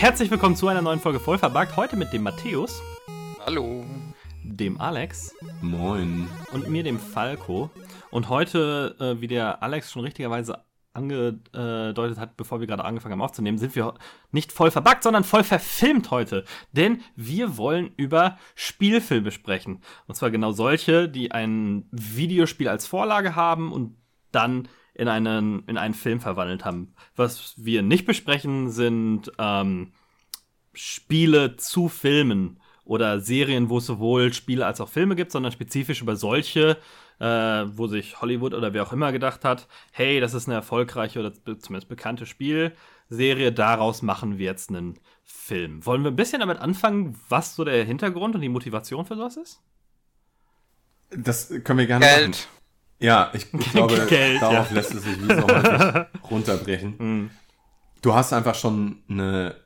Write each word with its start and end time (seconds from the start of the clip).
Herzlich 0.00 0.30
willkommen 0.30 0.56
zu 0.56 0.66
einer 0.66 0.82
neuen 0.82 0.98
Folge 0.98 1.20
Vollverbagt. 1.20 1.76
Heute 1.76 1.94
mit 1.94 2.12
dem 2.12 2.22
Matthäus. 2.22 2.82
Hallo. 3.44 3.84
Dem 4.42 4.80
Alex. 4.80 5.34
Moin. 5.60 6.26
Und 6.52 6.68
mir, 6.68 6.82
dem 6.82 6.98
Falco. 6.98 7.70
Und 8.10 8.28
heute, 8.28 8.96
äh, 8.98 9.20
wie 9.20 9.26
der 9.26 9.62
Alex 9.62 9.92
schon 9.92 10.02
richtigerweise 10.02 10.64
angedeutet 10.92 12.18
hat, 12.18 12.36
bevor 12.36 12.60
wir 12.60 12.66
gerade 12.66 12.84
angefangen 12.84 13.12
haben 13.12 13.22
aufzunehmen, 13.22 13.58
sind 13.58 13.76
wir 13.76 13.94
nicht 14.32 14.52
voll 14.52 14.70
verbuggt, 14.70 15.04
sondern 15.04 15.24
voll 15.24 15.44
verfilmt 15.44 16.10
heute. 16.10 16.44
Denn 16.72 17.02
wir 17.16 17.56
wollen 17.56 17.92
über 17.96 18.38
Spielfilme 18.54 19.30
sprechen. 19.30 19.80
Und 20.06 20.16
zwar 20.16 20.30
genau 20.30 20.52
solche, 20.52 21.08
die 21.08 21.30
ein 21.32 21.86
Videospiel 21.92 22.68
als 22.68 22.86
Vorlage 22.86 23.36
haben 23.36 23.72
und 23.72 23.96
dann 24.32 24.68
in 24.94 25.08
einen, 25.08 25.64
in 25.66 25.78
einen 25.78 25.94
Film 25.94 26.20
verwandelt 26.20 26.64
haben. 26.64 26.94
Was 27.16 27.54
wir 27.56 27.82
nicht 27.82 28.04
besprechen, 28.04 28.70
sind 28.70 29.30
ähm, 29.38 29.92
Spiele 30.74 31.56
zu 31.56 31.88
Filmen 31.88 32.60
oder 32.84 33.20
Serien, 33.20 33.68
wo 33.68 33.78
es 33.78 33.86
sowohl 33.86 34.32
Spiele 34.32 34.66
als 34.66 34.80
auch 34.80 34.88
Filme 34.88 35.14
gibt, 35.14 35.30
sondern 35.30 35.52
spezifisch 35.52 36.02
über 36.02 36.16
solche, 36.16 36.76
äh, 37.20 37.66
wo 37.76 37.86
sich 37.86 38.20
Hollywood 38.20 38.54
oder 38.54 38.72
wer 38.72 38.82
auch 38.82 38.92
immer 38.92 39.12
gedacht 39.12 39.44
hat, 39.44 39.68
hey, 39.92 40.20
das 40.20 40.34
ist 40.34 40.48
eine 40.48 40.56
erfolgreiche 40.56 41.20
oder 41.20 41.32
zumindest 41.34 41.88
bekannte 41.88 42.26
Spielserie, 42.26 43.52
daraus 43.52 44.02
machen 44.02 44.38
wir 44.38 44.46
jetzt 44.46 44.70
einen 44.70 44.98
Film. 45.22 45.84
Wollen 45.84 46.02
wir 46.02 46.10
ein 46.10 46.16
bisschen 46.16 46.40
damit 46.40 46.58
anfangen, 46.58 47.18
was 47.28 47.54
so 47.54 47.64
der 47.64 47.84
Hintergrund 47.84 48.34
und 48.34 48.40
die 48.40 48.48
Motivation 48.48 49.04
für 49.04 49.16
sowas 49.16 49.36
ist? 49.36 49.62
Das 51.10 51.48
können 51.64 51.78
wir 51.78 51.86
gerne 51.86 52.06
Geld. 52.06 52.28
machen. 52.28 52.60
Ja, 53.00 53.30
ich, 53.34 53.52
ich 53.52 53.70
glaube, 53.72 54.06
Geld, 54.06 54.40
darauf 54.40 54.70
ja. 54.70 54.76
lässt 54.76 54.94
es 54.94 55.02
sich 55.02 55.20
wie 55.20 55.34
so 55.34 55.46
häufig 55.46 56.30
runterbrechen. 56.30 56.94
Mhm. 56.98 57.30
Du 58.02 58.14
hast 58.14 58.32
einfach 58.32 58.54
schon 58.54 59.02
eine 59.10 59.56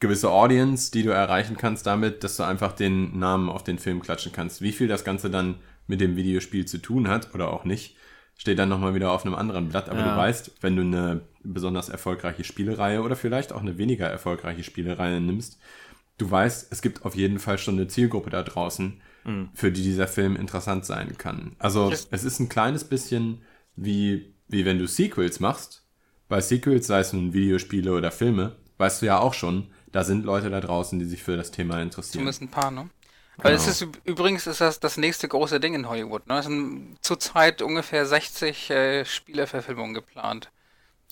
gewisse 0.00 0.30
Audience, 0.30 0.90
die 0.90 1.04
du 1.04 1.10
erreichen 1.10 1.56
kannst 1.56 1.86
damit, 1.86 2.24
dass 2.24 2.36
du 2.36 2.42
einfach 2.42 2.72
den 2.72 3.16
Namen 3.16 3.48
auf 3.48 3.62
den 3.62 3.78
Film 3.78 4.02
klatschen 4.02 4.32
kannst. 4.32 4.60
Wie 4.60 4.72
viel 4.72 4.88
das 4.88 5.04
Ganze 5.04 5.30
dann 5.30 5.60
mit 5.86 6.00
dem 6.00 6.16
Videospiel 6.16 6.66
zu 6.66 6.78
tun 6.78 7.08
hat 7.08 7.34
oder 7.34 7.52
auch 7.52 7.64
nicht, 7.64 7.96
steht 8.36 8.58
dann 8.58 8.68
nochmal 8.68 8.94
wieder 8.94 9.12
auf 9.12 9.24
einem 9.24 9.34
anderen 9.34 9.68
Blatt. 9.68 9.88
Aber 9.88 10.00
Ja. 10.00 10.10
du 10.12 10.16
weißt, 10.16 10.56
wenn 10.60 10.76
du 10.76 10.82
eine 10.82 11.22
besonders 11.42 11.88
erfolgreiche 11.88 12.44
Spielereihe 12.44 13.02
oder 13.02 13.16
vielleicht 13.16 13.52
auch 13.52 13.60
eine 13.62 13.78
weniger 13.78 14.06
erfolgreiche 14.06 14.62
Spielereihe 14.64 15.20
nimmst, 15.20 15.58
du 16.18 16.30
weißt, 16.30 16.72
es 16.72 16.82
gibt 16.82 17.04
auf 17.04 17.14
jeden 17.14 17.38
Fall 17.38 17.58
schon 17.58 17.74
eine 17.74 17.88
Zielgruppe 17.88 18.30
da 18.30 18.42
draußen, 18.42 19.00
für 19.54 19.72
die 19.72 19.82
dieser 19.82 20.06
Film 20.06 20.36
interessant 20.36 20.84
sein 20.84 21.18
kann. 21.18 21.56
Also 21.58 21.90
es 21.90 22.22
ist 22.22 22.38
ein 22.38 22.48
kleines 22.48 22.84
bisschen 22.84 23.42
wie, 23.74 24.32
wie 24.46 24.64
wenn 24.64 24.78
du 24.78 24.86
Sequels 24.86 25.40
machst. 25.40 25.82
Bei 26.28 26.40
Sequels, 26.40 26.86
sei 26.86 27.00
es 27.00 27.12
nun 27.12 27.32
Videospiele 27.32 27.92
oder 27.92 28.12
Filme, 28.12 28.54
weißt 28.78 29.02
du 29.02 29.06
ja 29.06 29.18
auch 29.18 29.34
schon, 29.34 29.66
da 29.90 30.04
sind 30.04 30.24
Leute 30.24 30.48
da 30.48 30.60
draußen, 30.60 31.00
die 31.00 31.06
sich 31.06 31.24
für 31.24 31.36
das 31.36 31.50
Thema 31.50 31.82
interessieren. 31.82 32.12
Zumindest 32.20 32.42
ein 32.42 32.48
paar, 32.48 32.70
ne? 32.70 32.88
Weil 33.38 33.54
es 33.54 33.62
Genau. 33.64 33.72
ist 33.72 33.82
üb- 33.82 33.98
übrigens 34.04 34.46
ist 34.46 34.60
das 34.60 34.80
das 34.80 34.96
nächste 34.96 35.28
große 35.28 35.60
Ding 35.60 35.74
in 35.74 35.88
Hollywood. 35.88 36.26
Ne? 36.26 36.38
Es 36.38 36.46
sind 36.46 36.96
zurzeit 37.02 37.60
ungefähr 37.62 38.06
60 38.06 38.70
äh, 38.70 39.04
Spieleverfilmungen 39.04 39.94
geplant. 39.94 40.50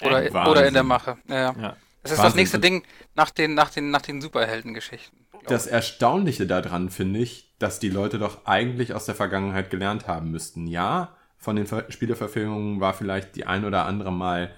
Oder, 0.02 0.22
Ey, 0.22 0.30
oder 0.30 0.66
in 0.66 0.74
der. 0.74 0.82
Mache. 0.82 1.18
Ja. 1.28 1.52
ja. 1.52 1.76
Es 2.02 2.10
ist 2.10 2.18
das 2.18 2.24
Wahnsinn. 2.26 2.38
nächste 2.40 2.58
Ding 2.58 2.82
nach 3.14 3.30
den, 3.30 3.54
nach 3.54 3.70
den, 3.70 3.90
nach 3.90 4.02
den 4.02 4.20
Superheldengeschichten. 4.20 5.18
Das 5.46 5.66
ich. 5.66 5.72
Erstaunliche 5.72 6.46
daran 6.46 6.90
finde 6.90 7.20
ich, 7.20 7.54
dass 7.58 7.78
die 7.78 7.90
Leute 7.90 8.18
doch 8.18 8.46
eigentlich 8.46 8.94
aus 8.94 9.04
der 9.06 9.14
Vergangenheit 9.14 9.70
gelernt 9.70 10.06
haben 10.08 10.30
müssten. 10.30 10.66
Ja, 10.66 11.16
von 11.38 11.56
den 11.56 11.66
Ver 11.66 11.84
Spieleverfilmungen 11.90 12.80
war 12.80 12.94
vielleicht 12.94 13.36
die 13.36 13.46
ein 13.46 13.64
oder 13.66 13.84
andere 13.84 14.12
mal 14.12 14.54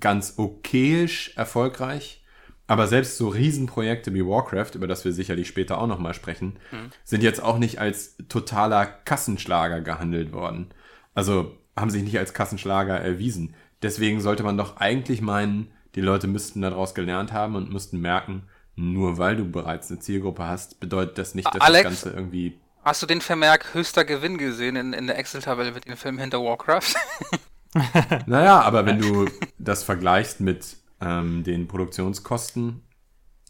ganz 0.00 0.34
okayisch 0.38 1.32
erfolgreich. 1.36 2.22
Aber 2.66 2.88
selbst 2.88 3.16
so 3.16 3.28
Riesenprojekte 3.28 4.12
wie 4.12 4.26
Warcraft, 4.26 4.72
über 4.74 4.86
das 4.86 5.04
wir 5.04 5.12
sicherlich 5.12 5.46
später 5.46 5.78
auch 5.78 5.86
nochmal 5.86 6.14
sprechen, 6.14 6.58
sind 7.04 7.22
jetzt 7.22 7.42
auch 7.42 7.58
nicht 7.58 7.78
als 7.78 8.16
totaler 8.28 8.86
Kassenschlager 8.86 9.80
gehandelt 9.80 10.32
worden. 10.32 10.68
Also 11.14 11.56
haben 11.76 11.90
sich 11.90 12.02
nicht 12.02 12.18
als 12.18 12.34
Kassenschlager 12.34 12.98
erwiesen. 12.98 13.54
Deswegen 13.82 14.20
sollte 14.20 14.42
man 14.42 14.56
doch 14.56 14.78
eigentlich 14.78 15.20
meinen, 15.20 15.70
die 15.94 16.00
Leute 16.00 16.26
müssten 16.26 16.62
daraus 16.62 16.94
gelernt 16.94 17.32
haben 17.32 17.54
und 17.54 17.72
müssten 17.72 18.00
merken, 18.00 18.48
nur 18.74 19.16
weil 19.18 19.36
du 19.36 19.44
bereits 19.44 19.90
eine 19.90 20.00
Zielgruppe 20.00 20.44
hast, 20.44 20.80
bedeutet 20.80 21.18
das 21.18 21.34
nicht, 21.34 21.46
dass 21.54 21.60
Alex? 21.60 21.84
das 21.84 22.02
Ganze 22.02 22.16
irgendwie. 22.16 22.58
Hast 22.84 23.02
du 23.02 23.06
den 23.06 23.20
Vermerk 23.20 23.74
höchster 23.74 24.04
Gewinn 24.04 24.38
gesehen 24.38 24.76
in, 24.76 24.92
in 24.92 25.06
der 25.06 25.18
Excel-Tabelle 25.18 25.72
mit 25.72 25.86
dem 25.86 25.96
Film 25.96 26.18
hinter 26.18 26.42
Warcraft? 26.42 26.94
Naja, 28.26 28.60
aber 28.60 28.86
wenn 28.86 29.00
du 29.00 29.26
das 29.58 29.82
vergleichst 29.82 30.40
mit 30.40 30.76
ähm, 31.00 31.44
den 31.44 31.68
Produktionskosten, 31.68 32.82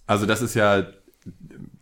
also 0.07 0.27
das 0.27 0.43
ist 0.43 0.55
ja, 0.55 0.87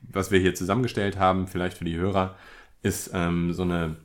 was 0.03 0.31
wir 0.31 0.41
hier 0.41 0.55
zusammengestellt 0.55 1.19
haben, 1.19 1.47
vielleicht 1.47 1.79
für 1.79 1.85
die 1.85 1.97
Hörer, 1.97 2.37
ist 2.83 3.11
ähm, 3.13 3.53
so 3.53 3.63
eine 3.63 3.97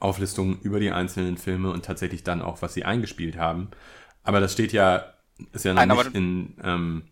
Auflistung 0.00 0.60
über 0.60 0.80
die 0.80 0.90
einzelnen 0.90 1.36
Filme 1.36 1.70
und 1.70 1.84
tatsächlich 1.84 2.24
dann 2.24 2.42
auch, 2.42 2.62
was 2.62 2.74
sie 2.74 2.84
eingespielt 2.84 3.36
haben. 3.36 3.70
Aber 4.22 4.40
das 4.40 4.52
steht 4.52 4.72
ja, 4.72 5.14
ist 5.52 5.64
ja 5.64 5.74
noch 5.74 5.86
Nein, 5.86 5.96
nicht 5.96 6.14
in, 6.14 6.56
ähm, 6.62 7.02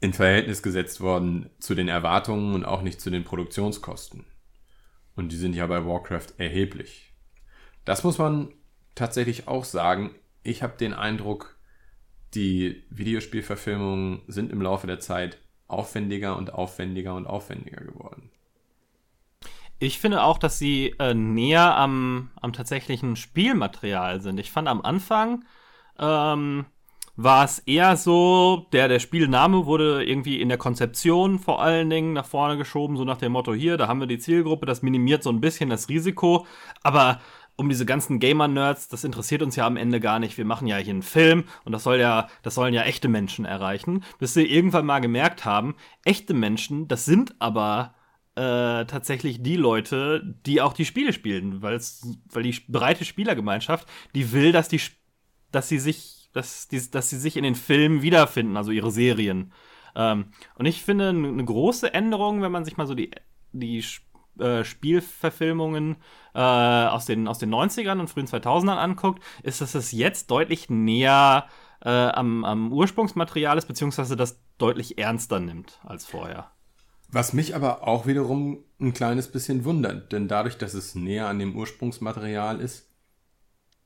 in 0.00 0.12
Verhältnis 0.12 0.62
gesetzt 0.62 1.00
worden 1.00 1.50
zu 1.58 1.74
den 1.74 1.88
Erwartungen 1.88 2.54
und 2.54 2.64
auch 2.64 2.82
nicht 2.82 3.00
zu 3.00 3.10
den 3.10 3.24
Produktionskosten. 3.24 4.24
Und 5.14 5.30
die 5.30 5.36
sind 5.36 5.54
ja 5.54 5.66
bei 5.66 5.84
Warcraft 5.86 6.34
erheblich. 6.38 7.12
Das 7.84 8.02
muss 8.04 8.18
man 8.18 8.52
tatsächlich 8.94 9.48
auch 9.48 9.64
sagen. 9.64 10.10
Ich 10.42 10.62
habe 10.62 10.76
den 10.76 10.94
Eindruck, 10.94 11.51
die 12.34 12.82
Videospielverfilmungen 12.90 14.22
sind 14.26 14.52
im 14.52 14.62
Laufe 14.62 14.86
der 14.86 15.00
Zeit 15.00 15.38
aufwendiger 15.68 16.36
und 16.36 16.52
aufwendiger 16.52 17.14
und 17.14 17.26
aufwendiger 17.26 17.82
geworden. 17.82 18.30
Ich 19.78 19.98
finde 19.98 20.22
auch, 20.22 20.38
dass 20.38 20.58
sie 20.58 20.94
äh, 20.98 21.12
näher 21.12 21.76
am, 21.76 22.30
am 22.40 22.52
tatsächlichen 22.52 23.16
Spielmaterial 23.16 24.20
sind. 24.20 24.38
Ich 24.38 24.52
fand 24.52 24.68
am 24.68 24.80
Anfang 24.82 25.44
ähm, 25.98 26.66
war 27.16 27.44
es 27.44 27.58
eher 27.60 27.96
so, 27.96 28.68
der, 28.72 28.88
der 28.88 28.98
Spielname 28.98 29.66
wurde 29.66 30.04
irgendwie 30.04 30.40
in 30.40 30.48
der 30.48 30.56
Konzeption 30.56 31.38
vor 31.38 31.60
allen 31.60 31.90
Dingen 31.90 32.14
nach 32.14 32.24
vorne 32.24 32.56
geschoben, 32.56 32.96
so 32.96 33.04
nach 33.04 33.18
dem 33.18 33.32
Motto, 33.32 33.52
hier, 33.52 33.76
da 33.76 33.86
haben 33.86 34.00
wir 34.00 34.06
die 34.06 34.18
Zielgruppe, 34.18 34.64
das 34.66 34.82
minimiert 34.82 35.22
so 35.22 35.30
ein 35.30 35.40
bisschen 35.40 35.68
das 35.68 35.88
Risiko, 35.88 36.46
aber 36.82 37.20
um 37.56 37.68
diese 37.68 37.86
ganzen 37.86 38.18
Gamer-Nerds, 38.18 38.88
das 38.88 39.04
interessiert 39.04 39.42
uns 39.42 39.56
ja 39.56 39.66
am 39.66 39.76
Ende 39.76 40.00
gar 40.00 40.18
nicht. 40.18 40.38
Wir 40.38 40.44
machen 40.44 40.66
ja 40.66 40.76
hier 40.78 40.92
einen 40.92 41.02
Film 41.02 41.44
und 41.64 41.72
das 41.72 41.84
soll 41.84 41.98
ja, 41.98 42.28
das 42.42 42.54
sollen 42.54 42.74
ja 42.74 42.82
echte 42.82 43.08
Menschen 43.08 43.44
erreichen. 43.44 44.04
Bis 44.18 44.34
sie 44.34 44.46
irgendwann 44.46 44.86
mal 44.86 45.00
gemerkt 45.00 45.44
haben, 45.44 45.76
echte 46.04 46.34
Menschen, 46.34 46.88
das 46.88 47.04
sind 47.04 47.34
aber 47.38 47.94
äh, 48.34 48.86
tatsächlich 48.86 49.42
die 49.42 49.56
Leute, 49.56 50.22
die 50.46 50.62
auch 50.62 50.72
die 50.72 50.86
Spiele 50.86 51.12
spielen, 51.12 51.60
weil's, 51.60 52.06
weil 52.30 52.42
die 52.42 52.58
breite 52.68 53.04
Spielergemeinschaft, 53.04 53.86
die 54.14 54.32
will, 54.32 54.52
dass 54.52 54.68
die, 54.68 54.80
dass 55.50 55.68
sie 55.68 55.78
sich, 55.78 56.30
dass, 56.32 56.68
die, 56.68 56.90
dass 56.90 57.10
sie 57.10 57.18
sich 57.18 57.36
in 57.36 57.44
den 57.44 57.54
Filmen 57.54 58.00
wiederfinden, 58.00 58.56
also 58.56 58.70
ihre 58.70 58.90
Serien. 58.90 59.52
Ähm, 59.94 60.32
und 60.54 60.64
ich 60.64 60.82
finde 60.82 61.10
eine 61.10 61.32
ne 61.32 61.44
große 61.44 61.92
Änderung, 61.92 62.40
wenn 62.40 62.52
man 62.52 62.64
sich 62.64 62.78
mal 62.78 62.86
so 62.86 62.94
die, 62.94 63.10
die 63.52 63.84
äh, 64.38 64.64
Spielverfilmungen 64.64 65.96
äh, 66.34 66.38
aus, 66.38 67.06
den, 67.06 67.28
aus 67.28 67.38
den 67.38 67.52
90ern 67.52 68.00
und 68.00 68.08
frühen 68.08 68.26
2000ern 68.26 68.76
anguckt, 68.76 69.22
ist, 69.42 69.60
dass 69.60 69.74
es 69.74 69.92
jetzt 69.92 70.30
deutlich 70.30 70.70
näher 70.70 71.46
äh, 71.84 71.88
am, 71.88 72.44
am 72.44 72.72
Ursprungsmaterial 72.72 73.58
ist, 73.58 73.66
beziehungsweise 73.66 74.16
das 74.16 74.40
deutlich 74.58 74.98
ernster 74.98 75.40
nimmt 75.40 75.80
als 75.84 76.06
vorher. 76.06 76.50
Was 77.08 77.34
mich 77.34 77.54
aber 77.54 77.86
auch 77.86 78.06
wiederum 78.06 78.64
ein 78.80 78.94
kleines 78.94 79.30
bisschen 79.30 79.64
wundert, 79.64 80.12
denn 80.12 80.28
dadurch, 80.28 80.56
dass 80.56 80.72
es 80.72 80.94
näher 80.94 81.28
an 81.28 81.38
dem 81.38 81.54
Ursprungsmaterial 81.54 82.60
ist, 82.60 82.88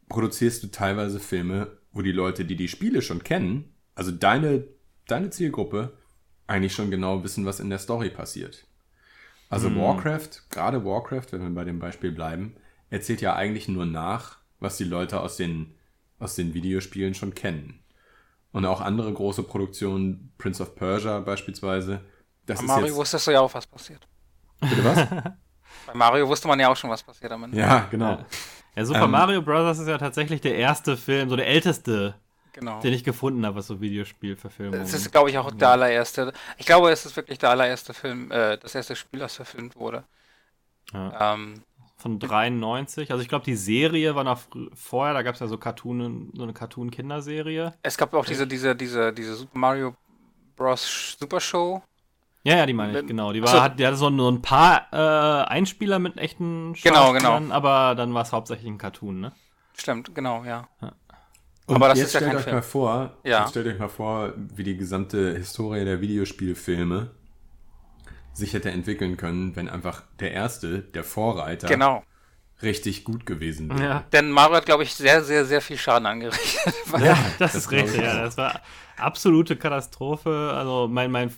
produzierst 0.09 0.63
du 0.63 0.69
teilweise 0.69 1.19
Filme, 1.19 1.79
wo 1.91 2.03
die 2.03 2.13
Leute, 2.13 2.45
die 2.45 2.55
die 2.55 2.69
Spiele 2.69 3.03
schon 3.03 3.25
kennen, 3.25 3.75
also 3.97 4.13
deine, 4.13 4.69
deine 5.09 5.31
Zielgruppe, 5.31 5.97
eigentlich 6.47 6.75
schon 6.75 6.93
genau 6.93 7.25
wissen, 7.25 7.45
was 7.47 7.59
in 7.59 7.71
der 7.71 7.81
Story 7.81 8.11
passiert. 8.11 8.67
Also 9.49 9.75
Warcraft, 9.75 10.29
gerade 10.51 10.85
Warcraft, 10.85 11.27
wenn 11.33 11.43
wir 11.43 11.51
bei 11.51 11.65
dem 11.65 11.79
Beispiel 11.79 12.13
bleiben, 12.13 12.57
erzählt 12.91 13.21
ja 13.21 13.35
eigentlich 13.35 13.69
nur 13.69 13.87
nach, 13.87 14.39
was 14.59 14.77
die 14.77 14.85
Leute 14.85 15.21
aus 15.21 15.37
den, 15.37 15.75
aus 16.19 16.35
den 16.35 16.55
Videospielen 16.55 17.15
schon 17.15 17.35
kennen. 17.35 17.81
Und 18.53 18.65
auch 18.65 18.81
andere 18.81 19.13
große 19.13 19.43
Produktionen, 19.43 20.33
Prince 20.39 20.63
of 20.63 20.75
Persia 20.75 21.21
beispielsweise, 21.21 22.01
das 22.47 22.59
Bei 22.59 22.65
ist 22.65 22.69
Mario 22.69 22.87
jetzt, 22.87 22.97
wusstest 22.97 23.27
du 23.27 23.31
ja 23.33 23.41
auch, 23.41 23.53
was 23.55 23.67
passiert. 23.67 24.07
Bitte 24.61 24.85
was? 24.85 25.07
Bei 25.87 25.95
Mario 25.95 26.27
wusste 26.27 26.49
man 26.49 26.59
ja 26.59 26.69
auch 26.69 26.77
schon, 26.77 26.91
was 26.91 27.03
passiert 27.03 27.31
am 27.33 27.45
Ende. 27.45 27.57
ja, 27.59 27.87
genau. 27.91 28.25
Ja, 28.75 28.85
Super 28.85 29.05
Ähm, 29.05 29.11
Mario 29.11 29.43
Bros. 29.43 29.79
ist 29.79 29.89
ja 29.89 29.99
tatsächlich 29.99 30.41
der 30.41 30.57
erste 30.57 30.97
Film, 30.97 31.29
so 31.29 31.37
der 31.37 31.47
älteste 31.47 32.15
genau. 32.57 32.81
Den 32.81 32.93
ich 32.93 33.05
gefunden 33.05 33.47
habe, 33.47 33.57
was 33.57 33.69
so 33.69 33.81
Videospielverfilmungen. 33.81 34.81
Das 34.81 34.93
ist, 34.95 35.13
glaube 35.13 35.31
ich, 35.31 35.39
auch 35.39 35.51
der 35.53 35.71
allererste. 35.71 36.33
Ich 36.59 36.67
glaube, 36.67 36.91
es 36.91 37.07
ist 37.07 37.15
wirklich 37.17 37.39
der 37.39 37.51
allererste 37.51 37.95
Film, 37.95 38.33
äh, 38.33 38.59
das 38.59 38.75
erste 38.75 38.97
Spiel, 38.97 39.21
das 39.21 39.37
verfilmt 39.37 39.77
wurde. 39.77 40.05
Ja. 40.93 41.35
Ähm, 41.35 41.63
Von 41.97 42.19
93. 42.19 43.11
Also 43.13 43.23
ich 43.23 43.29
glaube, 43.29 43.45
die 43.45 43.57
Serie 43.57 44.15
war 44.15 44.25
noch 44.25 44.41
vorher, 44.75 45.15
da 45.15 45.23
gab 45.23 45.35
es 45.35 45.41
ja 45.41 45.47
so 45.47 45.59
Cartoon, 45.59 46.33
so 46.35 46.43
eine 46.43 46.53
Cartoon-Kinderserie. 46.53 47.75
es 47.83 47.97
gab 47.97 48.15
auch 48.15 48.25
diese, 48.25 48.47
diese, 48.47 48.75
diese, 48.75 49.13
diese 49.13 49.35
Super 49.37 49.59
Mario 49.59 49.95
Bros. 50.57 51.17
Super 51.21 51.41
Show. 51.41 51.83
Ja, 52.43 52.57
ja, 52.59 52.67
die 52.67 52.73
meine 52.73 53.01
ich, 53.01 53.07
genau. 53.07 53.33
Die, 53.33 53.43
war, 53.43 53.49
so. 53.49 53.61
hat, 53.61 53.79
die 53.79 53.87
hatte 53.87 53.97
so, 53.97 54.09
nur 54.09 54.31
ein 54.31 54.41
paar 54.41 54.87
äh, 54.93 55.47
Einspieler 55.49 55.99
mit 55.99 56.17
echten 56.17 56.75
Genau, 56.75 57.13
Schauspielern, 57.13 57.51
aber 57.51 57.95
dann 57.97 58.15
war 58.15 58.23
es 58.23 58.33
hauptsächlich 58.33 58.69
ein 58.69 58.79
Cartoon, 58.79 59.21
ne? 59.21 59.33
Stimmt, 59.77 60.15
genau, 60.15 60.45
ja. 60.45 60.69
Und 61.67 61.75
Aber 61.77 61.89
das 61.89 61.99
jetzt 61.99 62.09
ist 62.09 62.15
ja 62.15 62.21
stellt 62.21 62.31
kein 62.31 62.39
euch 62.39 62.45
Film. 62.45 62.57
mal 62.57 62.63
vor, 62.63 63.17
Ja. 63.25 63.49
stellt 63.49 63.67
euch 63.67 63.79
mal 63.79 63.89
vor, 63.89 64.33
wie 64.55 64.63
die 64.63 64.77
gesamte 64.77 65.35
Historie 65.37 65.85
der 65.85 66.01
Videospielfilme 66.01 67.11
sich 68.33 68.53
hätte 68.55 68.71
entwickeln 68.71 69.17
können, 69.17 69.57
wenn 69.57 69.69
einfach 69.69 70.03
der 70.21 70.33
erste, 70.33 70.81
der 70.81 71.03
Vorreiter, 71.05 71.67
Genau. 71.69 72.05
richtig 72.63 73.03
gut 73.05 73.27
gewesen 73.27 73.69
wäre. 73.71 73.83
Ja. 73.83 74.05
Denn 74.13 74.31
Mario 74.31 74.57
hat, 74.57 74.67
glaube 74.67 74.83
ich, 74.83 74.95
sehr, 74.95 75.25
sehr, 75.25 75.45
sehr 75.45 75.61
viel 75.61 75.79
Schaden 75.79 76.07
angerichtet. 76.07 76.75
Ja, 77.01 77.17
das, 77.39 77.53
das 77.53 77.55
ist 77.55 77.71
richtig. 77.73 77.97
ich 77.97 78.03
Ja, 78.03 78.23
das 78.23 78.37
war 78.37 78.61
absolute 78.97 79.57
Katastrophe. 79.57 80.53
Also 80.55 80.87
mein, 80.89 81.11
mein 81.11 81.33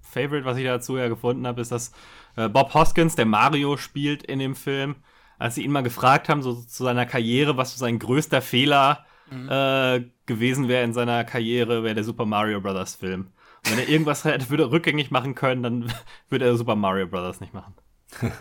Favorite, 0.00 0.44
was 0.44 0.56
ich 0.58 0.64
dazu 0.64 0.96
ja 0.98 1.08
gefunden 1.08 1.46
habe, 1.46 1.60
ist, 1.60 1.70
dass 1.70 1.92
äh, 2.36 2.48
Bob 2.48 2.74
Hoskins, 2.74 3.14
der 3.14 3.26
Mario 3.26 3.76
spielt 3.76 4.22
in 4.24 4.38
dem 4.38 4.54
Film, 4.54 4.96
als 5.38 5.54
sie 5.54 5.62
ihn 5.64 5.70
mal 5.72 5.82
gefragt 5.82 6.28
haben, 6.28 6.42
so 6.42 6.54
zu 6.54 6.84
seiner 6.84 7.06
Karriere, 7.06 7.56
was 7.56 7.72
so 7.74 7.78
sein 7.78 7.98
größter 7.98 8.42
Fehler 8.42 9.04
äh, 9.48 10.04
gewesen 10.26 10.68
wäre 10.68 10.84
in 10.84 10.92
seiner 10.92 11.24
Karriere, 11.24 11.82
wäre 11.84 11.94
der 11.94 12.04
Super 12.04 12.26
Mario 12.26 12.60
Brothers 12.60 12.94
Film. 12.96 13.32
Und 13.64 13.70
wenn 13.72 13.78
er 13.78 13.88
irgendwas 13.88 14.24
hätte, 14.26 14.50
würde 14.50 14.70
rückgängig 14.70 15.10
machen 15.10 15.34
können, 15.34 15.62
dann 15.62 15.92
würde 16.28 16.46
er 16.46 16.56
Super 16.56 16.76
Mario 16.76 17.06
Brothers 17.06 17.40
nicht 17.40 17.54
machen. 17.54 17.74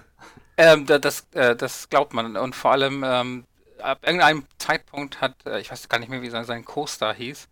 Ähm, 0.57 0.85
da- 0.85 0.99
das, 0.99 1.27
äh, 1.33 1.55
das 1.55 1.89
glaubt 1.89 2.13
man. 2.13 2.35
Und 2.37 2.55
vor 2.55 2.71
allem, 2.71 3.03
ähm, 3.05 3.45
ab 3.81 3.99
irgendeinem 4.05 4.45
Zeitpunkt 4.57 5.21
hat, 5.21 5.35
äh, 5.45 5.59
ich 5.59 5.71
weiß 5.71 5.89
gar 5.89 5.99
nicht 5.99 6.09
mehr, 6.09 6.21
wie 6.21 6.29
sein, 6.29 6.45
sein 6.45 6.65
Co-Star 6.65 7.13
hieß, 7.13 7.47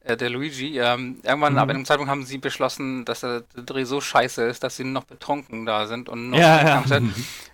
äh, 0.00 0.16
der 0.16 0.30
Luigi, 0.30 0.78
ähm, 0.78 1.20
irgendwann 1.24 1.58
ab 1.58 1.68
einem 1.70 1.84
Zeitpunkt 1.84 2.10
haben 2.10 2.24
sie 2.24 2.38
beschlossen, 2.38 3.04
dass 3.04 3.20
der, 3.20 3.42
Dreh 3.54 3.84
so 3.84 4.00
scheiße 4.00 4.44
ist, 4.44 4.62
dass 4.62 4.76
sie 4.76 4.84
noch 4.84 5.04
betrunken 5.04 5.66
da 5.66 5.86
sind 5.86 6.08
und 6.08 6.32
Ja, 6.32 6.62
noch 6.62 6.86
ja. 6.86 6.86
Set. 6.86 7.04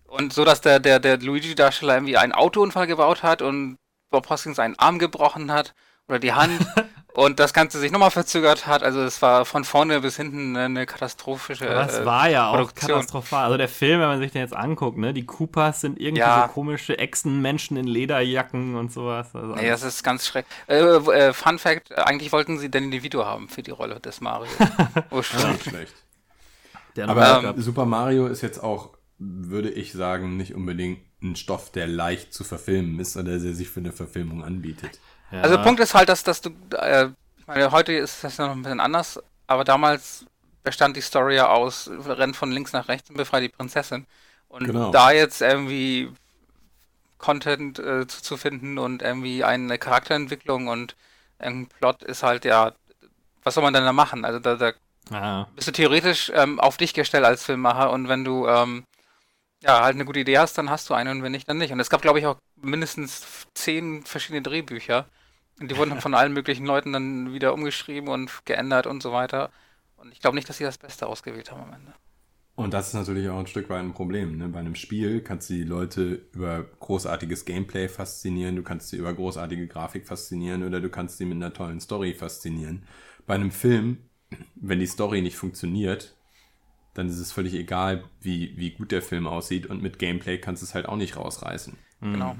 Und 0.07 0.33
so, 0.33 0.45
dass 0.45 0.61
der, 0.61 0.81
der, 0.81 0.99
der 1.01 1.19
Luigi-Darsteller 1.19 1.95
irgendwie 1.95 2.17
einen 2.17 2.33
Autounfall 2.33 2.87
gebaut 2.87 3.23
hat 3.23 3.43
und 3.43 3.77
Bob 4.11 4.29
Hoskins 4.29 4.59
einen 4.59 4.79
Arm 4.79 4.99
gebrochen 4.99 5.53
hat 5.53 5.75
oder 6.09 6.19
die 6.19 6.33
Hand 6.33 6.53
und 7.15 7.39
das 7.39 7.53
Ganze 7.53 7.79
sich 7.79 7.93
nochmal 7.93 8.11
verzögert 8.11 8.67
hat. 8.67 8.83
Also 8.83 9.01
es 9.03 9.23
war 9.23 9.45
von 9.45 9.65
vorne 9.65 10.01
bis 10.01 10.17
hinten 10.17 10.57
eine 10.57 10.87
katastrophische 10.87 11.67
äh, 11.69 12.05
war 12.05 12.29
ja 12.29 12.49
auch 12.49 12.57
Produktion. 12.57 12.91
katastrophal. 12.91 13.45
Also 13.45 13.57
der 13.57 13.69
Film, 13.69 14.01
wenn 14.01 14.09
man 14.09 14.19
sich 14.19 14.33
den 14.33 14.41
jetzt 14.43 14.55
anguckt, 14.55 14.99
ne, 14.99 15.13
die 15.15 15.25
Koopas 15.25 15.81
sind 15.81 16.01
irgendwie 16.01 16.21
Ja. 16.21 16.47
so 16.49 16.53
komische 16.53 16.99
Echsenmenschen 16.99 17.77
in 17.77 17.87
Lederjacken 17.87 18.75
und 18.75 18.93
sowas. 18.93 19.35
Also 19.35 19.55
Nee, 19.55 19.69
das 19.69 19.83
ist 19.85 20.03
ganz 20.03 20.27
schrecklich. 20.27 20.53
Äh, 20.67 20.79
äh, 20.81 21.33
Fun 21.33 21.59
Fact, 21.61 21.97
eigentlich 21.97 22.33
wollten 22.33 22.59
sie 22.59 22.71
Danny 22.71 22.91
DeVito 22.91 23.25
haben 23.25 23.49
für 23.49 23.63
die 23.63 23.71
Rolle 23.71 24.01
des 24.01 24.21
Mario. 24.21 24.51
Ursprünglich. 25.11 25.53
Nicht 25.53 25.69
schlecht. 25.69 25.95
der 26.97 27.09
Aber. 27.09 27.55
Super 27.59 27.85
Mario 27.87 28.27
ist 28.27 28.41
jetzt 28.43 28.63
auch, 28.63 28.91
würde 29.19 29.71
ich 29.71 29.93
sagen, 29.93 30.37
nicht 30.37 30.55
unbedingt 30.55 30.99
ein 31.23 31.37
Stoff, 31.37 31.71
der 31.73 31.87
leicht 31.87 32.33
zu 32.33 32.45
verfilmen 32.45 32.99
ist 32.99 33.17
oder 33.17 33.39
der 33.39 33.55
sich 33.55 33.69
für 33.69 33.81
eine 33.81 33.93
Verfilmung 33.93 34.43
anbietet. 34.45 34.99
ja. 35.31 35.43
Also 35.43 35.57
der 35.57 35.63
Punkt 35.63 35.81
ist 35.81 35.95
halt, 35.95 36.09
dass, 36.09 36.23
dass 36.25 36.41
du, 36.41 36.51
äh, 36.77 37.09
ich 37.39 37.47
meine, 37.47 37.71
heute 37.73 37.93
ist 37.93 38.25
das 38.25 38.37
ja 38.39 38.47
noch 38.47 38.55
ein 38.55 38.63
bisschen 38.63 38.81
anders, 38.81 39.21
aber 39.47 39.65
damals 39.65 40.25
bestand 40.63 40.97
die 40.97 41.01
Story 41.01 41.37
ja 41.37 41.49
aus, 41.49 41.91
rennt 42.07 42.37
von 42.37 42.53
links 42.53 42.73
nach 42.73 42.89
rechts 42.89 43.11
und 43.11 43.17
befreit 43.17 43.43
die 43.43 43.49
Prinzessin. 43.49 44.07
Und 44.49 44.65
Genau. 44.67 44.91
da 44.91 45.11
jetzt 45.13 45.41
irgendwie 45.43 46.11
Content 47.19 47.79
äh, 47.79 48.07
zu, 48.07 48.23
zu 48.23 48.37
finden 48.37 48.79
und 48.79 49.03
irgendwie 49.03 49.45
eine 49.45 49.79
Charakterentwicklung 49.79 50.69
und 50.69 50.97
ein 51.39 51.67
Plot 51.67 52.03
ist 52.03 52.23
halt 52.23 52.45
ja, 52.45 52.73
was 53.43 53.55
soll 53.55 53.63
man 53.65 53.75
denn 53.75 53.85
da 53.85 53.93
machen? 53.93 54.25
Also 54.25 54.39
da, 54.39 54.57
da 54.57 54.73
bist 55.57 55.69
du 55.69 55.73
theoretisch 55.73 56.31
ähm, 56.35 56.61
auf 56.61 56.77
dich 56.77 56.95
gestellt 56.95 57.25
als 57.25 57.45
Filmemacher 57.45 57.91
und 57.91 58.09
wenn 58.09 58.25
du 58.25 58.47
ähm, 58.49 58.85
ja 59.63 59.83
halt 59.83 59.95
eine 59.95 60.05
gute 60.05 60.21
Idee 60.21 60.39
hast, 60.39 60.57
dann 60.59 60.71
hast 60.71 60.89
du 60.91 60.95
eine 60.95 61.11
und 61.11 61.23
wenn 61.23 61.33
nicht, 61.33 61.49
dann 61.49 61.59
nicht. 61.59 61.73
Und 61.73 61.81
es 61.81 61.91
gab, 61.91 62.03
glaube 62.03 62.19
ich, 62.19 62.27
auch 62.27 62.37
mindestens 62.57 63.47
zehn 63.55 64.03
verschiedene 64.05 64.43
Drehbücher. 64.43 65.07
Und 65.61 65.71
die 65.71 65.77
wurden 65.77 65.91
dann 65.91 66.01
von 66.01 66.15
allen 66.15 66.33
möglichen 66.33 66.65
Leuten 66.65 66.93
dann 66.93 67.35
wieder 67.35 67.53
umgeschrieben 67.53 68.09
und 68.09 68.31
geändert 68.47 68.87
und 68.87 69.03
so 69.03 69.13
weiter. 69.13 69.51
Und 69.97 70.13
ich 70.13 70.21
glaube 70.21 70.37
nicht, 70.37 70.49
dass 70.49 70.57
sie 70.57 70.65
das 70.65 70.79
Beste 70.79 71.07
ausgewählt 71.07 71.51
haben 71.51 71.63
am 71.63 71.75
Ende. 71.75 71.93
Und 72.57 72.75
das 72.75 72.89
ist 72.89 72.95
natürlich 72.95 73.29
auch 73.29 73.39
ein 73.39 73.47
Stück 73.47 73.71
weit 73.71 73.81
ein 73.81 73.95
Problem. 73.95 74.37
Ne? 74.37 74.49
Bei 74.49 74.59
einem 74.59 74.75
Spiel 74.75 75.23
kannst 75.23 75.49
du 75.49 75.55
die 75.55 75.65
Leute 75.65 76.27
über 76.33 76.65
großartiges 76.81 77.45
Gameplay 77.45 77.89
faszinieren, 77.89 78.57
du 78.57 78.63
kannst 78.63 78.89
sie 78.89 78.97
über 78.97 79.15
großartige 79.15 79.67
Grafik 79.67 80.07
faszinieren 80.07 80.65
oder 80.65 80.81
du 80.81 80.91
kannst 80.91 81.19
sie 81.19 81.25
mit 81.25 81.37
einer 81.37 81.55
tollen 81.55 81.81
Story 81.81 82.13
faszinieren. 82.13 82.85
Bei 83.27 83.35
einem 83.35 83.51
Film, 83.51 83.99
wenn 84.57 84.79
die 84.79 84.87
Story 84.87 85.23
nicht 85.23 85.37
funktioniert, 85.37 86.17
dann 87.01 87.09
ist 87.09 87.19
es 87.19 87.33
völlig 87.33 87.55
egal, 87.55 88.05
wie, 88.21 88.57
wie 88.57 88.71
gut 88.71 88.93
der 88.93 89.03
Film 89.03 89.27
aussieht 89.27 89.67
und 89.67 89.83
mit 89.83 89.99
Gameplay 89.99 90.39
kannst 90.39 90.63
du 90.63 90.67
es 90.67 90.75
halt 90.75 90.87
auch 90.87 90.97
nicht 90.97 91.17
rausreißen. 91.17 91.77
Genau. 92.01 92.37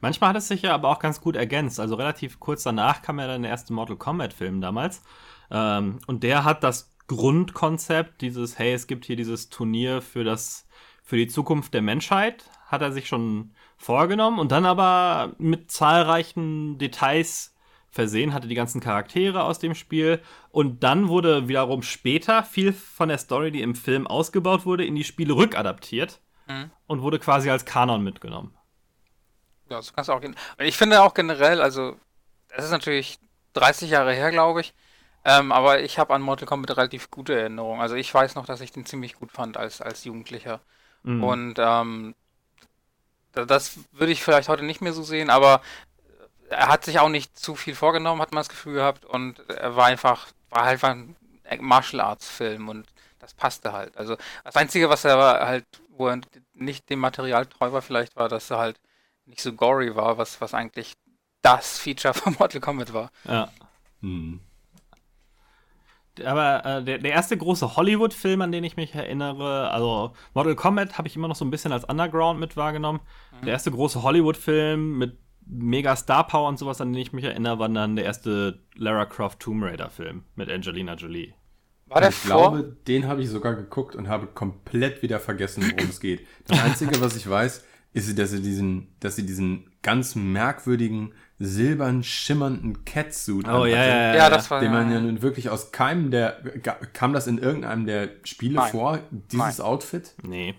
Manchmal 0.00 0.30
hat 0.30 0.36
es 0.36 0.48
sich 0.48 0.62
ja 0.62 0.74
aber 0.74 0.90
auch 0.90 0.98
ganz 0.98 1.20
gut 1.20 1.34
ergänzt. 1.34 1.80
Also 1.80 1.94
relativ 1.94 2.38
kurz 2.38 2.62
danach 2.62 3.00
kam 3.00 3.18
ja 3.18 3.26
dann 3.26 3.42
der 3.42 3.50
erste 3.50 3.72
Mortal 3.72 3.96
Kombat-Film 3.96 4.60
damals. 4.60 5.02
Ähm, 5.50 5.98
und 6.06 6.22
der 6.22 6.44
hat 6.44 6.62
das 6.62 6.94
Grundkonzept, 7.06 8.20
dieses, 8.20 8.58
hey, 8.58 8.74
es 8.74 8.86
gibt 8.86 9.06
hier 9.06 9.16
dieses 9.16 9.48
Turnier 9.48 10.02
für 10.02 10.24
das, 10.24 10.66
für 11.02 11.16
die 11.16 11.26
Zukunft 11.26 11.72
der 11.72 11.82
Menschheit, 11.82 12.50
hat 12.66 12.82
er 12.82 12.92
sich 12.92 13.08
schon 13.08 13.52
vorgenommen 13.78 14.38
und 14.38 14.52
dann 14.52 14.66
aber 14.66 15.34
mit 15.38 15.70
zahlreichen 15.70 16.76
Details 16.78 17.53
versehen, 17.94 18.34
hatte 18.34 18.48
die 18.48 18.54
ganzen 18.56 18.80
Charaktere 18.80 19.44
aus 19.44 19.60
dem 19.60 19.74
Spiel 19.74 20.20
und 20.50 20.82
dann 20.82 21.08
wurde 21.08 21.46
wiederum 21.48 21.82
später 21.82 22.42
viel 22.42 22.72
von 22.72 23.08
der 23.08 23.18
Story, 23.18 23.52
die 23.52 23.62
im 23.62 23.74
Film 23.76 24.06
ausgebaut 24.06 24.66
wurde, 24.66 24.84
in 24.84 24.96
die 24.96 25.04
Spiele 25.04 25.34
rückadaptiert 25.34 26.20
Mhm. 26.48 26.70
und 26.86 27.00
wurde 27.02 27.18
quasi 27.18 27.48
als 27.50 27.64
Kanon 27.64 28.02
mitgenommen. 28.02 28.54
Ja, 29.70 29.80
so 29.80 29.92
kannst 29.94 30.08
du 30.08 30.12
auch 30.12 30.20
gehen. 30.20 30.36
Ich 30.58 30.76
finde 30.76 31.00
auch 31.02 31.14
generell, 31.14 31.62
also, 31.62 31.96
das 32.54 32.66
ist 32.66 32.70
natürlich 32.70 33.18
30 33.54 33.88
Jahre 33.90 34.12
her, 34.12 34.30
glaube 34.30 34.60
ich. 34.60 34.74
Ähm, 35.24 35.52
aber 35.52 35.80
ich 35.80 35.98
habe 35.98 36.12
an 36.12 36.20
Mortal 36.20 36.46
Kombat 36.46 36.76
relativ 36.76 37.10
gute 37.10 37.38
Erinnerungen. 37.38 37.80
Also 37.80 37.94
ich 37.94 38.12
weiß 38.12 38.34
noch, 38.34 38.44
dass 38.44 38.60
ich 38.60 38.72
den 38.72 38.84
ziemlich 38.84 39.14
gut 39.14 39.32
fand 39.32 39.56
als, 39.56 39.80
als 39.80 40.04
Jugendlicher. 40.04 40.60
Mhm. 41.02 41.24
Und 41.24 41.54
ähm, 41.58 42.14
da- 43.32 43.46
das 43.46 43.78
würde 43.92 44.12
ich 44.12 44.22
vielleicht 44.22 44.48
heute 44.50 44.64
nicht 44.64 44.82
mehr 44.82 44.92
so 44.92 45.02
sehen, 45.02 45.30
aber 45.30 45.62
er 46.50 46.68
hat 46.68 46.84
sich 46.84 46.98
auch 46.98 47.08
nicht 47.08 47.38
zu 47.38 47.54
viel 47.54 47.74
vorgenommen, 47.74 48.20
hat 48.20 48.32
man 48.32 48.40
das 48.40 48.48
Gefühl 48.48 48.74
gehabt. 48.74 49.04
Und 49.04 49.38
er 49.48 49.76
war 49.76 49.86
einfach, 49.86 50.28
war 50.50 50.64
halt 50.64 50.82
ein 50.84 51.16
Martial 51.60 52.00
Arts 52.00 52.28
Film 52.28 52.68
und 52.68 52.86
das 53.18 53.34
passte 53.34 53.72
halt. 53.72 53.96
Also 53.96 54.16
das 54.44 54.56
Einzige, 54.56 54.88
was 54.88 55.04
er 55.04 55.16
halt, 55.46 55.66
wo 55.88 56.08
er 56.08 56.20
nicht 56.54 56.90
dem 56.90 57.00
Material 57.00 57.46
treu 57.46 57.72
war, 57.72 57.82
vielleicht 57.82 58.16
war, 58.16 58.28
dass 58.28 58.50
er 58.50 58.58
halt 58.58 58.80
nicht 59.26 59.40
so 59.40 59.52
gory 59.52 59.96
war, 59.96 60.18
was, 60.18 60.40
was 60.40 60.54
eigentlich 60.54 60.94
das 61.42 61.78
Feature 61.78 62.14
von 62.14 62.36
Mortal 62.38 62.60
Kombat 62.60 62.92
war. 62.92 63.10
Ja. 63.24 63.50
Hm. 64.00 64.40
Aber 66.24 66.64
äh, 66.64 66.84
der, 66.84 66.98
der 66.98 67.10
erste 67.10 67.36
große 67.36 67.76
Hollywood-Film, 67.76 68.40
an 68.42 68.52
den 68.52 68.62
ich 68.62 68.76
mich 68.76 68.94
erinnere, 68.94 69.70
also 69.70 70.12
Mortal 70.32 70.54
Kombat 70.54 70.96
habe 70.96 71.08
ich 71.08 71.16
immer 71.16 71.26
noch 71.26 71.34
so 71.34 71.44
ein 71.44 71.50
bisschen 71.50 71.72
als 71.72 71.84
Underground 71.84 72.38
mit 72.38 72.56
wahrgenommen. 72.56 73.00
Der 73.44 73.52
erste 73.52 73.72
große 73.72 74.02
Hollywood-Film 74.02 74.96
mit 74.96 75.18
mega 75.46 75.96
Star 75.96 76.26
Power 76.26 76.48
und 76.48 76.58
sowas, 76.58 76.80
an 76.80 76.92
den 76.92 77.00
ich 77.00 77.12
mich 77.12 77.24
erinnere, 77.24 77.58
war 77.58 77.68
dann 77.68 77.96
der 77.96 78.04
erste 78.04 78.60
Lara 78.74 79.06
Croft 79.06 79.40
Tomb 79.40 79.62
Raider-Film 79.62 80.24
mit 80.34 80.50
Angelina 80.50 80.94
Jolie. 80.94 81.34
War 81.86 82.00
der 82.00 82.10
ich 82.10 82.16
vor? 82.16 82.52
glaube, 82.52 82.76
den 82.88 83.06
habe 83.06 83.22
ich 83.22 83.28
sogar 83.28 83.54
geguckt 83.54 83.94
und 83.94 84.08
habe 84.08 84.26
komplett 84.26 85.02
wieder 85.02 85.20
vergessen, 85.20 85.64
worum 85.70 85.90
es 85.90 86.00
geht. 86.00 86.26
Das 86.46 86.62
Einzige, 86.62 87.00
was 87.00 87.16
ich 87.16 87.28
weiß, 87.28 87.64
ist, 87.92 88.18
dass 88.18 88.30
sie 88.30 88.42
diesen, 88.42 88.88
dass 89.00 89.16
sie 89.16 89.26
diesen 89.26 89.70
ganz 89.82 90.14
merkwürdigen, 90.14 91.12
silbern 91.38 92.02
schimmernden 92.02 92.84
Catsuit 92.84 93.46
Oh 93.48 93.66
ja, 93.66 93.76
ja, 93.76 93.86
ja. 93.86 94.14
ja, 94.16 94.30
das 94.30 94.50
war 94.50 94.60
Den 94.60 94.72
man 94.72 94.90
ja 94.90 95.00
nun 95.00 95.20
wirklich 95.22 95.50
aus 95.50 95.72
keinem 95.72 96.10
der. 96.10 96.42
Kam 96.92 97.12
das 97.12 97.26
in 97.26 97.38
irgendeinem 97.38 97.86
der 97.86 98.10
Spiele 98.24 98.56
Nein. 98.56 98.70
vor, 98.70 98.98
dieses 99.10 99.60
Outfit? 99.60 100.14
Nee. 100.22 100.54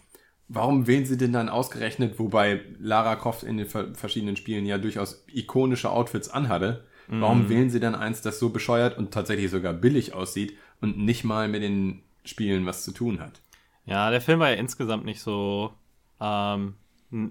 Warum 0.48 0.86
wählen 0.86 1.06
sie 1.06 1.18
denn 1.18 1.34
dann 1.34 1.50
ausgerechnet, 1.50 2.20
wobei 2.20 2.62
Lara 2.80 3.16
Croft 3.16 3.44
in 3.44 3.58
den 3.58 3.68
ver 3.68 3.96
verschiedenen 3.96 4.36
Spielen 4.36 4.66
ja 4.66 4.78
durchaus 4.78 5.25
ikonische 5.34 5.90
Outfits 5.90 6.30
anhatte? 6.30 6.86
Warum 7.08 7.50
wählen 7.50 7.70
sie 7.70 7.80
dann 7.80 7.96
eins, 7.96 8.22
das 8.22 8.40
so 8.40 8.50
bescheuert 8.50 8.98
und 8.98 9.12
tatsächlich 9.14 9.52
sogar 9.52 9.74
billig 9.74 10.14
aussieht 10.14 10.58
und 10.82 10.98
nicht 10.98 11.24
mal 11.24 11.48
mit 11.48 11.62
den 11.62 12.02
Spielen 12.24 12.66
was 12.66 12.84
zu 12.84 12.92
tun 12.92 13.20
hat? 13.20 13.42
Ja, 13.86 14.10
der 14.10 14.22
Film 14.22 14.40
war 14.40 14.50
ja 14.50 14.56
insgesamt 14.56 15.06
nicht 15.06 15.22
so, 15.22 15.72
ähm, 16.20 16.75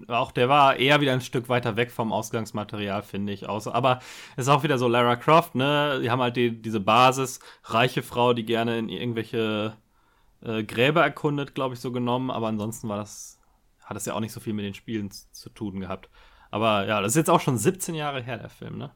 auch 0.07 0.31
der 0.31 0.47
war 0.47 0.77
eher 0.77 1.01
wieder 1.01 1.11
ein 1.11 1.21
Stück 1.21 1.49
weiter 1.49 1.75
weg 1.75 1.91
vom 1.91 2.13
Ausgangsmaterial, 2.13 3.03
finde 3.03 3.33
ich. 3.33 3.49
Aus. 3.49 3.67
Aber 3.67 3.99
es 4.37 4.45
ist 4.45 4.49
auch 4.49 4.63
wieder 4.63 4.77
so 4.77 4.87
Lara 4.87 5.17
Croft, 5.17 5.55
ne? 5.55 5.99
Die 6.01 6.09
haben 6.09 6.21
halt 6.21 6.37
die, 6.37 6.61
diese 6.61 6.79
Basis, 6.79 7.39
reiche 7.65 8.01
Frau, 8.01 8.33
die 8.33 8.45
gerne 8.45 8.79
in 8.79 8.87
irgendwelche 8.87 9.75
äh, 10.45 10.63
Gräber 10.63 11.03
erkundet, 11.03 11.55
glaube 11.55 11.75
ich, 11.75 11.81
so 11.81 11.91
genommen. 11.91 12.31
Aber 12.31 12.47
ansonsten 12.47 12.87
war 12.87 12.97
das, 12.97 13.39
hat 13.83 13.97
es 13.97 14.05
ja 14.05 14.13
auch 14.13 14.19
nicht 14.19 14.31
so 14.33 14.39
viel 14.39 14.53
mit 14.53 14.65
den 14.65 14.73
Spielen 14.73 15.11
zu 15.11 15.49
tun 15.49 15.79
gehabt. 15.79 16.09
Aber 16.51 16.87
ja, 16.87 17.01
das 17.01 17.13
ist 17.13 17.17
jetzt 17.17 17.29
auch 17.29 17.41
schon 17.41 17.57
17 17.57 17.95
Jahre 17.95 18.21
her, 18.21 18.37
der 18.37 18.49
Film, 18.49 18.77
ne? 18.77 18.91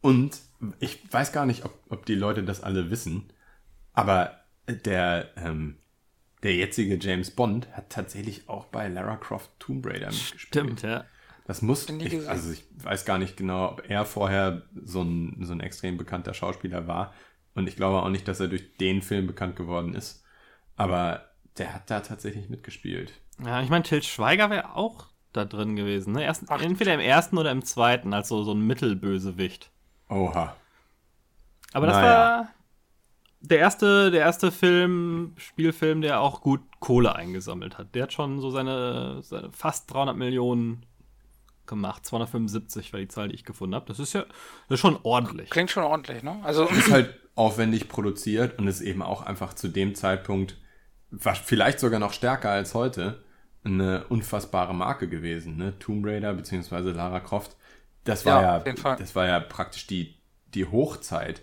Und 0.00 0.38
ich 0.78 1.12
weiß 1.12 1.32
gar 1.32 1.44
nicht, 1.44 1.64
ob, 1.64 1.74
ob 1.88 2.06
die 2.06 2.14
Leute 2.14 2.44
das 2.44 2.62
alle 2.62 2.90
wissen, 2.90 3.32
aber 3.92 4.38
der, 4.68 5.30
ähm, 5.36 5.78
der 6.42 6.54
jetzige 6.54 6.98
James 7.00 7.32
Bond 7.32 7.68
hat 7.72 7.90
tatsächlich 7.90 8.48
auch 8.48 8.66
bei 8.66 8.86
Lara 8.86 9.16
Croft 9.16 9.50
Tomb 9.58 9.84
Raider 9.84 10.06
mitgespielt. 10.06 10.40
Stimmt, 10.40 10.82
ja. 10.82 11.04
Das 11.46 11.62
muss, 11.62 11.88
ich, 11.88 12.28
also 12.28 12.52
ich 12.52 12.64
weiß 12.76 13.06
gar 13.06 13.18
nicht 13.18 13.36
genau, 13.36 13.70
ob 13.72 13.88
er 13.88 14.04
vorher 14.04 14.62
so 14.84 15.02
ein, 15.02 15.38
so 15.40 15.52
ein 15.52 15.60
extrem 15.60 15.96
bekannter 15.96 16.34
Schauspieler 16.34 16.86
war. 16.86 17.14
Und 17.54 17.68
ich 17.68 17.76
glaube 17.76 18.02
auch 18.02 18.10
nicht, 18.10 18.28
dass 18.28 18.38
er 18.38 18.48
durch 18.48 18.76
den 18.76 19.00
Film 19.00 19.26
bekannt 19.26 19.56
geworden 19.56 19.94
ist. 19.94 20.24
Aber 20.78 21.24
der 21.58 21.74
hat 21.74 21.90
da 21.90 22.00
tatsächlich 22.00 22.48
mitgespielt. 22.48 23.12
Ja, 23.44 23.60
ich 23.62 23.68
meine, 23.68 23.84
Til 23.84 24.02
Schweiger 24.02 24.48
wäre 24.50 24.74
auch 24.74 25.06
da 25.32 25.44
drin 25.44 25.76
gewesen. 25.76 26.14
Ne? 26.14 26.24
Erst, 26.24 26.44
Ach, 26.48 26.62
entweder 26.62 26.94
im 26.94 27.00
ersten 27.00 27.36
oder 27.36 27.50
im 27.50 27.64
zweiten, 27.64 28.14
als 28.14 28.28
so, 28.28 28.42
so 28.42 28.52
ein 28.52 28.66
Mittelbösewicht. 28.66 29.70
Oha. 30.08 30.56
Aber 31.72 31.86
das 31.86 31.96
naja. 31.96 32.08
war 32.08 32.48
der 33.40 33.58
erste, 33.58 34.10
der 34.10 34.20
erste 34.20 34.50
Film, 34.50 35.34
Spielfilm, 35.36 36.00
der 36.00 36.20
auch 36.20 36.40
gut 36.40 36.60
Kohle 36.80 37.14
eingesammelt 37.14 37.78
hat. 37.78 37.94
Der 37.94 38.04
hat 38.04 38.12
schon 38.12 38.40
so 38.40 38.50
seine, 38.50 39.22
seine 39.22 39.52
fast 39.52 39.92
300 39.92 40.16
Millionen 40.16 40.86
gemacht. 41.66 42.04
275 42.06 42.92
war 42.92 43.00
die 43.00 43.08
Zahl, 43.08 43.28
die 43.28 43.34
ich 43.34 43.44
gefunden 43.44 43.74
habe. 43.74 43.86
Das 43.86 43.98
ist 43.98 44.12
ja 44.12 44.22
das 44.68 44.76
ist 44.76 44.80
schon 44.80 44.98
ordentlich. 45.02 45.50
Klingt 45.50 45.70
schon 45.70 45.84
ordentlich, 45.84 46.22
ne? 46.22 46.40
Also 46.42 46.64
ist 46.64 46.90
halt 46.90 47.14
aufwendig 47.34 47.88
produziert 47.88 48.58
und 48.58 48.66
ist 48.66 48.80
eben 48.80 49.02
auch 49.02 49.22
einfach 49.22 49.54
zu 49.54 49.68
dem 49.68 49.94
Zeitpunkt 49.94 50.56
vielleicht 51.16 51.80
sogar 51.80 52.00
noch 52.00 52.12
stärker 52.12 52.50
als 52.50 52.74
heute 52.74 53.22
eine 53.64 54.04
unfassbare 54.08 54.74
Marke 54.74 55.08
gewesen, 55.08 55.56
ne? 55.56 55.78
Tomb 55.78 56.06
Raider 56.06 56.34
bzw. 56.34 56.90
Lara 56.90 57.20
Croft. 57.20 57.56
Das 58.04 58.24
war 58.24 58.42
ja, 58.42 58.64
ja 58.64 58.96
das 58.96 59.14
war 59.14 59.26
ja 59.26 59.40
praktisch 59.40 59.86
die 59.86 60.16
die 60.54 60.64
Hochzeit 60.64 61.42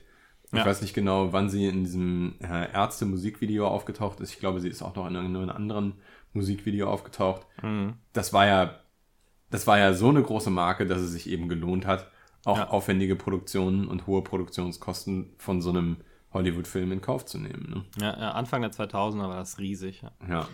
ich 0.51 0.59
ja. 0.59 0.65
weiß 0.65 0.81
nicht 0.81 0.93
genau, 0.93 1.33
wann 1.33 1.49
sie 1.49 1.67
in 1.67 1.83
diesem 1.83 2.35
äh, 2.41 2.71
Ärzte-Musikvideo 2.71 3.67
aufgetaucht 3.67 4.19
ist. 4.19 4.31
Ich 4.31 4.39
glaube, 4.39 4.59
sie 4.59 4.69
ist 4.69 4.81
auch 4.81 4.95
noch 4.95 5.07
in 5.07 5.15
irgendeinem 5.15 5.49
anderen 5.49 5.93
Musikvideo 6.33 6.89
aufgetaucht. 6.89 7.45
Mhm. 7.61 7.95
Das 8.13 8.31
war 8.31 8.45
ja, 8.45 8.79
das 9.49 9.67
war 9.67 9.79
ja 9.79 9.93
so 9.93 10.09
eine 10.09 10.21
große 10.21 10.49
Marke, 10.49 10.85
dass 10.85 11.01
es 11.01 11.11
sich 11.11 11.29
eben 11.29 11.49
gelohnt 11.49 11.85
hat, 11.85 12.09
auch 12.45 12.57
ja. 12.57 12.69
aufwendige 12.69 13.15
Produktionen 13.15 13.87
und 13.87 14.07
hohe 14.07 14.23
Produktionskosten 14.23 15.33
von 15.37 15.61
so 15.61 15.71
einem 15.71 15.97
Hollywood-Film 16.35 16.91
in 16.91 17.01
Kauf 17.01 17.25
zu 17.25 17.39
nehmen. 17.39 17.85
Ne? 17.97 18.05
Ja, 18.05 18.19
ja, 18.19 18.31
Anfang 18.31 18.61
der 18.61 18.71
2000er 18.71 19.27
war 19.27 19.37
das 19.37 19.57
riesig. 19.57 20.03
Ja. 20.03 20.11
ja. 20.29 20.47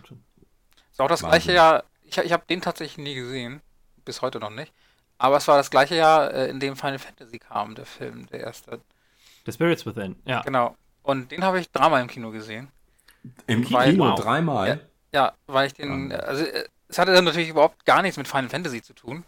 Ist 0.92 1.02
auch 1.02 1.08
das 1.08 1.24
Wahnsinn. 1.24 1.30
gleiche 1.30 1.54
Jahr. 1.54 1.84
Ich, 2.04 2.18
ich 2.18 2.32
habe 2.32 2.44
den 2.50 2.62
tatsächlich 2.62 2.98
nie 3.04 3.16
gesehen, 3.16 3.62
bis 4.06 4.22
heute 4.22 4.40
noch 4.40 4.50
nicht. 4.50 4.72
Aber 5.18 5.38
es 5.38 5.48
war 5.48 5.58
das 5.58 5.70
gleiche 5.70 5.96
Jahr, 5.96 6.34
äh, 6.34 6.50
in 6.50 6.60
dem 6.60 6.76
Final 6.76 7.00
Fantasy 7.00 7.40
kam, 7.40 7.76
der 7.76 7.86
Film, 7.86 8.28
der 8.28 8.42
erste. 8.42 8.80
The 9.46 9.52
Spirits 9.52 9.86
Within, 9.86 10.16
ja. 10.26 10.42
Genau. 10.42 10.76
Und 11.04 11.32
den 11.32 11.44
habe 11.44 11.60
ich 11.60 11.70
dreimal 11.72 12.02
im 12.02 12.08
Kino 12.08 12.32
gesehen. 12.32 12.70
Im 13.48 13.64
Kino 13.64 13.80
weil, 13.80 13.98
wow. 13.98 14.20
dreimal? 14.20 14.68
Ja, 14.68 14.80
ja, 15.14 15.34
weil 15.48 15.68
ich 15.68 15.74
den, 15.74 16.12
also 16.12 16.46
es 16.88 16.98
hatte 16.98 17.14
dann 17.14 17.26
natürlich 17.26 17.50
überhaupt 17.50 17.86
gar 17.86 18.02
nichts 18.02 18.18
mit 18.18 18.28
Final 18.28 18.50
Fantasy 18.50 18.82
zu 18.82 18.94
tun. 18.94 19.24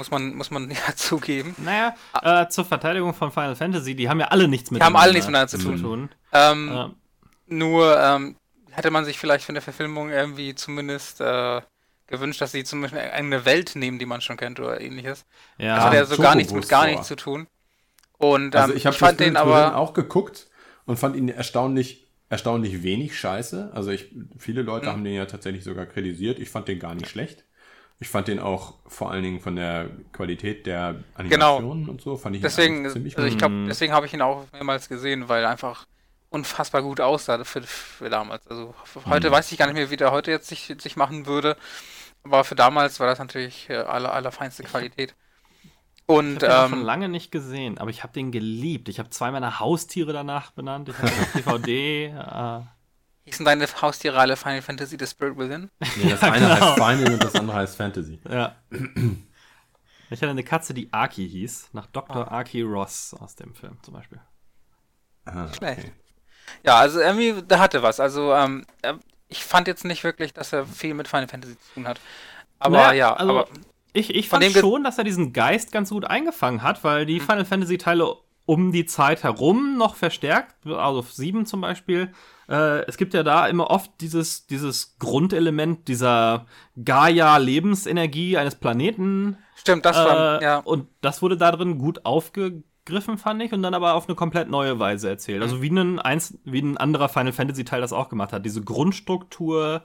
Muss 0.00 0.10
man, 0.10 0.34
muss 0.34 0.50
man 0.50 0.70
ja 0.70 0.96
zugeben. 0.96 1.54
Naja, 1.58 1.94
äh, 2.22 2.48
zur 2.48 2.64
Verteidigung 2.64 3.12
von 3.12 3.30
Final 3.30 3.54
Fantasy, 3.54 3.94
die 3.94 4.08
haben 4.08 4.18
ja 4.18 4.28
alle 4.28 4.48
nichts 4.48 4.70
miteinander, 4.70 4.92
die 4.92 4.96
haben 4.96 5.02
alle 5.02 5.12
nichts 5.12 5.26
miteinander 5.26 5.48
zu 5.48 5.58
tun. 5.58 5.82
tun. 5.82 6.08
Ähm, 6.32 6.70
ja. 6.72 6.90
Nur 7.48 8.00
ähm, 8.00 8.36
hätte 8.70 8.90
man 8.90 9.04
sich 9.04 9.18
vielleicht 9.18 9.44
für 9.44 9.50
eine 9.50 9.60
Verfilmung 9.60 10.08
irgendwie 10.08 10.54
zumindest 10.54 11.20
äh, 11.20 11.60
gewünscht, 12.06 12.40
dass 12.40 12.52
sie 12.52 12.64
zumindest 12.64 12.96
eine 12.96 13.44
Welt 13.44 13.76
nehmen, 13.76 13.98
die 13.98 14.06
man 14.06 14.22
schon 14.22 14.38
kennt 14.38 14.58
oder 14.58 14.80
ähnliches. 14.80 15.26
Ja, 15.58 15.76
das 15.76 15.84
hat 15.84 15.92
ja 15.92 16.04
so 16.06 16.16
gar 16.16 16.34
nichts 16.34 16.54
mit 16.54 16.66
gar 16.70 16.86
nichts 16.86 17.06
zu 17.06 17.16
tun. 17.16 17.46
Und 18.16 18.56
also 18.56 18.56
ähm, 18.56 18.62
also 18.62 18.74
ich 18.74 18.86
habe 18.86 18.96
fand 18.96 19.20
den 19.20 19.36
aber 19.36 19.76
auch 19.76 19.92
geguckt 19.92 20.48
und 20.86 20.98
fand 20.98 21.14
ihn 21.14 21.28
erstaunlich 21.28 22.08
erstaunlich 22.30 22.82
wenig 22.82 23.18
scheiße. 23.18 23.72
Also 23.74 23.90
ich 23.90 24.14
viele 24.38 24.62
Leute 24.62 24.86
mhm. 24.86 24.90
haben 24.92 25.04
den 25.04 25.12
ja 25.12 25.26
tatsächlich 25.26 25.62
sogar 25.62 25.84
kritisiert. 25.84 26.38
Ich 26.38 26.48
fand 26.48 26.68
den 26.68 26.78
gar 26.78 26.94
nicht 26.94 27.08
schlecht. 27.08 27.44
Ich 28.00 28.08
fand 28.08 28.28
den 28.28 28.38
auch 28.38 28.74
vor 28.86 29.10
allen 29.10 29.22
Dingen 29.22 29.40
von 29.40 29.56
der 29.56 29.90
Qualität 30.12 30.66
der 30.66 30.96
Animationen 31.14 31.80
genau. 31.80 31.92
und 31.92 32.00
so 32.00 32.16
fand 32.16 32.34
ich 32.34 32.42
deswegen 32.42 32.88
ziemlich 32.88 33.16
also 33.16 33.28
ich 33.28 33.36
glaube 33.36 33.54
mhm. 33.54 33.68
deswegen 33.68 33.92
habe 33.92 34.06
ich 34.06 34.14
ihn 34.14 34.22
auch 34.22 34.46
mehrmals 34.52 34.88
gesehen, 34.88 35.28
weil 35.28 35.44
er 35.44 35.50
einfach 35.50 35.86
unfassbar 36.30 36.82
gut 36.82 37.00
aussah 37.00 37.44
für, 37.44 37.62
für 37.62 38.08
damals. 38.08 38.46
Also 38.46 38.74
heute 39.04 39.28
mhm. 39.28 39.32
weiß 39.34 39.52
ich 39.52 39.58
gar 39.58 39.66
nicht 39.66 39.74
mehr, 39.74 39.90
wie 39.90 39.96
der 39.96 40.12
heute 40.12 40.30
jetzt 40.30 40.48
sich, 40.48 40.74
sich 40.78 40.96
machen 40.96 41.26
würde. 41.26 41.56
Aber 42.22 42.44
für 42.44 42.54
damals 42.54 43.00
war 43.00 43.06
das 43.06 43.18
natürlich 43.18 43.68
äh, 43.68 43.76
aller, 43.76 44.12
allerfeinste 44.12 44.62
Qualität. 44.62 45.14
Und, 46.06 46.42
ich 46.42 46.48
habe 46.48 46.64
ähm, 46.66 46.70
schon 46.70 46.82
lange 46.82 47.08
nicht 47.08 47.30
gesehen, 47.30 47.78
aber 47.78 47.90
ich 47.90 48.02
habe 48.02 48.12
den 48.12 48.32
geliebt. 48.32 48.88
Ich 48.88 48.98
habe 48.98 49.10
zwei 49.10 49.30
meiner 49.30 49.60
Haustiere 49.60 50.12
danach 50.12 50.50
benannt. 50.52 50.88
Ich 50.88 50.98
habe 50.98 51.12
DVD. 51.34 52.06
äh, 52.06 52.79
Hießen 53.30 53.44
deine 53.44 53.66
Haustiere 53.66 54.18
alle 54.18 54.36
Final 54.36 54.62
Fantasy 54.62 54.96
The 54.98 55.06
Spirit 55.06 55.38
Within? 55.38 55.70
Nee, 55.96 56.10
das 56.10 56.22
eine 56.22 56.46
genau. 56.46 56.60
heißt 56.60 56.74
Final 56.74 57.12
und 57.12 57.24
das 57.24 57.34
andere 57.34 57.56
heißt 57.56 57.76
Fantasy. 57.76 58.20
Ja. 58.28 58.56
Ich 60.10 60.20
hatte 60.20 60.30
eine 60.30 60.42
Katze, 60.42 60.74
die 60.74 60.92
Aki 60.92 61.28
hieß, 61.28 61.70
nach 61.72 61.86
Dr. 61.86 62.26
Oh. 62.26 62.34
Aki 62.34 62.62
Ross 62.62 63.14
aus 63.18 63.36
dem 63.36 63.54
Film 63.54 63.78
zum 63.82 63.94
Beispiel. 63.94 64.20
Ah, 65.24 65.46
okay. 65.46 65.92
Ja, 66.64 66.76
also 66.76 67.00
irgendwie, 67.00 67.42
der 67.42 67.60
hatte 67.60 67.82
was. 67.82 68.00
Also, 68.00 68.34
ähm, 68.34 68.66
ich 69.28 69.44
fand 69.44 69.68
jetzt 69.68 69.84
nicht 69.84 70.02
wirklich, 70.02 70.34
dass 70.34 70.52
er 70.52 70.66
viel 70.66 70.94
mit 70.94 71.06
Final 71.06 71.28
Fantasy 71.28 71.56
zu 71.58 71.74
tun 71.74 71.86
hat. 71.86 72.00
Aber 72.58 72.76
naja, 72.78 72.92
ja, 72.92 73.14
also, 73.14 73.38
aber 73.38 73.48
ich, 73.92 74.14
ich 74.14 74.28
fand 74.28 74.44
schon, 74.44 74.84
dass 74.84 74.98
er 74.98 75.04
diesen 75.04 75.32
Geist 75.32 75.72
ganz 75.72 75.90
gut 75.90 76.04
eingefangen 76.04 76.62
hat, 76.62 76.82
weil 76.84 77.06
die 77.06 77.20
mhm. 77.20 77.24
Final 77.24 77.44
Fantasy 77.44 77.78
Teile 77.78 78.16
um 78.50 78.72
die 78.72 78.84
Zeit 78.84 79.22
herum 79.22 79.78
noch 79.78 79.94
verstärkt, 79.94 80.66
also 80.66 81.02
7 81.02 81.46
zum 81.46 81.60
Beispiel. 81.60 82.12
Äh, 82.48 82.84
es 82.86 82.96
gibt 82.96 83.14
ja 83.14 83.22
da 83.22 83.46
immer 83.46 83.70
oft 83.70 83.92
dieses, 84.00 84.48
dieses 84.48 84.98
Grundelement 84.98 85.86
dieser 85.86 86.46
Gaia-Lebensenergie 86.84 88.36
eines 88.38 88.56
Planeten. 88.56 89.38
Stimmt, 89.54 89.84
das 89.84 89.96
war, 89.96 90.40
äh, 90.40 90.44
ja. 90.44 90.58
Und 90.58 90.88
das 91.00 91.22
wurde 91.22 91.36
da 91.36 91.52
drin 91.52 91.78
gut 91.78 92.04
aufgegriffen, 92.04 93.18
fand 93.18 93.40
ich, 93.40 93.52
und 93.52 93.62
dann 93.62 93.72
aber 93.72 93.94
auf 93.94 94.08
eine 94.08 94.16
komplett 94.16 94.50
neue 94.50 94.80
Weise 94.80 95.08
erzählt. 95.08 95.42
Also 95.42 95.58
mhm. 95.58 95.62
Wie 95.62 95.70
ein, 95.70 95.98
eins, 96.00 96.36
wie 96.42 96.60
ein 96.60 96.76
anderer 96.76 97.08
Final 97.08 97.32
Fantasy 97.32 97.64
Teil 97.64 97.80
das 97.80 97.92
auch 97.92 98.08
gemacht 98.08 98.32
hat. 98.32 98.44
Diese 98.44 98.62
Grundstruktur 98.62 99.82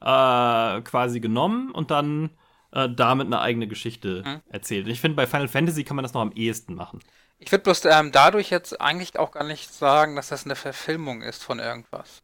äh, 0.00 0.80
quasi 0.80 1.20
genommen 1.20 1.70
und 1.70 1.92
dann 1.92 2.30
äh, 2.72 2.88
damit 2.88 3.28
eine 3.28 3.38
eigene 3.38 3.68
Geschichte 3.68 4.24
mhm. 4.26 4.40
erzählt. 4.48 4.88
Ich 4.88 5.00
finde, 5.00 5.14
bei 5.14 5.28
Final 5.28 5.46
Fantasy 5.46 5.84
kann 5.84 5.94
man 5.94 6.02
das 6.02 6.14
noch 6.14 6.22
am 6.22 6.32
ehesten 6.32 6.74
machen. 6.74 6.98
Ich 7.38 7.52
würde 7.52 7.64
bloß 7.64 7.84
ähm, 7.86 8.12
dadurch 8.12 8.50
jetzt 8.50 8.80
eigentlich 8.80 9.18
auch 9.18 9.30
gar 9.30 9.44
nicht 9.44 9.72
sagen, 9.72 10.16
dass 10.16 10.28
das 10.28 10.44
eine 10.44 10.56
Verfilmung 10.56 11.22
ist 11.22 11.44
von 11.44 11.60
irgendwas. 11.60 12.22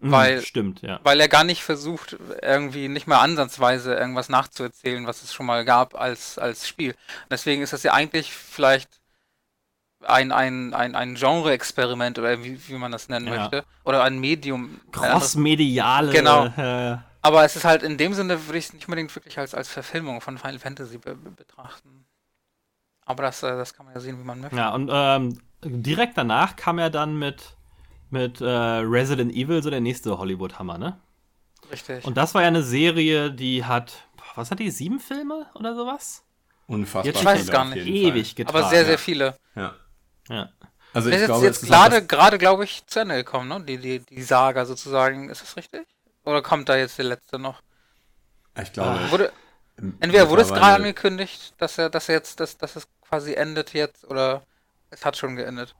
Mhm, 0.00 0.10
weil, 0.10 0.42
stimmt, 0.42 0.82
ja. 0.82 0.98
Weil 1.02 1.20
er 1.20 1.28
gar 1.28 1.44
nicht 1.44 1.62
versucht, 1.62 2.16
irgendwie 2.42 2.88
nicht 2.88 3.06
mal 3.06 3.20
ansatzweise 3.20 3.94
irgendwas 3.94 4.28
nachzuerzählen, 4.28 5.06
was 5.06 5.22
es 5.22 5.32
schon 5.32 5.46
mal 5.46 5.64
gab 5.64 5.94
als, 5.94 6.38
als 6.38 6.66
Spiel. 6.66 6.94
Deswegen 7.30 7.62
ist 7.62 7.72
das 7.72 7.82
ja 7.82 7.92
eigentlich 7.92 8.32
vielleicht 8.32 8.88
ein, 10.02 10.32
ein, 10.32 10.72
ein, 10.72 10.94
ein 10.94 11.14
Genre-Experiment 11.14 12.18
oder 12.18 12.42
wie, 12.42 12.58
wie 12.68 12.74
man 12.74 12.90
das 12.90 13.08
nennen 13.08 13.28
ja. 13.28 13.36
möchte. 13.36 13.64
Oder 13.84 14.02
ein 14.02 14.18
Medium. 14.18 14.80
Cross-mediale. 14.92 16.12
Genau. 16.12 16.46
Äh, 16.46 16.98
aber 17.22 17.44
es 17.44 17.56
ist 17.56 17.64
halt 17.64 17.82
in 17.82 17.98
dem 17.98 18.14
Sinne, 18.14 18.46
würde 18.46 18.58
ich 18.58 18.66
es 18.66 18.72
nicht 18.72 18.88
unbedingt 18.88 19.14
wirklich 19.14 19.38
als, 19.38 19.54
als 19.54 19.68
Verfilmung 19.68 20.22
von 20.22 20.38
Final 20.38 20.58
Fantasy 20.58 20.96
be 20.96 21.14
betrachten. 21.14 21.99
Aber 23.10 23.24
das, 23.24 23.42
äh, 23.42 23.56
das 23.56 23.74
kann 23.74 23.86
man 23.86 23.94
ja 23.94 24.00
sehen, 24.00 24.18
wie 24.20 24.24
man 24.24 24.40
möchte. 24.40 24.56
Ja, 24.56 24.72
und 24.72 24.88
ähm, 24.92 25.38
direkt 25.64 26.16
danach 26.16 26.54
kam 26.56 26.78
er 26.78 26.90
dann 26.90 27.18
mit, 27.18 27.56
mit 28.10 28.40
äh, 28.40 28.44
Resident 28.44 29.32
Evil, 29.32 29.62
so 29.62 29.70
der 29.70 29.80
nächste 29.80 30.16
Hollywood-Hammer, 30.16 30.78
ne? 30.78 30.96
Richtig. 31.72 32.04
Und 32.04 32.16
das 32.16 32.34
war 32.34 32.42
ja 32.42 32.48
eine 32.48 32.62
Serie, 32.62 33.32
die 33.32 33.64
hat, 33.64 34.08
was 34.36 34.50
hat 34.50 34.60
die, 34.60 34.70
sieben 34.70 35.00
Filme 35.00 35.46
oder 35.54 35.74
sowas? 35.74 36.22
Unfassbar. 36.68 37.04
Jetzt 37.04 37.24
weiß 37.24 37.40
es 37.40 37.50
gar 37.50 37.64
nicht. 37.64 37.84
Ewig 37.84 38.36
getragen. 38.36 38.58
Aber 38.58 38.68
sehr, 38.68 38.84
sehr 38.84 38.98
viele. 38.98 39.36
Ja. 39.56 39.74
Ja. 40.28 40.50
Also 40.92 41.08
ich 41.10 41.16
ist 41.16 41.26
glaube, 41.26 41.44
jetzt, 41.44 41.62
jetzt 41.62 41.68
gerade, 41.68 42.06
gerade, 42.06 42.38
glaube 42.38 42.64
ich, 42.64 42.86
zu 42.86 43.00
Ende 43.00 43.16
gekommen, 43.16 43.48
ne? 43.48 43.60
Die, 43.64 43.78
die, 43.78 43.98
die 43.98 44.22
Saga 44.22 44.64
sozusagen. 44.64 45.30
Ist 45.30 45.42
das 45.42 45.56
richtig? 45.56 45.86
Oder 46.24 46.42
kommt 46.42 46.68
da 46.68 46.76
jetzt 46.76 46.96
der 46.98 47.06
letzte 47.06 47.40
noch? 47.40 47.60
Ich 48.60 48.72
glaube. 48.72 49.00
Ah. 49.00 49.10
Wurde, 49.10 49.32
entweder 50.00 50.28
wurde 50.28 50.42
es 50.42 50.48
gerade 50.48 50.76
angekündigt, 50.76 51.54
dass 51.58 51.78
er, 51.78 51.90
dass 51.90 52.08
er 52.08 52.16
jetzt, 52.16 52.38
dass, 52.38 52.56
dass 52.56 52.76
es 52.76 52.88
quasi 53.10 53.34
endet 53.34 53.74
jetzt, 53.74 54.08
oder 54.08 54.42
es 54.90 55.04
hat 55.04 55.16
schon 55.16 55.36
geendet. 55.36 55.74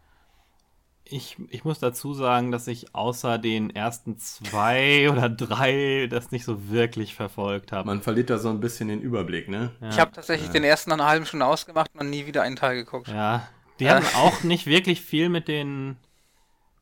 Ich, 1.05 1.37
ich 1.49 1.65
muss 1.65 1.81
dazu 1.81 2.13
sagen, 2.13 2.53
dass 2.53 2.69
ich 2.69 2.95
außer 2.95 3.39
den 3.39 3.75
ersten 3.75 4.19
zwei 4.19 5.11
oder 5.13 5.29
drei 5.29 6.09
das 6.11 6.31
nicht 6.31 6.45
so 6.45 6.69
wirklich 6.69 7.15
verfolgt 7.15 7.73
habe. 7.73 7.87
Man 7.87 8.03
verliert 8.03 8.31
da 8.31 8.39
so 8.39 8.51
ein 8.51 8.61
bisschen 8.61 8.89
den 8.89 9.01
Überblick, 9.01 9.49
ne? 9.49 9.71
Ja. 9.81 9.89
Ich 9.89 9.99
habe 9.99 10.13
tatsächlich 10.13 10.49
ja. 10.49 10.53
den 10.53 10.65
ersten 10.65 10.91
nach 10.91 10.99
einer 10.99 11.09
halben 11.09 11.27
Stunde 11.27 11.47
ausgemacht 11.47 11.91
und 11.99 12.11
nie 12.11 12.27
wieder 12.27 12.43
einen 12.43 12.57
Teil 12.57 12.77
geguckt. 12.77 13.09
Ja, 13.09 13.49
die 13.79 13.89
hatten 13.89 14.07
auch 14.17 14.43
nicht 14.43 14.67
wirklich 14.67 15.01
viel 15.01 15.29
mit 15.29 15.49
den, 15.49 15.97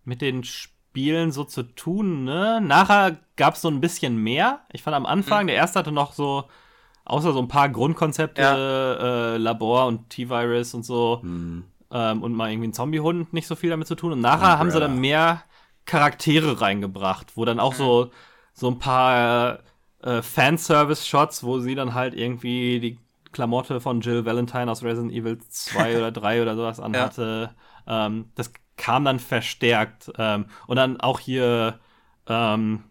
mit 0.04 0.20
den 0.20 0.44
Spielen 0.44 1.30
so 1.30 1.44
zu 1.44 1.62
tun, 1.62 2.24
ne? 2.24 2.60
Nachher 2.60 3.18
gab 3.36 3.54
es 3.54 3.62
so 3.62 3.68
ein 3.68 3.80
bisschen 3.80 4.16
mehr. 4.16 4.60
Ich 4.72 4.82
fand 4.82 4.96
am 4.96 5.06
Anfang, 5.06 5.44
mhm. 5.44 5.48
der 5.48 5.56
erste 5.56 5.78
hatte 5.78 5.92
noch 5.92 6.12
so, 6.12 6.48
außer 7.08 7.32
so 7.32 7.40
ein 7.40 7.48
paar 7.48 7.68
Grundkonzepte, 7.68 8.40
ja. 8.40 9.34
äh, 9.34 9.36
Labor 9.38 9.86
und 9.86 10.10
T-Virus 10.10 10.74
und 10.74 10.84
so. 10.84 11.20
Mhm 11.22 11.64
ähm, 11.90 12.22
und 12.22 12.34
mal 12.34 12.50
irgendwie 12.50 12.68
ein 12.68 12.72
Zombiehund 12.72 13.32
nicht 13.32 13.46
so 13.46 13.56
viel 13.56 13.70
damit 13.70 13.88
zu 13.88 13.94
tun. 13.94 14.12
Und 14.12 14.20
nachher 14.20 14.34
Umbrella. 14.34 14.58
haben 14.58 14.70
sie 14.70 14.80
dann 14.80 15.00
mehr 15.00 15.42
Charaktere 15.84 16.60
reingebracht, 16.60 17.36
wo 17.36 17.44
dann 17.44 17.60
auch 17.60 17.74
so, 17.74 18.10
so 18.52 18.68
ein 18.68 18.78
paar 18.78 19.60
äh, 20.02 20.22
Fanservice-Shots, 20.22 21.44
wo 21.44 21.60
sie 21.60 21.74
dann 21.74 21.94
halt 21.94 22.14
irgendwie 22.14 22.80
die 22.80 22.98
Klamotte 23.32 23.80
von 23.80 24.00
Jill 24.00 24.24
Valentine 24.24 24.70
aus 24.70 24.82
Resident 24.82 25.12
Evil 25.12 25.38
2 25.38 25.98
oder 25.98 26.12
3 26.12 26.42
oder 26.42 26.56
sowas 26.56 26.80
anhatte. 26.80 27.54
Ja. 27.86 28.06
Ähm, 28.06 28.30
das 28.34 28.52
kam 28.76 29.04
dann 29.04 29.18
verstärkt. 29.18 30.12
Ähm, 30.18 30.46
und 30.66 30.76
dann 30.76 31.00
auch 31.00 31.20
hier, 31.20 31.80
ähm, 32.26 32.84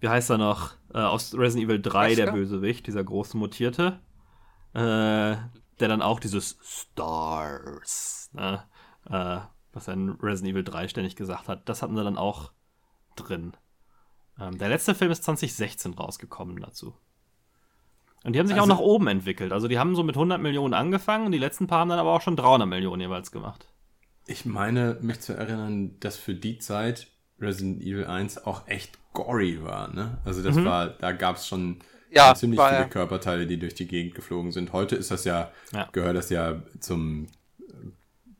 wie 0.00 0.08
heißt 0.08 0.30
er 0.30 0.38
noch? 0.38 0.72
Äh, 0.96 1.00
aus 1.00 1.34
Resident 1.34 1.68
Evil 1.68 1.82
3, 1.82 2.10
Wesker? 2.10 2.24
der 2.24 2.32
Bösewicht, 2.32 2.86
dieser 2.86 3.04
große 3.04 3.36
Mutierte. 3.36 4.00
Äh, 4.72 5.36
der 5.78 5.88
dann 5.88 6.00
auch 6.00 6.20
dieses 6.20 6.58
Stars, 6.62 8.30
ne, 8.32 8.64
äh, 9.10 9.38
was 9.74 9.88
er 9.88 9.94
in 9.94 10.10
Resident 10.22 10.54
Evil 10.54 10.64
3 10.64 10.88
ständig 10.88 11.14
gesagt 11.14 11.48
hat, 11.48 11.68
das 11.68 11.82
hatten 11.82 11.96
sie 11.96 12.02
dann 12.02 12.16
auch 12.16 12.50
drin. 13.14 13.52
Ähm, 14.40 14.56
der 14.56 14.70
letzte 14.70 14.94
Film 14.94 15.10
ist 15.10 15.22
2016 15.24 15.92
rausgekommen 15.92 16.58
dazu. 16.60 16.94
Und 18.24 18.32
die 18.32 18.38
haben 18.38 18.46
sich 18.46 18.56
also, 18.58 18.72
auch 18.72 18.76
nach 18.78 18.82
oben 18.82 19.06
entwickelt. 19.08 19.52
Also 19.52 19.68
die 19.68 19.78
haben 19.78 19.94
so 19.94 20.02
mit 20.02 20.16
100 20.16 20.40
Millionen 20.40 20.72
angefangen 20.72 21.26
und 21.26 21.32
die 21.32 21.38
letzten 21.38 21.66
paar 21.66 21.80
haben 21.80 21.90
dann 21.90 21.98
aber 21.98 22.14
auch 22.14 22.22
schon 22.22 22.36
300 22.36 22.66
Millionen 22.66 23.02
jeweils 23.02 23.30
gemacht. 23.30 23.68
Ich 24.26 24.46
meine, 24.46 24.96
mich 25.02 25.20
zu 25.20 25.34
erinnern, 25.34 26.00
dass 26.00 26.16
für 26.16 26.34
die 26.34 26.58
Zeit 26.58 27.08
Resident 27.40 27.82
Evil 27.82 28.06
1 28.06 28.44
auch 28.46 28.66
echt 28.66 28.98
gory 29.12 29.62
war, 29.62 29.92
ne? 29.92 30.18
Also 30.24 30.42
das 30.42 30.56
mhm. 30.56 30.64
war, 30.64 30.88
da 30.88 31.12
gab 31.12 31.36
es 31.36 31.46
schon 31.46 31.78
ja, 32.10 32.34
ziemlich 32.34 32.60
viele 32.60 32.72
ja. 32.72 32.84
Körperteile, 32.84 33.46
die 33.46 33.58
durch 33.58 33.74
die 33.74 33.86
Gegend 33.86 34.14
geflogen 34.14 34.52
sind. 34.52 34.72
Heute 34.72 34.96
ist 34.96 35.10
das 35.10 35.24
ja, 35.24 35.50
ja. 35.72 35.88
gehört 35.92 36.16
das 36.16 36.30
ja 36.30 36.62
zum 36.80 37.28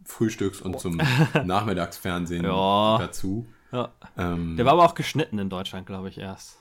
Frühstücks- 0.05 0.63
und 0.63 0.79
zum 0.81 1.01
Nachmittagsfernsehen 1.45 2.45
dazu. 2.45 3.47
Ähm, 4.17 4.57
Der 4.57 4.65
war 4.65 4.73
aber 4.73 4.85
auch 4.85 4.95
geschnitten 4.95 5.39
in 5.39 5.51
Deutschland, 5.51 5.87
glaube 5.87 6.09
ich, 6.09 6.19
erst. 6.19 6.59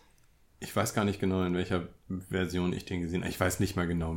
Ich 0.60 0.76
weiß 0.76 0.94
gar 0.94 1.06
nicht 1.06 1.20
genau, 1.20 1.44
in 1.44 1.54
welcher 1.54 1.84
Version 2.30 2.74
ich 2.74 2.86
den 2.86 3.02
gesehen 3.02 3.22
habe. 3.22 3.30
Ich 3.30 3.40
weiß 3.40 3.60
nicht 3.60 3.76
mal 3.76 3.88
genau, 3.88 4.16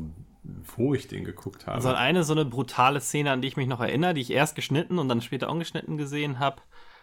wo 0.76 0.94
ich 0.94 1.06
den 1.06 1.25
geguckt 1.25 1.66
habe. 1.66 1.76
Also 1.76 1.90
eine 1.90 2.25
so 2.25 2.32
eine 2.32 2.44
brutale 2.44 3.00
Szene, 3.00 3.30
an 3.30 3.42
die 3.42 3.48
ich 3.48 3.56
mich 3.56 3.68
noch 3.68 3.80
erinnere, 3.80 4.14
die 4.14 4.22
ich 4.22 4.30
erst 4.30 4.54
geschnitten 4.54 4.98
und 4.98 5.08
dann 5.08 5.20
später 5.20 5.50
ungeschnitten 5.50 5.96
gesehen 5.96 6.38
habe, 6.38 6.62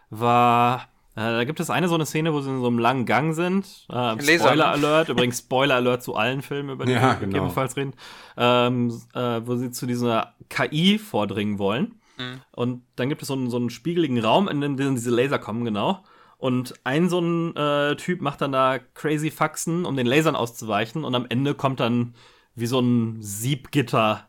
war 0.10 0.82
äh, 0.82 0.95
da 1.16 1.44
gibt 1.46 1.60
es 1.60 1.70
eine 1.70 1.88
so 1.88 1.96
eine 1.96 2.06
Szene, 2.06 2.34
wo 2.34 2.42
sie 2.42 2.50
in 2.50 2.60
so 2.60 2.68
einem 2.68 2.80
langen 2.80 3.06
Gang 3.06 3.34
sind. 3.34 3.88
Ähm, 3.90 4.20
Spoiler 4.20 4.68
Alert, 4.68 5.10
übrigens 5.10 5.40
Spoiler 5.40 5.76
Alert 5.76 6.04
zu 6.04 6.16
allen 6.16 6.42
Filmen, 6.42 6.72
über 6.72 6.86
die 6.86 6.92
ja, 6.92 7.20
wir 7.20 7.28
genau. 7.28 7.44
ebenfalls 7.44 7.78
reden, 7.78 7.94
ähm, 8.38 8.90
äh, 9.14 9.42
wo 9.46 9.56
sie 9.56 9.72
zu 9.72 9.86
dieser 9.86 10.34
KI 10.50 11.00
vordringen 11.00 11.58
wollen. 11.58 11.96
Mhm. 12.18 12.42
Und 12.52 12.82
dann 12.96 13.10
gibt 13.10 13.22
es 13.22 13.30
so 13.30 13.34
einen, 13.34 13.50
so 13.50 13.58
einen 13.58 13.70
spiegeligen 13.70 14.20
Raum, 14.20 14.48
in 14.48 14.62
dem 14.62 14.78
diese 14.78 15.10
Laser 15.10 15.40
kommen, 15.40 15.64
genau. 15.64 16.04
Und 16.38 16.74
ein 16.84 17.10
so 17.10 17.20
ein 17.20 17.56
äh, 17.56 17.96
Typ 17.96 18.22
macht 18.22 18.42
dann 18.42 18.52
da 18.52 18.78
crazy 18.78 19.32
Faxen, 19.32 19.86
um 19.86 19.96
den 19.96 20.06
Lasern 20.06 20.36
auszuweichen. 20.36 21.06
Und 21.06 21.16
am 21.16 21.26
Ende 21.30 21.56
kommt 21.56 21.80
dann 21.80 22.14
wie 22.56 22.68
so 22.68 22.80
ein 22.80 23.22
Siebgitter 23.22 24.28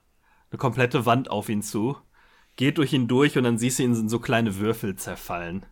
eine 0.50 0.58
komplette 0.58 1.04
Wand 1.04 1.30
auf 1.30 1.48
ihn 1.48 1.62
zu. 1.62 1.96
Geht 2.54 2.78
durch 2.78 2.92
ihn 2.92 3.08
durch 3.08 3.36
und 3.36 3.44
dann 3.44 3.58
siehst 3.58 3.78
du 3.78 3.82
ihn 3.82 3.94
in 3.94 4.08
so 4.08 4.18
kleine 4.18 4.56
Würfel 4.56 4.96
zerfallen. 4.96 5.66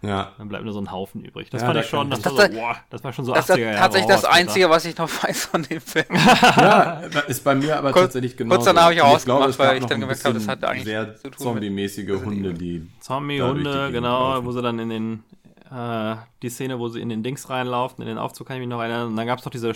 Ja. 0.00 0.32
Dann 0.38 0.48
bleibt 0.48 0.64
nur 0.64 0.72
so 0.72 0.80
ein 0.80 0.92
Haufen 0.92 1.24
übrig. 1.24 1.50
Das 1.50 1.62
ja, 1.62 1.66
fand 1.66 1.80
ich 1.80 1.86
schon, 1.86 2.08
das, 2.08 2.22
das, 2.22 2.36
war 2.36 2.46
so, 2.46 2.52
boah, 2.52 2.76
das 2.88 3.02
war 3.02 3.12
schon 3.12 3.24
so 3.24 3.34
das 3.34 3.50
80er 3.50 3.58
Jahre. 3.58 3.76
Tatsächlich 3.78 4.08
das 4.08 4.24
Einzige, 4.24 4.70
was 4.70 4.84
ich 4.84 4.96
noch 4.96 5.10
weiß 5.24 5.46
von 5.46 5.62
dem 5.64 5.80
Film. 5.80 6.06
ja, 6.12 7.00
ist 7.26 7.42
bei 7.42 7.56
mir 7.56 7.76
aber 7.78 7.90
kurz, 7.90 8.04
tatsächlich 8.04 8.36
genau. 8.36 8.54
Kurz 8.54 8.66
danach 8.66 8.84
habe 8.84 8.94
ich 8.94 9.02
auch 9.02 9.16
ausgemacht, 9.16 9.58
weil 9.58 9.78
ich 9.78 9.86
dann 9.86 10.00
gemerkt 10.00 10.24
habe, 10.24 10.34
das 10.34 10.46
hat 10.46 10.62
eigentlich 10.62 10.84
sehr 10.84 11.16
zu 11.16 11.30
tun 11.30 11.38
Zombie-mäßige 11.38 12.24
Hunde, 12.24 12.54
die. 12.54 12.88
Zombie-Hunde, 13.00 13.90
genau, 13.90 14.34
laufen. 14.34 14.46
wo 14.46 14.52
sie 14.52 14.62
dann 14.62 14.78
in 14.78 14.88
den. 14.88 15.24
Äh, 15.70 16.16
die 16.42 16.48
Szene, 16.48 16.78
wo 16.78 16.88
sie 16.88 17.00
in 17.00 17.08
den 17.08 17.22
Dings 17.22 17.50
reinlaufen, 17.50 18.00
in 18.00 18.08
den 18.08 18.18
Aufzug 18.18 18.46
kann 18.46 18.56
ich 18.56 18.60
mich 18.60 18.68
noch 18.68 18.80
erinnern. 18.80 19.08
Und 19.08 19.16
dann 19.16 19.26
gab 19.26 19.40
es 19.40 19.44
noch 19.44 19.52
diese 19.52 19.74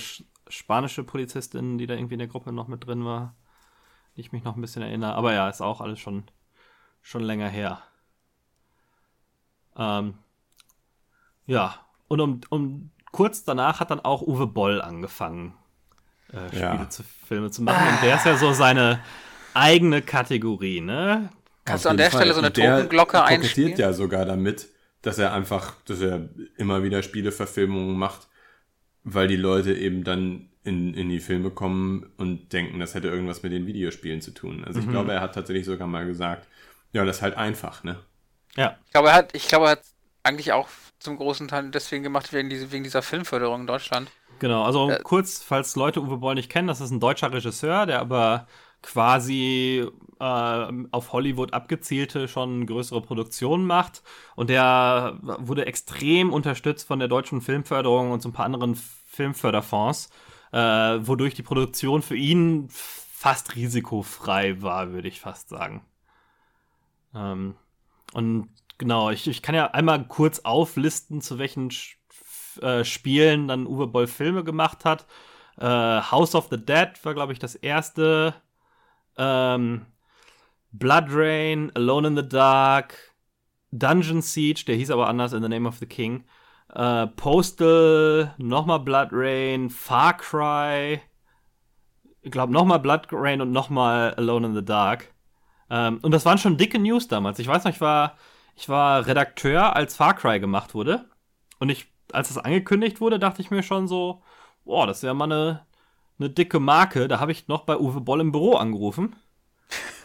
spanische 0.48 1.02
Polizistin, 1.02 1.78
die 1.78 1.86
da 1.86 1.94
irgendwie 1.94 2.14
in 2.14 2.20
der 2.20 2.28
Gruppe 2.28 2.52
noch 2.52 2.68
mit 2.68 2.86
drin 2.86 3.04
war. 3.04 3.34
Die 4.16 4.20
ich 4.20 4.32
mich 4.32 4.44
noch 4.44 4.56
ein 4.56 4.60
bisschen 4.60 4.82
erinnere. 4.82 5.14
Aber 5.14 5.32
ja, 5.32 5.48
ist 5.48 5.60
auch 5.60 5.80
alles 5.80 5.98
schon, 5.98 6.24
schon 7.02 7.22
länger 7.22 7.48
her. 7.48 7.82
Ähm, 9.76 10.14
ja, 11.46 11.74
und 12.08 12.20
um, 12.20 12.40
um 12.50 12.90
kurz 13.10 13.44
danach 13.44 13.80
hat 13.80 13.90
dann 13.90 14.00
auch 14.00 14.22
Uwe 14.22 14.46
Boll 14.46 14.80
angefangen, 14.80 15.54
äh, 16.32 16.48
Spiele 16.48 16.60
ja. 16.60 16.88
zu 16.88 17.02
Filme 17.26 17.50
zu 17.50 17.62
machen. 17.62 17.86
Und 17.88 18.02
der 18.02 18.16
ist 18.16 18.26
ja 18.26 18.36
so 18.36 18.52
seine 18.52 19.00
eigene 19.54 20.02
Kategorie, 20.02 20.80
ne? 20.80 21.30
Kannst 21.64 21.84
du 21.84 21.90
an 21.90 21.96
der 21.96 22.10
Fall. 22.10 22.20
Stelle 22.20 22.34
so 22.34 22.40
eine 22.40 22.52
Totenglocke 22.52 23.22
einspielen? 23.22 23.76
ja 23.76 23.92
sogar 23.92 24.24
damit, 24.24 24.68
dass 25.02 25.18
er 25.18 25.32
einfach, 25.32 25.76
dass 25.84 26.00
er 26.00 26.28
immer 26.56 26.82
wieder 26.82 27.02
Spieleverfilmungen 27.02 27.96
macht, 27.96 28.28
weil 29.04 29.28
die 29.28 29.36
Leute 29.36 29.74
eben 29.74 30.04
dann 30.04 30.48
in, 30.64 30.94
in 30.94 31.08
die 31.08 31.20
Filme 31.20 31.50
kommen 31.50 32.12
und 32.16 32.52
denken, 32.52 32.78
das 32.78 32.94
hätte 32.94 33.08
irgendwas 33.08 33.42
mit 33.42 33.52
den 33.52 33.66
Videospielen 33.66 34.20
zu 34.20 34.32
tun. 34.32 34.64
Also 34.64 34.80
ich 34.80 34.86
mhm. 34.86 34.90
glaube, 34.90 35.12
er 35.12 35.20
hat 35.20 35.34
tatsächlich 35.34 35.66
sogar 35.66 35.86
mal 35.86 36.06
gesagt, 36.06 36.48
ja, 36.92 37.04
das 37.04 37.16
ist 37.16 37.22
halt 37.22 37.36
einfach, 37.36 37.84
ne? 37.84 37.98
Ja. 38.56 38.76
Ich 38.86 38.92
glaube, 38.92 39.08
er 39.08 39.14
hat, 39.14 39.34
ich 39.34 39.48
glaube, 39.48 39.66
er 39.66 39.70
hat 39.72 39.82
eigentlich 40.22 40.52
auch 40.52 40.68
zum 40.98 41.16
großen 41.16 41.48
Teil 41.48 41.70
deswegen 41.70 42.02
gemacht, 42.02 42.32
wegen, 42.32 42.48
diese, 42.48 42.70
wegen 42.72 42.84
dieser 42.84 43.02
Filmförderung 43.02 43.62
in 43.62 43.66
Deutschland. 43.66 44.10
Genau, 44.38 44.64
also 44.64 44.90
äh, 44.90 45.00
kurz, 45.02 45.42
falls 45.42 45.76
Leute 45.76 46.00
Uwe 46.00 46.18
Boll 46.18 46.34
nicht 46.34 46.50
kennen, 46.50 46.68
das 46.68 46.80
ist 46.80 46.90
ein 46.90 47.00
deutscher 47.00 47.32
Regisseur, 47.32 47.86
der 47.86 48.00
aber 48.00 48.46
quasi 48.82 49.86
äh, 50.18 50.24
auf 50.90 51.12
Hollywood 51.12 51.52
abgezielte 51.52 52.26
schon 52.28 52.66
größere 52.66 53.00
Produktionen 53.00 53.64
macht 53.64 54.02
und 54.34 54.50
der 54.50 55.18
wurde 55.22 55.66
extrem 55.66 56.32
unterstützt 56.32 56.86
von 56.86 56.98
der 56.98 57.08
deutschen 57.08 57.40
Filmförderung 57.40 58.10
und 58.10 58.22
so 58.22 58.28
ein 58.28 58.32
paar 58.32 58.46
anderen 58.46 58.74
Filmförderfonds, 59.06 60.10
äh, 60.52 60.58
wodurch 60.58 61.34
die 61.34 61.42
Produktion 61.42 62.02
für 62.02 62.16
ihn 62.16 62.68
fast 62.70 63.54
risikofrei 63.54 64.60
war, 64.62 64.90
würde 64.92 65.06
ich 65.06 65.20
fast 65.20 65.48
sagen. 65.48 65.84
Ähm, 67.14 67.54
und 68.12 68.48
genau, 68.78 69.10
ich, 69.10 69.26
ich 69.28 69.42
kann 69.42 69.54
ja 69.54 69.70
einmal 69.70 70.06
kurz 70.06 70.40
auflisten, 70.40 71.20
zu 71.20 71.38
welchen 71.38 71.70
äh, 72.60 72.84
Spielen 72.84 73.48
dann 73.48 73.66
Uwe 73.66 73.86
Boll 73.86 74.06
Filme 74.06 74.44
gemacht 74.44 74.84
hat. 74.84 75.06
Äh, 75.58 75.66
House 75.66 76.34
of 76.34 76.48
the 76.50 76.62
Dead 76.62 76.90
war, 77.02 77.14
glaube 77.14 77.32
ich, 77.32 77.38
das 77.38 77.54
erste. 77.54 78.34
Ähm, 79.16 79.86
Blood 80.72 81.06
Rain, 81.10 81.70
Alone 81.74 82.08
in 82.08 82.16
the 82.16 82.28
Dark, 82.28 82.94
Dungeon 83.72 84.22
Siege, 84.22 84.64
der 84.66 84.76
hieß 84.76 84.90
aber 84.90 85.08
anders, 85.08 85.32
In 85.32 85.42
the 85.42 85.48
Name 85.48 85.68
of 85.68 85.76
the 85.78 85.86
King. 85.86 86.24
Äh, 86.74 87.06
Postal, 87.08 88.34
nochmal 88.38 88.80
Blood 88.80 89.08
Rain, 89.12 89.68
Far 89.68 90.16
Cry, 90.16 91.02
ich 92.22 92.30
glaube 92.30 92.52
nochmal 92.52 92.78
Blood 92.78 93.08
Rain 93.10 93.40
und 93.40 93.50
nochmal 93.50 94.14
Alone 94.14 94.46
in 94.46 94.54
the 94.54 94.64
Dark. 94.64 95.12
Ähm, 95.72 95.98
und 96.02 96.12
das 96.12 96.24
waren 96.24 96.38
schon 96.38 96.56
dicke 96.56 96.78
News 96.78 97.08
damals. 97.08 97.40
Ich 97.40 97.48
weiß 97.48 97.64
noch, 97.64 97.72
ich 97.72 97.80
war 97.80 98.16
ich 98.54 98.68
war 98.68 99.06
Redakteur, 99.06 99.74
als 99.76 99.96
Far 99.96 100.14
Cry 100.14 100.40
gemacht 100.40 100.74
wurde. 100.74 101.06
Und 101.58 101.70
ich, 101.70 101.86
als 102.12 102.28
das 102.28 102.38
angekündigt 102.38 103.00
wurde, 103.00 103.18
dachte 103.18 103.42
ich 103.42 103.50
mir 103.50 103.62
schon 103.62 103.88
so, 103.88 104.22
boah, 104.64 104.86
das 104.86 105.02
ja 105.02 105.14
mal 105.14 105.24
eine, 105.24 105.66
eine 106.18 106.30
dicke 106.30 106.60
Marke. 106.60 107.08
Da 107.08 107.20
habe 107.20 107.32
ich 107.32 107.48
noch 107.48 107.64
bei 107.64 107.76
Uwe 107.76 108.00
Boll 108.00 108.20
im 108.20 108.32
Büro 108.32 108.54
angerufen 108.54 109.16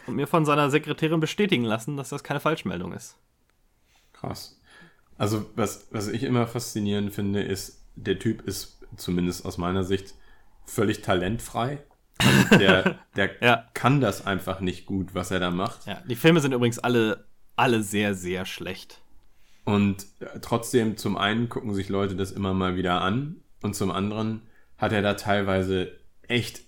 und 0.06 0.16
mir 0.16 0.26
von 0.26 0.44
seiner 0.44 0.70
Sekretärin 0.70 1.20
bestätigen 1.20 1.64
lassen, 1.64 1.96
dass 1.96 2.08
das 2.08 2.24
keine 2.24 2.40
Falschmeldung 2.40 2.92
ist. 2.92 3.16
Krass. 4.12 4.60
Also, 5.16 5.46
was, 5.56 5.88
was 5.90 6.08
ich 6.08 6.22
immer 6.22 6.46
faszinierend 6.46 7.12
finde, 7.12 7.42
ist, 7.42 7.84
der 7.96 8.18
Typ 8.18 8.42
ist 8.42 8.80
zumindest 8.96 9.44
aus 9.44 9.58
meiner 9.58 9.84
Sicht 9.84 10.14
völlig 10.64 11.02
talentfrei. 11.02 11.82
Also 12.18 12.58
der, 12.58 12.98
der 13.16 13.30
ja. 13.42 13.64
kann 13.74 14.00
das 14.00 14.26
einfach 14.26 14.60
nicht 14.60 14.86
gut, 14.86 15.14
was 15.14 15.30
er 15.30 15.40
da 15.40 15.50
macht. 15.50 15.86
Ja, 15.86 16.02
die 16.08 16.16
Filme 16.16 16.40
sind 16.40 16.52
übrigens 16.52 16.78
alle 16.78 17.26
alle 17.56 17.82
sehr, 17.82 18.14
sehr 18.14 18.46
schlecht. 18.46 19.00
Und 19.64 20.06
trotzdem, 20.40 20.96
zum 20.96 21.16
einen 21.16 21.48
gucken 21.48 21.74
sich 21.74 21.88
Leute 21.88 22.16
das 22.16 22.30
immer 22.30 22.54
mal 22.54 22.76
wieder 22.76 23.02
an 23.02 23.36
und 23.62 23.74
zum 23.74 23.90
anderen 23.90 24.42
hat 24.78 24.92
er 24.92 25.02
da 25.02 25.14
teilweise 25.14 25.92
echt 26.22 26.62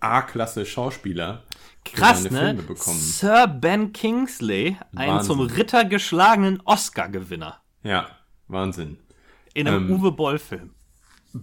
A-Klasse 0.00 0.64
Schauspieler 0.64 1.42
Krass, 1.84 2.30
ne? 2.30 2.56
Sir 2.76 3.46
Ben 3.48 3.92
Kingsley, 3.92 4.76
ein 4.94 5.08
Wahnsinn. 5.08 5.26
zum 5.26 5.40
Ritter 5.40 5.84
geschlagenen 5.84 6.60
Oscar-Gewinner 6.64 7.60
Ja, 7.82 8.08
Wahnsinn. 8.46 8.98
in 9.54 9.66
einem 9.66 9.88
Ähm, 9.88 9.96
Uwe 10.00 10.12
Boll-Film. 10.12 10.70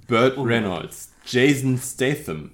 Burt 0.07 0.35
Reynolds, 0.37 1.13
Jason 1.25 1.77
Statham, 1.77 2.51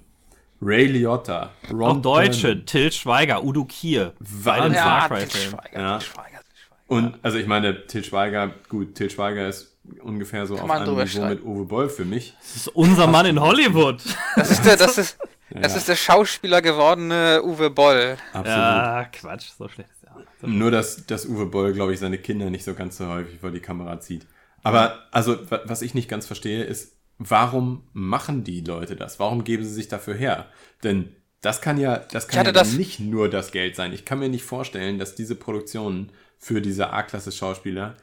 Ray 0.64 0.86
Liotta, 0.86 1.50
Ron 1.70 1.82
Auch 1.98 2.02
Deutsche, 2.02 2.48
Perlman. 2.48 2.66
Till 2.66 2.92
Schweiger, 2.92 3.42
Udo 3.44 3.64
Kier. 3.64 4.12
Wahnsinn. 4.20 4.74
Ja, 4.74 5.08
Til. 5.08 5.30
Schweiger, 5.30 5.80
Ja. 5.80 5.98
Til 5.98 6.06
Schweiger, 6.06 6.38
Til 6.38 6.56
Schweiger. 6.56 6.86
Und 6.88 7.18
also 7.22 7.38
ich 7.38 7.46
meine, 7.46 7.86
Til 7.86 8.04
Schweiger, 8.04 8.50
gut, 8.68 8.94
Til 8.94 9.10
Schweiger 9.10 9.48
ist 9.48 9.76
ungefähr 10.02 10.46
so 10.46 10.54
auf 10.54 10.66
man 10.66 10.82
einem 10.82 10.96
Niveau 10.96 11.24
mit 11.26 11.42
Uwe 11.44 11.64
Boll 11.64 11.88
für 11.88 12.04
mich. 12.04 12.34
Das 12.40 12.56
ist 12.56 12.68
unser 12.68 13.06
Mann 13.08 13.26
in 13.26 13.40
Hollywood. 13.40 14.00
Das 14.36 14.50
ist 14.52 14.64
der, 14.64 14.76
das 14.76 14.98
ist, 14.98 15.18
das 15.50 15.74
ist 15.76 15.88
der 15.88 15.96
Schauspieler 15.96 16.62
gewordene 16.62 17.42
Uwe 17.42 17.68
Boll. 17.70 18.16
Absolut. 18.32 18.46
Ja, 18.46 19.04
Quatsch, 19.12 19.48
so 19.58 19.66
schlecht 19.68 19.90
ist 19.90 20.04
er 20.04 20.12
auch 20.12 20.18
nicht. 20.18 20.28
So 20.40 20.46
Nur, 20.46 20.70
dass, 20.70 21.04
dass 21.06 21.26
Uwe 21.26 21.46
Boll, 21.46 21.72
glaube 21.72 21.92
ich, 21.92 21.98
seine 21.98 22.18
Kinder 22.18 22.48
nicht 22.50 22.64
so 22.64 22.74
ganz 22.74 22.96
so 22.98 23.08
häufig 23.08 23.40
vor 23.40 23.50
die 23.50 23.60
Kamera 23.60 23.98
zieht. 24.00 24.26
Aber, 24.62 25.00
also, 25.10 25.50
wa- 25.50 25.62
was 25.64 25.82
ich 25.82 25.94
nicht 25.94 26.08
ganz 26.08 26.26
verstehe, 26.26 26.62
ist, 26.62 26.92
warum 27.30 27.82
machen 27.92 28.44
die 28.44 28.60
Leute 28.60 28.96
das? 28.96 29.18
Warum 29.20 29.44
geben 29.44 29.64
sie 29.64 29.72
sich 29.72 29.88
dafür 29.88 30.14
her? 30.14 30.46
Denn 30.82 31.14
das 31.40 31.60
kann 31.60 31.78
ja, 31.78 31.96
das 31.98 32.28
kann 32.28 32.38
ja 32.38 32.44
dann 32.44 32.54
das- 32.54 32.74
nicht 32.74 33.00
nur 33.00 33.28
das 33.28 33.50
Geld 33.52 33.76
sein. 33.76 33.92
Ich 33.92 34.04
kann 34.04 34.18
mir 34.18 34.28
nicht 34.28 34.44
vorstellen, 34.44 34.98
dass 34.98 35.14
diese 35.14 35.34
Produktionen 35.34 36.10
für 36.38 36.60
diese 36.60 36.92
A-Klasse-Schauspieler 36.92 37.96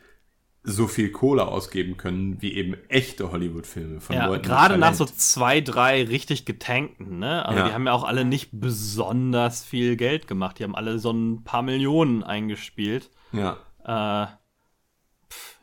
so 0.64 0.88
viel 0.88 1.10
Kohle 1.12 1.48
ausgeben 1.48 1.96
können, 1.96 2.42
wie 2.42 2.54
eben 2.54 2.76
echte 2.90 3.32
Hollywood-Filme 3.32 4.02
von 4.02 4.16
Ja, 4.16 4.28
Leuten. 4.28 4.44
gerade 4.44 4.78
nach 4.78 4.94
so 4.94 5.06
zwei, 5.06 5.62
drei 5.62 6.04
richtig 6.04 6.44
getankten, 6.46 7.20
ne? 7.20 7.46
Also 7.46 7.60
Ja. 7.60 7.68
die 7.70 7.74
haben 7.74 7.86
ja 7.86 7.94
auch 7.94 8.04
alle 8.04 8.26
nicht 8.26 8.50
besonders 8.52 9.64
viel 9.64 9.96
Geld 9.96 10.28
gemacht. 10.28 10.60
Die 10.60 10.66
haben 10.66 10.76
alle 10.76 11.00
so 11.00 11.12
ein 11.12 11.44
paar 11.46 11.62
Millionen 11.62 12.24
eingespielt. 12.24 13.10
Ja. 13.32 13.58
Äh, 13.86 14.28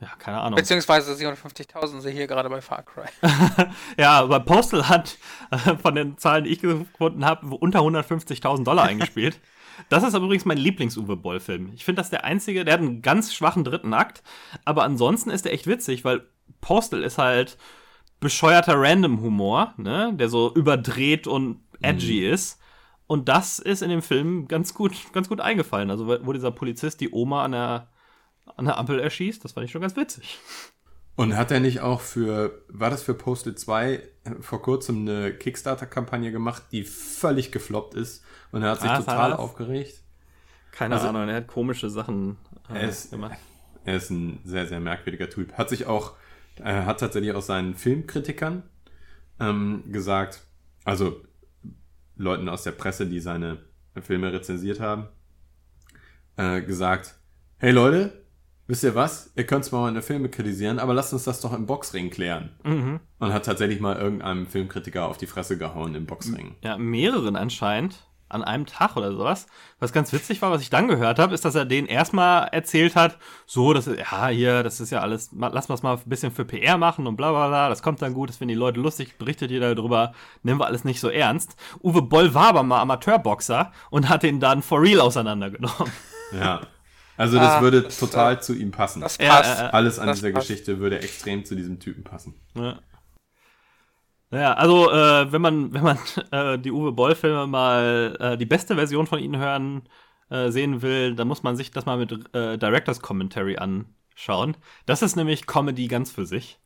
ja, 0.01 0.09
keine 0.19 0.41
Ahnung. 0.41 0.57
Beziehungsweise 0.57 1.13
750.000 1.13 2.01
sehe 2.01 2.13
ich 2.13 2.19
hier 2.19 2.27
gerade 2.27 2.51
bei 2.51 2.61
Far 2.61 2.83
Cry. 2.83 3.07
Ja, 3.99 4.21
aber 4.21 4.41
Postal 4.41 4.89
hat 4.89 5.17
äh, 5.51 5.77
von 5.77 5.95
den 5.95 6.19
Zahlen, 6.19 6.45
die 6.45 6.51
ich 6.51 6.61
gefunden 6.61 7.25
habe, 7.25 7.47
unter 7.57 7.81
150.000 7.81 8.65
Dollar 8.65 8.85
eingespielt. 8.89 9.41
Das 9.89 10.03
ist 10.03 10.15
übrigens 10.15 10.45
mein 10.45 10.59
Lieblings-Uwe 10.59 11.17
Boll-Film. 11.17 11.73
Ich 11.75 11.85
finde, 11.85 12.01
das 12.01 12.11
der 12.11 12.25
einzige, 12.25 12.65
der 12.65 12.75
hat 12.75 12.81
einen 12.81 13.03
ganz 13.03 13.35
schwachen 13.35 13.65
dritten 13.65 13.95
Akt, 13.95 14.23
aber 14.65 14.85
ansonsten 14.85 15.31
ist 15.31 15.45
der 15.45 15.53
echt 15.53 15.67
witzig, 15.67 16.05
weil 16.05 16.27
Postal 16.61 17.03
ist 17.03 17.19
halt 17.19 17.59
bescheuerter 18.21 18.75
Random-Humor, 18.77 19.75
ne, 19.77 20.13
der 20.15 20.29
so 20.29 20.53
überdreht 20.55 21.27
und 21.27 21.61
edgy 21.83 22.27
ist. 22.27 22.61
Und 23.07 23.29
das 23.29 23.59
ist 23.59 23.83
in 23.83 23.91
dem 23.91 24.03
Film 24.03 24.49
ganz 24.49 24.75
gut, 24.75 24.93
ganz 25.13 25.29
gut 25.29 25.41
eingefallen. 25.41 25.91
Also, 25.91 26.07
wo 26.09 26.33
dieser 26.33 26.51
Polizist 26.51 27.01
die 27.01 27.13
Oma 27.13 27.45
an 27.45 27.53
der, 27.53 27.89
an 28.57 28.65
der 28.67 28.79
Ampel 28.79 28.99
erschießt, 29.01 29.45
das 29.45 29.53
fand 29.53 29.65
ich 29.67 29.73
schon 29.73 29.81
ganz 29.83 29.97
witzig. 29.97 30.39
Und 31.17 31.35
hat 31.37 31.51
er 31.51 31.61
nicht 31.61 31.81
auch 31.81 32.01
für, 32.03 32.63
war 32.69 32.91
das 32.91 33.03
für 33.03 33.15
Postal 33.15 33.55
2 33.55 33.93
äh, 33.95 34.01
vor 34.41 34.61
kurzem 34.61 35.09
eine 35.09 35.33
Kickstarter-Kampagne 35.33 36.31
gemacht, 36.31 36.65
die 36.73 36.85
völlig 36.85 37.53
gefloppt 37.53 37.95
ist 37.95 38.23
und 38.53 38.63
er 38.63 38.73
hat 38.73 38.81
sich 38.83 38.91
Ah, 38.91 38.99
total 38.99 39.31
das? 39.31 39.39
aufgeregt? 39.39 40.03
Keine 40.73 40.95
Also- 40.97 41.09
Ahnung, 41.09 41.29
er 41.29 41.37
hat 41.37 41.47
komische 41.49 41.89
Sachen 41.89 42.37
äh, 42.69 42.75
Er 42.81 42.89
ist- 42.89 43.11
gemacht. 43.11 43.39
Er 43.85 43.97
ist 43.97 44.11
ein 44.11 44.41
sehr, 44.45 44.67
sehr 44.67 44.81
merkwürdiger 44.81 45.31
Typ. 45.31 45.53
Hat 45.55 45.69
sich 45.71 45.87
auch, 45.87 46.15
er 46.57 46.85
hat 46.87 47.01
tatsächlich 47.01 47.33
auch 47.33 47.41
seinen 47.43 47.75
Filmkritikern 47.75 48.63
ähm, 49.41 49.85
gesagt, 49.93 50.43
also 50.85 51.23
Leuten 52.17 52.49
aus 52.49 52.63
der 52.65 52.73
Presse, 52.73 53.07
die 53.07 53.21
seine 53.21 53.59
Filme 54.03 54.33
rezensiert 54.33 54.81
haben, 54.81 55.09
äh, 56.37 56.61
gesagt, 56.63 57.15
hey 57.59 57.71
Leute, 57.71 58.26
wisst 58.67 58.85
ihr 58.85 58.95
was? 58.95 59.33
Ihr 59.37 59.45
könnt 59.45 59.65
zwar 59.65 59.83
meine 59.83 60.03
Filme 60.03 60.29
kritisieren, 60.29 60.79
aber 60.79 60.95
lasst 60.95 61.13
uns 61.13 61.25
das 61.25 61.41
doch 61.41 61.53
im 61.53 61.67
Boxring 61.67 62.11
klären. 62.11 62.51
Mhm. 62.65 63.01
Und 63.19 63.33
hat 63.33 63.45
tatsächlich 63.45 63.81
mal 63.81 63.97
irgendeinem 63.97 64.47
Filmkritiker 64.47 65.07
auf 65.07 65.19
die 65.19 65.27
Fresse 65.27 65.59
gehauen 65.59 65.95
im 65.95 66.07
Boxring. 66.07 66.57
Ja, 66.63 66.77
mehreren 66.79 67.37
anscheinend. 67.37 68.07
An 68.29 68.43
einem 68.43 68.67
Tag 68.67 68.97
oder 68.97 69.13
sowas. 69.13 69.47
Was 69.79 69.93
ganz 69.93 70.13
witzig 70.13 70.43
war, 70.43 70.51
was 70.51 70.61
ich 70.61 70.69
dann 70.69 70.89
gehört 70.89 71.21
habe, 71.21 71.33
ist, 71.33 71.45
dass 71.45 71.55
er 71.55 71.65
denen 71.65 71.87
erstmal 71.87 72.49
erzählt 72.49 72.97
hat, 72.97 73.19
so, 73.47 73.73
das 73.73 73.87
ist, 73.87 74.01
ja, 74.01 74.27
hier, 74.27 74.65
das 74.65 74.81
ist 74.81 74.91
ja 74.91 74.99
alles, 74.99 75.31
lass 75.33 75.71
uns 75.71 75.85
mal 75.85 75.95
ein 75.95 76.03
bisschen 76.07 76.33
für 76.33 76.45
PR 76.45 76.77
machen 76.77 77.07
und 77.07 77.15
bla 77.15 77.31
bla 77.31 77.47
bla, 77.47 77.69
das 77.69 77.85
kommt 77.85 78.03
dann 78.03 78.15
gut, 78.15 78.29
das 78.29 78.39
finden 78.39 78.55
die 78.55 78.59
Leute 78.59 78.81
lustig, 78.81 79.17
berichtet 79.17 79.53
jeder 79.53 79.73
darüber, 79.77 80.13
nehmen 80.43 80.59
wir 80.59 80.67
alles 80.67 80.83
nicht 80.83 80.99
so 80.99 81.09
ernst. 81.09 81.55
Uwe 81.85 82.03
Boll 82.03 82.35
war 82.35 82.49
aber 82.49 82.65
mal 82.65 82.81
Amateurboxer 82.81 83.71
und 83.91 84.09
hat 84.09 84.25
ihn 84.25 84.41
dann 84.41 84.61
for 84.61 84.83
real 84.83 85.01
auseinandergenommen. 85.03 85.93
Ja. 86.33 86.63
Also 87.17 87.39
das 87.39 87.55
Ah, 87.55 87.61
würde 87.63 87.83
das, 87.83 87.99
total 87.99 88.43
zu 88.43 88.55
ihm 88.55 88.71
passen. 88.71 89.01
Das 89.01 89.17
Ja, 89.19 89.37
passt. 89.37 89.61
äh, 89.61 89.65
äh, 89.67 89.69
Alles 89.71 89.99
an 89.99 90.07
das 90.09 90.19
dieser 90.19 90.33
passt. 90.33 90.49
Geschichte 90.49 90.79
würde 90.79 91.01
extrem 91.01 91.45
zu 91.45 91.55
diesem 91.57 91.81
Typen 91.81 92.05
passen. 92.05 92.35
Ja. 92.55 92.79
Naja, 94.31 94.55
also 94.55 94.91
äh, 94.91 95.31
wenn 95.33 95.41
man, 95.41 95.73
wenn 95.73 95.83
man 95.83 95.99
äh, 96.33 96.59
die 96.59 96.73
Uwe 96.73 96.93
Boll-Filme 96.93 97.47
mal 97.47 98.17
äh, 98.21 98.37
die 98.37 98.47
beste 98.47 98.75
Version 98.75 99.07
von 99.07 99.19
ihnen 99.21 99.39
hören 99.41 99.89
äh, 100.31 100.51
sehen 100.51 100.83
will, 100.83 101.15
dann 101.15 101.29
muss 101.29 101.43
man 101.43 101.57
sich 101.57 101.71
das 101.71 101.87
mal 101.87 101.97
mit 101.97 102.13
äh, 102.35 102.59
Directors 102.59 103.01
Commentary 103.01 103.57
anschauen. 103.57 104.57
Das 104.85 105.03
ist 105.03 105.17
nämlich 105.17 105.47
Comedy 105.47 105.87
ganz 105.87 106.11
für 106.11 106.27
sich. 106.27 106.59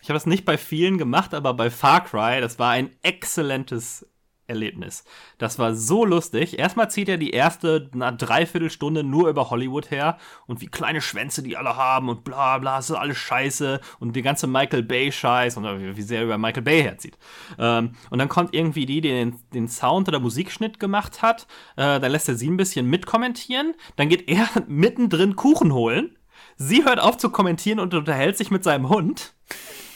Ich 0.00 0.10
habe 0.10 0.14
das 0.16 0.26
nicht 0.26 0.44
bei 0.44 0.56
vielen 0.58 0.96
gemacht, 0.98 1.34
aber 1.34 1.54
bei 1.54 1.70
Far 1.70 2.04
Cry, 2.04 2.40
das 2.40 2.58
war 2.58 2.70
ein 2.70 2.90
exzellentes 3.02 4.06
Erlebnis. 4.48 5.04
Das 5.38 5.58
war 5.58 5.74
so 5.74 6.04
lustig. 6.04 6.58
Erstmal 6.58 6.90
zieht 6.90 7.08
er 7.08 7.18
die 7.18 7.30
erste 7.30 7.90
na, 7.94 8.10
Dreiviertelstunde 8.10 9.04
nur 9.04 9.28
über 9.28 9.50
Hollywood 9.50 9.90
her 9.90 10.18
und 10.46 10.60
wie 10.60 10.66
kleine 10.66 11.00
Schwänze 11.00 11.42
die 11.42 11.56
alle 11.56 11.76
haben 11.76 12.08
und 12.08 12.24
bla 12.24 12.58
bla, 12.58 12.76
das 12.76 12.90
ist 12.90 12.96
alles 12.96 13.18
scheiße 13.18 13.80
und 14.00 14.16
die 14.16 14.22
ganze 14.22 14.46
Michael 14.46 14.82
Bay-Scheiß 14.82 15.56
und 15.56 15.64
wie 15.64 15.96
wie 15.96 16.02
sehr 16.02 16.20
er 16.20 16.24
über 16.24 16.38
Michael 16.38 16.62
Bay 16.62 16.82
herzieht. 16.82 17.18
Ähm, 17.58 17.92
und 18.10 18.18
dann 18.18 18.28
kommt 18.28 18.54
irgendwie 18.54 18.86
die, 18.86 19.00
die 19.00 19.08
den, 19.08 19.38
den 19.52 19.68
Sound 19.68 20.08
oder 20.08 20.20
Musikschnitt 20.20 20.80
gemacht 20.80 21.22
hat. 21.22 21.46
Äh, 21.76 22.00
dann 22.00 22.12
lässt 22.12 22.28
er 22.28 22.36
sie 22.36 22.48
ein 22.48 22.56
bisschen 22.56 22.88
mitkommentieren. 22.88 23.74
Dann 23.96 24.08
geht 24.08 24.28
er 24.28 24.48
mittendrin 24.66 25.36
Kuchen 25.36 25.72
holen. 25.72 26.16
Sie 26.56 26.84
hört 26.84 27.00
auf 27.00 27.16
zu 27.16 27.30
kommentieren 27.30 27.78
und 27.78 27.94
unterhält 27.94 28.36
sich 28.36 28.50
mit 28.50 28.64
seinem 28.64 28.88
Hund. 28.88 29.34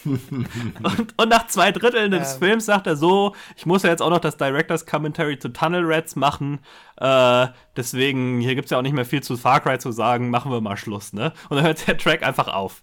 Und, 0.04 1.14
und 1.16 1.28
nach 1.28 1.46
zwei 1.46 1.72
Dritteln 1.72 2.10
des 2.10 2.34
Ähm. 2.34 2.38
Films 2.38 2.66
sagt 2.66 2.86
er 2.86 2.96
so, 2.96 3.34
ich 3.56 3.66
muss 3.66 3.82
ja 3.82 3.90
jetzt 3.90 4.02
auch 4.02 4.10
noch 4.10 4.18
das 4.18 4.36
Director's 4.36 4.86
Commentary 4.86 5.38
zu 5.38 5.48
Tunnel 5.50 5.82
Rats 5.84 6.16
machen. 6.16 6.60
Äh, 6.96 7.48
deswegen, 7.76 8.40
hier 8.40 8.54
gibt's 8.54 8.70
ja 8.70 8.78
auch 8.78 8.82
nicht 8.82 8.94
mehr 8.94 9.04
viel 9.04 9.22
zu 9.22 9.36
Far 9.36 9.60
Cry 9.60 9.78
zu 9.78 9.92
sagen, 9.92 10.30
machen 10.30 10.52
wir 10.52 10.60
mal 10.60 10.76
Schluss, 10.76 11.12
ne? 11.12 11.32
Und 11.48 11.56
dann 11.56 11.66
hört 11.66 11.86
der 11.86 11.98
Track 11.98 12.22
einfach 12.22 12.48
auf. 12.48 12.82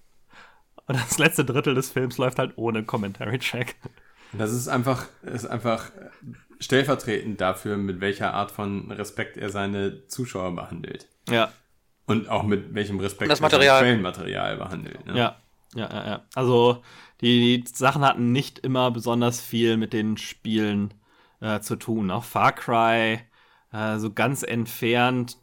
Und 0.88 0.98
das 0.98 1.18
letzte 1.18 1.46
Drittel 1.46 1.76
des 1.76 1.92
Films 1.92 2.18
läuft 2.18 2.40
halt 2.40 2.54
ohne 2.56 2.84
Commentary-Track. 2.84 3.76
Das 4.34 4.52
ist 4.52 4.68
einfach, 4.68 5.08
ist 5.22 5.46
einfach 5.46 5.92
stellvertretend 6.60 7.40
dafür, 7.40 7.78
mit 7.78 8.02
welcher 8.02 8.34
Art 8.34 8.52
von 8.52 8.92
Respekt 8.92 9.38
er 9.38 9.50
seine 9.50 10.08
Zuschauer 10.08 10.56
behandelt. 10.56 11.08
Ja. 11.30 11.52
Und 12.06 12.28
auch 12.28 12.44
mit 12.44 12.74
welchem 12.74 13.00
Respekt 13.00 13.32
das 13.32 13.40
er 13.40 13.44
sein 13.44 13.52
Material. 13.52 13.82
Quellenmaterial 13.82 14.58
behandelt. 14.58 15.06
Ne? 15.06 15.18
Ja, 15.18 15.36
ja, 15.76 15.90
ja, 15.90 16.08
ja. 16.08 16.22
Also 16.34 16.82
die, 17.22 17.64
die 17.64 17.72
Sachen 17.74 18.04
hatten 18.06 18.32
nicht 18.32 18.60
immer 18.60 18.92
besonders 18.92 19.42
viel 19.42 19.78
mit 19.78 19.94
den 19.94 20.18
Spielen 20.18 20.94
äh, 21.42 21.60
zu 21.60 21.76
tun. 21.76 22.12
Auch 22.12 22.24
Far 22.24 22.54
Cry, 22.54 23.20
äh, 23.72 23.98
so 24.00 24.12
ganz 24.14 24.44
entfernt. 24.44 25.38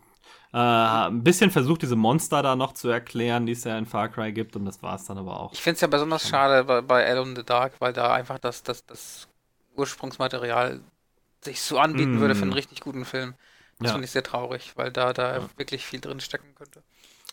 Äh, 0.52 0.58
ein 0.58 1.22
bisschen 1.22 1.50
versucht, 1.50 1.82
diese 1.82 1.96
Monster 1.96 2.42
da 2.42 2.56
noch 2.56 2.72
zu 2.72 2.88
erklären, 2.88 3.46
die 3.46 3.52
es 3.52 3.64
ja 3.64 3.76
in 3.76 3.86
Far 3.86 4.08
Cry 4.08 4.32
gibt, 4.32 4.56
und 4.56 4.64
das 4.64 4.82
war 4.82 4.94
es 4.96 5.04
dann 5.04 5.18
aber 5.18 5.40
auch. 5.40 5.52
Ich 5.52 5.60
finde 5.62 5.74
es 5.76 5.80
ja 5.82 5.88
besonders 5.88 6.28
schade 6.28 6.64
bei, 6.64 6.80
bei 6.80 7.06
Alone 7.06 7.30
in 7.30 7.36
the 7.36 7.44
Dark, 7.44 7.74
weil 7.80 7.92
da 7.92 8.14
einfach 8.14 8.38
das, 8.38 8.62
das, 8.62 8.86
das 8.86 9.28
Ursprungsmaterial 9.76 10.80
sich 11.44 11.60
so 11.60 11.78
anbieten 11.78 12.16
Mm. 12.16 12.20
würde 12.20 12.34
für 12.34 12.42
einen 12.42 12.52
richtig 12.52 12.80
guten 12.80 13.04
Film. 13.04 13.34
Das 13.78 13.88
Ja. 13.88 13.92
finde 13.92 14.06
ich 14.06 14.10
sehr 14.10 14.22
traurig, 14.22 14.72
weil 14.76 14.90
da, 14.90 15.12
da 15.12 15.42
wirklich 15.58 15.84
viel 15.84 16.00
drin 16.00 16.20
stecken 16.20 16.54
könnte. 16.54 16.82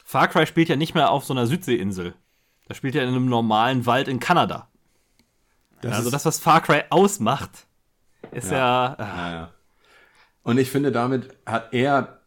Far 0.03 0.27
Cry 0.27 0.45
spielt 0.45 0.69
ja 0.69 0.75
nicht 0.75 0.93
mehr 0.93 1.09
auf 1.09 1.23
so 1.23 1.33
einer 1.33 1.47
Südseeinsel. 1.47 2.13
Das 2.67 2.77
spielt 2.77 2.95
ja 2.95 3.03
in 3.03 3.09
einem 3.09 3.25
normalen 3.25 3.85
Wald 3.85 4.07
in 4.07 4.19
Kanada. 4.19 4.69
Das 5.81 5.97
also 5.97 6.09
das, 6.09 6.25
was 6.25 6.39
Far 6.39 6.61
Cry 6.61 6.83
ausmacht, 6.89 7.67
ist 8.31 8.51
ja. 8.51 8.95
Ja, 8.97 9.31
ja. 9.31 9.53
Und 10.43 10.57
ich 10.57 10.69
finde, 10.69 10.91
damit 10.91 11.29
hat 11.45 11.73
er 11.73 12.21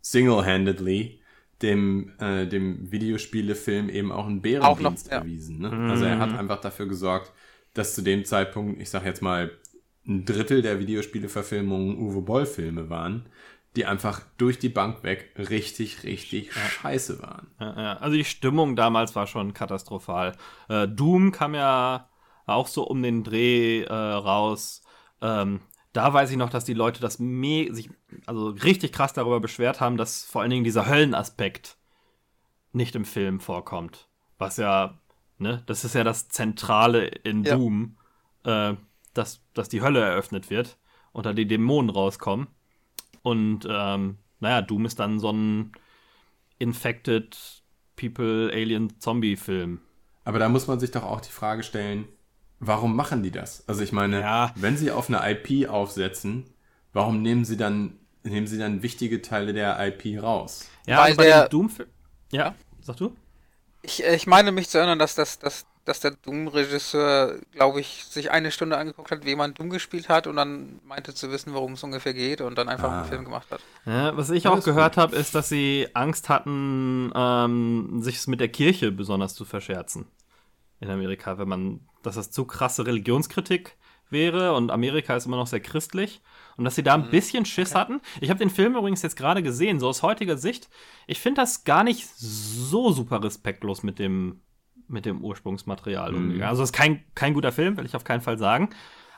single-handedly 0.00 1.20
dem, 1.62 2.12
äh, 2.18 2.46
dem 2.46 2.90
Videospielefilm 2.90 3.90
eben 3.90 4.12
auch 4.12 4.26
einen 4.26 4.40
Bärendienst 4.40 5.06
Auch 5.06 5.10
noch, 5.10 5.12
ja. 5.12 5.18
erwiesen. 5.18 5.60
Ne? 5.60 5.70
Also 5.90 6.04
er 6.04 6.18
hat 6.18 6.36
einfach 6.36 6.60
dafür 6.60 6.86
gesorgt, 6.86 7.32
dass 7.74 7.94
zu 7.94 8.02
dem 8.02 8.24
Zeitpunkt, 8.24 8.80
ich 8.80 8.90
sag 8.90 9.04
jetzt 9.04 9.22
mal, 9.22 9.50
ein 10.06 10.24
Drittel 10.24 10.62
der 10.62 10.78
Videospieleverfilmungen 10.78 11.98
Uwe 11.98 12.22
Boll-Filme 12.22 12.88
waren, 12.88 13.26
die 13.76 13.86
einfach 13.86 14.22
durch 14.36 14.58
die 14.58 14.68
Bank 14.68 15.02
weg 15.04 15.34
richtig, 15.38 16.02
richtig 16.02 16.52
scheiße 16.52 17.22
waren. 17.22 17.52
Ja, 17.60 17.80
ja. 17.80 17.96
Also 17.98 18.16
die 18.16 18.24
Stimmung 18.24 18.74
damals 18.74 19.14
war 19.14 19.26
schon 19.26 19.54
katastrophal. 19.54 20.36
Äh, 20.68 20.88
Doom 20.88 21.30
kam 21.30 21.54
ja 21.54 22.08
auch 22.46 22.66
so 22.66 22.82
um 22.84 23.02
den 23.02 23.22
Dreh 23.22 23.82
äh, 23.82 23.92
raus. 23.92 24.82
Ähm, 25.22 25.60
da 25.92 26.12
weiß 26.12 26.30
ich 26.30 26.36
noch, 26.36 26.50
dass 26.50 26.64
die 26.64 26.74
Leute 26.74 27.00
das 27.00 27.18
me 27.18 27.72
sich 27.72 27.90
also 28.26 28.48
richtig 28.48 28.92
krass 28.92 29.12
darüber 29.12 29.40
beschwert 29.40 29.80
haben, 29.80 29.96
dass 29.96 30.24
vor 30.24 30.42
allen 30.42 30.50
Dingen 30.50 30.64
dieser 30.64 30.86
Höllenaspekt 30.86 31.76
nicht 32.72 32.94
im 32.94 33.04
Film 33.04 33.40
vorkommt. 33.40 34.08
Was 34.38 34.56
ja, 34.56 34.98
ne, 35.38 35.62
das 35.66 35.84
ist 35.84 35.94
ja 35.94 36.04
das 36.04 36.28
Zentrale 36.28 37.06
in 37.06 37.44
Ja. 37.44 37.56
Doom, 37.56 37.96
äh, 38.44 38.74
dass, 39.14 39.42
dass 39.54 39.68
die 39.68 39.82
Hölle 39.82 40.00
eröffnet 40.00 40.50
wird 40.50 40.78
und 41.12 41.26
da 41.26 41.32
die 41.32 41.46
Dämonen 41.46 41.90
rauskommen. 41.90 42.48
Und 43.22 43.66
ähm, 43.68 44.18
naja, 44.40 44.62
Doom 44.62 44.86
ist 44.86 44.98
dann 44.98 45.20
so 45.20 45.30
ein 45.32 45.72
Infected 46.58 47.36
People 47.96 48.50
Alien 48.52 48.98
Zombie 49.00 49.36
Film. 49.36 49.80
Aber 50.24 50.38
da 50.38 50.48
muss 50.48 50.66
man 50.66 50.78
sich 50.80 50.90
doch 50.90 51.02
auch 51.02 51.20
die 51.20 51.30
Frage 51.30 51.62
stellen, 51.62 52.06
warum 52.60 52.94
machen 52.94 53.22
die 53.22 53.30
das? 53.30 53.66
Also 53.68 53.82
ich 53.82 53.92
meine, 53.92 54.20
Ja. 54.20 54.52
wenn 54.56 54.76
sie 54.76 54.90
auf 54.90 55.08
eine 55.08 55.20
IP 55.30 55.68
aufsetzen, 55.68 56.44
warum 56.92 57.22
nehmen 57.22 57.44
sie 57.44 57.56
dann, 57.56 57.98
nehmen 58.22 58.46
sie 58.46 58.58
dann 58.58 58.82
wichtige 58.82 59.22
Teile 59.22 59.52
der 59.52 59.78
IP 59.86 60.22
raus? 60.22 60.68
Ja, 60.86 60.98
Weil 60.98 61.04
also 61.04 61.16
bei 61.16 61.24
der- 61.24 61.48
Doom-Film. 61.48 61.88
Ja, 62.32 62.54
sag 62.82 62.96
du? 62.96 63.14
Ich, 63.82 64.04
äh, 64.04 64.14
ich 64.14 64.26
meine 64.26 64.52
mich 64.52 64.68
zu 64.68 64.78
erinnern, 64.78 64.98
dass, 64.98 65.14
das, 65.14 65.38
dass, 65.38 65.66
dass 65.90 66.00
der 66.00 66.12
Doom-Regisseur, 66.12 67.38
glaube 67.52 67.80
ich, 67.80 68.04
sich 68.08 68.30
eine 68.30 68.50
Stunde 68.52 68.78
angeguckt 68.78 69.10
hat, 69.10 69.24
wie 69.26 69.34
man 69.34 69.54
Doom 69.54 69.70
gespielt 69.70 70.08
hat 70.08 70.26
und 70.26 70.36
dann 70.36 70.80
meinte 70.86 71.14
zu 71.14 71.30
wissen, 71.30 71.52
worum 71.52 71.72
es 71.72 71.82
ungefähr 71.82 72.14
geht 72.14 72.40
und 72.40 72.56
dann 72.56 72.68
einfach 72.68 72.90
Ah. 72.90 73.00
einen 73.00 73.08
Film 73.08 73.24
gemacht 73.24 73.48
hat. 73.50 73.60
Ja, 73.86 74.16
was 74.16 74.30
ich 74.30 74.44
Ja, 74.44 74.52
auch 74.52 74.62
gehört 74.64 74.96
habe, 74.96 75.16
ist, 75.16 75.34
dass 75.34 75.48
sie 75.48 75.88
Angst 75.94 76.28
hatten, 76.28 77.10
ähm, 77.14 78.00
sich 78.02 78.26
mit 78.28 78.40
der 78.40 78.48
Kirche 78.48 78.92
besonders 78.92 79.34
zu 79.34 79.44
verscherzen. 79.44 80.06
In 80.78 80.90
Amerika, 80.90 81.38
wenn 81.38 81.48
man, 81.48 81.80
dass 82.02 82.14
das 82.14 82.30
zu 82.30 82.44
krasse 82.44 82.86
Religionskritik 82.86 83.76
wäre 84.08 84.54
und 84.54 84.70
Amerika 84.70 85.14
ist 85.16 85.26
immer 85.26 85.36
noch 85.36 85.46
sehr 85.46 85.60
christlich 85.60 86.20
und 86.56 86.64
dass 86.64 86.74
sie 86.74 86.82
da 86.82 86.94
ein 86.94 87.10
bisschen 87.10 87.44
Schiss 87.46 87.74
hatten. 87.74 88.00
Ich 88.20 88.30
habe 88.30 88.38
den 88.38 88.50
Film 88.50 88.74
übrigens 88.76 89.02
jetzt 89.02 89.16
gerade 89.16 89.42
gesehen, 89.42 89.78
so 89.80 89.88
aus 89.88 90.02
heutiger 90.02 90.36
Sicht. 90.36 90.68
Ich 91.06 91.20
finde 91.20 91.40
das 91.42 91.64
gar 91.64 91.84
nicht 91.84 92.08
so 92.16 92.90
super 92.92 93.22
respektlos 93.22 93.82
mit 93.82 93.98
dem, 93.98 94.40
mit 94.90 95.06
dem 95.06 95.22
Ursprungsmaterial. 95.22 96.14
umgegangen. 96.14 96.48
Also 96.48 96.62
es 96.62 96.70
ist 96.70 96.76
kein, 96.76 97.02
kein 97.14 97.34
guter 97.34 97.52
Film, 97.52 97.76
will 97.76 97.86
ich 97.86 97.96
auf 97.96 98.04
keinen 98.04 98.20
Fall 98.20 98.38
sagen. 98.38 98.70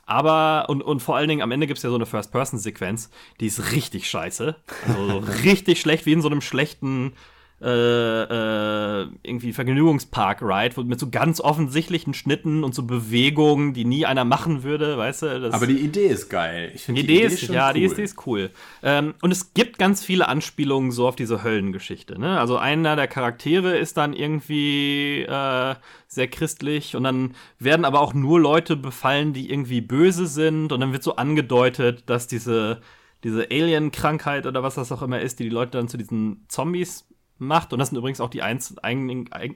Aber, 0.04 0.68
und, 0.68 0.82
und 0.82 1.00
vor 1.00 1.16
allen 1.16 1.28
Dingen 1.28 1.42
am 1.42 1.52
Ende 1.52 1.66
gibt 1.66 1.78
es 1.78 1.82
ja 1.82 1.90
so 1.90 1.96
eine 1.96 2.06
First-Person-Sequenz, 2.06 3.10
die 3.40 3.46
ist 3.46 3.72
richtig 3.72 4.08
scheiße. 4.08 4.56
Also 4.88 5.06
so 5.06 5.18
richtig 5.44 5.80
schlecht, 5.80 6.06
wie 6.06 6.12
in 6.12 6.22
so 6.22 6.28
einem 6.28 6.40
schlechten 6.40 7.12
äh, 7.62 9.02
äh, 9.02 9.06
irgendwie 9.22 9.52
Vergnügungspark-Ride, 9.52 10.82
mit 10.84 10.98
so 10.98 11.10
ganz 11.10 11.40
offensichtlichen 11.40 12.12
Schnitten 12.12 12.64
und 12.64 12.74
so 12.74 12.82
Bewegungen, 12.82 13.72
die 13.72 13.84
nie 13.84 14.04
einer 14.04 14.24
machen 14.24 14.64
würde, 14.64 14.98
weißt 14.98 15.22
du? 15.22 15.50
Aber 15.52 15.66
die 15.68 15.78
Idee 15.78 16.06
ist 16.06 16.28
geil. 16.28 16.72
Ich 16.74 16.82
die 16.82 16.86
finde 16.86 17.00
Idee 17.02 17.20
ist, 17.20 17.40
schon 17.40 17.54
ja, 17.54 17.72
die 17.72 17.80
cool. 17.80 17.86
ist, 17.86 17.98
die 17.98 18.02
ist 18.02 18.26
cool. 18.26 18.50
Ähm, 18.82 19.14
und 19.22 19.30
es 19.30 19.54
gibt 19.54 19.78
ganz 19.78 20.04
viele 20.04 20.26
Anspielungen 20.26 20.90
so 20.90 21.06
auf 21.06 21.14
diese 21.14 21.44
Höllengeschichte. 21.44 22.18
Ne? 22.18 22.40
Also 22.40 22.56
einer 22.56 22.96
der 22.96 23.06
Charaktere 23.06 23.78
ist 23.78 23.96
dann 23.96 24.12
irgendwie 24.12 25.22
äh, 25.22 25.74
sehr 26.08 26.28
christlich 26.28 26.96
und 26.96 27.04
dann 27.04 27.34
werden 27.60 27.84
aber 27.84 28.00
auch 28.00 28.12
nur 28.12 28.40
Leute 28.40 28.76
befallen, 28.76 29.32
die 29.32 29.50
irgendwie 29.50 29.80
böse 29.80 30.26
sind 30.26 30.72
und 30.72 30.80
dann 30.80 30.92
wird 30.92 31.04
so 31.04 31.14
angedeutet, 31.14 32.04
dass 32.06 32.26
diese 32.26 32.80
diese 33.24 33.52
Alien-Krankheit 33.52 34.46
oder 34.46 34.64
was 34.64 34.74
das 34.74 34.90
auch 34.90 35.00
immer 35.00 35.20
ist, 35.20 35.38
die 35.38 35.44
die 35.44 35.50
Leute 35.50 35.78
dann 35.78 35.86
zu 35.86 35.96
diesen 35.96 36.44
Zombies 36.48 37.06
macht. 37.46 37.72
Und 37.72 37.78
das 37.78 37.88
sind 37.90 37.98
übrigens 37.98 38.20
auch 38.20 38.30
die 38.30 38.42
einz 38.42 38.76
ein, 38.82 39.26
ein, 39.30 39.54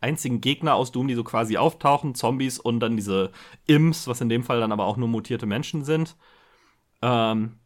einzigen 0.00 0.40
Gegner 0.40 0.74
aus 0.74 0.92
Doom, 0.92 1.08
die 1.08 1.14
so 1.14 1.24
quasi 1.24 1.56
auftauchen. 1.56 2.14
Zombies 2.14 2.58
und 2.58 2.80
dann 2.80 2.96
diese 2.96 3.30
Imps, 3.66 4.06
was 4.08 4.20
in 4.20 4.28
dem 4.28 4.44
Fall 4.44 4.60
dann 4.60 4.72
aber 4.72 4.84
auch 4.86 4.96
nur 4.96 5.08
mutierte 5.08 5.46
Menschen 5.46 5.84
sind. 5.84 6.16
Ähm, 7.02 7.58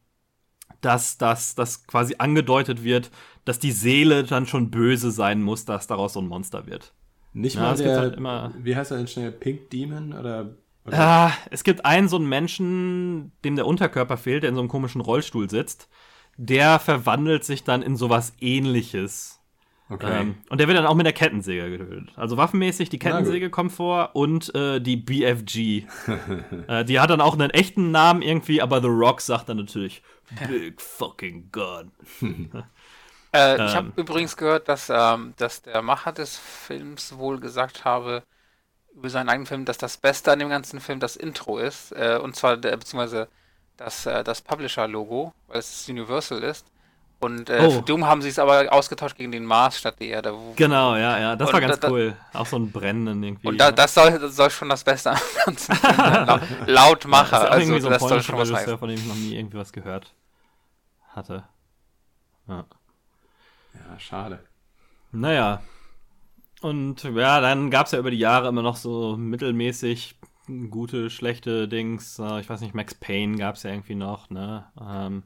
dass 0.80 1.16
das 1.16 1.54
dass 1.54 1.86
quasi 1.86 2.16
angedeutet 2.18 2.82
wird, 2.82 3.10
dass 3.44 3.58
die 3.58 3.72
Seele 3.72 4.24
dann 4.24 4.46
schon 4.46 4.70
böse 4.70 5.10
sein 5.10 5.42
muss, 5.42 5.64
dass 5.64 5.86
daraus 5.86 6.14
so 6.14 6.20
ein 6.20 6.28
Monster 6.28 6.66
wird. 6.66 6.92
Nicht 7.32 7.56
Ja, 7.56 7.62
mal 7.62 7.76
der, 7.76 7.98
halt 7.98 8.16
immer- 8.16 8.52
wie 8.58 8.76
heißt 8.76 8.90
er 8.90 8.98
denn 8.98 9.06
schnell? 9.08 9.32
Pink 9.32 9.70
Demon 9.70 10.12
oder? 10.12 10.56
oder? 10.84 10.98
Ah, 10.98 11.32
es 11.50 11.64
gibt 11.64 11.84
einen 11.86 12.08
so 12.08 12.16
einen 12.16 12.28
Menschen, 12.28 13.32
dem 13.44 13.56
der 13.56 13.66
Unterkörper 13.66 14.16
fehlt, 14.16 14.42
der 14.42 14.50
in 14.50 14.56
so 14.56 14.60
einem 14.60 14.68
komischen 14.68 15.00
Rollstuhl 15.00 15.48
sitzt. 15.48 15.88
Der 16.36 16.78
verwandelt 16.78 17.44
sich 17.44 17.62
dann 17.64 17.82
in 17.82 17.96
sowas 17.96 18.32
ähnliches. 18.40 19.40
Okay. 19.88 20.20
Ähm, 20.20 20.36
und 20.48 20.58
der 20.58 20.68
wird 20.68 20.78
dann 20.78 20.86
auch 20.86 20.94
mit 20.94 21.04
der 21.06 21.12
Kettensäge 21.12 21.70
getötet. 21.70 22.12
Also 22.16 22.36
waffenmäßig, 22.36 22.88
die. 22.88 22.98
Kettensäge 22.98 23.50
kommt 23.50 23.72
vor 23.72 24.16
und 24.16 24.54
äh, 24.54 24.80
die 24.80 24.96
BFG. 24.96 25.86
äh, 26.66 26.84
die 26.84 26.98
hat 27.00 27.10
dann 27.10 27.20
auch 27.20 27.34
einen 27.34 27.50
echten 27.50 27.90
Namen 27.90 28.22
irgendwie, 28.22 28.62
aber 28.62 28.80
The 28.80 28.88
Rock 28.88 29.20
sagt 29.20 29.48
dann 29.48 29.58
natürlich 29.58 30.02
Big 30.30 30.80
fucking 30.80 31.50
Gun. 31.52 31.92
Äh, 33.34 33.62
ich 33.64 33.74
habe 33.76 33.88
Ähm. 33.88 33.92
übrigens 33.96 34.36
gehört, 34.36 34.68
dass, 34.68 34.90
ähm, 34.90 35.34
dass 35.38 35.62
der 35.62 35.82
Macher 35.82 36.12
des 36.12 36.36
Films 36.38 37.16
wohl 37.16 37.40
gesagt 37.40 37.84
habe, 37.84 38.24
über 38.94 39.10
seinen 39.10 39.28
eigenen 39.30 39.46
Film, 39.46 39.64
dass 39.66 39.78
das 39.78 39.98
Beste 39.98 40.32
an 40.32 40.38
dem 40.40 40.50
ganzen 40.50 40.80
Film 40.80 41.00
das 41.00 41.16
Intro 41.16 41.58
ist. 41.58 41.92
Äh, 41.92 42.18
und 42.22 42.36
zwar, 42.36 42.56
der, 42.58 42.76
beziehungsweise 42.76 43.28
das, 43.76 44.06
äh, 44.06 44.24
das 44.24 44.42
Publisher-Logo, 44.42 45.34
weil 45.48 45.58
es 45.60 45.88
Universal 45.88 46.42
ist. 46.44 46.66
Und 47.22 47.48
äh, 47.50 47.60
Oh. 47.66 47.70
für 47.70 47.82
Doom 47.82 48.04
haben 48.06 48.20
sie 48.20 48.28
es 48.30 48.38
aber 48.40 48.72
ausgetauscht 48.72 49.16
gegen 49.16 49.30
den 49.30 49.44
Mars 49.44 49.78
statt 49.78 49.94
die 50.00 50.08
Erde. 50.08 50.34
Wo, 50.34 50.54
Genau, 50.56 50.96
ja, 50.96 51.18
ja, 51.20 51.36
das 51.36 51.48
Und 51.48 51.52
war 51.54 51.60
ganz 51.60 51.78
da- 51.78 51.88
cool. 51.90 52.16
Auch 52.32 52.46
so 52.46 52.56
ein 52.56 52.72
Brennen 52.72 53.22
irgendwie. 53.22 53.46
Und 53.46 53.58
da, 53.58 53.70
das, 53.70 53.94
soll, 53.94 54.18
das 54.18 54.34
soll 54.34 54.50
schon 54.50 54.68
das 54.68 54.82
Beste 54.82 55.12
am 55.12 55.18
ganzen 55.44 55.74
sein. 55.76 56.40
Laut, 56.66 57.04
das 57.04 57.10
Macher. 57.10 57.24
ist 57.24 57.32
ja 57.32 57.38
auch 57.38 57.50
also 57.52 57.60
irgendwie 57.62 57.80
so 57.80 57.86
ein 57.88 57.92
das 57.92 58.00
soll 58.00 58.08
polnischer 58.08 58.26
schon 58.32 58.38
was 58.40 58.48
Regisseur, 58.48 58.66
heißen. 58.66 58.78
von 58.78 58.88
dem 58.88 58.98
ich 58.98 59.06
noch 59.06 59.14
nie 59.14 59.36
irgendwie 59.36 59.58
was 59.58 59.72
gehört 59.72 60.12
hatte. 61.14 61.44
Ja. 62.48 62.64
ja, 63.74 63.98
schade. 64.00 64.40
Naja. 65.12 65.62
Und 66.60 67.04
ja, 67.04 67.40
dann 67.40 67.70
gab 67.70 67.86
es 67.86 67.92
ja 67.92 67.98
über 67.98 68.10
die 68.10 68.18
Jahre 68.18 68.48
immer 68.48 68.62
noch 68.62 68.76
so 68.76 69.16
mittelmäßig 69.16 70.16
gute, 70.70 71.08
schlechte 71.10 71.68
Dings. 71.68 72.18
Äh, 72.18 72.40
Ich 72.40 72.48
weiß 72.48 72.60
nicht, 72.62 72.74
Max 72.74 72.94
Payne 72.94 73.36
gab 73.36 73.54
es 73.56 73.62
ja 73.62 73.70
irgendwie 73.70 73.94
noch, 73.94 74.28
ne? 74.30 74.64
Ähm, 74.80 75.22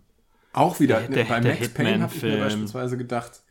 Auch 0.56 0.80
wieder, 0.80 1.00
Der- 1.02 1.08
der- 1.08 1.24
bei 1.24 1.40
der 1.40 1.54
Max 1.54 1.68
Payne 1.74 2.02
habe 2.02 2.14
ich 2.14 2.22
mir 2.22 2.28
beispielsweise 2.44 2.96
gedacht, 2.96 3.42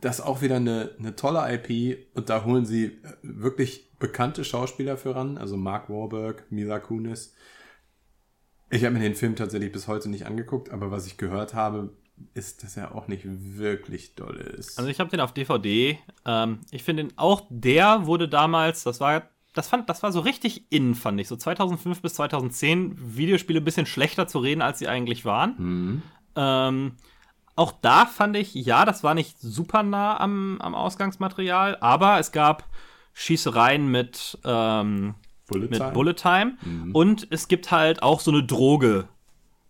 das 0.00 0.18
ist 0.18 0.24
auch 0.24 0.42
wieder 0.42 0.56
eine, 0.56 0.90
eine 0.98 1.16
tolle 1.16 1.40
IP 1.54 1.98
und 2.14 2.28
da 2.28 2.44
holen 2.44 2.66
sie 2.66 2.84
äh, 2.86 2.92
wirklich 3.22 3.90
bekannte 3.98 4.44
Schauspieler 4.44 4.96
für 4.96 5.14
ran, 5.16 5.38
also 5.38 5.56
Mark 5.56 5.88
Warburg, 5.88 6.44
Mila 6.50 6.78
Kunis. 6.78 7.34
Ich 8.70 8.84
habe 8.84 8.94
mir 8.94 9.00
den 9.00 9.14
Film 9.14 9.36
tatsächlich 9.36 9.72
bis 9.72 9.86
heute 9.88 10.08
nicht 10.10 10.26
angeguckt, 10.26 10.70
aber 10.70 10.90
was 10.90 11.06
ich 11.06 11.16
gehört 11.16 11.54
habe, 11.54 11.90
ist, 12.34 12.62
dass 12.62 12.76
er 12.76 12.94
auch 12.94 13.08
nicht 13.08 13.24
wirklich 13.26 14.14
doll 14.14 14.36
ist. 14.36 14.78
also 14.78 14.90
ich 14.90 15.00
habe 15.00 15.10
den 15.10 15.20
auf 15.20 15.32
DVD. 15.32 15.98
Ähm, 16.24 16.58
ich 16.70 16.82
finde 16.82 17.04
ihn 17.04 17.12
auch, 17.16 17.42
der 17.50 18.06
wurde 18.06 18.28
damals, 18.28 18.82
das 18.84 19.00
war, 19.00 19.28
das 19.54 19.68
fand, 19.68 19.88
das 19.88 20.02
war 20.02 20.12
so 20.12 20.20
richtig 20.20 20.66
in, 20.70 20.94
fand 20.94 21.20
ich. 21.20 21.28
So 21.28 21.36
2005 21.36 22.02
bis 22.02 22.14
2010 22.14 23.16
Videospiele 23.16 23.60
ein 23.60 23.64
bisschen 23.64 23.86
schlechter 23.86 24.26
zu 24.26 24.38
reden, 24.40 24.62
als 24.62 24.78
sie 24.78 24.88
eigentlich 24.88 25.24
waren. 25.24 25.56
hm. 25.58 26.02
Ähm, 26.36 26.96
auch 27.56 27.72
da 27.80 28.06
fand 28.06 28.36
ich, 28.36 28.54
ja, 28.54 28.84
das 28.84 29.02
war 29.02 29.14
nicht 29.14 29.40
super 29.40 29.82
nah 29.82 30.20
am, 30.20 30.58
am 30.60 30.74
Ausgangsmaterial, 30.74 31.78
aber 31.80 32.18
es 32.18 32.30
gab 32.30 32.64
Schießereien 33.14 33.90
mit, 33.90 34.38
ähm, 34.44 35.14
Bullet 35.48 35.68
mit 35.68 35.78
Time? 35.78 35.92
Bullet 35.92 36.14
Time 36.14 36.56
und 36.92 37.26
es 37.30 37.48
gibt 37.48 37.70
halt 37.70 38.02
auch 38.02 38.20
so 38.20 38.30
eine 38.30 38.44
Droge, 38.44 39.08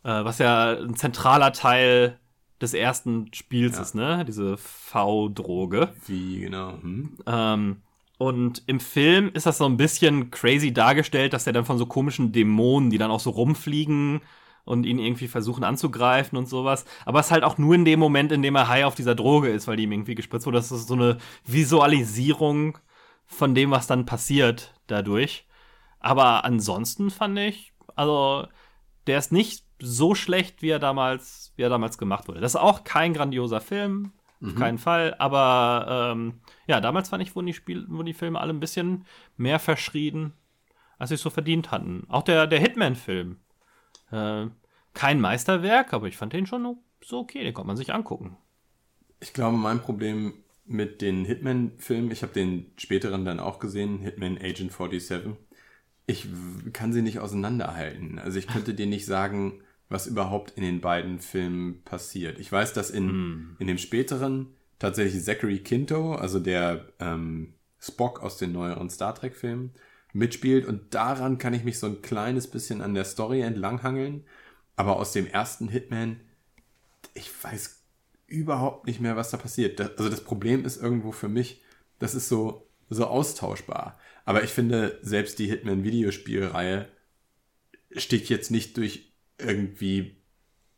äh, 0.02 0.24
was 0.24 0.38
ja 0.38 0.72
ein 0.72 0.96
zentraler 0.96 1.52
Teil 1.52 2.18
des 2.60 2.74
ersten 2.74 3.32
Spiels 3.32 3.76
Ja. 3.76 3.82
ist, 3.82 3.94
ne? 3.94 4.24
Diese 4.24 4.56
V-Droge. 4.56 5.92
Wie 6.06 6.40
genau? 6.40 6.72
Hm? 6.80 7.18
Ähm, 7.26 7.82
und 8.18 8.62
im 8.66 8.80
Film 8.80 9.30
ist 9.34 9.46
das 9.46 9.58
so 9.58 9.66
ein 9.66 9.76
bisschen 9.76 10.30
crazy 10.30 10.72
dargestellt, 10.72 11.34
dass 11.34 11.46
er 11.46 11.52
dann 11.52 11.66
von 11.66 11.78
so 11.78 11.86
komischen 11.86 12.32
Dämonen, 12.32 12.90
die 12.90 12.98
dann 12.98 13.10
auch 13.10 13.20
so 13.20 13.30
rumfliegen 13.30 14.22
und 14.66 14.84
ihn 14.84 14.98
irgendwie 14.98 15.28
versuchen 15.28 15.64
anzugreifen 15.64 16.36
und 16.36 16.48
sowas. 16.48 16.84
Aber 17.06 17.20
es 17.20 17.26
ist 17.26 17.32
halt 17.32 17.44
auch 17.44 17.56
nur 17.56 17.74
in 17.74 17.84
dem 17.86 18.00
Moment, 18.00 18.32
in 18.32 18.42
dem 18.42 18.56
er 18.56 18.68
high 18.68 18.84
auf 18.84 18.96
dieser 18.96 19.14
Droge 19.14 19.48
ist, 19.48 19.66
weil 19.66 19.76
die 19.76 19.84
ihm 19.84 19.92
irgendwie 19.92 20.16
gespritzt 20.16 20.44
wurde. 20.44 20.58
Das 20.58 20.72
ist 20.72 20.88
so 20.88 20.94
eine 20.94 21.18
Visualisierung 21.44 22.76
von 23.24 23.54
dem, 23.54 23.70
was 23.70 23.86
dann 23.86 24.06
passiert 24.06 24.74
dadurch. 24.88 25.46
Aber 26.00 26.44
ansonsten 26.44 27.10
fand 27.10 27.38
ich, 27.38 27.72
also 27.94 28.46
der 29.06 29.18
ist 29.18 29.32
nicht 29.32 29.64
so 29.78 30.14
schlecht, 30.14 30.62
wie 30.62 30.70
er 30.70 30.78
damals, 30.80 31.52
wie 31.56 31.62
er 31.62 31.68
damals 31.70 31.96
gemacht 31.96 32.26
wurde. 32.26 32.40
Das 32.40 32.54
ist 32.54 32.60
auch 32.60 32.82
kein 32.82 33.14
grandioser 33.14 33.60
Film, 33.60 34.12
auf 34.44 34.54
keinen 34.56 34.78
Fall. 34.78 35.14
Aber 35.18 36.12
ähm, 36.12 36.40
ja, 36.66 36.80
damals 36.80 37.10
fand 37.10 37.22
ich, 37.22 37.36
wurden 37.36 37.46
die, 37.46 37.54
Spiel, 37.54 37.86
wurden 37.88 38.06
die 38.06 38.14
Filme 38.14 38.40
alle 38.40 38.52
ein 38.52 38.60
bisschen 38.60 39.04
mehr 39.36 39.60
verschrien, 39.60 40.32
als 40.98 41.10
sie 41.10 41.14
es 41.14 41.22
so 41.22 41.30
verdient 41.30 41.70
hatten. 41.70 42.04
Auch 42.08 42.22
der, 42.22 42.48
der 42.48 42.58
Hitman-Film. 42.58 43.38
Äh, 44.10 44.46
kein 44.94 45.20
Meisterwerk, 45.20 45.92
aber 45.92 46.06
ich 46.06 46.16
fand 46.16 46.32
den 46.32 46.46
schon 46.46 46.78
so 47.04 47.18
okay, 47.18 47.44
den 47.44 47.54
konnte 47.54 47.66
man 47.66 47.76
sich 47.76 47.92
angucken. 47.92 48.36
Ich 49.20 49.32
glaube, 49.32 49.56
mein 49.56 49.80
Problem 49.80 50.34
mit 50.64 51.00
den 51.00 51.24
Hitman-Filmen, 51.24 52.10
ich 52.10 52.22
habe 52.22 52.32
den 52.32 52.72
späteren 52.76 53.24
dann 53.24 53.40
auch 53.40 53.58
gesehen, 53.58 54.00
Hitman 54.00 54.36
Agent 54.38 54.72
47. 54.72 55.36
Ich 56.06 56.26
kann 56.72 56.92
sie 56.92 57.02
nicht 57.02 57.18
auseinanderhalten. 57.18 58.18
Also 58.18 58.38
ich 58.38 58.46
könnte 58.46 58.74
dir 58.74 58.86
nicht 58.86 59.06
sagen, 59.06 59.60
was 59.88 60.06
überhaupt 60.06 60.52
in 60.52 60.62
den 60.62 60.80
beiden 60.80 61.18
Filmen 61.20 61.82
passiert. 61.84 62.38
Ich 62.38 62.50
weiß, 62.50 62.72
dass 62.72 62.90
in, 62.90 63.08
Hm. 63.08 63.56
in 63.58 63.66
dem 63.68 63.78
späteren 63.78 64.48
tatsächlich 64.78 65.22
Zachary 65.22 65.60
Quinto, 65.60 66.14
also 66.14 66.40
der 66.40 66.88
ähm, 66.98 67.54
Spock 67.78 68.20
aus 68.20 68.36
den 68.38 68.52
neueren 68.52 68.90
Star 68.90 69.14
Trek-Filmen, 69.14 69.70
mitspielt 70.16 70.66
und 70.66 70.94
daran 70.94 71.38
kann 71.38 71.54
ich 71.54 71.64
mich 71.64 71.78
so 71.78 71.86
ein 71.86 72.02
kleines 72.02 72.46
bisschen 72.46 72.80
an 72.80 72.94
der 72.94 73.04
Story 73.04 73.40
entlanghangeln. 73.42 74.24
Aber 74.76 74.96
aus 74.96 75.12
dem 75.12 75.26
ersten 75.26 75.68
Hitman, 75.68 76.20
ich 77.14 77.30
weiß 77.42 77.82
überhaupt 78.26 78.86
nicht 78.86 79.00
mehr, 79.00 79.16
was 79.16 79.30
da 79.30 79.36
passiert. 79.36 79.80
Also 79.80 80.08
das 80.08 80.22
Problem 80.22 80.64
ist 80.64 80.80
irgendwo 80.80 81.12
für 81.12 81.28
mich, 81.28 81.62
das 81.98 82.14
ist 82.14 82.28
so, 82.28 82.66
so 82.90 83.06
austauschbar. 83.06 83.98
Aber 84.24 84.42
ich 84.42 84.50
finde, 84.50 84.98
selbst 85.02 85.38
die 85.38 85.46
Hitman-Videospielreihe 85.46 86.88
sticht 87.92 88.28
jetzt 88.28 88.50
nicht 88.50 88.76
durch 88.76 89.12
irgendwie 89.38 90.16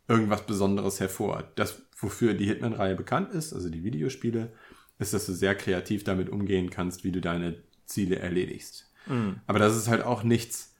irgendwas 0.07 0.45
Besonderes 0.45 0.99
hervor. 0.99 1.51
Das, 1.55 1.81
wofür 1.97 2.33
die 2.33 2.45
Hitman-Reihe 2.45 2.95
bekannt 2.95 3.33
ist, 3.33 3.53
also 3.53 3.69
die 3.69 3.83
Videospiele, 3.83 4.51
ist, 4.99 5.13
dass 5.13 5.25
du 5.25 5.33
sehr 5.33 5.55
kreativ 5.55 6.03
damit 6.03 6.29
umgehen 6.29 6.69
kannst, 6.69 7.03
wie 7.03 7.11
du 7.11 7.21
deine 7.21 7.63
Ziele 7.85 8.17
erledigst. 8.17 8.88
Aber 9.47 9.59
das 9.59 9.75
ist 9.75 9.87
halt 9.87 10.03
auch 10.03 10.23
nichts, 10.23 10.75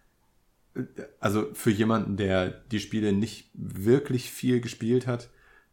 also 1.19 1.53
für 1.53 1.71
jemanden, 1.71 2.15
der 2.17 2.49
die 2.49 2.79
Spiele 2.79 3.11
nicht 3.11 3.49
wirklich 3.53 4.29
viel 4.31 4.61
gespielt 4.61 5.07
hat, 5.07 5.29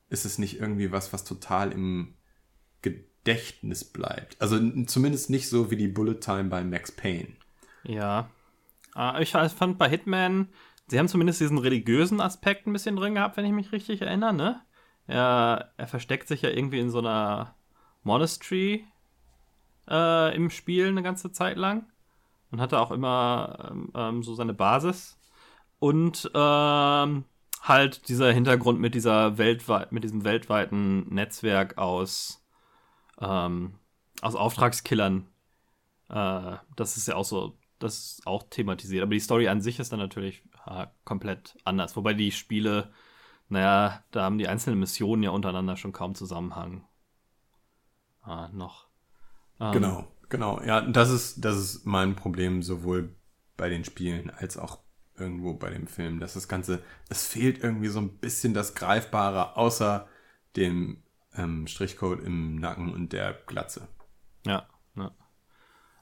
ist 0.08 0.24
es 0.24 0.38
nicht 0.38 0.60
irgendwie 0.60 0.92
was, 0.92 1.12
was 1.12 1.24
total 1.24 1.72
im 1.72 2.14
Gedächtnis 2.82 3.84
bleibt. 3.84 4.40
Also 4.40 4.58
zumindest 4.84 5.30
nicht 5.30 5.48
so 5.48 5.70
wie 5.70 5.76
die 5.76 5.88
Bullet 5.88 6.20
Time 6.20 6.44
bei 6.44 6.64
Max 6.64 6.92
Payne. 6.92 7.36
Ja. 7.84 8.30
Äh, 8.96 9.22
Ich 9.22 9.30
fand 9.32 9.78
bei 9.78 9.88
Hitman, 9.88 10.48
sie 10.86 10.98
haben 10.98 11.08
zumindest 11.08 11.40
diesen 11.40 11.58
religiösen 11.58 12.20
Aspekt 12.20 12.66
ein 12.66 12.72
bisschen 12.72 12.96
drin 12.96 13.14
gehabt, 13.14 13.36
wenn 13.36 13.44
ich 13.44 13.52
mich 13.52 13.72
richtig 13.72 14.02
erinnere, 14.02 14.32
ne? 14.32 14.60
Er, 15.08 15.72
er 15.76 15.86
versteckt 15.86 16.26
sich 16.26 16.42
ja 16.42 16.50
irgendwie 16.50 16.80
in 16.80 16.90
so 16.90 16.98
einer 16.98 17.54
Monastery 18.02 18.84
äh, 19.88 20.34
im 20.34 20.50
Spiel 20.50 20.88
eine 20.88 21.02
ganze 21.02 21.30
Zeit 21.30 21.56
lang 21.56 21.86
und 22.50 22.60
hatte 22.60 22.80
auch 22.80 22.90
immer 22.90 23.68
ähm, 23.70 23.90
ähm, 23.94 24.22
so 24.22 24.34
seine 24.34 24.54
Basis. 24.54 25.18
Und 25.78 26.30
ähm, 26.34 27.24
halt 27.62 28.08
dieser 28.08 28.32
Hintergrund 28.32 28.80
mit 28.80 28.94
dieser 28.94 29.38
weltweit, 29.38 29.92
mit 29.92 30.04
diesem 30.04 30.24
weltweiten 30.24 31.12
Netzwerk 31.12 31.78
aus, 31.78 32.44
ähm, 33.20 33.74
aus 34.22 34.34
Auftragskillern. 34.34 35.26
Äh, 36.08 36.56
das 36.76 36.96
ist 36.96 37.08
ja 37.08 37.16
auch 37.16 37.24
so, 37.24 37.58
das 37.78 37.98
ist 37.98 38.26
auch 38.26 38.44
thematisiert. 38.48 39.02
Aber 39.02 39.12
die 39.14 39.20
Story 39.20 39.48
an 39.48 39.60
sich 39.60 39.78
ist 39.78 39.92
dann 39.92 39.98
natürlich 39.98 40.42
äh, 40.66 40.86
komplett 41.04 41.56
anders. 41.64 41.96
Wobei 41.96 42.14
die 42.14 42.32
Spiele, 42.32 42.92
naja, 43.48 44.02
da 44.12 44.24
haben 44.24 44.38
die 44.38 44.48
einzelnen 44.48 44.78
Missionen 44.78 45.22
ja 45.22 45.30
untereinander 45.30 45.76
schon 45.76 45.92
kaum 45.92 46.14
Zusammenhang. 46.14 46.84
Ah, 48.22 48.48
noch. 48.52 48.86
Ähm, 49.60 49.72
Genau, 49.72 50.04
genau. 50.28 50.60
Ja, 50.62 50.80
das 50.80 51.10
ist, 51.10 51.44
das 51.44 51.56
ist 51.56 51.86
mein 51.86 52.16
Problem 52.16 52.62
sowohl 52.62 53.14
bei 53.56 53.68
den 53.68 53.84
Spielen 53.84 54.30
als 54.30 54.56
auch 54.56 54.80
irgendwo 55.16 55.54
bei 55.54 55.70
dem 55.70 55.86
Film. 55.86 56.20
Dass 56.20 56.34
das 56.34 56.48
Ganze, 56.48 56.82
es 57.08 57.26
fehlt 57.26 57.62
irgendwie 57.62 57.88
so 57.88 58.00
ein 58.00 58.18
bisschen 58.18 58.54
das 58.54 58.74
Greifbare, 58.74 59.56
außer 59.56 60.08
dem 60.56 61.02
ähm, 61.34 61.66
Strichcode 61.66 62.20
im 62.22 62.56
Nacken 62.56 62.92
und 62.92 63.12
der 63.12 63.34
Glatze. 63.46 63.88
Ja, 64.46 64.66
ja. 64.96 65.10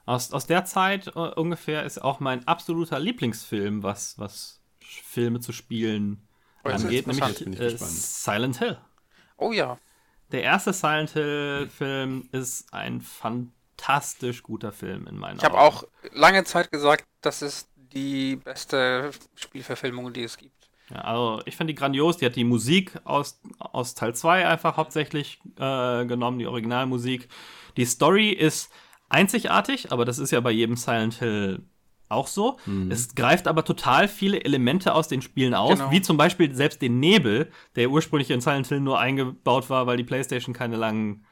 Aus, 0.05 0.31
aus 0.33 0.45
der 0.45 0.65
Zeit 0.65 1.07
äh, 1.07 1.11
ungefähr 1.19 1.83
ist 1.83 1.99
auch 2.01 2.19
mein 2.19 2.47
absoluter 2.47 2.99
Lieblingsfilm, 2.99 3.83
was, 3.83 4.19
was 4.19 4.61
Filme 4.79 5.39
zu 5.39 5.51
spielen 5.51 6.27
Oh, 6.63 6.69
angeht, 6.69 7.05
interessant. 7.07 7.41
nämlich 7.41 7.59
äh, 7.61 7.71
gespannt. 7.71 7.91
Silent 7.91 8.57
Hill. 8.59 8.77
Oh 9.37 9.51
ja. 9.51 9.77
Der 10.31 10.41
erste 10.43 10.73
Silent 10.73 11.11
Hill-Film 11.11 12.27
ist 12.31 12.73
ein 12.73 13.01
fantastisch 13.77 14.43
guter 14.43 14.71
Film 14.71 15.07
in 15.07 15.17
meinen 15.17 15.37
Ich 15.37 15.43
habe 15.43 15.57
Augen. 15.57 15.63
auch 15.77 15.83
lange 16.13 16.43
Zeit 16.43 16.71
gesagt, 16.71 17.05
das 17.21 17.41
ist 17.41 17.69
die 17.75 18.35
beste 18.37 19.11
Spielverfilmung, 19.35 20.11
die 20.13 20.23
es 20.23 20.37
gibt. 20.37 20.53
Ja, 20.89 20.97
also 21.01 21.41
ich 21.45 21.55
fand 21.55 21.69
die 21.69 21.75
grandios. 21.75 22.17
Die 22.17 22.25
hat 22.25 22.35
die 22.35 22.43
Musik 22.43 22.93
aus, 23.05 23.39
aus 23.59 23.95
Teil 23.95 24.13
2 24.13 24.47
einfach 24.47 24.77
hauptsächlich 24.77 25.39
äh, 25.57 26.05
genommen, 26.05 26.39
die 26.39 26.45
Originalmusik. 26.47 27.27
Die 27.77 27.85
Story 27.85 28.29
ist 28.29 28.71
einzigartig, 29.09 29.91
aber 29.91 30.05
das 30.05 30.19
ist 30.19 30.31
ja 30.31 30.39
bei 30.41 30.51
jedem 30.51 30.75
Silent 30.75 31.15
Hill 31.15 31.63
auch 32.07 32.27
so. 32.27 32.57
Es 32.89 33.15
greift 33.15 33.47
aber 33.47 33.65
total 33.65 34.07
viele 34.07 34.43
Elemente 34.45 34.93
aus 34.93 35.07
den 35.07 35.23
Spielen 35.23 35.55
aus, 35.55 35.79
Genau. 35.79 35.89
wie 35.89 36.01
zum 36.03 36.17
Beispiel 36.17 36.53
selbst 36.53 36.83
den 36.83 36.99
Nebel, 36.99 37.51
der 37.75 37.89
ursprünglich 37.89 38.29
in 38.29 38.41
Silent 38.41 38.67
Hill 38.67 38.79
nur 38.79 38.99
eingebaut 38.99 39.71
war, 39.71 39.87
weil 39.87 39.97
die 39.97 40.03
PlayStation 40.03 40.53
keine 40.53 40.75
langen 40.75 41.25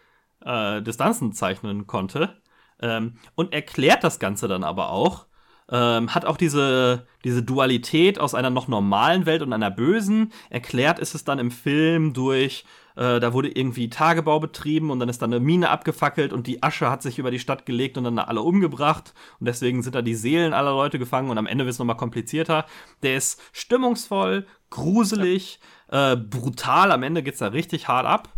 äh, 0.45 0.81
Distanzen 0.81 1.33
zeichnen 1.33 1.87
konnte. 1.87 2.41
Ähm, 2.81 3.15
und 3.35 3.53
erklärt 3.53 4.03
das 4.03 4.19
Ganze 4.19 4.47
dann 4.47 4.63
aber 4.63 4.89
auch. 4.89 5.27
Ähm, 5.71 6.13
hat 6.13 6.25
auch 6.25 6.35
diese, 6.35 7.07
diese 7.23 7.41
Dualität 7.41 8.19
aus 8.19 8.35
einer 8.35 8.49
noch 8.49 8.67
normalen 8.67 9.25
Welt 9.25 9.41
und 9.41 9.53
einer 9.53 9.71
bösen. 9.71 10.33
Erklärt 10.49 10.99
ist 10.99 11.15
es 11.15 11.23
dann 11.23 11.39
im 11.39 11.51
Film 11.51 12.13
durch, 12.13 12.65
äh, 12.95 13.19
da 13.21 13.33
wurde 13.33 13.49
irgendwie 13.49 13.89
Tagebau 13.89 14.39
betrieben 14.39 14.91
und 14.91 14.99
dann 14.99 15.07
ist 15.07 15.21
dann 15.21 15.33
eine 15.33 15.43
Mine 15.43 15.69
abgefackelt 15.69 16.33
und 16.33 16.47
die 16.47 16.61
Asche 16.61 16.89
hat 16.89 17.01
sich 17.01 17.17
über 17.17 17.31
die 17.31 17.39
Stadt 17.39 17.65
gelegt 17.65 17.97
und 17.97 18.03
dann 18.03 18.19
alle 18.19 18.41
umgebracht. 18.41 19.13
Und 19.39 19.47
deswegen 19.47 19.81
sind 19.81 19.95
da 19.95 20.01
die 20.01 20.15
Seelen 20.15 20.53
aller 20.53 20.71
Leute 20.71 20.99
gefangen 20.99 21.29
und 21.29 21.37
am 21.37 21.47
Ende 21.47 21.63
wird 21.65 21.73
es 21.73 21.79
nochmal 21.79 21.97
komplizierter. 21.97 22.65
Der 23.01 23.15
ist 23.15 23.41
stimmungsvoll, 23.53 24.45
gruselig, 24.69 25.59
äh, 25.89 26.17
brutal. 26.17 26.91
Am 26.91 27.03
Ende 27.03 27.23
geht's 27.23 27.39
da 27.39 27.47
richtig 27.47 27.87
hart 27.87 28.05
ab. 28.05 28.29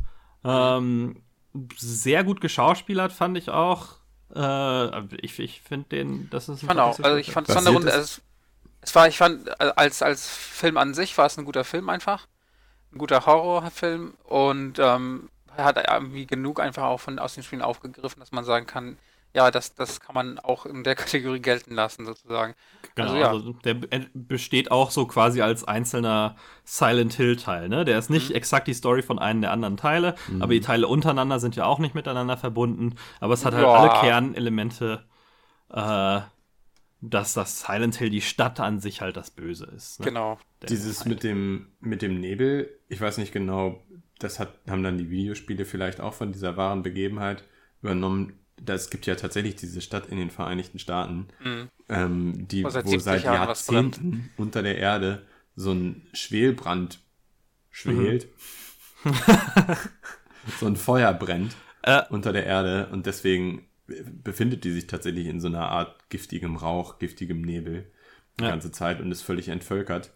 Ähm, 0.43 1.23
sehr 1.77 2.23
gut 2.23 2.41
geschauspielert, 2.41 3.11
fand 3.13 3.37
ich 3.37 3.49
auch. 3.49 3.97
Äh, 4.35 5.15
ich 5.21 5.39
ich 5.39 5.61
finde 5.61 5.89
den, 5.89 6.29
das 6.29 6.49
ist 6.49 6.63
ein 6.63 6.65
Ich 6.65 6.65
fand 6.65 6.79
auch, 6.79 6.99
also 7.01 7.17
ich 7.17 7.27
Film. 7.27 7.33
fand 7.33 7.49
es 7.49 7.55
Runde, 7.67 7.89
es- 7.89 7.93
also 7.93 8.03
es, 8.03 8.21
es 8.81 8.95
war, 8.95 9.07
ich 9.07 9.17
fand, 9.17 9.47
äh, 9.49 9.73
als, 9.75 10.01
als 10.01 10.27
Film 10.29 10.77
an 10.77 10.93
sich 10.93 11.17
war 11.17 11.25
es 11.27 11.37
ein 11.37 11.45
guter 11.45 11.63
Film 11.63 11.89
einfach. 11.89 12.27
Ein 12.93 12.99
guter 12.99 13.25
Horrorfilm 13.25 14.15
und 14.23 14.79
ähm, 14.79 15.29
er 15.57 15.65
hat 15.65 15.77
irgendwie 15.77 16.27
genug 16.27 16.59
einfach 16.61 16.83
auch 16.85 16.99
von, 17.01 17.19
aus 17.19 17.35
den 17.35 17.43
Spielen 17.43 17.61
aufgegriffen, 17.61 18.19
dass 18.19 18.31
man 18.31 18.45
sagen 18.45 18.67
kann, 18.67 18.97
ja, 19.36 19.52
das, 19.52 19.76
das 19.76 20.00
kann 20.00 20.15
man 20.15 20.39
auch 20.39 20.65
in 20.65 20.84
der 20.84 20.95
Kategorie 21.04 21.41
gelten 21.41 21.76
lassen, 21.76 22.06
sozusagen. 22.06 22.56
Genau, 22.95 23.10
also 23.10 23.19
ja. 23.19 23.28
also 23.30 23.54
der 23.65 23.74
be- 23.76 23.88
besteht 24.13 24.71
auch 24.71 24.89
so 24.91 25.06
quasi 25.06 25.41
als 25.41 25.63
einzelner 25.65 26.38
Silent 26.63 27.13
Hill-Teil. 27.13 27.67
Ne? 27.69 27.84
Der 27.86 28.00
ist 28.00 28.10
nicht 28.10 28.30
Mhm. 28.30 28.36
exakt 28.36 28.67
die 28.67 28.74
Story 28.74 29.02
von 29.02 29.19
einem 29.19 29.41
der 29.41 29.52
anderen 29.52 29.78
Teile, 29.78 30.15
aber 30.39 30.54
die 30.54 30.62
Teile 30.62 30.88
untereinander 30.88 31.39
sind 31.39 31.56
ja 31.56 31.65
auch 31.65 31.80
nicht 31.80 31.93
miteinander 31.95 32.38
verbunden. 32.38 32.95
Aber 33.19 33.34
es 33.34 33.45
hat 33.45 33.54
halt 33.54 33.65
Ja. 33.65 33.74
alle 33.74 34.00
Kernelemente, 34.00 35.06
äh, 35.69 36.21
dass 37.02 37.34
das 37.34 37.62
Silent 37.62 37.95
Hill, 37.98 38.10
die 38.10 38.21
Stadt 38.21 38.60
an 38.60 38.80
sich 38.80 39.02
halt 39.02 39.17
das 39.17 39.30
Böse 39.32 39.65
ist. 39.65 40.00
Ne? 40.00 40.06
Genau. 40.06 40.39
Der 40.62 40.69
Dieses 40.69 41.06
mit 41.06 41.24
dem, 41.24 41.67
mit 41.82 42.02
dem 42.02 42.19
Nebel, 42.19 42.80
ich 42.88 43.00
weiß 43.02 43.17
nicht 43.17 43.34
genau, 43.34 43.84
das 44.17 44.39
hat, 44.39 44.60
haben 44.69 44.82
dann 44.82 44.98
die 44.98 45.10
Videospiele 45.10 45.65
vielleicht 45.65 46.00
auch 46.00 46.13
von 46.13 46.32
dieser 46.32 46.56
wahren 46.58 46.82
Begebenheit 46.84 47.43
übernommen. 47.82 48.39
Es 48.65 48.89
gibt 48.89 49.05
ja 49.05 49.15
tatsächlich 49.15 49.55
diese 49.55 49.81
Stadt 49.81 50.07
in 50.07 50.17
den 50.17 50.29
Vereinigten 50.29 50.79
Staaten, 50.79 51.27
Mhm. 51.43 51.69
ähm, 51.89 52.47
die, 52.47 52.63
Wo 52.63 52.69
seit 52.69 52.85
wo 52.85 52.89
70 52.91 53.03
seit 53.03 53.23
Jahren. 53.23 53.47
Jahrzehnten 53.47 54.29
unter 54.37 54.63
der 54.63 54.77
Erde 54.77 55.25
so 55.55 55.71
ein 55.71 56.07
Schwelbrand 56.13 56.99
schwelt. 57.71 58.27
so 60.59 60.65
ein 60.67 60.75
Feuer 60.75 61.13
brennt 61.13 61.55
Äh. 61.81 62.01
unter 62.09 62.33
der 62.33 62.45
Erde 62.45 62.87
und 62.91 63.05
deswegen 63.05 63.67
befindet 64.23 64.63
die 64.63 64.71
sich 64.71 64.87
tatsächlich 64.87 65.27
in 65.27 65.39
so 65.39 65.47
einer 65.47 65.69
Art 65.69 66.09
giftigem 66.09 66.55
Rauch, 66.55 66.97
giftigem 66.97 67.41
Nebel 67.41 67.91
die 68.39 68.43
Ja. 68.43 68.49
ganze 68.49 68.71
Zeit 68.71 68.99
und 68.99 69.11
ist 69.11 69.21
völlig 69.21 69.49
entvölkert. 69.49 70.11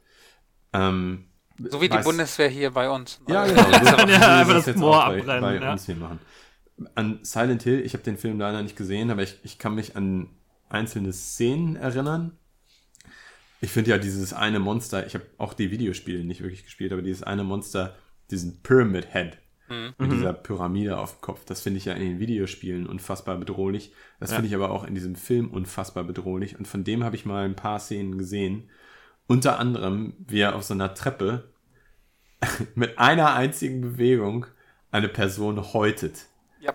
Ähm, 0.73 1.25
So 1.69 1.79
wie 1.81 1.89
die 1.89 1.97
Bundeswehr 1.99 2.49
hier 2.49 2.71
bei 2.71 2.89
uns. 2.89 3.21
Ja, 3.27 3.45
genau. 3.45 3.61
So 3.85 4.07
Ja, 4.07 4.39
einfach 4.39 4.53
das 4.55 4.65
jetzt 4.65 4.77
Moor 4.79 5.03
auch 5.03 5.07
bei, 5.09 5.19
abbrennen, 5.19 5.41
bei 5.41 5.55
ja. 5.65 5.71
uns 5.73 5.85
hier 5.85 5.95
machen. 5.95 6.19
An 6.95 7.19
Silent 7.23 7.63
Hill, 7.63 7.81
ich 7.85 7.93
habe 7.93 8.03
den 8.03 8.17
Film 8.17 8.39
leider 8.39 8.61
nicht 8.61 8.75
gesehen, 8.75 9.11
aber 9.11 9.23
ich, 9.23 9.37
ich 9.43 9.57
kann 9.59 9.75
mich 9.75 9.95
an 9.95 10.29
einzelne 10.69 11.11
Szenen 11.13 11.75
erinnern. 11.75 12.37
Ich 13.61 13.71
finde 13.71 13.91
ja 13.91 13.97
dieses 13.97 14.33
eine 14.33 14.59
Monster, 14.59 15.05
ich 15.05 15.15
habe 15.15 15.25
auch 15.37 15.53
die 15.53 15.71
Videospiele 15.71 16.23
nicht 16.23 16.41
wirklich 16.41 16.63
gespielt, 16.63 16.93
aber 16.93 17.01
dieses 17.01 17.23
eine 17.23 17.43
Monster, 17.43 17.95
diesen 18.31 18.61
Pyramid 18.61 19.11
Head 19.13 19.37
Mhm. 19.69 19.93
mit 19.99 20.11
dieser 20.11 20.33
Pyramide 20.33 20.97
auf 20.97 21.17
dem 21.17 21.21
Kopf, 21.21 21.45
das 21.45 21.61
finde 21.61 21.77
ich 21.77 21.85
ja 21.85 21.93
in 21.93 22.01
den 22.01 22.19
Videospielen 22.19 22.87
unfassbar 22.87 23.37
bedrohlich. 23.37 23.93
Das 24.19 24.31
Ja. 24.31 24.37
finde 24.37 24.47
ich 24.47 24.55
aber 24.55 24.71
auch 24.71 24.83
in 24.83 24.95
diesem 24.95 25.15
Film 25.15 25.51
unfassbar 25.51 26.03
bedrohlich. 26.05 26.57
Und 26.57 26.67
von 26.67 26.83
dem 26.83 27.03
habe 27.03 27.15
ich 27.15 27.25
mal 27.25 27.45
ein 27.45 27.55
paar 27.55 27.79
Szenen 27.79 28.17
gesehen. 28.17 28.69
Unter 29.27 29.59
anderem, 29.59 30.13
wie 30.27 30.39
er 30.39 30.55
auf 30.55 30.63
so 30.63 30.73
einer 30.73 30.95
Treppe 30.95 31.53
mit 32.75 32.97
einer 32.97 33.35
einzigen 33.35 33.81
Bewegung 33.81 34.47
eine 34.89 35.07
Person 35.09 35.73
häutet. 35.73 36.25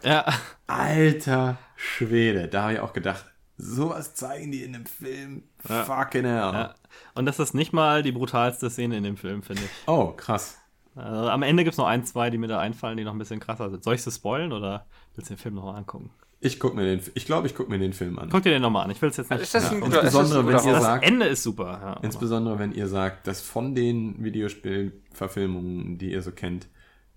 Ja, 0.03 0.25
Alter 0.67 1.59
Schwede, 1.77 2.49
da 2.49 2.63
habe 2.65 2.73
ich 2.75 2.81
auch 2.81 2.93
gedacht, 2.93 3.25
sowas 3.57 4.15
zeigen 4.15 4.51
die 4.53 4.63
in 4.63 4.73
dem 4.73 4.87
Film. 4.87 5.45
Ja. 5.69 5.85
Fucking 5.85 6.25
hell. 6.25 6.35
Ja. 6.37 6.75
Und 7.15 7.27
das 7.27 7.39
ist 7.39 7.55
nicht 7.55 7.73
mal 7.73 8.03
die 8.03 8.13
brutalste 8.13 8.71
Szene 8.71 8.97
in 8.97 9.03
dem 9.05 9.17
Film, 9.17 9.43
finde 9.43 9.63
ich. 9.65 9.71
Oh, 9.87 10.09
krass. 10.17 10.59
Also, 10.97 11.29
am 11.29 11.43
Ende 11.43 11.65
gibt 11.65 11.75
es 11.75 11.79
noch 11.79 11.87
ein, 11.87 12.05
zwei, 12.05 12.31
die 12.31 12.39
mir 12.39 12.47
da 12.47 12.61
einfallen, 12.61 12.97
die 12.97 13.05
noch 13.05 13.13
ein 13.13 13.19
bisschen 13.19 13.41
krasser 13.41 13.69
sind. 13.71 13.83
Soll 13.85 13.95
ich 13.97 14.03
sie 14.03 14.11
spoilen 14.13 14.53
oder 14.53 14.87
willst 15.15 15.29
du 15.31 15.35
den 15.35 15.41
Film 15.41 15.55
nochmal 15.57 15.77
angucken? 15.77 16.11
Ich 16.41 16.61
guck 16.61 16.75
mir 16.75 16.85
den, 16.85 17.01
ich 17.15 17.25
glaube, 17.27 17.47
ich 17.47 17.55
guck 17.55 17.69
mir 17.69 17.79
den 17.79 17.93
Film 17.95 18.19
an. 18.19 18.29
Guck 18.31 18.43
dir 18.43 18.51
den 18.51 18.63
nochmal 18.63 18.85
an. 18.85 18.91
Ich 18.91 19.01
will 19.03 19.09
es 19.09 19.17
jetzt 19.17 19.31
nicht. 19.31 19.41
Ist 19.43 19.55
das 19.55 19.71
ein 19.71 19.79
Ja, 19.81 19.85
guter, 19.87 20.03
ist 20.03 20.07
das 20.07 20.15
ein 20.15 20.21
insbesondere, 20.21 20.43
guter 20.43 20.57
wenn 20.59 20.65
ihr 20.69 20.73
Horror? 20.73 20.75
das 20.75 20.85
sagt- 20.85 21.05
Ende 21.07 21.27
ist 21.27 21.43
super. 21.43 21.65
Ja, 21.83 21.93
Insbesondere, 22.03 22.59
wenn 22.59 22.73
ihr 22.73 22.87
sagt, 22.87 23.27
dass 23.27 23.41
von 23.41 23.75
den 23.75 24.23
Videospielverfilmungen, 24.23 25.99
die 25.99 26.13
ihr 26.13 26.23
so 26.23 26.33
kennt, 26.33 26.69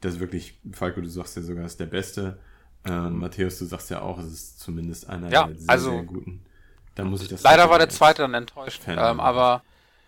das 0.01 0.20
wirklich, 0.20 0.59
Falco, 0.72 1.01
du 1.01 1.09
sagst 1.09 1.36
ja 1.36 1.41
sogar, 1.41 1.65
ist 1.65 1.80
der 1.80 1.88
beste. 1.88 2.39
Äh, 2.86 2.91
Matthäus, 3.09 3.59
du 3.59 3.65
sagst 3.65 3.89
ja 3.89 4.01
auch, 4.01 4.17
es 4.19 4.28
ist 4.32 4.59
zumindest 4.59 5.09
einer 5.09 5.30
Ja, 5.30 5.43
der 5.45 5.55
sehr, 5.57 5.69
also- 5.69 5.91
sehr 5.91 6.03
guten. 6.03 6.43
Dann 6.95 7.09
muss 7.09 7.21
ich 7.21 7.28
das. 7.28 7.43
Leider 7.43 7.69
war 7.69 7.78
der 7.78 7.89
zweite 7.89 8.23
dann 8.23 8.34
enttäuscht. 8.34 8.82
Ähm, 8.88 9.19
aber 9.19 9.61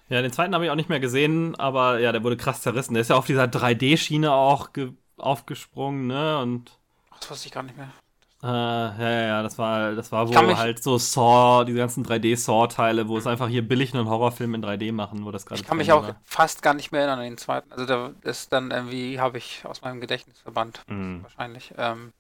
Ja, 0.10 0.24
den 0.24 0.32
zweiten 0.32 0.56
habe 0.56 0.66
ich 0.66 0.72
auch 0.72 0.76
nicht 0.76 0.90
mehr 0.90 1.00
gesehen, 1.00 1.56
aber 1.60 2.00
ja, 2.00 2.12
der 2.12 2.24
wurde 2.24 2.36
krass 2.36 2.62
zerrissen. 2.64 2.96
Der 2.96 3.02
ist 3.02 3.10
ja 3.12 3.16
auf 3.16 3.28
dieser 3.28 3.44
3D-Schiene 3.48 4.32
auch 4.34 4.74
ge- 4.74 4.94
aufgesprungen, 5.18 6.08
ne? 6.08 6.40
Und 6.40 6.72
ach, 7.12 7.20
das 7.20 7.30
wusste 7.30 7.46
ich 7.48 7.52
gar 7.54 7.62
nicht 7.62 7.78
mehr. 7.78 7.90
äh, 8.42 8.48
ja, 8.48 8.98
ja, 9.00 9.22
ja, 9.28 9.44
das 9.44 9.60
war, 9.60 9.92
das 9.94 10.12
war, 10.12 10.28
wo 10.28 10.32
kann 10.34 10.48
mich- 10.48 10.58
halt 10.58 10.82
so 10.82 10.98
Saw, 10.98 11.64
diese 11.66 11.78
ganzen 11.78 12.04
3D-Saw-Teile, 12.04 13.08
wo 13.08 13.18
es 13.20 13.28
einfach 13.28 13.50
hier 13.50 13.68
billig 13.68 13.94
einen 13.94 14.08
Horrorfilm 14.10 14.56
in 14.56 14.64
3D 14.64 14.92
machen, 14.94 15.26
wo 15.26 15.32
das 15.32 15.46
gerade 15.46 15.62
Ich 15.62 15.68
kann 15.68 15.78
mich 15.78 15.92
auch 15.92 16.02
war. 16.08 16.16
fast 16.24 16.64
gar 16.64 16.74
nicht 16.74 16.92
mehr 16.92 17.02
erinnern 17.02 17.20
an 17.20 17.26
den 17.26 17.38
zweiten. 17.38 17.72
Also 17.72 17.86
da 17.86 18.12
ist 18.24 18.52
dann 18.52 18.72
irgendwie, 18.72 19.20
habe 19.20 19.38
ich 19.38 19.62
aus 19.66 19.82
meinem 19.84 20.00
Gedächtnis 20.02 20.40
verbannt. 20.40 20.82
Mhm. 20.88 21.22
Wahrscheinlich. 21.22 21.74
Ähm, 21.78 22.14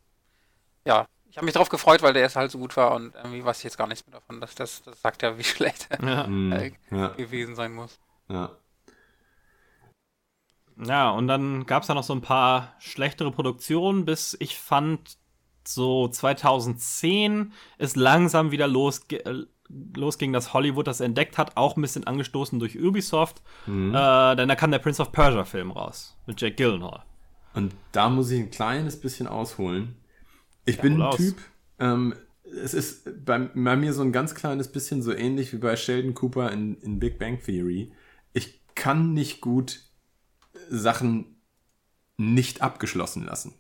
ja, 0.90 1.08
ich 1.30 1.38
habe 1.38 1.46
mich 1.46 1.54
drauf 1.54 1.70
gefreut, 1.70 2.02
weil 2.02 2.14
der 2.14 2.24
erste 2.24 2.40
halt 2.40 2.50
so 2.50 2.58
gut 2.58 2.76
war 2.76 2.96
und 2.96 3.14
irgendwie 3.16 3.46
weiß 3.46 3.60
ich 3.60 3.64
jetzt 3.64 3.78
gar 3.78 3.88
nichts 3.88 4.06
mehr 4.08 4.20
davon. 4.20 4.42
Das, 4.42 4.56
das, 4.56 4.82
das 4.82 5.00
sagt 5.02 5.22
ja, 5.22 5.38
wie 5.38 5.44
schlecht 5.56 5.88
er 5.90 6.04
Ja. 6.04 6.58
Äh, 6.58 6.72
ja, 6.90 7.10
gewesen 7.10 7.56
sein 7.56 7.74
muss. 7.74 8.00
ja. 8.28 8.52
Ja, 10.82 11.10
und 11.10 11.28
dann 11.28 11.66
gab 11.66 11.82
es 11.82 11.90
da 11.90 11.94
noch 11.94 12.06
so 12.06 12.14
ein 12.14 12.22
paar 12.22 12.74
schlechtere 12.80 13.32
Produktionen, 13.32 14.06
bis 14.06 14.38
ich 14.40 14.58
fand, 14.58 15.18
so 15.68 16.08
2010 16.08 17.52
ist 17.78 17.98
langsam 17.98 18.52
wieder 18.52 18.66
losge 18.66 19.18
äh, 19.26 19.46
losging, 19.96 20.32
dass 20.32 20.54
Hollywood 20.54 20.88
das 20.88 21.02
entdeckt 21.02 21.38
hat, 21.38 21.58
auch 21.58 21.76
ein 21.76 21.82
bisschen 21.82 22.08
angestoßen 22.08 22.60
durch 22.60 22.80
Ubisoft. 22.80 23.42
Mhm. 23.68 23.94
Äh, 23.94 24.36
denn 24.38 24.48
da 24.48 24.56
kam 24.56 24.72
der 24.72 24.80
Prince 24.80 25.02
of 25.02 25.12
Persia 25.12 25.44
Film 25.44 25.72
raus 25.72 26.18
mit 26.26 26.40
Jack 26.40 26.56
Gyllenhaal. 26.56 27.04
Und 27.54 27.74
da 27.92 28.10
muss 28.10 28.32
ich 28.32 28.40
ein 28.40 28.52
kleines 28.52 29.00
bisschen 29.00 29.28
ausholen. 29.28 29.99
Ich 30.66 30.78
Ja, 30.78 30.82
bin 30.84 31.02
ein. 31.02 31.16
Typ, 31.18 31.38
ähm, 31.80 32.14
es 32.44 32.74
ist 32.74 33.26
bei, 33.26 33.40
bei 33.40 33.76
mir 33.76 33.94
so 33.94 34.02
ein 34.02 34.12
ganz 34.12 34.34
kleines 34.36 34.72
bisschen 34.72 35.02
so 35.02 35.14
ähnlich 35.14 35.54
wie 35.54 35.58
bei 35.58 35.76
Sheldon 35.76 36.14
Cooper 36.14 36.52
in, 36.52 36.76
in 36.82 37.00
Big 37.00 37.20
Bang 37.20 37.40
Theory. 37.44 37.92
Ich 38.34 38.62
kann 38.76 39.14
nicht 39.14 39.42
gut 39.42 39.82
Sachen 40.70 41.38
nicht 42.18 42.62
abgeschlossen 42.62 43.26
lassen. 43.26 43.54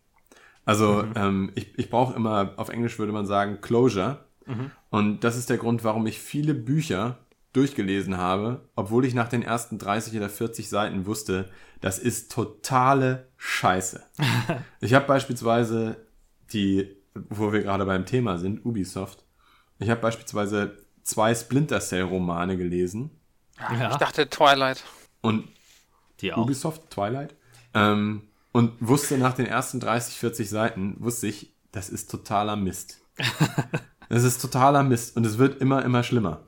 Also 0.66 1.04
ähm, 1.16 1.52
ich, 1.56 1.78
ich 1.78 1.89
brauche 1.89 2.16
immer, 2.16 2.54
auf 2.58 2.70
Englisch 2.70 3.00
würde 3.00 3.12
man 3.14 3.26
sagen, 3.26 3.60
Closure. 3.62 4.26
Und 4.89 5.24
das 5.24 5.38
ist 5.38 5.50
der 5.50 5.58
Grund, 5.58 5.84
warum 5.84 6.08
ich 6.08 6.20
viele 6.20 6.54
Bücher 6.56 7.20
durchgelesen 7.54 8.18
habe, 8.18 8.68
obwohl 8.76 9.06
ich 9.06 9.14
nach 9.14 9.30
den 9.30 9.41
ersten 9.41 9.78
30 9.80 10.16
oder 10.18 10.30
40 10.30 10.70
Seiten 10.70 11.06
wusste, 11.06 11.50
das 11.82 11.97
ist 12.00 12.32
totale 12.32 13.28
Scheiße. 13.38 14.04
ich 14.82 14.93
habe 14.93 15.08
beispielsweise 15.08 15.97
die, 16.54 16.95
wo 17.30 17.52
wir 17.52 17.62
gerade 17.62 17.86
beim 17.86 18.06
Thema 18.06 18.38
sind, 18.38 18.66
Ubisoft. 18.66 19.24
Ich 19.80 19.89
habe 19.89 20.02
beispielsweise 20.02 20.78
zwei 21.04 21.34
Splinter 21.34 21.80
Cell 21.80 22.04
Romane 22.04 22.58
gelesen 22.58 23.10
Ja, 23.60 23.91
Ich 23.91 23.97
dachte 23.97 24.30
Twilight. 24.30 24.84
und 25.22 25.47
die 26.22 26.34
auch. 26.34 26.43
Ubisoft, 26.43 26.89
Twilight. 26.89 27.36
Ähm, 27.74 28.24
und 28.52 28.74
wusste 28.80 29.18
nach 29.18 29.34
den 29.34 29.45
ersten 29.45 29.80
30, 29.80 30.16
40 30.16 30.50
Seiten, 30.50 30.95
wusste 31.00 31.28
ich, 31.28 31.54
das 31.72 31.89
ist 31.89 32.10
totaler 32.12 32.56
Mist. 32.56 33.00
Das 34.12 34.24
ist 34.24 34.41
totaler 34.41 34.82
Mist 34.82 35.16
und 35.16 35.24
es 35.24 35.38
wird 35.38 35.62
immer, 35.62 35.86
immer 35.86 36.02
schlimmer. 36.02 36.41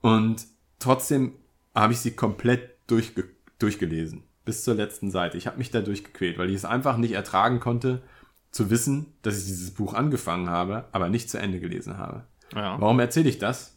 Und 0.00 0.46
trotzdem 0.78 1.34
habe 1.74 1.92
ich 1.92 1.98
sie 1.98 2.12
komplett 2.12 2.76
durchge 2.86 3.24
durchgelesen. 3.58 4.22
Bis 4.44 4.62
zur 4.62 4.74
letzten 4.76 5.10
Seite. 5.10 5.36
Ich 5.36 5.48
habe 5.48 5.58
mich 5.58 5.72
da 5.72 5.80
durchgequält, 5.80 6.38
weil 6.38 6.50
ich 6.50 6.54
es 6.54 6.64
einfach 6.64 6.96
nicht 6.98 7.12
ertragen 7.12 7.58
konnte, 7.58 8.02
zu 8.50 8.70
wissen, 8.70 9.14
dass 9.22 9.38
ich 9.38 9.44
dieses 9.44 9.72
Buch 9.72 9.94
angefangen 9.94 10.50
habe, 10.50 10.88
aber 10.92 11.08
nicht 11.08 11.30
zu 11.30 11.38
Ende 11.38 11.60
gelesen 11.60 11.98
habe. 11.98 12.24
Ja. 12.54 12.80
Warum 12.80 12.98
erzähle 12.98 13.28
ich 13.28 13.38
das? 13.38 13.76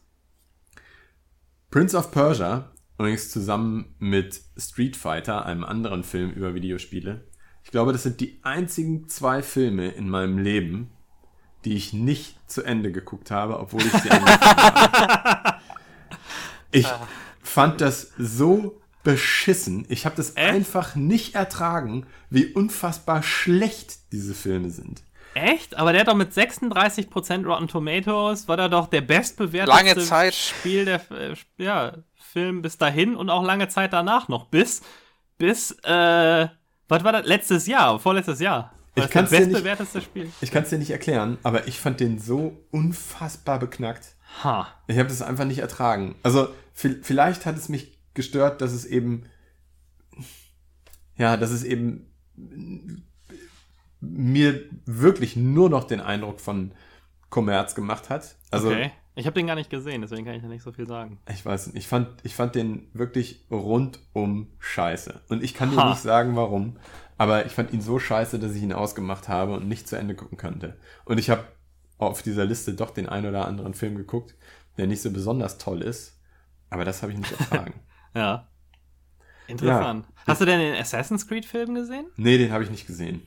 Prince 1.69 1.97
of 1.97 2.11
Persia, 2.11 2.71
übrigens 2.97 3.31
zusammen 3.31 3.95
mit 3.99 4.41
Street 4.57 4.95
Fighter, 4.95 5.45
einem 5.45 5.63
anderen 5.63 6.03
Film 6.03 6.31
über 6.31 6.53
Videospiele. 6.53 7.23
Ich 7.63 7.71
glaube, 7.71 7.93
das 7.93 8.03
sind 8.03 8.19
die 8.19 8.39
einzigen 8.43 9.07
zwei 9.09 9.41
Filme 9.41 9.89
in 9.89 10.09
meinem 10.09 10.37
Leben, 10.37 10.91
die 11.65 11.75
ich 11.75 11.93
nicht 11.93 12.37
zu 12.49 12.63
Ende 12.63 12.91
geguckt 12.91 13.31
habe, 13.31 13.59
obwohl 13.59 13.81
ich 13.81 13.91
sie 13.91 14.11
angefangen 14.11 14.39
habe. 14.39 15.53
Ich 16.75 16.87
fand 17.43 17.81
das 17.81 18.13
so 18.17 18.81
beschissen. 19.03 19.85
Ich 19.89 20.05
habe 20.05 20.15
das 20.15 20.35
Echt? 20.35 20.47
einfach 20.47 20.95
nicht 20.95 21.35
ertragen, 21.35 22.05
wie 22.29 22.47
unfassbar 22.47 23.21
schlecht 23.23 24.11
diese 24.11 24.33
Filme 24.33 24.69
sind. 24.69 25.03
Echt? 25.35 25.75
Aber 25.77 25.91
der 25.91 26.01
hat 26.01 26.07
doch 26.07 26.15
mit 26.15 26.31
36% 26.31 27.45
Rotten 27.45 27.67
Tomatoes, 27.67 28.47
war 28.47 28.57
da 28.57 28.67
doch 28.69 28.87
der 28.87 29.01
bestbewertete 29.01 29.75
Lange 29.77 29.97
Zeit. 29.97 30.35
Spiel 30.35 30.85
der 30.85 31.01
äh, 31.11 31.35
ja, 31.57 31.93
Film 32.15 32.61
bis 32.61 32.77
dahin 32.77 33.15
und 33.15 33.29
auch 33.29 33.43
lange 33.43 33.67
Zeit 33.67 33.93
danach 33.93 34.27
noch. 34.27 34.45
Bis, 34.45 34.81
bis, 35.37 35.71
äh, 35.83 36.47
was 36.87 37.03
war 37.03 37.11
das? 37.11 37.25
Letztes 37.25 37.65
Jahr, 37.67 37.99
vorletztes 37.99 38.39
Jahr. 38.39 38.73
Ich 38.95 39.01
War 39.15 39.23
das 39.23 39.31
bestbewerteste 39.31 40.01
Spiel. 40.01 40.31
Ich 40.41 40.51
kann 40.51 40.63
es 40.63 40.69
dir 40.69 40.77
nicht 40.77 40.91
erklären, 40.91 41.39
aber 41.41 41.67
ich 41.67 41.79
fand 41.79 41.99
den 41.99 42.19
so 42.19 42.63
unfassbar 42.69 43.57
beknackt. 43.57 44.15
Ha. 44.43 44.67
Ich 44.85 44.99
habe 44.99 45.09
das 45.09 45.23
einfach 45.23 45.45
nicht 45.45 45.57
ertragen. 45.59 46.13
Also 46.21 46.49
vi- 46.79 47.01
vielleicht 47.01 47.47
hat 47.47 47.57
es 47.57 47.69
mich 47.69 47.97
gestört, 48.13 48.61
dass 48.61 48.71
es 48.73 48.85
eben 48.85 49.25
ja, 51.15 51.37
dass 51.37 51.51
es 51.51 51.63
eben 51.63 52.07
mir 54.01 54.61
wirklich 54.85 55.35
nur 55.35 55.69
noch 55.69 55.85
den 55.85 56.01
Eindruck 56.01 56.39
von 56.41 56.71
Kommerz 57.29 57.75
gemacht 57.75 58.09
hat. 58.09 58.35
Also 58.51 58.69
okay. 58.69 58.91
Ich 59.15 59.27
habe 59.27 59.35
den 59.35 59.45
gar 59.45 59.55
nicht 59.55 59.69
gesehen, 59.69 60.01
deswegen 60.01 60.25
kann 60.25 60.33
ich 60.33 60.41
da 60.41 60.47
nicht 60.47 60.63
so 60.63 60.71
viel 60.71 60.87
sagen. 60.87 61.19
ich 61.31 61.45
weiß 61.45 61.67
nicht, 61.67 61.77
ich 61.77 61.87
fand 61.87 62.07
ich 62.23 62.33
fand 62.33 62.55
den 62.55 62.87
wirklich 62.93 63.45
rundum 63.51 64.47
scheiße 64.57 65.21
und 65.29 65.43
ich 65.43 65.53
kann 65.53 65.69
dir 65.69 65.77
Ha. 65.77 65.89
nicht 65.91 66.01
sagen 66.01 66.35
warum, 66.35 66.77
aber 67.19 67.45
ich 67.45 67.51
fand 67.51 67.71
ihn 67.73 67.81
so 67.81 67.99
scheiße, 67.99 68.39
dass 68.39 68.55
ich 68.55 68.63
ihn 68.63 68.73
ausgemacht 68.73 69.29
habe 69.29 69.53
und 69.53 69.67
nicht 69.67 69.87
zu 69.87 69.97
Ende 69.97 70.15
gucken 70.15 70.39
konnte. 70.39 70.77
Und 71.05 71.19
ich 71.19 71.29
habe 71.29 71.43
auf 71.99 72.23
dieser 72.23 72.45
Liste 72.45 72.73
doch 72.73 72.89
den 72.89 73.07
ein 73.07 73.27
oder 73.27 73.47
anderen 73.47 73.75
Film 73.75 73.95
geguckt, 73.95 74.33
der 74.77 74.87
nicht 74.87 75.03
so 75.03 75.11
besonders 75.11 75.59
toll 75.59 75.83
ist, 75.83 76.19
aber 76.71 76.83
das 76.83 77.03
habe 77.03 77.11
ich 77.11 77.19
nicht 77.19 77.39
ertragen. 77.39 77.75
Ja. 78.15 78.47
Interessant. 79.47 80.05
Hast 80.25 80.41
du 80.41 80.45
denn 80.45 80.59
den 80.59 80.75
Assassin's 80.75 81.27
Creed 81.27 81.45
Film 81.45 81.75
gesehen? 81.75 82.05
nee, 82.15 82.37
den 82.37 82.51
habe 82.51 82.63
ich 82.63 82.69
nicht 82.69 82.87
gesehen. 82.87 83.21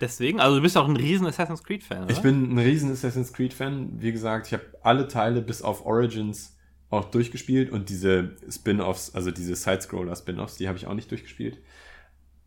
Deswegen? 0.00 0.40
Also 0.40 0.56
du 0.56 0.62
bist 0.62 0.76
auch 0.78 0.88
ein 0.88 0.96
riesen 0.96 1.26
Assassin's 1.26 1.62
Creed 1.62 1.82
Fan, 1.84 2.04
oder? 2.04 2.12
Ich 2.12 2.20
bin 2.22 2.54
ein 2.54 2.58
riesen 2.58 2.90
Assassin's 2.92 3.32
Creed 3.32 3.52
Fan. 3.52 4.00
Wie 4.00 4.12
gesagt, 4.12 4.46
ich 4.46 4.52
habe 4.54 4.64
alle 4.82 5.08
Teile 5.08 5.42
bis 5.42 5.60
auf 5.62 5.84
Origins 5.84 6.56
auch 6.88 7.04
durchgespielt 7.10 7.70
und 7.70 7.88
diese 7.88 8.36
Spin-offs, 8.50 9.14
also 9.14 9.30
diese 9.30 9.54
Sidescroller 9.54 10.16
Spin-offs, 10.16 10.56
die 10.56 10.68
habe 10.68 10.76
ich 10.78 10.86
auch 10.86 10.94
nicht 10.94 11.10
durchgespielt. 11.10 11.58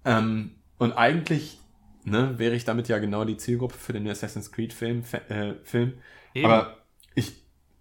Ähm, 0.04 0.56
und 0.80 0.94
eigentlich 0.94 1.60
ne, 2.04 2.38
wäre 2.40 2.56
ich 2.56 2.66
damit 2.66 2.88
ja 2.90 2.98
genau 2.98 3.24
die 3.24 3.38
Zielgruppe 3.38 3.76
für 3.76 3.94
den 3.94 4.08
Assassin's 4.08 4.52
Creed 4.52 4.74
Film. 4.74 5.04
Fa- 5.04 5.22
Äh, 5.30 5.56
Film. 5.64 5.94
Aber 6.44 6.78
ich, 7.16 7.30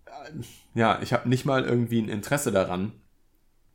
äh, 0.07 0.41
ja, 0.75 1.01
ich 1.03 1.13
habe 1.13 1.29
nicht 1.29 1.45
mal 1.47 1.65
irgendwie 1.65 2.01
ein 2.01 2.09
Interesse 2.11 2.53
daran, 2.53 2.93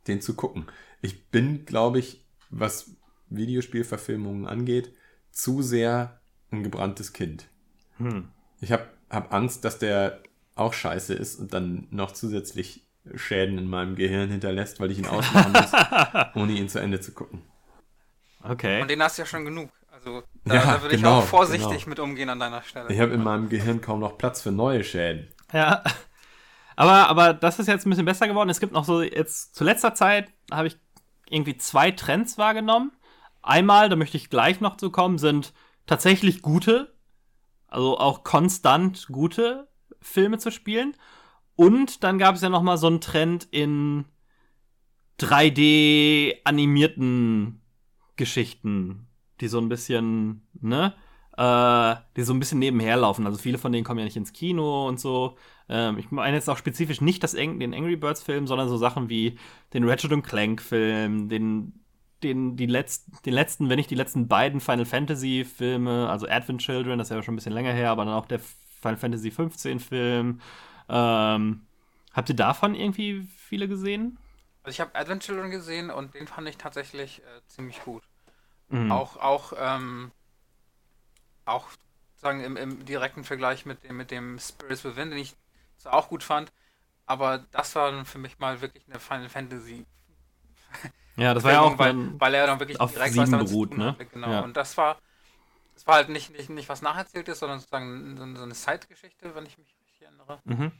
den 0.08 0.20
zu 0.20 0.34
gucken. 0.34 0.66
Ich 1.00 1.28
bin, 1.30 1.64
glaube 1.64 1.98
ich, 1.98 2.24
was 2.50 2.90
Videospielverfilmungen 3.30 4.46
angeht, 4.46 4.92
zu 5.30 5.62
sehr 5.62 6.20
ein 6.50 6.62
gebranntes 6.62 7.12
Kind. 7.12 7.46
Hm. 7.98 8.28
Ich 8.60 8.72
habe 8.72 8.88
hab 9.10 9.32
Angst, 9.32 9.64
dass 9.64 9.78
der 9.78 10.22
auch 10.54 10.72
scheiße 10.72 11.14
ist 11.14 11.38
und 11.38 11.54
dann 11.54 11.86
noch 11.90 12.12
zusätzlich 12.12 12.84
Schäden 13.14 13.58
in 13.58 13.68
meinem 13.68 13.96
Gehirn 13.96 14.30
hinterlässt, 14.30 14.80
weil 14.80 14.90
ich 14.90 14.98
ihn 14.98 15.06
ausmachen 15.06 15.52
muss, 15.52 15.72
ohne 16.34 16.52
ihn 16.52 16.68
zu 16.68 16.80
Ende 16.80 17.00
zu 17.00 17.12
gucken. 17.12 17.42
Okay. 18.42 18.82
Und 18.82 18.90
den 18.90 19.02
hast 19.02 19.18
du 19.18 19.22
ja 19.22 19.26
schon 19.26 19.44
genug. 19.44 19.70
Also 19.90 20.22
da, 20.44 20.54
Ja, 20.54 20.64
da 20.64 20.82
würde 20.82 20.96
genau, 20.96 21.18
ich 21.18 21.24
auch 21.24 21.28
vorsichtig 21.28 21.84
genau. 21.84 21.88
mit 21.88 21.98
umgehen 22.00 22.28
an 22.28 22.38
deiner 22.38 22.62
Stelle. 22.62 22.92
Ich 22.92 23.00
habe 23.00 23.14
in 23.14 23.22
meinem 23.22 23.48
Gehirn 23.48 23.80
kaum 23.80 24.00
noch 24.00 24.18
Platz 24.18 24.42
für 24.42 24.52
neue 24.52 24.84
Schäden. 24.84 25.28
Ja. 25.52 25.82
Aber, 26.78 27.08
aber 27.08 27.34
das 27.34 27.58
ist 27.58 27.66
jetzt 27.66 27.86
ein 27.86 27.90
bisschen 27.90 28.04
besser 28.04 28.28
geworden. 28.28 28.50
Es 28.50 28.60
gibt 28.60 28.72
noch 28.72 28.84
so, 28.84 29.02
jetzt 29.02 29.56
zu 29.56 29.64
letzter 29.64 29.94
Zeit 29.94 30.30
habe 30.48 30.68
ich 30.68 30.76
irgendwie 31.28 31.56
zwei 31.56 31.90
Trends 31.90 32.38
wahrgenommen. 32.38 32.92
Einmal, 33.42 33.88
da 33.88 33.96
möchte 33.96 34.16
ich 34.16 34.30
gleich 34.30 34.60
noch 34.60 34.76
zu 34.76 34.92
kommen, 34.92 35.18
sind 35.18 35.52
tatsächlich 35.86 36.40
gute, 36.40 36.94
also 37.66 37.98
auch 37.98 38.22
konstant 38.22 39.08
gute 39.08 39.66
Filme 40.00 40.38
zu 40.38 40.52
spielen. 40.52 40.94
Und 41.56 42.04
dann 42.04 42.16
gab 42.16 42.36
es 42.36 42.42
ja 42.42 42.48
noch 42.48 42.62
mal 42.62 42.78
so 42.78 42.86
einen 42.86 43.00
Trend 43.00 43.48
in 43.50 44.04
3D 45.18 46.36
animierten 46.44 47.60
Geschichten, 48.14 49.08
die 49.40 49.48
so 49.48 49.58
ein 49.58 49.68
bisschen, 49.68 50.46
ne, 50.60 50.94
äh, 51.38 51.96
die 52.16 52.22
so 52.22 52.34
ein 52.34 52.40
bisschen 52.40 52.58
nebenher 52.58 52.96
laufen. 52.96 53.24
Also 53.24 53.38
viele 53.38 53.58
von 53.58 53.70
denen 53.70 53.84
kommen 53.84 54.00
ja 54.00 54.04
nicht 54.04 54.16
ins 54.16 54.32
Kino 54.32 54.88
und 54.88 54.98
so. 54.98 55.36
Ähm, 55.68 55.96
ich 55.98 56.10
meine 56.10 56.36
jetzt 56.36 56.50
auch 56.50 56.58
spezifisch 56.58 57.00
nicht 57.00 57.22
das, 57.22 57.32
den 57.32 57.74
Angry 57.74 57.96
Birds 57.96 58.22
Film, 58.22 58.48
sondern 58.48 58.68
so 58.68 58.76
Sachen 58.76 59.08
wie 59.08 59.38
den 59.72 59.88
Ratchet 59.88 60.24
Clank 60.24 60.60
Film, 60.60 61.28
den 61.28 61.84
den, 62.24 62.56
die 62.56 62.66
letzten, 62.66 63.12
den 63.24 63.32
letzten, 63.32 63.68
wenn 63.68 63.76
nicht 63.76 63.90
die 63.90 63.94
letzten 63.94 64.26
beiden 64.26 64.60
Final 64.60 64.86
Fantasy 64.86 65.44
Filme, 65.44 66.08
also 66.10 66.26
Advent 66.26 66.60
Children, 66.60 66.98
das 66.98 67.08
ist 67.08 67.16
ja 67.16 67.22
schon 67.22 67.34
ein 67.34 67.36
bisschen 67.36 67.52
länger 67.52 67.72
her, 67.72 67.90
aber 67.90 68.04
dann 68.04 68.14
auch 68.14 68.26
der 68.26 68.40
Final 68.40 68.96
Fantasy 68.96 69.30
15 69.30 69.78
Film. 69.78 70.40
Ähm, 70.88 71.66
habt 72.12 72.28
ihr 72.28 72.34
davon 72.34 72.74
irgendwie 72.74 73.28
viele 73.36 73.68
gesehen? 73.68 74.18
Also 74.64 74.74
ich 74.74 74.80
habe 74.80 74.96
Advent 74.96 75.22
Children 75.22 75.50
gesehen 75.50 75.90
und 75.90 76.14
den 76.14 76.26
fand 76.26 76.48
ich 76.48 76.56
tatsächlich 76.56 77.20
äh, 77.20 77.40
ziemlich 77.46 77.80
gut. 77.84 78.02
Mhm. 78.68 78.90
Auch, 78.90 79.16
auch, 79.16 79.52
ähm, 79.56 80.10
auch 81.48 81.68
sagen 82.16 82.40
im, 82.42 82.56
im, 82.56 82.84
direkten 82.84 83.24
Vergleich 83.24 83.64
mit 83.64 83.84
dem, 83.84 83.96
mit 83.96 84.10
dem 84.10 84.38
Spirits 84.38 84.84
Within, 84.84 85.10
den 85.10 85.18
ich 85.18 85.34
zwar 85.78 85.94
auch 85.94 86.08
gut 86.08 86.22
fand, 86.22 86.52
aber 87.06 87.38
das 87.52 87.74
war 87.74 87.90
dann 87.90 88.04
für 88.04 88.18
mich 88.18 88.38
mal 88.38 88.60
wirklich 88.60 88.84
eine 88.88 88.98
Final 89.00 89.28
Fantasy. 89.28 89.86
Ja, 91.16 91.34
das 91.34 91.42
war 91.42 91.50
ja 91.50 91.62
auch 91.62 91.76
weil, 91.80 92.20
weil 92.20 92.32
er 92.32 92.46
dann 92.46 92.60
wirklich 92.60 92.78
auf 92.78 92.92
direkt 92.92 93.12
sieben 93.12 93.32
was 93.32 93.50
beruht, 93.50 93.76
ne? 93.76 93.86
Hatte, 93.88 94.06
genau. 94.06 94.30
Ja. 94.30 94.40
Und 94.42 94.56
das 94.56 94.76
war, 94.76 94.98
das 95.74 95.84
war 95.84 95.96
halt 95.96 96.10
nicht, 96.10 96.30
nicht, 96.30 96.48
nicht 96.48 96.68
was 96.68 96.80
nacherzählt 96.80 97.26
ist, 97.26 97.40
sondern 97.40 97.58
sozusagen 97.58 98.16
so, 98.16 98.36
so 98.36 98.44
eine 98.44 98.54
Zeitgeschichte, 98.54 99.34
wenn 99.34 99.44
ich 99.44 99.58
mich 99.58 99.66
richtig 99.80 100.02
erinnere. 100.02 100.38
Mhm. 100.44 100.70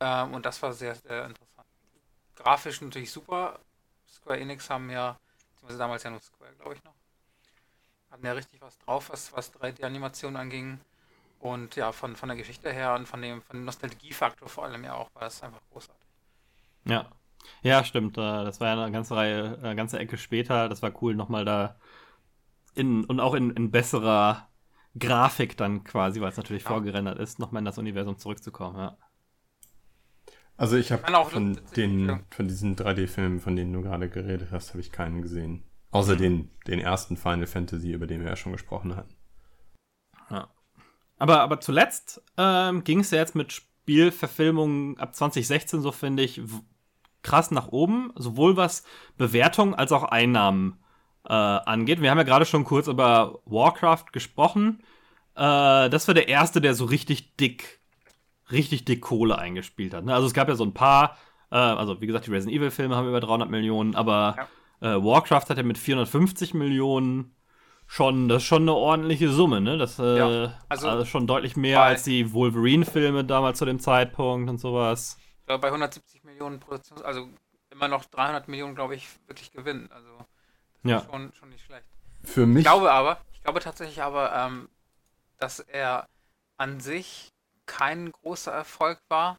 Ähm, 0.00 0.32
und 0.32 0.46
das 0.46 0.62
war 0.62 0.72
sehr, 0.72 0.94
sehr 0.94 1.26
interessant. 1.26 1.68
Grafisch 2.36 2.80
natürlich 2.80 3.12
super. 3.12 3.60
Square 4.10 4.40
Enix 4.40 4.70
haben 4.70 4.88
ja, 4.88 5.18
beziehungsweise 5.50 5.78
damals 5.78 6.02
ja 6.04 6.10
nur 6.10 6.20
Square, 6.20 6.54
glaube 6.54 6.74
ich 6.74 6.84
noch, 6.84 6.94
hatten 8.12 8.26
ja 8.26 8.32
richtig 8.32 8.60
was 8.60 8.78
drauf, 8.78 9.10
was, 9.10 9.32
was 9.32 9.52
3D-Animationen 9.54 10.36
anging. 10.36 10.78
Und 11.40 11.74
ja, 11.74 11.90
von, 11.90 12.14
von 12.14 12.28
der 12.28 12.36
Geschichte 12.36 12.72
her 12.72 12.94
und 12.94 13.08
von 13.08 13.20
dem, 13.20 13.42
von 13.42 13.56
dem 13.56 13.64
Nostalgiefaktor 13.64 14.48
vor 14.48 14.64
allem 14.64 14.84
ja 14.84 14.94
auch, 14.94 15.12
war 15.14 15.22
das 15.22 15.42
einfach 15.42 15.60
großartig. 15.72 16.06
Ja. 16.84 17.10
Ja, 17.62 17.82
stimmt. 17.82 18.16
Äh, 18.16 18.20
das 18.20 18.60
war 18.60 18.68
ja 18.68 18.80
eine 18.80 18.92
ganze 18.92 19.16
Reihe, 19.16 19.58
eine 19.60 19.74
ganze 19.74 19.98
Ecke 19.98 20.16
später. 20.16 20.68
Das 20.68 20.82
war 20.82 20.92
cool, 21.02 21.16
nochmal 21.16 21.44
da 21.44 21.76
in, 22.74 23.04
und 23.04 23.18
auch 23.18 23.34
in, 23.34 23.50
in 23.50 23.72
besserer 23.72 24.48
Grafik 24.98 25.56
dann 25.56 25.82
quasi, 25.82 26.20
weil 26.20 26.30
es 26.30 26.36
natürlich 26.36 26.62
ja. 26.62 26.68
vorgerendert 26.68 27.18
ist, 27.18 27.38
nochmal 27.38 27.60
in 27.60 27.64
das 27.64 27.78
Universum 27.78 28.18
zurückzukommen, 28.18 28.78
ja. 28.78 28.96
Also 30.56 30.76
ich 30.76 30.92
habe 30.92 31.02
von 31.24 31.58
den, 31.74 32.24
von 32.30 32.46
diesen 32.46 32.76
3D-Filmen, 32.76 33.40
von 33.40 33.56
denen 33.56 33.72
du 33.72 33.82
gerade 33.82 34.08
geredet 34.08 34.48
hast, 34.52 34.70
habe 34.70 34.80
ich 34.80 34.92
keinen 34.92 35.22
gesehen. 35.22 35.64
Außer 35.92 36.16
den, 36.16 36.50
den 36.66 36.80
ersten 36.80 37.16
Final 37.18 37.46
Fantasy, 37.46 37.92
über 37.92 38.06
den 38.06 38.22
wir 38.22 38.30
ja 38.30 38.36
schon 38.36 38.52
gesprochen 38.52 38.96
hatten. 38.96 39.14
Ja. 40.30 40.48
Aber, 41.18 41.42
aber 41.42 41.60
zuletzt 41.60 42.22
ähm, 42.38 42.82
ging 42.82 43.00
es 43.00 43.10
ja 43.10 43.18
jetzt 43.18 43.34
mit 43.34 43.52
Spielverfilmungen 43.52 44.98
ab 44.98 45.14
2016, 45.14 45.82
so 45.82 45.92
finde 45.92 46.22
ich, 46.22 46.40
krass 47.20 47.50
nach 47.50 47.68
oben, 47.68 48.10
sowohl 48.16 48.56
was 48.56 48.84
Bewertung 49.18 49.74
als 49.74 49.92
auch 49.92 50.04
Einnahmen 50.04 50.82
äh, 51.28 51.34
angeht. 51.34 52.00
Wir 52.00 52.10
haben 52.10 52.18
ja 52.18 52.24
gerade 52.24 52.46
schon 52.46 52.64
kurz 52.64 52.88
über 52.88 53.40
Warcraft 53.44 54.06
gesprochen. 54.12 54.82
Äh, 55.36 55.90
das 55.90 56.08
war 56.08 56.14
der 56.14 56.28
erste, 56.28 56.62
der 56.62 56.74
so 56.74 56.86
richtig 56.86 57.36
dick, 57.36 57.80
richtig 58.50 58.86
dick 58.86 59.02
Kohle 59.02 59.38
eingespielt 59.38 59.92
hat. 59.92 60.06
Ne? 60.06 60.14
Also 60.14 60.26
es 60.26 60.32
gab 60.32 60.48
ja 60.48 60.54
so 60.54 60.64
ein 60.64 60.74
paar, 60.74 61.18
äh, 61.50 61.56
also 61.56 62.00
wie 62.00 62.06
gesagt, 62.06 62.26
die 62.26 62.30
Resident 62.30 62.56
Evil 62.56 62.70
Filme 62.70 62.96
haben 62.96 63.08
über 63.08 63.20
300 63.20 63.50
Millionen, 63.50 63.94
aber 63.94 64.36
ja 64.38 64.48
äh, 64.82 65.02
Warcraft 65.02 65.48
hat 65.48 65.56
ja 65.56 65.62
mit 65.62 65.78
450 65.78 66.54
Millionen 66.54 67.34
schon, 67.86 68.28
das 68.28 68.42
ist 68.42 68.48
schon 68.48 68.62
eine 68.62 68.74
ordentliche 68.74 69.28
Summe, 69.28 69.60
ne? 69.60 69.78
Das 69.78 69.98
äh, 69.98 70.18
ja, 70.18 70.54
also, 70.68 70.88
also, 70.88 71.04
schon 71.04 71.26
deutlich 71.26 71.56
mehr 71.56 71.82
als 71.82 72.02
die 72.02 72.32
Wolverine-Filme 72.32 73.24
damals 73.24 73.58
zu 73.58 73.64
dem 73.64 73.78
Zeitpunkt 73.78 74.50
und 74.50 74.58
sowas. 74.58 75.18
bei 75.46 75.54
170 75.62 76.24
Millionen 76.24 76.58
Produktions, 76.58 77.00
also 77.02 77.28
immer 77.70 77.88
noch 77.88 78.04
300 78.06 78.48
Millionen, 78.48 78.74
glaube 78.74 78.96
ich, 78.96 79.08
wirklich 79.26 79.52
gewinnen. 79.52 79.88
Also 79.92 80.08
das 80.82 80.90
ja. 80.90 80.98
ist 80.98 81.10
schon, 81.10 81.32
schon 81.32 81.48
nicht 81.50 81.64
schlecht. 81.64 81.86
Für 82.24 82.46
mich. 82.46 82.58
Ich 82.58 82.64
glaube 82.64 82.90
aber, 82.90 83.20
ich 83.32 83.42
glaube 83.42 83.60
tatsächlich 83.60 84.02
aber, 84.02 84.34
ähm, 84.34 84.68
dass 85.38 85.60
er 85.60 86.08
an 86.56 86.80
sich 86.80 87.30
kein 87.66 88.10
großer 88.10 88.52
Erfolg 88.52 89.00
war, 89.08 89.36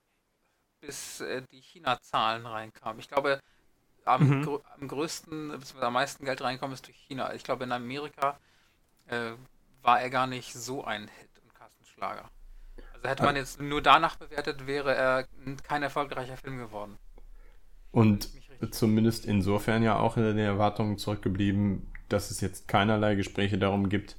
bis 0.79 1.21
äh, 1.21 1.41
die 1.51 1.61
China-Zahlen 1.61 2.45
reinkamen. 2.45 2.99
Ich 2.99 3.09
glaube, 3.09 3.39
am, 4.05 4.27
mhm. 4.27 4.43
gr 4.43 4.61
am 4.79 4.87
größten, 4.87 5.49
bzw. 5.49 5.81
am 5.81 5.93
meisten 5.93 6.25
Geld 6.25 6.41
reinkommen 6.41 6.73
ist 6.73 6.87
durch 6.87 6.97
China. 6.97 7.33
Ich 7.33 7.43
glaube, 7.43 7.63
in 7.63 7.71
Amerika 7.71 8.37
äh, 9.07 9.31
war 9.81 10.01
er 10.01 10.09
gar 10.09 10.27
nicht 10.27 10.53
so 10.53 10.83
ein 10.83 11.01
Hit 11.01 11.41
und 11.43 11.53
Kassenschlager. 11.53 12.29
Also 12.93 13.09
hätte 13.09 13.23
man 13.23 13.35
jetzt 13.35 13.61
nur 13.61 13.81
danach 13.81 14.15
bewertet, 14.15 14.65
wäre 14.65 14.95
er 14.95 15.27
kein 15.63 15.83
erfolgreicher 15.83 16.37
Film 16.37 16.57
geworden. 16.57 16.97
Und 17.91 18.29
zumindest 18.71 19.25
insofern 19.25 19.83
ja 19.83 19.99
auch 19.99 20.17
in 20.17 20.23
den 20.23 20.37
Erwartungen 20.37 20.97
zurückgeblieben, 20.97 21.91
dass 22.09 22.31
es 22.31 22.41
jetzt 22.41 22.67
keinerlei 22.67 23.15
Gespräche 23.15 23.57
darum 23.57 23.89
gibt, 23.89 24.17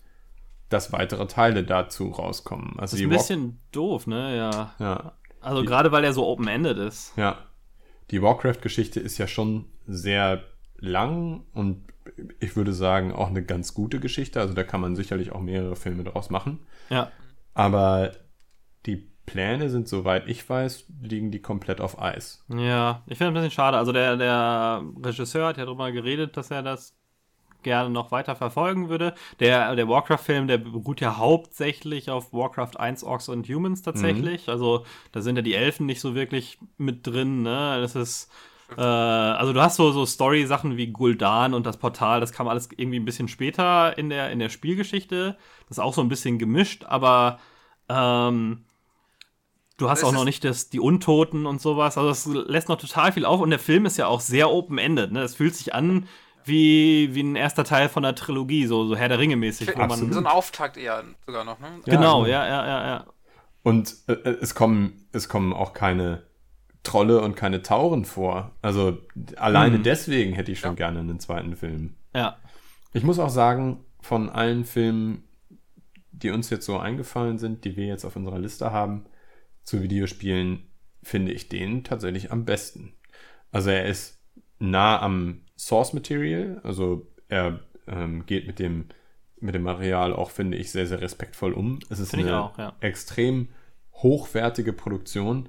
dass 0.69 0.93
weitere 0.93 1.27
Teile 1.27 1.65
dazu 1.65 2.11
rauskommen. 2.11 2.79
Also 2.79 2.97
das 2.97 3.01
ist 3.01 3.03
ein 3.03 3.11
bisschen 3.11 3.61
doof, 3.73 4.07
ne? 4.07 4.37
Ja. 4.37 4.75
ja. 4.79 5.13
Also 5.41 5.65
gerade 5.65 5.93
weil 5.93 6.05
er 6.05 6.13
so 6.13 6.27
open-ended 6.27 6.79
ist. 6.79 7.17
Ja. 7.17 7.39
Die 8.11 8.23
Warcraft-Geschichte 8.23 9.01
ist 9.01 9.19
ja 9.19 9.27
schon 9.27 9.67
sehr 9.87 10.43
lang 10.79 11.45
und 11.53 11.85
ich 12.39 12.57
würde 12.57 12.73
sagen 12.73 13.13
auch 13.13 13.29
eine 13.29 13.43
ganz 13.43 13.75
gute 13.75 14.01
Geschichte. 14.01 14.41
Also 14.41 14.55
da 14.55 14.63
kann 14.63 14.81
man 14.81 14.97
sicherlich 14.97 15.33
auch 15.33 15.41
mehrere 15.41 15.77
Filme 15.77 16.05
draus 16.05 16.31
machen. 16.31 16.61
Ja. 16.91 17.11
Aber 17.55 18.13
die 18.87 19.09
Pläne 19.27 19.71
sind, 19.71 19.89
soweit 19.89 20.29
ich 20.29 20.49
weiß, 20.49 20.85
liegen 21.01 21.31
die 21.31 21.41
komplett 21.41 21.81
auf 21.81 22.01
Eis. 22.01 22.45
Ja, 22.49 23.03
ich 23.07 23.19
finde 23.19 23.31
es 23.31 23.31
ein 23.31 23.35
bisschen 23.35 23.51
schade. 23.51 23.79
Also 23.79 23.93
der, 23.93 24.17
der 24.17 24.85
Regisseur 25.03 25.49
hat 25.49 25.57
ja 25.57 25.65
darüber 25.65 25.91
geredet, 25.93 26.37
dass 26.37 26.51
er 26.51 26.63
das 26.63 26.95
gerne 27.63 27.89
noch 27.89 28.13
weiter 28.13 28.37
verfolgen 28.37 28.91
würde. 28.91 29.15
Der, 29.41 29.75
der 29.75 29.89
Warcraft-Film, 29.89 30.47
der 30.47 30.59
beruht 30.59 31.01
ja 31.01 31.17
hauptsächlich 31.17 32.11
auf 32.11 32.33
Warcraft 32.35 32.77
1 32.77 33.03
Orcs 33.03 33.31
und 33.31 33.49
Humans 33.49 33.81
tatsächlich. 33.81 34.47
Mhm. 34.47 34.53
Also 34.53 34.85
da 35.13 35.23
sind 35.23 35.37
ja 35.37 35.43
die 35.43 35.55
Elfen 35.55 35.87
nicht 35.87 36.01
so 36.01 36.15
wirklich 36.15 36.59
mit 36.77 37.07
drin. 37.07 37.43
Ne? 37.43 37.79
Das 37.81 37.97
ist 37.97 38.31
äh, 38.77 38.81
also 38.81 39.53
du 39.53 39.61
hast 39.61 39.77
so, 39.77 39.93
so 39.93 40.07
Story-Sachen 40.07 40.77
wie 40.77 40.93
Gul'dan 40.93 41.55
und 41.55 41.67
das 41.67 41.77
Portal, 41.77 42.21
das 42.21 42.33
kam 42.33 42.49
alles 42.49 42.69
irgendwie 42.77 42.99
ein 42.99 43.05
bisschen 43.05 43.29
später 43.29 43.97
in 43.99 44.11
der, 44.11 44.31
in 44.31 44.39
der 44.39 44.49
Spielgeschichte. 44.49 45.37
Das 45.69 45.79
ist 45.79 45.83
auch 45.83 45.95
so 45.95 46.01
ein 46.01 46.09
bisschen 46.09 46.39
gemischt, 46.39 46.85
aber 46.85 47.39
ähm, 47.89 48.65
du 49.77 49.91
hast 49.91 50.03
das 50.03 50.09
auch 50.09 50.13
noch 50.13 50.25
nicht 50.25 50.45
das, 50.45 50.71
die 50.71 50.81
Untoten 50.81 51.47
und 51.47 51.61
sowas. 51.61 51.99
Also 51.99 52.09
das 52.09 52.47
lässt 52.49 52.69
noch 52.69 52.79
total 52.79 53.13
viel 53.13 53.25
auf 53.25 53.41
und 53.41 53.51
der 53.51 53.59
Film 53.59 53.87
ist 53.87 53.97
ja 53.97 54.07
auch 54.07 54.21
sehr 54.21 54.51
open-ended. 54.51 55.13
Ne? 55.13 55.23
Es 55.23 55.35
fühlt 55.35 55.55
sich 55.55 55.75
an 55.75 56.09
wie, 56.45 57.15
wie 57.15 57.23
ein 57.23 57.37
erster 57.37 57.65
Teil 57.65 57.89
von 57.89 58.03
der 58.03 58.15
Trilogie, 58.15 58.67
so, 58.67 58.85
so 58.87 58.97
Herr 58.97 59.09
der 59.09 59.19
Ringe 59.19 59.37
mäßig. 59.37 59.71
so 60.13 60.19
ein 60.19 60.27
Auftakt 60.27 60.77
eher 60.77 61.03
sogar 61.27 61.45
noch, 61.45 61.59
ne? 61.59 61.81
Genau, 61.87 62.27
ja, 62.27 62.47
ja, 62.47 62.67
ja, 62.67 62.87
ja. 62.87 63.07
Und 63.63 63.97
äh, 64.09 64.13
es 64.13 64.55
kommen, 64.55 65.09
es 65.13 65.29
kommen 65.29 65.55
auch 65.55 65.73
keine 65.73 66.23
Trolle 66.85 67.21
und 67.21 67.35
keine 67.35 67.63
Tauren 67.63 68.05
vor. 68.05 68.53
Also 68.63 68.99
alleine 69.37 69.79
mhm. 69.79 69.83
deswegen 69.83 70.35
hätte 70.35 70.53
ich 70.53 70.61
schon 70.61 70.73
ja. 70.73 70.77
gerne 70.77 71.01
einen 71.01 71.19
zweiten 71.19 71.57
Film. 71.57 71.95
Ja. 72.15 72.37
Ich 72.93 73.03
muss 73.03 73.19
auch 73.19 73.31
sagen, 73.31 73.81
von 74.01 74.29
allen 74.29 74.65
Filmen, 74.65 75.25
die 76.13 76.31
uns 76.31 76.51
jetzt 76.51 76.67
so 76.67 76.79
eingefallen 76.79 77.39
sind, 77.39 77.65
die 77.65 77.77
wir 77.77 77.87
jetzt 77.87 78.05
auf 78.05 78.15
unserer 78.15 78.39
Liste 78.39 78.71
haben, 78.71 79.07
zu 79.65 79.83
Videospielen, 79.83 80.69
finde 81.03 81.33
ich 81.33 81.49
den 81.49 81.85
tatsächlich 81.85 82.31
am 82.31 82.45
besten. 82.45 82.95
Also 83.51 83.71
er 83.71 83.87
ist 83.87 84.21
nah 84.59 85.01
am 85.01 85.41
Source 85.57 85.93
Material, 85.93 86.61
also 86.63 87.07
er 87.29 87.61
ähm, 87.87 88.27
geht 88.27 88.47
mit 88.47 88.59
dem, 88.59 88.87
mit 89.41 89.55
dem 89.55 89.63
Material 89.63 90.13
auch, 90.13 90.31
finde 90.31 90.59
ich, 90.59 90.71
sehr, 90.71 90.87
sehr 90.87 91.01
respektvoll 91.01 91.53
um. 91.53 91.79
Es 91.89 91.99
ist 91.99 92.11
Find 92.11 92.25
eine 92.25 92.43
auch, 92.43 92.59
ja. 92.59 92.77
extrem 92.81 93.49
hochwertige 93.95 94.73
Produktion, 94.73 95.49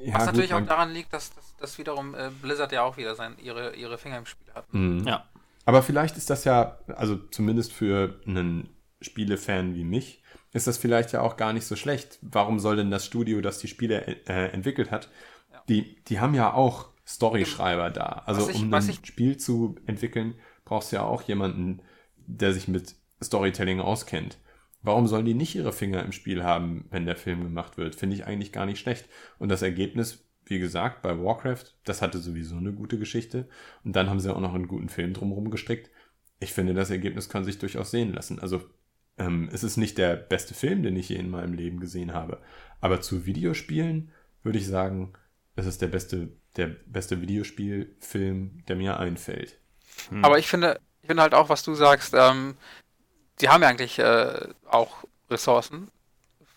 ja, 0.00 0.14
Was 0.14 0.26
natürlich 0.26 0.54
auch 0.54 0.64
daran 0.66 0.92
liegt, 0.92 1.12
dass, 1.12 1.34
dass, 1.34 1.56
dass 1.56 1.78
wiederum 1.78 2.14
äh, 2.14 2.30
Blizzard 2.40 2.72
ja 2.72 2.82
auch 2.82 2.96
wieder 2.96 3.14
sein, 3.14 3.36
ihre, 3.42 3.74
ihre 3.74 3.98
Finger 3.98 4.18
im 4.18 4.26
Spiel 4.26 4.52
hat. 4.54 4.72
Mhm. 4.72 5.06
Ja. 5.06 5.24
Aber 5.64 5.82
vielleicht 5.82 6.16
ist 6.16 6.30
das 6.30 6.44
ja, 6.44 6.78
also 6.88 7.16
zumindest 7.16 7.72
für 7.72 8.20
einen 8.26 8.68
Spielefan 9.00 9.74
wie 9.74 9.84
mich, 9.84 10.22
ist 10.52 10.66
das 10.66 10.76
vielleicht 10.76 11.12
ja 11.12 11.20
auch 11.22 11.36
gar 11.36 11.52
nicht 11.52 11.66
so 11.66 11.76
schlecht. 11.76 12.18
Warum 12.20 12.58
soll 12.58 12.76
denn 12.76 12.90
das 12.90 13.06
Studio, 13.06 13.40
das 13.40 13.58
die 13.58 13.68
Spiele 13.68 14.06
äh, 14.26 14.50
entwickelt 14.52 14.90
hat, 14.90 15.08
ja. 15.52 15.62
die, 15.68 16.02
die 16.04 16.20
haben 16.20 16.34
ja 16.34 16.52
auch 16.52 16.90
Storyschreiber 17.06 17.90
da. 17.90 18.22
Also 18.26 18.48
ich, 18.48 18.62
um 18.62 18.72
ein 18.72 18.88
ich, 18.88 19.00
Spiel 19.04 19.36
zu 19.36 19.76
entwickeln, 19.86 20.34
brauchst 20.64 20.92
du 20.92 20.96
ja 20.96 21.02
auch 21.02 21.22
jemanden, 21.22 21.80
der 22.16 22.52
sich 22.52 22.68
mit 22.68 22.94
Storytelling 23.22 23.80
auskennt. 23.80 24.38
Warum 24.82 25.06
sollen 25.06 25.24
die 25.24 25.34
nicht 25.34 25.54
ihre 25.54 25.72
Finger 25.72 26.04
im 26.04 26.12
Spiel 26.12 26.42
haben, 26.42 26.86
wenn 26.90 27.06
der 27.06 27.16
Film 27.16 27.42
gemacht 27.42 27.76
wird? 27.76 27.94
Finde 27.94 28.16
ich 28.16 28.26
eigentlich 28.26 28.52
gar 28.52 28.66
nicht 28.66 28.80
schlecht. 28.80 29.08
Und 29.38 29.48
das 29.48 29.62
Ergebnis 29.62 30.24
wie 30.46 30.58
gesagt, 30.58 31.02
bei 31.02 31.18
Warcraft, 31.18 31.64
das 31.84 32.02
hatte 32.02 32.18
sowieso 32.18 32.56
eine 32.56 32.72
gute 32.72 32.98
Geschichte. 32.98 33.48
Und 33.84 33.94
dann 33.96 34.10
haben 34.10 34.20
sie 34.20 34.34
auch 34.34 34.40
noch 34.40 34.54
einen 34.54 34.68
guten 34.68 34.88
Film 34.88 35.14
drumherum 35.14 35.50
gestrickt. 35.50 35.90
Ich 36.40 36.52
finde, 36.52 36.74
das 36.74 36.90
Ergebnis 36.90 37.28
kann 37.28 37.44
sich 37.44 37.58
durchaus 37.58 37.90
sehen 37.90 38.12
lassen. 38.12 38.38
Also, 38.38 38.62
ähm, 39.18 39.48
es 39.52 39.62
ist 39.62 39.76
nicht 39.76 39.98
der 39.98 40.16
beste 40.16 40.54
Film, 40.54 40.82
den 40.82 40.96
ich 40.96 41.08
je 41.08 41.16
in 41.16 41.30
meinem 41.30 41.54
Leben 41.54 41.78
gesehen 41.78 42.12
habe. 42.12 42.40
Aber 42.80 43.00
zu 43.00 43.26
Videospielen 43.26 44.10
würde 44.42 44.58
ich 44.58 44.66
sagen, 44.66 45.12
es 45.54 45.66
ist 45.66 45.80
der 45.80 45.88
beste, 45.88 46.32
der 46.56 46.66
beste 46.66 47.20
Videospielfilm, 47.20 48.64
der 48.66 48.76
mir 48.76 48.98
einfällt. 48.98 49.58
Hm. 50.08 50.24
Aber 50.24 50.38
ich 50.38 50.48
finde, 50.48 50.80
ich 51.02 51.08
finde 51.08 51.22
halt 51.22 51.34
auch, 51.34 51.48
was 51.48 51.62
du 51.62 51.74
sagst, 51.74 52.14
ähm, 52.16 52.56
die 53.40 53.48
haben 53.48 53.62
ja 53.62 53.68
eigentlich 53.68 53.98
äh, 53.98 54.48
auch 54.68 55.04
Ressourcen, 55.30 55.90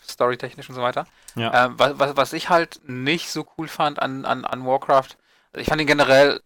storytechnisch 0.04 0.70
und 0.70 0.76
so 0.76 0.82
weiter. 0.82 1.08
Ja. 1.36 1.66
Ähm, 1.66 1.76
was, 1.78 2.16
was, 2.16 2.34
ich 2.34 2.50
halt 2.50 2.80
nicht 2.88 3.30
so 3.30 3.46
cool 3.58 3.68
fand 3.68 4.02
an, 4.02 4.26
an, 4.26 4.46
an 4.46 4.66
Warcraft, 4.66 5.18
also 5.52 5.62
ich 5.62 5.68
fand 5.68 5.82
ihn 5.82 5.88
generell 5.88 6.42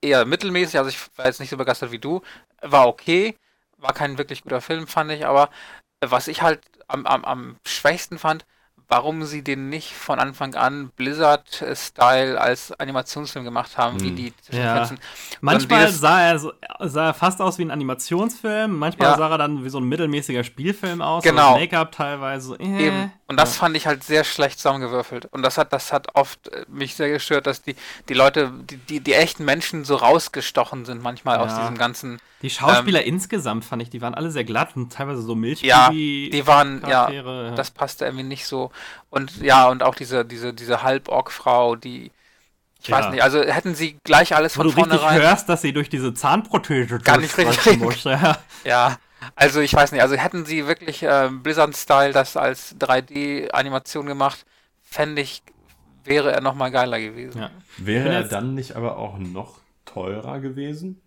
eher 0.00 0.24
mittelmäßig, 0.24 0.78
also 0.78 0.90
ich 0.90 0.98
war 1.16 1.26
jetzt 1.26 1.40
nicht 1.40 1.50
so 1.50 1.56
begeistert 1.56 1.90
wie 1.90 1.98
du, 1.98 2.22
war 2.60 2.86
okay, 2.86 3.36
war 3.76 3.92
kein 3.92 4.18
wirklich 4.18 4.42
guter 4.42 4.60
Film, 4.60 4.86
fand 4.86 5.10
ich, 5.12 5.26
aber 5.26 5.50
was 6.00 6.28
ich 6.28 6.42
halt 6.42 6.60
am, 6.88 7.06
am, 7.06 7.24
am 7.24 7.56
schwächsten 7.66 8.18
fand, 8.18 8.46
warum 8.90 9.24
sie 9.24 9.42
den 9.42 9.68
nicht 9.68 9.94
von 9.94 10.18
Anfang 10.18 10.56
an 10.56 10.90
Blizzard-Style 10.96 12.40
als 12.40 12.72
Animationsfilm 12.72 13.44
gemacht 13.44 13.78
haben, 13.78 13.98
hm. 13.98 14.02
wie 14.02 14.10
die 14.10 14.32
ja. 14.50 14.90
Manchmal 15.40 15.88
sah 15.92 16.22
er, 16.22 16.38
so, 16.40 16.52
sah 16.80 17.06
er 17.06 17.14
fast 17.14 17.40
aus 17.40 17.56
wie 17.58 17.62
ein 17.62 17.70
Animationsfilm, 17.70 18.76
manchmal 18.76 19.10
ja. 19.10 19.16
sah 19.16 19.30
er 19.30 19.38
dann 19.38 19.64
wie 19.64 19.68
so 19.68 19.78
ein 19.78 19.84
mittelmäßiger 19.84 20.42
Spielfilm 20.42 21.02
aus, 21.02 21.22
genau. 21.22 21.56
Make-up 21.56 21.92
teilweise. 21.92 22.56
Äh. 22.56 22.88
Eben. 22.88 23.12
Und 23.28 23.38
das 23.38 23.54
ja. 23.54 23.60
fand 23.60 23.76
ich 23.76 23.86
halt 23.86 24.02
sehr 24.02 24.24
schlecht 24.24 24.58
zusammengewürfelt. 24.58 25.26
Und 25.26 25.42
das 25.42 25.56
hat, 25.56 25.72
das 25.72 25.92
hat 25.92 26.16
oft 26.16 26.48
äh, 26.48 26.64
mich 26.68 26.96
sehr 26.96 27.10
gestört, 27.10 27.46
dass 27.46 27.62
die, 27.62 27.76
die 28.08 28.14
Leute, 28.14 28.52
die, 28.68 28.76
die, 28.76 28.98
die 28.98 29.14
echten 29.14 29.44
Menschen 29.44 29.84
so 29.84 29.94
rausgestochen 29.94 30.84
sind 30.84 31.00
manchmal 31.00 31.38
aus 31.38 31.54
diesem 31.54 31.78
ganzen 31.78 32.18
die 32.42 32.48
Schauspieler 32.48 33.02
ähm, 33.02 33.14
insgesamt 33.14 33.66
fand 33.66 33.82
ich, 33.82 33.90
die 33.90 34.00
waren 34.00 34.14
alle 34.14 34.30
sehr 34.30 34.44
glatt 34.44 34.70
und 34.74 34.90
teilweise 34.92 35.20
so 35.20 35.34
milchig. 35.34 35.68
Ja, 35.68 35.90
die 35.90 36.46
waren, 36.46 36.82
ja, 36.88 37.10
ja, 37.10 37.50
das 37.50 37.70
passte 37.70 38.06
irgendwie 38.06 38.24
nicht 38.24 38.46
so. 38.46 38.70
Und 39.10 39.40
ja, 39.42 39.68
und 39.68 39.82
auch 39.82 39.94
diese, 39.94 40.24
diese, 40.24 40.54
diese 40.54 40.82
Halborg-Frau, 40.82 41.76
die, 41.76 42.10
ich 42.80 42.88
ja. 42.88 42.98
weiß 42.98 43.10
nicht, 43.10 43.22
also 43.22 43.42
hätten 43.42 43.74
sie 43.74 43.98
gleich 44.04 44.34
alles 44.34 44.54
von 44.54 44.70
vornherein. 44.70 45.20
Du 45.20 45.22
hörst, 45.22 45.48
dass 45.48 45.62
sie 45.62 45.72
durch 45.72 45.88
diese 45.88 46.14
Zahnprothese 46.14 46.98
gar 46.98 47.18
nicht 47.18 47.36
richtig 47.36 47.78
muss. 47.78 48.04
Ja. 48.04 48.38
ja, 48.64 48.96
also 49.34 49.60
ich 49.60 49.74
weiß 49.74 49.92
nicht, 49.92 50.02
also 50.02 50.16
hätten 50.16 50.44
sie 50.44 50.66
wirklich 50.66 51.02
äh, 51.02 51.28
Blizzard-Style 51.30 52.12
das 52.12 52.36
als 52.36 52.76
3D-Animation 52.78 54.06
gemacht, 54.06 54.44
fände 54.82 55.22
ich, 55.22 55.42
wäre 56.04 56.32
er 56.32 56.40
nochmal 56.40 56.70
geiler 56.70 57.00
gewesen. 57.00 57.40
Ja. 57.40 57.50
Wäre 57.78 58.08
er 58.08 58.24
dann 58.24 58.54
nicht 58.54 58.76
aber 58.76 58.96
auch 58.96 59.18
noch 59.18 59.58
teurer 59.84 60.40
gewesen? 60.40 61.00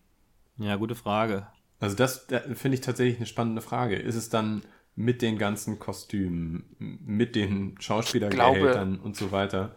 Ja, 0.57 0.75
gute 0.75 0.95
Frage. 0.95 1.47
Also 1.79 1.95
das, 1.95 2.27
das 2.27 2.43
finde 2.53 2.75
ich 2.75 2.81
tatsächlich 2.81 3.17
eine 3.17 3.25
spannende 3.25 3.61
Frage. 3.61 3.95
Ist 3.95 4.15
es 4.15 4.29
dann 4.29 4.63
mit 4.95 5.21
den 5.21 5.37
ganzen 5.37 5.79
Kostümen, 5.79 6.75
mit 6.77 7.35
den 7.35 7.75
Schauspielergehältern 7.79 8.99
und 8.99 9.15
so 9.15 9.31
weiter, 9.31 9.75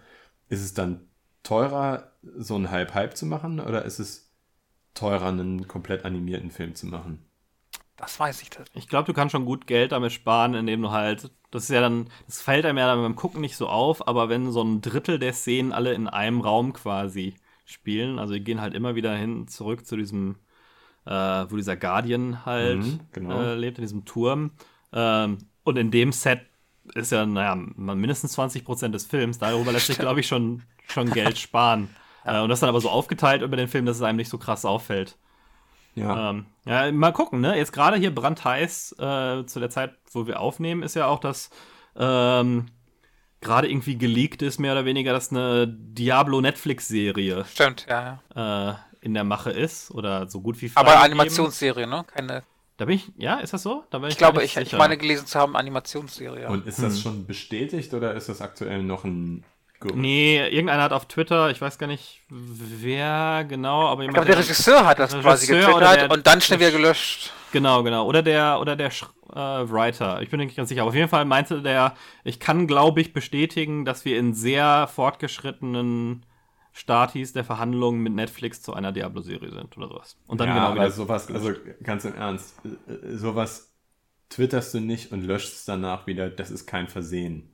ist 0.48 0.62
es 0.62 0.74
dann 0.74 1.08
teurer, 1.42 2.12
so 2.22 2.54
einen 2.54 2.70
Hype-Hype 2.70 3.16
zu 3.16 3.26
machen 3.26 3.60
oder 3.60 3.84
ist 3.84 3.98
es 3.98 4.32
teurer, 4.94 5.28
einen 5.28 5.68
komplett 5.68 6.04
animierten 6.04 6.50
Film 6.50 6.74
zu 6.74 6.86
machen? 6.86 7.24
Das 7.96 8.20
weiß 8.20 8.42
ich 8.42 8.50
tatsächlich. 8.50 8.84
Ich 8.84 8.90
glaube, 8.90 9.06
du 9.06 9.14
kannst 9.14 9.32
schon 9.32 9.46
gut 9.46 9.66
Geld 9.66 9.92
damit 9.92 10.12
sparen, 10.12 10.54
indem 10.54 10.82
du 10.82 10.90
halt, 10.90 11.30
das 11.50 11.64
ist 11.64 11.70
ja 11.70 11.80
dann, 11.80 12.10
das 12.26 12.42
fällt 12.42 12.66
einem 12.66 12.76
ja 12.76 12.86
dann 12.86 13.00
beim 13.00 13.16
Gucken 13.16 13.40
nicht 13.40 13.56
so 13.56 13.68
auf, 13.68 14.06
aber 14.06 14.28
wenn 14.28 14.52
so 14.52 14.62
ein 14.62 14.82
Drittel 14.82 15.18
der 15.18 15.32
Szenen 15.32 15.72
alle 15.72 15.94
in 15.94 16.08
einem 16.08 16.42
Raum 16.42 16.74
quasi 16.74 17.34
spielen, 17.64 18.18
also 18.18 18.34
die 18.34 18.44
gehen 18.44 18.60
halt 18.60 18.74
immer 18.74 18.96
wieder 18.96 19.14
hin, 19.16 19.48
zurück 19.48 19.86
zu 19.86 19.96
diesem 19.96 20.36
äh, 21.06 21.46
wo 21.48 21.56
dieser 21.56 21.76
Guardian 21.76 22.44
halt 22.44 22.78
mhm, 22.78 23.00
genau. 23.12 23.40
äh, 23.40 23.54
lebt, 23.54 23.78
in 23.78 23.82
diesem 23.82 24.04
Turm. 24.04 24.50
Ähm, 24.92 25.38
und 25.64 25.76
in 25.76 25.90
dem 25.90 26.12
Set 26.12 26.40
ist 26.94 27.12
ja, 27.12 27.26
naja, 27.26 27.54
mindestens 27.54 28.32
20 28.32 28.64
Prozent 28.64 28.94
des 28.94 29.04
Films. 29.04 29.38
Darüber 29.38 29.72
lässt 29.72 29.88
sich, 29.88 29.98
glaube 29.98 30.20
ich, 30.20 30.28
schon, 30.28 30.62
schon 30.86 31.10
Geld 31.10 31.38
sparen. 31.38 31.88
ja. 32.24 32.40
äh, 32.40 32.42
und 32.42 32.48
das 32.48 32.60
dann 32.60 32.68
aber 32.68 32.80
so 32.80 32.90
aufgeteilt 32.90 33.42
über 33.42 33.56
den 33.56 33.68
Film, 33.68 33.86
dass 33.86 33.96
es 33.96 34.02
einem 34.02 34.16
nicht 34.16 34.30
so 34.30 34.38
krass 34.38 34.64
auffällt. 34.64 35.16
Ja. 35.94 36.30
Ähm, 36.30 36.46
ja, 36.66 36.92
mal 36.92 37.12
gucken, 37.12 37.40
ne? 37.40 37.56
Jetzt 37.56 37.72
gerade 37.72 37.96
hier 37.96 38.14
brandheiß 38.14 38.92
äh, 38.98 39.46
zu 39.46 39.60
der 39.60 39.70
Zeit, 39.70 39.94
wo 40.12 40.26
wir 40.26 40.40
aufnehmen, 40.40 40.82
ist 40.82 40.94
ja 40.94 41.06
auch, 41.06 41.18
dass 41.18 41.50
ähm, 41.96 42.66
gerade 43.40 43.68
irgendwie 43.68 43.96
geleakt 43.96 44.42
ist, 44.42 44.58
mehr 44.58 44.72
oder 44.72 44.84
weniger, 44.84 45.12
dass 45.12 45.30
eine 45.30 45.66
Diablo-Netflix-Serie. 45.66 47.46
Stimmt, 47.50 47.86
ja. 47.88 48.20
ja. 48.34 48.70
Äh, 48.70 48.74
in 49.00 49.14
der 49.14 49.24
Mache 49.24 49.50
ist 49.50 49.90
oder 49.92 50.28
so 50.28 50.40
gut 50.40 50.60
wie 50.60 50.70
Aber 50.74 51.00
Animationsserie, 51.00 51.86
ne? 51.86 52.04
Keine. 52.06 52.42
Da 52.76 52.84
bin 52.84 52.96
ich, 52.96 53.10
ja, 53.16 53.36
ist 53.36 53.54
das 53.54 53.62
so? 53.62 53.84
Da 53.90 54.02
ich, 54.02 54.08
ich 54.08 54.18
glaube, 54.18 54.42
ich, 54.42 54.56
ich 54.56 54.72
meine 54.72 54.98
gelesen 54.98 55.26
zu 55.26 55.38
haben, 55.38 55.56
Animationsserie. 55.56 56.48
Und 56.48 56.66
ist 56.66 56.82
das 56.82 56.96
hm. 56.96 57.00
schon 57.00 57.26
bestätigt 57.26 57.94
oder 57.94 58.14
ist 58.14 58.28
das 58.28 58.42
aktuell 58.42 58.82
noch 58.82 59.04
ein 59.04 59.44
Gerücht? 59.80 59.96
Nee, 59.96 60.46
irgendeiner 60.48 60.82
hat 60.82 60.92
auf 60.92 61.06
Twitter, 61.06 61.50
ich 61.50 61.60
weiß 61.60 61.78
gar 61.78 61.86
nicht 61.86 62.20
wer 62.28 63.44
genau, 63.48 63.86
aber 63.88 64.04
ich 64.04 64.10
glaube, 64.10 64.26
der 64.26 64.38
Regisseur 64.38 64.86
hat 64.86 64.98
das 64.98 65.18
quasi 65.18 65.46
getwittert 65.46 66.10
und 66.10 66.26
dann 66.26 66.40
schnell 66.40 66.60
wieder 66.60 66.70
gelöscht. 66.70 67.32
Genau, 67.52 67.82
genau. 67.82 68.06
Oder 68.06 68.22
der, 68.22 68.60
oder 68.60 68.76
der 68.76 68.88
äh, 68.88 69.34
Writer. 69.34 70.20
Ich 70.20 70.30
bin 70.30 70.40
nicht 70.40 70.56
ganz 70.56 70.68
sicher. 70.68 70.82
Aber 70.82 70.90
auf 70.90 70.94
jeden 70.94 71.08
Fall 71.08 71.24
meinte 71.24 71.62
der, 71.62 71.94
ich 72.24 72.40
kann, 72.40 72.66
glaube 72.66 73.00
ich, 73.00 73.12
bestätigen, 73.12 73.84
dass 73.84 74.04
wir 74.04 74.18
in 74.18 74.34
sehr 74.34 74.88
fortgeschrittenen 74.94 76.26
Startis 76.76 77.32
der 77.32 77.42
Verhandlungen 77.42 78.02
mit 78.02 78.12
Netflix 78.12 78.60
zu 78.60 78.74
einer 78.74 78.92
Diablo-Serie 78.92 79.50
sind 79.50 79.74
oder 79.78 79.88
sowas. 79.88 80.18
Und 80.26 80.40
dann 80.40 80.48
ja, 80.50 80.68
genau 80.68 80.74
wieder. 80.74 80.90
sowas, 80.90 81.30
also 81.30 81.54
ganz 81.82 82.04
im 82.04 82.14
Ernst, 82.14 82.54
äh, 82.66 83.16
sowas 83.16 83.74
twitterst 84.28 84.74
du 84.74 84.80
nicht 84.80 85.10
und 85.10 85.24
löscht 85.24 85.54
es 85.54 85.64
danach 85.64 86.06
wieder, 86.06 86.28
das 86.28 86.50
ist 86.50 86.66
kein 86.66 86.86
Versehen. 86.88 87.50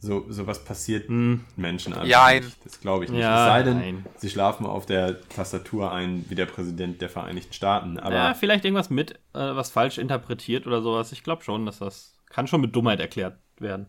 So, 0.00 0.26
sowas 0.28 0.64
passiert 0.64 1.08
hm. 1.08 1.44
Menschen 1.54 1.92
einfach 1.92 2.08
ja, 2.08 2.32
nicht. 2.32 2.56
Das 2.64 2.80
glaube 2.80 3.04
ich 3.04 3.12
nicht. 3.12 3.20
Ja, 3.20 3.46
es 3.46 3.52
sei 3.52 3.62
denn, 3.62 3.78
nein. 3.78 4.06
sie 4.16 4.28
schlafen 4.28 4.66
auf 4.66 4.86
der 4.86 5.20
Tastatur 5.28 5.92
ein 5.92 6.24
wie 6.28 6.34
der 6.34 6.46
Präsident 6.46 7.00
der 7.00 7.10
Vereinigten 7.10 7.52
Staaten. 7.52 8.00
Aber 8.00 8.14
ja, 8.14 8.34
vielleicht 8.34 8.64
irgendwas 8.64 8.90
mit, 8.90 9.12
äh, 9.12 9.14
was 9.34 9.70
falsch 9.70 9.98
interpretiert 9.98 10.66
oder 10.66 10.82
sowas. 10.82 11.12
Ich 11.12 11.22
glaube 11.22 11.44
schon, 11.44 11.64
dass 11.64 11.78
das 11.78 12.18
kann 12.28 12.48
schon 12.48 12.60
mit 12.60 12.74
Dummheit 12.74 12.98
erklärt 12.98 13.38
werden. 13.58 13.86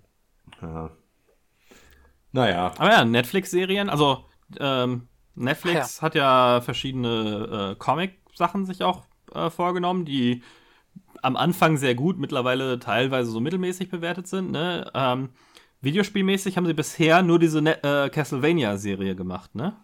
Ja. 0.61 0.91
Naja. 2.31 2.73
Aber 2.77 2.91
ja, 2.91 3.03
Netflix-Serien, 3.05 3.89
also 3.89 4.28
ähm, 4.59 5.07
Netflix 5.35 5.97
ja. 5.97 6.01
hat 6.01 6.15
ja 6.15 6.61
verschiedene 6.61 7.71
äh, 7.71 7.75
Comic-Sachen 7.75 8.65
sich 8.65 8.83
auch 8.83 9.05
äh, 9.33 9.49
vorgenommen, 9.49 10.05
die 10.05 10.43
am 11.21 11.35
Anfang 11.35 11.77
sehr 11.77 11.95
gut, 11.95 12.17
mittlerweile 12.17 12.79
teilweise 12.79 13.31
so 13.31 13.39
mittelmäßig 13.39 13.89
bewertet 13.89 14.27
sind. 14.27 14.51
Ne? 14.51 14.89
Ähm, 14.93 15.29
Videospielmäßig 15.81 16.57
haben 16.57 16.65
sie 16.65 16.73
bisher 16.73 17.21
nur 17.21 17.39
diese 17.39 17.61
ne 17.61 17.81
äh, 17.83 18.09
Castlevania-Serie 18.09 19.15
gemacht, 19.15 19.55
ne? 19.55 19.77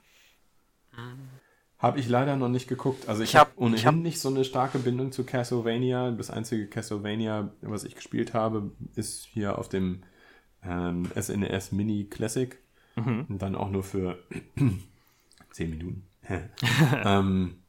Habe 1.77 1.99
ich 1.99 2.07
leider 2.09 2.35
noch 2.35 2.49
nicht 2.49 2.67
geguckt. 2.67 3.07
Also 3.07 3.21
ich, 3.21 3.29
ich 3.29 3.35
habe 3.35 3.51
hab 3.51 3.57
ohnehin 3.57 3.85
hab 3.85 3.95
nicht 3.95 4.19
so 4.19 4.29
eine 4.29 4.43
starke 4.43 4.79
Bindung 4.79 5.11
zu 5.11 5.23
Castlevania. 5.23 6.11
Das 6.11 6.31
einzige 6.31 6.67
Castlevania, 6.67 7.53
was 7.61 7.83
ich 7.83 7.95
gespielt 7.95 8.33
habe, 8.33 8.71
ist 8.95 9.25
hier 9.25 9.59
auf 9.59 9.69
dem 9.69 10.03
ähm, 10.63 11.07
SNES 11.19 11.71
e 11.71 11.75
Mini 11.75 12.05
Classic. 12.05 12.57
Mhm. 12.95 13.25
Und 13.29 13.41
dann 13.41 13.55
auch 13.55 13.69
nur 13.69 13.83
für 13.83 14.23
zehn 15.51 15.69
Minuten. 15.69 16.07
ähm, 17.03 17.63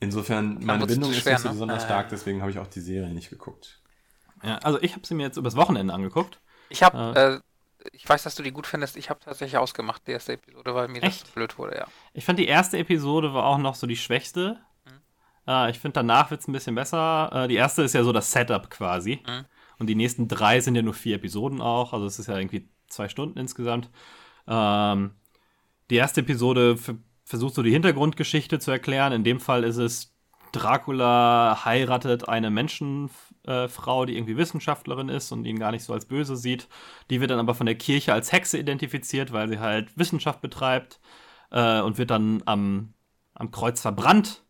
insofern, 0.00 0.64
meine 0.64 0.86
Bindung 0.86 1.10
ist 1.10 1.26
nicht 1.26 1.38
so 1.38 1.48
ne? 1.48 1.54
besonders 1.54 1.84
stark, 1.84 2.08
deswegen 2.08 2.40
habe 2.40 2.50
ich 2.50 2.58
auch 2.58 2.66
die 2.66 2.80
Serie 2.80 3.12
nicht 3.12 3.30
geguckt. 3.30 3.82
Ja, 4.42 4.58
also 4.58 4.80
ich 4.82 4.94
habe 4.94 5.06
sie 5.06 5.14
mir 5.14 5.24
jetzt 5.24 5.36
übers 5.36 5.56
Wochenende 5.56 5.94
angeguckt. 5.94 6.40
Ich 6.68 6.82
habe, 6.82 7.14
äh, 7.16 7.34
äh, 7.34 7.40
ich 7.92 8.08
weiß, 8.08 8.22
dass 8.24 8.34
du 8.34 8.42
die 8.42 8.50
gut 8.50 8.66
findest. 8.66 8.96
Ich 8.96 9.10
habe 9.10 9.20
tatsächlich 9.20 9.56
ausgemacht, 9.56 10.06
die 10.06 10.12
erste 10.12 10.32
Episode, 10.32 10.74
weil 10.74 10.88
mir 10.88 11.02
Echt? 11.02 11.22
das 11.22 11.30
blöd 11.30 11.58
wurde, 11.58 11.76
ja. 11.76 11.86
Ich 12.12 12.24
fand 12.24 12.38
die 12.38 12.46
erste 12.46 12.78
Episode 12.78 13.34
war 13.34 13.44
auch 13.44 13.58
noch 13.58 13.74
so 13.74 13.86
die 13.86 13.96
schwächste. 13.96 14.58
Mhm. 14.84 15.00
Äh, 15.46 15.70
ich 15.70 15.78
finde, 15.78 15.94
danach 15.94 16.30
wird 16.30 16.40
es 16.40 16.48
ein 16.48 16.52
bisschen 16.52 16.74
besser. 16.74 17.30
Äh, 17.32 17.48
die 17.48 17.54
erste 17.54 17.82
ist 17.82 17.94
ja 17.94 18.02
so 18.02 18.12
das 18.12 18.32
Setup 18.32 18.68
quasi. 18.70 19.22
Mhm. 19.26 19.44
Und 19.78 19.86
die 19.86 19.94
nächsten 19.94 20.28
drei 20.28 20.60
sind 20.60 20.74
ja 20.74 20.82
nur 20.82 20.94
vier 20.94 21.16
Episoden 21.16 21.60
auch. 21.60 21.92
Also 21.92 22.06
es 22.06 22.18
ist 22.18 22.26
ja 22.26 22.36
irgendwie 22.36 22.68
zwei 22.88 23.08
Stunden 23.08 23.38
insgesamt. 23.38 23.90
Ähm, 24.46 25.12
die 25.90 25.96
erste 25.96 26.20
Episode 26.20 26.76
versucht 27.24 27.54
so 27.54 27.62
die 27.62 27.72
Hintergrundgeschichte 27.72 28.58
zu 28.58 28.70
erklären. 28.70 29.12
In 29.12 29.24
dem 29.24 29.40
Fall 29.40 29.64
ist 29.64 29.76
es, 29.76 30.14
Dracula 30.52 31.64
heiratet 31.64 32.28
eine 32.28 32.50
Menschenfrau, 32.50 34.02
äh, 34.02 34.06
die 34.06 34.16
irgendwie 34.16 34.36
Wissenschaftlerin 34.36 35.08
ist 35.08 35.32
und 35.32 35.46
ihn 35.46 35.58
gar 35.58 35.70
nicht 35.70 35.84
so 35.84 35.92
als 35.94 36.04
böse 36.04 36.36
sieht. 36.36 36.68
Die 37.10 37.20
wird 37.20 37.30
dann 37.30 37.38
aber 37.38 37.54
von 37.54 37.66
der 37.66 37.74
Kirche 37.74 38.12
als 38.12 38.32
Hexe 38.32 38.58
identifiziert, 38.58 39.32
weil 39.32 39.48
sie 39.48 39.60
halt 39.60 39.96
Wissenschaft 39.98 40.42
betreibt 40.42 41.00
äh, 41.50 41.80
und 41.80 41.96
wird 41.96 42.10
dann 42.10 42.42
am, 42.44 42.92
am 43.34 43.50
Kreuz 43.50 43.80
verbrannt. 43.80 44.44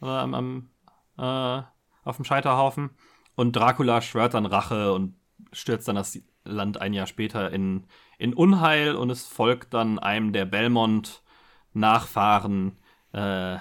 Oder 0.00 0.20
am, 0.20 0.34
am 0.34 0.70
äh, 1.18 1.62
auf 2.04 2.16
dem 2.16 2.24
Scheiterhaufen. 2.24 2.90
Und 3.34 3.56
Dracula 3.56 4.02
schwört 4.02 4.34
dann 4.34 4.46
Rache 4.46 4.92
und 4.92 5.14
stürzt 5.52 5.88
dann 5.88 5.96
das 5.96 6.18
Land 6.44 6.80
ein 6.80 6.92
Jahr 6.92 7.06
später 7.06 7.50
in, 7.50 7.86
in 8.22 8.32
Unheil 8.34 8.94
und 8.94 9.10
es 9.10 9.26
folgt 9.26 9.74
dann 9.74 9.98
einem 9.98 10.32
der 10.32 10.44
Belmont-Nachfahren, 10.44 12.78
äh, 13.12 13.56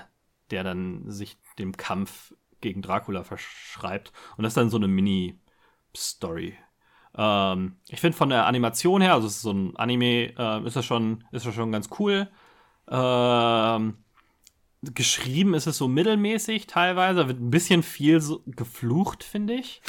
der 0.51 0.63
dann 0.63 1.09
sich 1.09 1.39
dem 1.57 1.75
Kampf 1.75 2.35
gegen 2.61 2.83
Dracula 2.83 3.23
verschreibt. 3.23 4.13
Und 4.37 4.43
das 4.43 4.51
ist 4.51 4.57
dann 4.57 4.69
so 4.69 4.77
eine 4.77 4.87
Mini-Story. 4.87 6.55
Ähm, 7.17 7.77
ich 7.89 7.99
finde 7.99 8.15
von 8.15 8.29
der 8.29 8.45
Animation 8.45 9.01
her, 9.01 9.15
also 9.15 9.25
es 9.25 9.37
ist 9.37 9.41
so 9.41 9.51
ein 9.51 9.75
Anime, 9.77 10.35
äh, 10.37 10.63
ist 10.63 10.75
das 10.75 10.85
schon, 10.85 11.23
ist 11.31 11.47
das 11.47 11.55
schon 11.55 11.71
ganz 11.71 11.89
cool. 11.97 12.29
Ähm, 12.87 13.97
geschrieben 14.83 15.55
ist 15.55 15.65
es 15.65 15.77
so 15.77 15.87
mittelmäßig 15.87 16.67
teilweise, 16.67 17.27
wird 17.27 17.39
ein 17.39 17.49
bisschen 17.49 17.81
viel 17.81 18.21
so 18.21 18.43
geflucht, 18.45 19.23
finde 19.23 19.55
ich. 19.55 19.81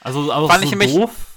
Also, 0.00 0.32
aber 0.32 0.48
Fand 0.48 0.64
so 0.64 1.00
doof. 1.00 1.33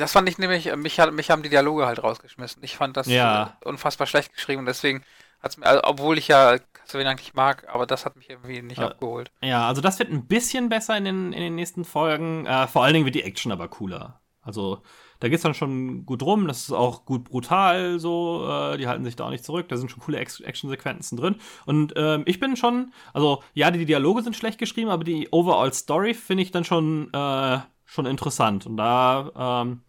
Das 0.00 0.12
fand 0.12 0.28
ich 0.28 0.38
nämlich, 0.38 0.74
mich, 0.76 0.98
hat- 0.98 1.12
mich 1.12 1.30
haben 1.30 1.42
die 1.42 1.48
Dialoge 1.48 1.86
halt 1.86 2.02
rausgeschmissen. 2.02 2.62
Ich 2.64 2.76
fand 2.76 2.96
das 2.96 3.06
Ja. 3.06 3.56
äh, 3.62 3.68
unfassbar 3.68 4.06
schlecht 4.06 4.32
geschrieben 4.34 4.60
und 4.60 4.66
deswegen 4.66 5.02
hat's 5.42 5.56
mir, 5.56 5.66
also, 5.66 5.82
obwohl 5.84 6.18
ich 6.18 6.28
ja 6.28 6.56
Castlevania 6.74 7.12
eigentlich 7.12 7.34
mag, 7.34 7.66
aber 7.72 7.86
das 7.86 8.04
hat 8.04 8.16
mich 8.16 8.28
irgendwie 8.28 8.62
nicht 8.62 8.78
Ja. 8.78 8.88
abgeholt. 8.88 9.30
Ja, 9.42 9.68
also 9.68 9.80
das 9.80 9.98
wird 9.98 10.10
ein 10.10 10.26
bisschen 10.26 10.68
besser 10.68 10.96
in 10.96 11.04
den, 11.04 11.32
in 11.32 11.40
den 11.40 11.54
nächsten 11.54 11.84
Folgen. 11.84 12.46
Äh, 12.46 12.66
vor 12.66 12.82
allen 12.84 12.94
Dingen 12.94 13.04
wird 13.06 13.14
die 13.14 13.22
Action 13.22 13.52
aber 13.52 13.68
cooler. 13.68 14.20
Also 14.42 14.82
da 15.20 15.28
geht's 15.28 15.42
dann 15.42 15.52
schon 15.54 16.06
gut 16.06 16.22
rum. 16.22 16.48
Das 16.48 16.62
ist 16.62 16.72
auch 16.72 17.04
gut 17.04 17.24
brutal 17.24 17.98
so. 18.00 18.48
Äh, 18.48 18.78
die 18.78 18.88
halten 18.88 19.04
sich 19.04 19.14
da 19.14 19.26
auch 19.26 19.30
nicht 19.30 19.44
zurück. 19.44 19.68
Da 19.68 19.76
sind 19.76 19.90
schon 19.90 20.00
coole 20.02 20.18
Action-Sequenzen 20.18 21.18
drin. 21.18 21.36
Und 21.66 21.92
ähm, 21.96 22.22
ich 22.26 22.40
bin 22.40 22.56
schon, 22.56 22.92
also 23.12 23.42
ja, 23.52 23.70
die 23.70 23.84
Dialoge 23.84 24.22
sind 24.22 24.34
schlecht 24.36 24.58
geschrieben, 24.58 24.88
aber 24.90 25.04
die 25.04 25.28
Overall 25.30 25.72
Story 25.74 26.14
finde 26.14 26.42
ich 26.42 26.50
dann 26.52 26.64
schon, 26.64 27.12
äh, 27.12 27.58
schon 27.84 28.06
interessant. 28.06 28.66
Und 28.66 28.78
da 28.78 29.60
ähm, 29.62 29.82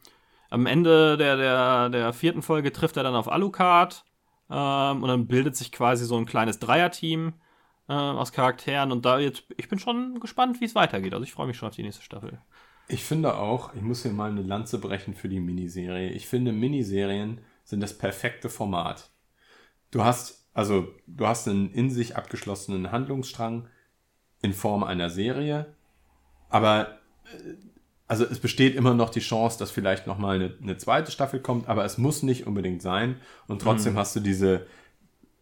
am 0.51 0.67
Ende 0.67 1.17
der, 1.17 1.37
der, 1.37 1.89
der 1.89 2.13
vierten 2.13 2.43
Folge 2.43 2.71
trifft 2.71 2.97
er 2.97 3.03
dann 3.03 3.15
auf 3.15 3.31
Alucard. 3.31 4.05
Ähm, 4.51 5.01
und 5.01 5.07
dann 5.07 5.27
bildet 5.27 5.55
sich 5.55 5.71
quasi 5.71 6.05
so 6.05 6.17
ein 6.17 6.25
kleines 6.25 6.59
Dreierteam 6.59 7.33
äh, 7.87 7.93
aus 7.93 8.33
Charakteren 8.33 8.91
und 8.91 9.05
da 9.05 9.17
jetzt, 9.17 9.45
ich 9.57 9.69
bin 9.69 9.79
schon 9.79 10.19
gespannt, 10.19 10.59
wie 10.59 10.65
es 10.65 10.75
weitergeht. 10.75 11.13
Also 11.13 11.23
ich 11.23 11.31
freue 11.31 11.47
mich 11.47 11.57
schon 11.57 11.69
auf 11.69 11.75
die 11.75 11.83
nächste 11.83 12.03
Staffel. 12.03 12.39
Ich 12.89 13.05
finde 13.05 13.37
auch, 13.37 13.73
ich 13.73 13.81
muss 13.81 14.03
hier 14.03 14.11
mal 14.11 14.29
eine 14.29 14.41
Lanze 14.41 14.77
brechen 14.77 15.13
für 15.13 15.29
die 15.29 15.39
Miniserie. 15.39 16.09
Ich 16.09 16.27
finde, 16.27 16.51
Miniserien 16.51 17.39
sind 17.63 17.79
das 17.79 17.97
perfekte 17.97 18.49
Format. 18.49 19.09
Du 19.89 20.03
hast, 20.03 20.45
also, 20.53 20.89
du 21.07 21.25
hast 21.25 21.47
einen 21.47 21.71
in 21.71 21.89
sich 21.89 22.17
abgeschlossenen 22.17 22.91
Handlungsstrang 22.91 23.69
in 24.41 24.51
Form 24.51 24.83
einer 24.83 25.09
Serie, 25.09 25.73
aber 26.49 26.99
äh, 27.25 27.53
also 28.11 28.25
es 28.25 28.39
besteht 28.39 28.75
immer 28.75 28.93
noch 28.93 29.09
die 29.09 29.21
Chance, 29.21 29.57
dass 29.57 29.71
vielleicht 29.71 30.05
noch 30.05 30.17
mal 30.17 30.35
eine, 30.35 30.53
eine 30.61 30.75
zweite 30.77 31.11
Staffel 31.11 31.39
kommt, 31.39 31.69
aber 31.69 31.85
es 31.85 31.97
muss 31.97 32.23
nicht 32.23 32.45
unbedingt 32.45 32.81
sein 32.81 33.15
und 33.47 33.61
trotzdem 33.61 33.97
hast 33.97 34.15
du 34.15 34.19
diese 34.19 34.67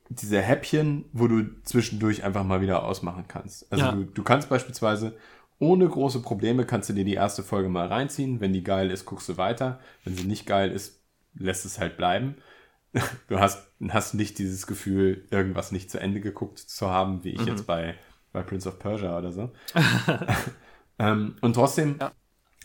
diese 0.09 0.41
Häppchen, 0.41 1.05
wo 1.13 1.27
du 1.27 1.61
zwischendurch 1.63 2.23
einfach 2.23 2.43
mal 2.43 2.61
wieder 2.61 2.83
ausmachen 2.83 3.25
kannst. 3.27 3.71
Also 3.71 3.85
Ja. 3.85 3.91
du, 3.91 4.03
du 4.05 4.23
kannst 4.23 4.49
beispielsweise 4.49 5.15
ohne 5.59 5.87
große 5.87 6.21
Probleme 6.21 6.65
kannst 6.65 6.89
du 6.89 6.93
dir 6.93 7.05
die 7.05 7.13
erste 7.13 7.43
Folge 7.43 7.69
mal 7.69 7.87
reinziehen. 7.87 8.39
Wenn 8.39 8.53
die 8.53 8.63
geil 8.63 8.91
ist, 8.91 9.05
guckst 9.05 9.29
du 9.29 9.37
weiter. 9.37 9.79
Wenn 10.03 10.15
sie 10.15 10.23
nicht 10.23 10.45
geil 10.45 10.71
ist, 10.71 11.01
lässt 11.35 11.65
es 11.65 11.79
halt 11.79 11.97
bleiben. 11.97 12.35
Du 13.27 13.39
hast, 13.39 13.67
hast 13.89 14.15
nicht 14.15 14.39
dieses 14.39 14.65
Gefühl, 14.65 15.27
irgendwas 15.29 15.71
nicht 15.71 15.91
zu 15.91 15.99
Ende 15.99 16.21
geguckt 16.21 16.57
zu 16.57 16.89
haben, 16.89 17.23
wie 17.23 17.29
ich 17.29 17.45
jetzt 17.45 17.67
bei, 17.67 17.93
bei 18.33 18.41
Prince 18.41 18.67
of 18.67 18.79
Persia 18.79 19.15
oder 19.15 19.31
so. 19.31 19.51
ähm, 20.99 21.35
und 21.41 21.53
trotzdem 21.53 21.97
Ja. 21.99 22.11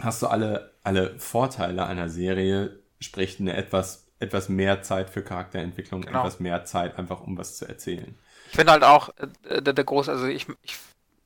Hast 0.01 0.23
du 0.23 0.27
alle, 0.27 0.75
alle 0.83 1.19
Vorteile 1.19 1.87
einer 1.87 2.09
Serie, 2.09 2.79
sprich 3.01 3.39
eine 3.41 3.55
etwas, 3.57 4.07
etwas 4.19 4.49
mehr 4.49 4.83
Zeit 4.83 5.11
für 5.11 5.23
Charakterentwicklung, 5.23 6.03
Genau. 6.03 6.21
etwas 6.21 6.41
mehr 6.41 6.65
Zeit 6.65 6.99
einfach, 6.99 7.21
um 7.21 7.37
was 7.39 7.57
zu 7.57 7.67
erzählen. 7.69 8.17
Ich 8.51 8.57
finde 8.57 8.73
halt 8.73 8.85
auch, 8.85 9.11
äh, 9.49 9.63
der, 9.63 9.73
der 9.73 9.85
große, 9.85 10.11
also 10.11 10.27
ich, 10.27 10.47
ich, 10.63 10.77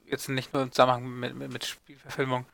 jetzt 0.06 0.28
nicht 0.28 0.52
nur 0.54 0.62
im 0.62 0.72
Zusammenhang 0.72 1.04
mit, 1.08 1.34
mit, 1.34 1.52
mit 1.52 1.64
Spielverfilmung, 1.64 2.46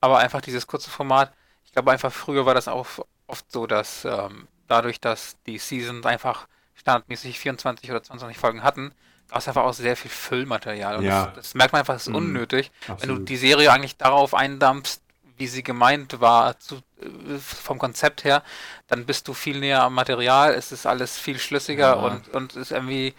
aber 0.00 0.18
einfach 0.18 0.40
dieses 0.40 0.66
kurze 0.66 0.90
Format. 0.90 1.32
Ich 1.64 1.72
glaube 1.72 1.90
einfach, 1.90 2.12
früher 2.12 2.46
war 2.46 2.54
das 2.54 2.68
auch 2.68 2.86
oft 3.26 3.50
so, 3.50 3.66
dass 3.66 4.04
ähm, 4.04 4.48
dadurch, 4.68 5.00
dass 5.00 5.36
die 5.46 5.58
Seasons 5.58 6.06
einfach 6.06 6.46
standardmäßig 6.74 7.38
24 7.38 7.90
oder 7.90 8.02
22 8.02 8.38
Folgen 8.38 8.62
hatten, 8.62 8.92
da 9.28 9.36
ist 9.38 9.48
einfach 9.48 9.64
auch 9.64 9.74
sehr 9.74 9.96
viel 9.96 10.10
Füllmaterial. 10.10 10.96
Und 10.96 11.04
Ja. 11.04 11.26
das, 11.26 11.34
das 11.34 11.54
merkt 11.54 11.72
man 11.72 11.80
einfach, 11.80 11.94
das 11.94 12.02
ist 12.04 12.08
Mhm. 12.08 12.16
unnötig. 12.16 12.70
Wenn 12.98 13.08
du 13.08 13.18
die 13.18 13.36
Serie 13.36 13.70
eigentlich 13.72 13.96
darauf 13.96 14.34
eindampfst, 14.34 15.00
wie 15.40 15.46
sie 15.48 15.62
gemeint 15.62 16.20
war, 16.20 16.60
zu, 16.60 16.76
äh, 17.00 17.38
vom 17.38 17.78
Konzept 17.78 18.24
her, 18.24 18.42
dann 18.88 19.06
bist 19.06 19.26
du 19.26 19.32
viel 19.34 19.58
näher 19.58 19.82
am 19.82 19.94
Material, 19.94 20.52
es 20.54 20.70
ist 20.70 20.86
alles 20.86 21.18
viel 21.18 21.38
schlüssiger 21.38 21.88
Ja. 21.88 21.94
und, 21.94 22.28
und 22.28 22.52
es 22.52 22.56
ist 22.56 22.72
irgendwie, 22.72 23.14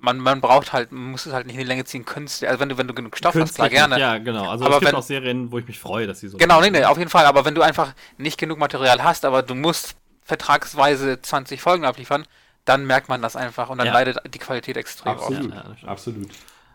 man, 0.00 0.18
man 0.18 0.40
braucht 0.40 0.72
halt, 0.72 0.90
man 0.90 1.12
muss 1.12 1.24
es 1.26 1.32
halt 1.32 1.46
nicht 1.46 1.54
in 1.54 1.60
die 1.60 1.66
Länge 1.66 1.84
ziehen, 1.84 2.04
künstlich, 2.04 2.50
also 2.50 2.60
wenn 2.60 2.68
du, 2.68 2.76
wenn 2.76 2.88
du 2.88 2.92
genug 2.94 3.16
Stoff 3.16 3.34
hast, 3.36 3.54
klar, 3.54 3.68
Künstlich, 3.68 3.88
gerne. 3.88 4.00
Ja, 4.00 4.18
genau. 4.18 4.50
Also 4.50 4.64
Aber 4.66 4.74
es 4.74 4.80
gibt 4.80 4.92
wenn- 4.92 4.98
auch 4.98 5.02
Serien, 5.04 5.52
wo 5.52 5.58
ich 5.58 5.66
mich 5.68 5.78
freue, 5.78 6.06
dass 6.08 6.18
sie 6.20 6.28
so. 6.28 6.38
Genau, 6.38 6.60
nee, 6.60 6.70
nee, 6.70 6.84
auf 6.84 6.98
jeden 6.98 7.08
Fall, 7.10 7.24
aber 7.24 7.44
wenn 7.44 7.54
du 7.54 7.62
einfach 7.62 7.94
nicht 8.18 8.36
genug 8.38 8.58
Material 8.58 9.02
hast, 9.04 9.24
aber 9.24 9.42
du 9.42 9.54
musst 9.54 9.94
vertragsweise 10.24 11.22
20 11.22 11.62
Folgen 11.62 11.84
abliefern, 11.84 12.26
dann 12.64 12.84
merkt 12.86 13.08
man 13.08 13.22
das 13.22 13.36
einfach 13.36 13.68
und 13.70 13.78
dann 13.78 13.86
Ja. 13.88 13.92
leidet 13.92 14.18
die 14.34 14.38
Qualität 14.38 14.76
extrem 14.76 15.12
Absolut, 15.12 15.54
Ja, 15.54 15.64
absolut. 15.86 16.30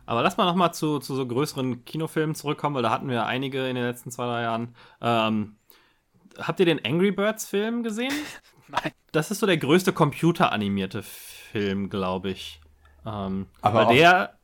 Aber 0.09 0.23
lass 0.23 0.37
mal 0.37 0.45
noch 0.45 0.55
mal 0.55 0.71
zu, 0.71 0.97
zu 0.97 1.13
so 1.13 1.27
größeren 1.27 1.85
Kinofilmen 1.85 2.33
zurückkommen, 2.33 2.75
weil 2.75 2.81
da 2.81 2.89
hatten 2.89 3.09
wir 3.09 3.27
einige 3.27 3.67
in 3.69 3.75
den 3.75 3.83
letzten 3.85 4.09
zwei, 4.09 4.25
drei 4.25 4.41
Jahren. 4.41 4.73
Ähm, 5.01 5.55
habt 6.39 6.59
ihr 6.59 6.65
den 6.65 6.83
Angry 6.83 7.11
Birds 7.11 7.45
Film 7.47 7.83
gesehen? 7.83 8.11
Nein. 8.69 8.91
Das 9.11 9.29
ist 9.29 9.37
so 9.39 9.45
der 9.45 9.57
größte 9.57 9.93
computeranimierte 9.93 11.03
Film, 11.03 11.89
glaube 11.91 12.31
ich. 12.31 12.59
Ähm, 13.05 13.45
Aber 13.61 13.85
der, 13.85 14.37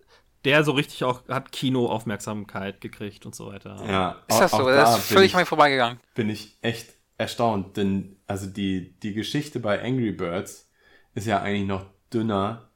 der 0.44 0.64
so 0.64 0.74
richtig 0.74 1.04
auch 1.04 1.28
hat 1.30 1.52
Kinoaufmerksamkeit 1.52 2.80
gekriegt 2.80 3.26
und 3.26 3.34
so 3.34 3.48
weiter. 3.48 3.84
Ja, 3.88 4.22
Ist 4.28 4.40
das 4.40 4.54
auch- 4.54 4.60
so? 4.60 4.66
Das 4.70 4.92
da 4.92 4.98
ist 4.98 5.08
völlig 5.14 5.32
ich- 5.32 5.36
an 5.36 5.42
mir 5.42 5.46
vorbeigegangen. 5.48 6.00
bin 6.14 6.30
ich 6.30 6.60
echt 6.62 6.94
erstaunt, 7.18 7.76
denn 7.78 8.18
also 8.28 8.46
die, 8.46 9.00
die 9.00 9.14
Geschichte 9.14 9.60
bei 9.60 9.82
Angry 9.84 10.12
Birds 10.12 10.70
ist 11.16 11.26
ja 11.26 11.42
eigentlich 11.42 11.68
noch 11.68 11.88
dünner 12.14 12.70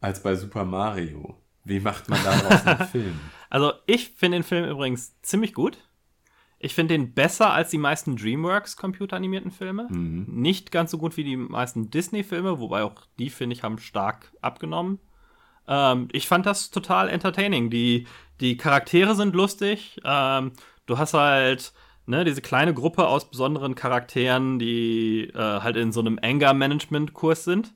als 0.00 0.24
bei 0.24 0.34
Super 0.34 0.64
Mario. 0.64 1.38
Wie 1.64 1.80
macht 1.80 2.08
man 2.08 2.22
daraus 2.24 2.66
einen 2.66 2.88
Film? 2.90 3.20
Also 3.50 3.72
ich 3.86 4.10
finde 4.16 4.38
den 4.38 4.44
Film 4.44 4.68
übrigens 4.68 5.20
ziemlich 5.22 5.54
gut. 5.54 5.78
Ich 6.58 6.74
finde 6.74 6.94
den 6.94 7.12
besser 7.12 7.52
als 7.52 7.70
die 7.70 7.78
meisten 7.78 8.16
DreamWorks 8.16 8.76
computeranimierten 8.76 9.50
Filme. 9.50 9.88
Mhm. 9.90 10.26
Nicht 10.28 10.70
ganz 10.70 10.92
so 10.92 10.98
gut 10.98 11.16
wie 11.16 11.24
die 11.24 11.36
meisten 11.36 11.90
Disney-Filme, 11.90 12.60
wobei 12.60 12.84
auch 12.84 12.94
die, 13.18 13.30
finde 13.30 13.54
ich, 13.54 13.64
haben 13.64 13.78
stark 13.78 14.32
abgenommen. 14.40 15.00
Ähm, 15.66 16.08
ich 16.12 16.28
fand 16.28 16.46
das 16.46 16.70
total 16.70 17.08
entertaining. 17.08 17.68
Die, 17.68 18.06
die 18.40 18.56
Charaktere 18.56 19.16
sind 19.16 19.34
lustig. 19.34 20.00
Ähm, 20.04 20.52
du 20.86 20.98
hast 20.98 21.14
halt 21.14 21.72
ne, 22.06 22.24
diese 22.24 22.42
kleine 22.42 22.74
Gruppe 22.74 23.08
aus 23.08 23.28
besonderen 23.28 23.74
Charakteren, 23.74 24.58
die 24.58 25.30
äh, 25.34 25.38
halt 25.38 25.76
in 25.76 25.92
so 25.92 26.00
einem 26.00 26.18
Anger-Management-Kurs 26.22 27.44
sind. 27.44 27.74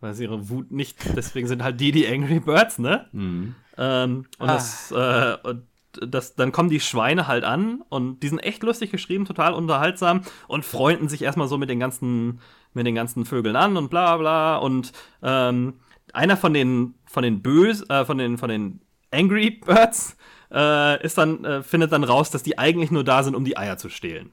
Weil 0.00 0.14
sie 0.14 0.24
ihre 0.24 0.48
Wut 0.50 0.70
nicht, 0.70 0.98
deswegen 1.16 1.48
sind 1.48 1.62
halt 1.62 1.80
die 1.80 1.90
die 1.92 2.06
Angry 2.06 2.40
Birds, 2.40 2.78
ne? 2.78 3.06
Mhm. 3.12 3.54
Ähm, 3.78 4.26
und 4.38 4.48
Ah. 4.50 4.54
das, 4.54 4.90
äh, 4.92 5.36
und 5.42 5.62
das, 5.98 6.34
dann 6.34 6.52
kommen 6.52 6.68
die 6.68 6.80
Schweine 6.80 7.26
halt 7.26 7.44
an 7.44 7.82
und 7.88 8.20
die 8.22 8.28
sind 8.28 8.40
echt 8.40 8.62
lustig 8.62 8.90
geschrieben, 8.90 9.24
total 9.24 9.54
unterhaltsam 9.54 10.20
und 10.46 10.64
freunden 10.66 11.08
sich 11.08 11.22
erstmal 11.22 11.48
so 11.48 11.56
mit 11.56 11.70
den 11.70 11.80
ganzen, 11.80 12.40
mit 12.74 12.86
den 12.86 12.94
ganzen 12.94 13.24
Vögeln 13.24 13.56
an 13.56 13.78
und 13.78 13.88
bla 13.88 14.18
bla. 14.18 14.56
Und 14.56 14.92
ähm, 15.22 15.80
einer 16.12 16.36
von 16.36 16.52
den, 16.52 16.94
von 17.06 17.22
den 17.22 17.40
Bös, 17.40 17.82
äh, 17.88 18.04
von 18.04 18.18
den, 18.18 18.36
von 18.36 18.50
den 18.50 18.80
Angry 19.10 19.50
Birds 19.50 20.18
äh, 20.52 21.02
ist 21.02 21.16
dann, 21.16 21.42
äh, 21.46 21.62
findet 21.62 21.92
dann 21.92 22.04
raus, 22.04 22.30
dass 22.30 22.42
die 22.42 22.58
eigentlich 22.58 22.90
nur 22.90 23.02
da 23.04 23.22
sind, 23.22 23.34
um 23.34 23.44
die 23.46 23.56
Eier 23.56 23.78
zu 23.78 23.88
stehlen. 23.88 24.32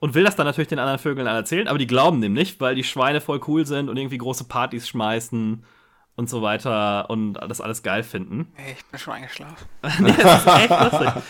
Und 0.00 0.14
will 0.14 0.24
das 0.24 0.36
dann 0.36 0.46
natürlich 0.46 0.68
den 0.68 0.78
anderen 0.78 1.00
Vögeln 1.00 1.26
erzählen, 1.26 1.66
aber 1.66 1.78
die 1.78 1.86
glauben 1.86 2.20
dem 2.20 2.32
nicht, 2.32 2.60
weil 2.60 2.74
die 2.74 2.84
Schweine 2.84 3.20
voll 3.20 3.40
cool 3.48 3.66
sind 3.66 3.88
und 3.88 3.96
irgendwie 3.96 4.18
große 4.18 4.44
Partys 4.44 4.88
schmeißen 4.88 5.64
und 6.14 6.28
so 6.28 6.42
weiter 6.42 7.10
und 7.10 7.34
das 7.34 7.60
alles 7.60 7.82
geil 7.82 8.02
finden. 8.02 8.52
Hey, 8.54 8.74
ich 8.76 8.84
bin 8.86 8.98
schon 8.98 9.14
eingeschlafen. 9.14 9.68
nee, 10.00 10.12
das 10.20 10.46
ist 10.46 10.56
echt 10.56 10.70
lustig. 10.70 11.22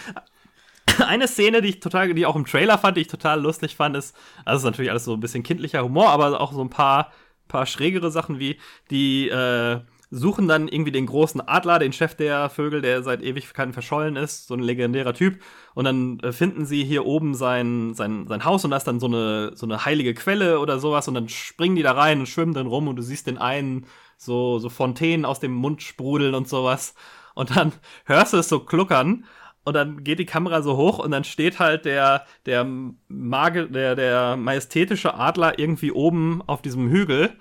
Eine 1.06 1.28
Szene, 1.28 1.62
die 1.62 1.68
ich 1.68 1.80
total, 1.80 2.12
die 2.12 2.26
auch 2.26 2.36
im 2.36 2.46
Trailer 2.46 2.78
fand, 2.78 2.96
die 2.96 3.02
ich 3.02 3.08
total 3.08 3.40
lustig 3.40 3.76
fand, 3.76 3.96
ist, 3.96 4.16
also 4.44 4.56
es 4.56 4.62
ist 4.62 4.64
natürlich 4.64 4.90
alles 4.90 5.04
so 5.04 5.14
ein 5.14 5.20
bisschen 5.20 5.42
kindlicher 5.42 5.84
Humor, 5.84 6.08
aber 6.10 6.40
auch 6.40 6.52
so 6.52 6.62
ein 6.62 6.70
paar, 6.70 7.12
paar 7.46 7.66
schrägere 7.66 8.10
Sachen 8.10 8.38
wie, 8.38 8.58
die 8.90 9.28
äh, 9.28 9.80
suchen 10.10 10.48
dann 10.48 10.68
irgendwie 10.68 10.92
den 10.92 11.06
großen 11.06 11.40
Adler, 11.46 11.78
den 11.78 11.92
Chef 11.92 12.14
der 12.14 12.48
Vögel, 12.48 12.80
der 12.80 13.02
seit 13.02 13.22
Ewigkeiten 13.22 13.72
verschollen 13.72 14.16
ist, 14.16 14.46
so 14.46 14.54
ein 14.54 14.60
legendärer 14.60 15.14
Typ, 15.14 15.40
und 15.74 15.84
dann 15.84 16.18
äh, 16.20 16.32
finden 16.32 16.66
sie 16.66 16.84
hier 16.84 17.04
oben 17.06 17.34
sein, 17.34 17.94
sein, 17.94 18.26
sein 18.26 18.44
Haus 18.44 18.64
und 18.64 18.70
da 18.70 18.78
ist 18.78 18.86
dann 18.86 19.00
so 19.00 19.06
eine, 19.06 19.52
so 19.54 19.66
eine 19.66 19.84
heilige 19.84 20.14
Quelle 20.14 20.60
oder 20.60 20.78
sowas 20.78 21.08
und 21.08 21.14
dann 21.14 21.28
springen 21.28 21.76
die 21.76 21.82
da 21.82 21.92
rein 21.92 22.20
und 22.20 22.26
schwimmen 22.26 22.54
dann 22.54 22.66
rum 22.66 22.88
und 22.88 22.96
du 22.96 23.02
siehst 23.02 23.26
den 23.26 23.38
einen 23.38 23.86
so, 24.16 24.58
so 24.58 24.68
Fontänen 24.68 25.24
aus 25.24 25.40
dem 25.40 25.52
Mund 25.52 25.82
sprudeln 25.82 26.34
und 26.34 26.48
sowas. 26.48 26.94
Und 27.34 27.56
dann 27.56 27.72
hörst 28.04 28.32
du 28.32 28.38
es 28.38 28.48
so 28.48 28.60
kluckern 28.60 29.24
und 29.64 29.74
dann 29.74 30.02
geht 30.02 30.18
die 30.18 30.26
Kamera 30.26 30.62
so 30.62 30.76
hoch 30.76 30.98
und 30.98 31.10
dann 31.10 31.24
steht 31.24 31.58
halt 31.58 31.84
der, 31.84 32.24
der, 32.46 32.66
Mage, 33.08 33.68
der, 33.68 33.94
der 33.94 34.36
majestätische 34.36 35.14
Adler 35.14 35.58
irgendwie 35.58 35.92
oben 35.92 36.42
auf 36.46 36.62
diesem 36.62 36.88
Hügel. 36.88 37.36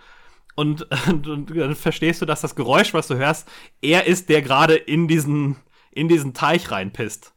Und, 0.57 0.87
und, 1.07 1.27
und 1.27 1.55
dann 1.55 1.75
verstehst 1.75 2.19
du, 2.21 2.25
dass 2.25 2.41
das 2.41 2.55
Geräusch, 2.55 2.93
was 2.95 3.07
du 3.07 3.15
hörst, 3.15 3.47
er 3.81 4.07
ist, 4.07 4.27
der 4.27 4.41
gerade 4.41 4.73
in 4.75 5.07
diesen, 5.07 5.55
in 5.91 6.07
diesen 6.07 6.33
Teich 6.33 6.71
reinpisst. 6.71 7.33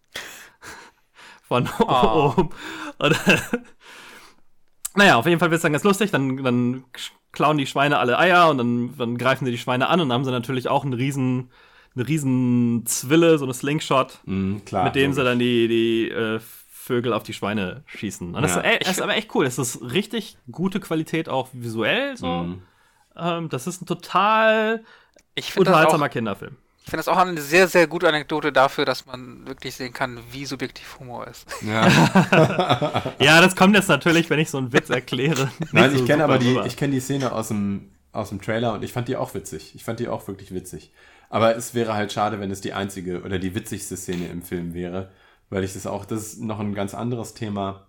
Von 1.43 1.68
Oh. 1.81 2.33
oben. 2.37 2.51
Und, 2.99 3.16
naja, 4.97 5.16
auf 5.16 5.27
jeden 5.27 5.39
Fall 5.39 5.51
wird 5.51 5.59
es 5.59 5.62
dann 5.62 5.73
ganz 5.73 5.85
lustig. 5.85 6.11
Dann, 6.11 6.43
dann 6.43 6.85
klauen 7.33 7.59
die 7.59 7.66
Schweine 7.66 7.99
alle 7.99 8.18
Eier 8.18 8.49
und 8.51 8.59
dann, 8.59 8.97
dann 8.97 9.18
greifen 9.18 9.45
sie 9.45 9.51
die 9.53 9.59
Schweine 9.59 9.89
an 9.89 10.01
und 10.01 10.09
dann 10.09 10.14
haben 10.16 10.25
sie 10.25 10.31
natürlich 10.31 10.68
auch 10.68 10.85
einen 10.85 10.95
riesen, 10.95 11.51
eine 11.95 12.09
riesen 12.09 12.85
Zwille, 12.87 13.39
so 13.39 13.45
eine 13.45 13.55
Slingshot, 13.55 14.21
Mhm, 14.25 14.64
klar. 14.64 14.85
mit 14.85 14.95
dem 14.95 15.12
sie 15.12 15.21
logisch. 15.21 15.31
dann 15.31 15.39
die, 15.39 15.68
die 15.68 16.11
äh, 16.11 16.41
Vögel 16.71 17.12
auf 17.12 17.23
die 17.23 17.35
Schweine 17.35 17.85
schießen. 17.87 18.35
Und 18.35 18.43
das, 18.43 18.55
Ja. 18.55 18.61
ist, 18.62 18.66
ey, 18.66 18.79
das 18.81 18.91
ist 18.93 19.03
aber 19.03 19.14
echt 19.16 19.35
cool. 19.35 19.45
Das 19.45 19.59
ist 19.59 19.81
richtig 19.93 20.39
gute 20.51 20.81
Qualität 20.81 21.29
auch 21.29 21.49
visuell. 21.53 22.16
So. 22.16 22.27
Mhm. 22.27 22.62
Ähm, 23.17 23.49
das 23.49 23.67
ist 23.67 23.83
ein 23.83 23.87
total 23.87 24.85
Ich 25.35 25.53
finde 25.53 25.67
das, 25.67 25.75
unterhaltsamer 25.75 26.07
auch- 26.07 26.11
Kinderfilm. 26.11 26.57
ich 26.79 26.85
finde 26.85 26.99
das 26.99 27.09
auch 27.09 27.17
eine 27.19 27.41
sehr, 27.41 27.69
sehr 27.69 27.87
gute 27.87 28.09
Anekdote 28.09 28.53
dafür, 28.53 28.85
dass 28.85 29.07
man 29.07 29.47
wirklich 29.47 29.75
sehen 29.75 29.93
kann, 29.93 30.19
wie 30.31 30.45
subjektiv 30.47 30.99
Humor 30.99 31.27
ist. 31.27 31.47
Ja. 31.63 31.87
Ja, 33.19 33.41
das 33.41 33.55
kommt 33.55 33.75
jetzt 33.77 33.89
natürlich, 33.89 34.31
wenn 34.31 34.39
ich 34.39 34.51
so 34.51 34.59
einen 34.59 34.73
Witz 34.73 34.89
erkläre. 34.91 35.51
Nein, 35.73 35.91
so 35.91 35.99
ich 35.99 36.07
kenne 36.07 36.25
aber 36.25 36.39
die, 36.39 36.51
rüber. 36.53 36.67
ich 36.67 36.77
kenne 36.77 36.95
die 36.95 37.01
Szene 37.01 37.33
aus 37.33 37.49
dem, 37.49 37.91
aus 38.13 38.31
dem 38.31 38.41
Trailer 38.41 38.73
und 38.73 38.83
ich 38.83 38.93
fand 38.93 39.09
die 39.09 39.17
auch 39.17 39.35
witzig. 39.35 39.75
Ich 39.75 39.85
fand 39.85 40.01
die 40.01 40.09
auch 40.09 40.27
wirklich 40.27 40.53
witzig. 40.55 40.93
Aber 41.29 41.55
es 41.55 41.75
wäre 41.75 41.95
halt 41.95 42.13
schade, 42.13 42.41
wenn 42.41 42.51
es 42.51 42.61
die 42.61 42.73
einzige 42.73 43.23
oder 43.23 43.39
die 43.39 43.55
witzigste 43.55 43.97
Szene 43.97 44.27
im 44.29 44.43
Film 44.43 44.75
wäre, 44.75 45.11
weil 45.49 45.63
ich 45.65 45.75
das 45.75 45.87
auch, 45.87 46.05
das 46.05 46.23
ist 46.23 46.41
noch 46.41 46.59
ein 46.61 46.75
ganz 46.75 46.95
anderes 46.95 47.35
Thema. 47.35 47.87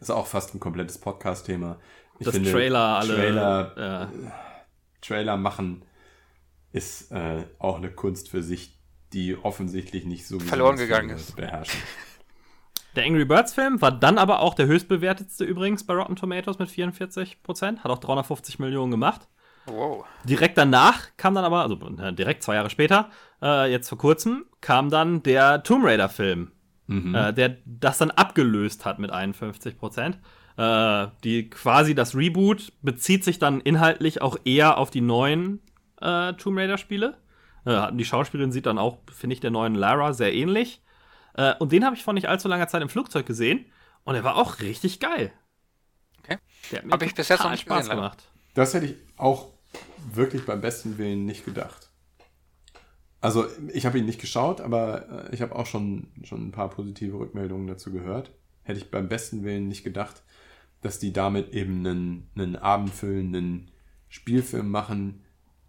Ist 0.00 0.10
auch 0.10 0.26
fast 0.26 0.54
ein 0.54 0.60
komplettes 0.60 0.98
Podcast-Thema. 0.98 1.78
Ich 2.18 2.26
das 2.26 2.34
finde, 2.34 2.52
Trailer 2.52 2.78
alle. 2.98 3.14
Trailer, 3.14 3.72
ja. 3.76 4.12
Trailer 5.00 5.36
machen 5.36 5.84
ist 6.72 7.12
äh, 7.12 7.44
auch 7.58 7.76
eine 7.76 7.90
Kunst 7.90 8.28
für 8.30 8.42
sich, 8.42 8.78
die 9.12 9.36
offensichtlich 9.36 10.04
nicht 10.06 10.26
so 10.26 10.40
Verloren 10.40 10.76
gegangen 10.76 11.10
ist. 11.10 11.36
beherrschen. 11.36 11.80
Der 12.96 13.04
Angry 13.04 13.24
Birds 13.24 13.52
Film 13.54 13.80
war 13.82 13.90
dann 13.92 14.18
aber 14.18 14.40
auch 14.40 14.54
der 14.54 14.66
höchstbewertetste 14.66 15.44
übrigens 15.44 15.84
bei 15.84 15.94
Rotten 15.94 16.14
Tomatoes 16.16 16.58
mit 16.58 16.68
44% 16.68 17.78
Hat 17.78 17.90
auch 17.90 17.98
350 17.98 18.58
Millionen 18.60 18.90
gemacht. 18.92 19.28
Wow. 19.66 20.04
Direkt 20.24 20.58
danach 20.58 21.08
kam 21.16 21.34
dann 21.34 21.44
aber, 21.44 21.62
also 21.62 21.74
direkt 21.74 22.42
zwei 22.42 22.54
Jahre 22.54 22.70
später, 22.70 23.10
äh, 23.42 23.70
jetzt 23.70 23.88
vor 23.88 23.98
kurzem, 23.98 24.44
kam 24.60 24.90
dann 24.90 25.22
der 25.22 25.62
Tomb 25.62 25.84
Raider 25.84 26.08
Film, 26.08 26.52
Mhm. 26.86 27.14
äh, 27.14 27.32
der 27.32 27.56
das 27.64 27.98
dann 27.98 28.10
abgelöst 28.10 28.84
hat 28.84 28.98
mit 28.98 29.10
51 29.10 29.76
Äh, 30.56 31.08
die 31.24 31.50
quasi 31.50 31.94
das 31.94 32.14
Reboot 32.14 32.72
bezieht 32.82 33.24
sich 33.24 33.38
dann 33.38 33.60
inhaltlich 33.60 34.22
auch 34.22 34.36
eher 34.44 34.78
auf 34.78 34.90
die 34.90 35.00
neuen 35.00 35.60
äh, 36.00 36.32
Tomb 36.34 36.58
Raider 36.58 36.78
Spiele. 36.78 37.16
Äh, 37.64 37.92
die 37.92 38.04
Schauspielerin 38.04 38.52
sieht 38.52 38.66
dann 38.66 38.78
auch, 38.78 38.98
finde 39.12 39.34
ich, 39.34 39.40
der 39.40 39.50
neuen 39.50 39.74
Lara 39.74 40.12
sehr 40.12 40.32
ähnlich. 40.32 40.80
Äh, 41.34 41.54
und 41.58 41.72
den 41.72 41.84
habe 41.84 41.96
ich 41.96 42.04
vor 42.04 42.14
nicht 42.14 42.28
allzu 42.28 42.48
langer 42.48 42.68
Zeit 42.68 42.82
im 42.82 42.88
Flugzeug 42.88 43.26
gesehen 43.26 43.66
und 44.04 44.14
er 44.14 44.24
war 44.24 44.36
auch 44.36 44.60
richtig 44.60 45.00
geil. 45.00 45.32
Okay. 46.20 46.38
Der 46.70 46.78
hat 46.78 46.86
mir 46.86 46.92
Hab 46.92 47.02
ich 47.02 47.14
bis 47.14 47.28
jetzt 47.28 47.42
noch 47.42 47.50
nicht 47.50 47.62
Spaß 47.62 47.78
gesehen, 47.80 47.96
gemacht. 47.96 48.22
Das 48.54 48.74
hätte 48.74 48.86
ich 48.86 48.96
auch 49.16 49.50
wirklich 50.12 50.46
beim 50.46 50.60
besten 50.60 50.98
Willen 50.98 51.24
nicht 51.24 51.44
gedacht. 51.44 51.90
Also, 53.20 53.46
ich 53.72 53.86
habe 53.86 53.98
ihn 53.98 54.04
nicht 54.04 54.20
geschaut, 54.20 54.60
aber 54.60 55.30
äh, 55.30 55.34
ich 55.34 55.40
habe 55.40 55.56
auch 55.56 55.66
schon, 55.66 56.08
schon 56.24 56.46
ein 56.46 56.52
paar 56.52 56.68
positive 56.68 57.18
Rückmeldungen 57.18 57.66
dazu 57.66 57.90
gehört. 57.90 58.30
Hätte 58.62 58.78
ich 58.78 58.90
beim 58.90 59.08
besten 59.08 59.44
Willen 59.44 59.66
nicht 59.66 59.82
gedacht, 59.82 60.22
dass 60.84 60.98
die 60.98 61.12
damit 61.12 61.54
eben 61.54 61.86
einen, 61.86 62.30
einen 62.36 62.56
abendfüllenden 62.56 63.70
Spielfilm 64.08 64.70
machen, 64.70 65.24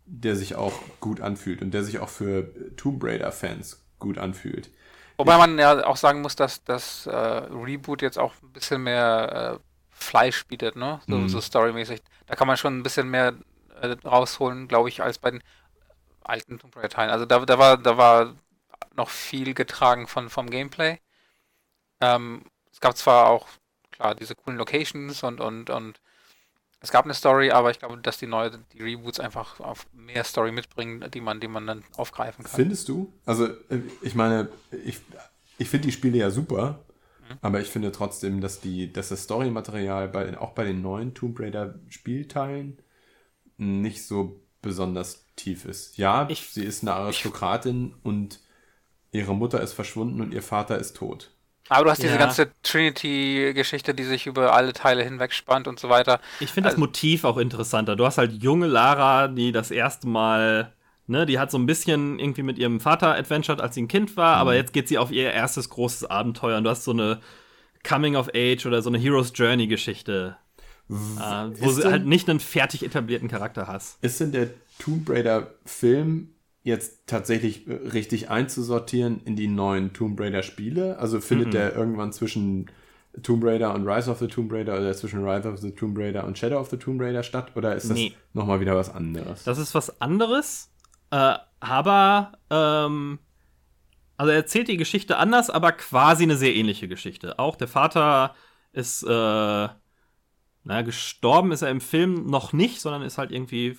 der 0.05 0.36
sich 0.36 0.55
auch 0.55 0.74
gut 0.99 1.22
anfühlt 1.22 1.61
und 1.61 1.72
der 1.74 1.84
sich 1.84 1.99
auch 1.99 2.09
für 2.09 2.76
Tomb 2.78 3.03
Raider-Fans 3.03 3.86
gut 3.99 4.18
anfühlt. 4.18 4.70
Wobei 5.18 5.38
man 5.38 5.57
ja 5.57 5.86
auch 5.86 5.95
sagen 5.97 6.22
muss, 6.22 6.36
dass 6.36 6.63
das 6.63 7.05
äh, 7.07 7.11
Reboot 7.16 8.01
jetzt 8.01 8.20
auch 8.20 8.34
ein 8.43 8.51
bisschen 8.51 8.84
mehr 8.84 9.59
äh, 9.61 9.66
Fleisch 9.89 10.45
bietet, 10.47 10.76
ne? 10.76 10.99
So, 11.07 11.16
Mhm. 11.22 11.28
so 11.28 11.39
storymäßig. 11.41 12.01
Da 12.28 12.36
kann 12.36 12.47
man 12.47 12.57
schon 12.57 12.78
ein 12.78 12.84
bisschen 12.84 13.09
mehr 13.09 13.34
äh, 13.82 13.95
rausholen, 14.03 14.68
glaube 14.68 14.89
ich, 14.89 15.01
als 15.01 15.18
bei 15.18 15.32
den 15.32 15.43
alten 16.24 16.59
Tomb 16.59 16.76
Raider 16.78 16.89
Teilen. 16.89 17.11
Also 17.11 17.26
da, 17.26 17.45
da 17.45 17.59
war 17.59 17.78
da 17.78 17.97
war 17.97 18.36
noch 18.95 19.09
viel 19.09 19.53
getragen 19.53 20.07
von 20.07 20.30
vom 20.30 20.49
Gameplay. 20.49 20.99
Ähm, 22.01 22.45
es 22.72 22.80
gab 22.80 22.97
zwar 22.97 23.28
auch 23.28 23.47
klar 23.96 24.16
diese 24.16 24.36
coolen 24.36 24.58
Locations 24.58 25.24
und 25.24 25.39
und 25.41 25.70
und 25.70 26.00
es 26.82 26.91
gab 26.91 27.06
eine 27.06 27.14
Story, 27.16 27.50
aber 27.52 27.72
ich 27.72 27.80
glaube, 27.80 27.98
dass 27.98 28.18
die 28.18 28.28
neue 28.28 28.60
die 28.74 28.84
Reboots 28.84 29.20
einfach 29.20 29.60
auf 29.60 29.88
mehr 29.93 30.24
Story 30.24 30.52
mitbringen, 30.52 31.10
die 31.12 31.22
man 31.22 31.39
die 31.39 31.48
man 31.48 31.66
dann 31.66 31.84
aufgreifen 31.98 32.43
kann. 32.46 32.54
Findest 32.56 32.89
du? 32.89 33.12
Also, 33.26 33.46
äh, 33.48 33.80
ich 34.02 34.14
meine, 34.14 34.50
ich, 34.84 35.00
ich 35.58 35.70
finde 35.70 35.88
die 35.88 35.91
Spiele 35.93 36.18
ja 36.18 36.30
super, 36.30 36.86
aber 37.41 37.60
ich 37.60 37.70
finde 37.70 37.91
trotzdem, 37.91 38.39
dass, 38.39 38.60
die, 38.62 38.93
dass 38.93 39.10
das 39.10 39.24
Story-Material 39.24 40.10
bei, 40.10 40.38
auch 40.38 40.52
bei 40.52 40.64
den 40.64 40.84
neuen 40.84 41.16
Tomb 41.16 41.39
Raider-Spielteilen 41.39 42.78
nicht 43.58 44.06
so 44.06 44.41
besonders 44.62 45.26
tief 45.36 45.66
ist. 45.66 45.98
Ja, 45.98 46.28
Ich- 46.30 46.50
sie 46.54 46.64
ist 46.64 46.84
eine 46.84 46.93
Aristokratin 46.93 47.96
und 48.04 48.41
ihre 49.12 49.34
Mutter 49.36 49.62
ist 49.62 49.74
verschwunden 49.74 50.22
und 50.22 50.34
ihr 50.34 50.43
Vater 50.43 50.78
ist 50.78 50.98
tot. 50.98 51.32
Aber 51.70 51.86
du 51.86 51.89
hast 51.91 52.01
diese 52.03 52.13
Ja. 52.13 52.20
ganze 52.20 52.51
Trinity-Geschichte, 52.63 53.93
die 53.93 54.03
sich 54.03 54.28
über 54.28 54.53
alle 54.53 54.74
Teile 54.74 55.03
hinweg 55.03 55.34
spannt 55.34 55.68
und 55.68 55.80
so 55.80 55.89
weiter. 55.89 56.20
Ich 56.39 56.51
finde 56.51 56.68
das 56.68 56.74
Also- 56.76 56.86
Motiv 56.86 57.24
auch 57.24 57.38
interessanter. 57.38 57.95
Du 57.95 58.05
hast 58.05 58.18
halt 58.18 58.43
junge 58.43 58.68
Lara, 58.68 59.28
die 59.28 59.51
das 59.51 59.72
erste 59.72 60.07
Mal, 60.07 60.74
ne, 61.07 61.26
die 61.26 61.39
hat 61.39 61.49
so 61.51 61.57
ein 61.57 61.66
bisschen 61.66 62.20
irgendwie 62.20 62.43
mit 62.43 62.57
ihrem 62.59 62.80
Vater 62.80 63.16
adventured, 63.16 63.61
als 63.61 63.76
sie 63.76 63.82
ein 63.84 63.88
Kind 63.88 64.16
war, 64.16 64.36
Mhm. 64.36 64.41
aber 64.41 64.55
jetzt 64.55 64.74
geht 64.74 64.88
sie 64.88 64.97
auf 64.99 65.11
ihr 65.11 65.32
erstes 65.32 65.70
großes 65.70 66.05
Abenteuer 66.05 66.57
und 66.57 66.63
du 66.66 66.70
hast 66.70 66.84
so 66.84 66.91
eine 66.91 67.20
Coming 67.88 68.16
of 68.16 68.30
Age 68.36 68.66
oder 68.66 68.82
so 68.82 68.89
eine 68.89 68.97
Hero's 68.99 69.32
Journey 69.34 69.68
Geschichte, 69.68 70.38
äh, 70.89 70.93
wo 70.93 71.72
denn- 71.72 71.91
halt 71.91 72.05
nicht 72.05 72.30
einen 72.30 72.39
fertig 72.39 72.84
etablierten 72.84 73.28
Charakter 73.28 73.68
hast. 73.68 74.03
Ist 74.03 74.20
denn 74.20 74.32
der 74.32 74.49
Tomb 74.80 75.09
Raider-Film 75.09 76.30
jetzt 76.66 77.05
tatsächlich 77.05 77.68
äh, 77.68 77.74
richtig 77.74 78.30
einzusortieren 78.30 79.22
in 79.24 79.36
die 79.36 79.47
neuen 79.47 79.93
Tomb 79.93 80.20
Raider-Spiele? 80.20 80.97
Also 80.99 81.22
findet 81.22 81.53
der 81.53 81.76
irgendwann 81.76 82.11
zwischen 82.11 82.66
Tomb 83.24 83.45
Raider 83.45 83.74
und 83.74 83.88
Rise 83.88 84.09
of 84.11 84.18
the 84.20 84.28
Tomb 84.28 84.51
Raider 84.51 84.74
oder 84.78 84.91
zwischen 84.93 85.24
Rise 85.24 85.47
of 85.47 85.59
the 85.59 85.72
Tomb 85.72 85.97
Raider 85.97 86.26
und 86.26 86.38
Shadow 86.38 86.59
of 86.59 86.70
the 86.70 86.78
Tomb 86.78 86.99
Raider 86.99 87.24
statt? 87.24 87.51
Oder 87.55 87.76
ist 87.76 87.89
das 87.89 87.95
Nee. 87.97 88.13
nochmal 88.34 88.59
wieder 88.59 88.76
was 88.76 88.93
anderes? 88.93 89.43
Das 89.43 89.57
ist 89.59 89.74
was 89.76 90.01
anderes, 90.01 90.72
äh, 91.11 91.36
aber 91.59 92.34
ähm, 92.49 93.20
also 94.18 94.32
er 94.32 94.38
erzählt 94.38 94.68
die 94.68 94.78
Geschichte 94.78 95.18
anders, 95.18 95.49
aber 95.51 95.72
quasi 95.72 96.24
eine 96.24 96.36
sehr 96.36 96.55
ähnliche 96.55 96.88
Geschichte. 96.88 97.38
Auch 97.38 97.55
der 97.55 97.68
Vater 97.68 98.34
ist, 98.74 99.03
äh, 99.03 99.07
naja, 99.07 100.82
gestorben 100.84 101.51
ist 101.51 101.61
er 101.61 101.70
im 101.70 101.80
Film 101.82 102.26
noch 102.26 102.53
nicht, 102.53 102.82
sondern 102.82 103.03
ist 103.03 103.18
halt 103.20 103.32
irgendwie 103.32 103.78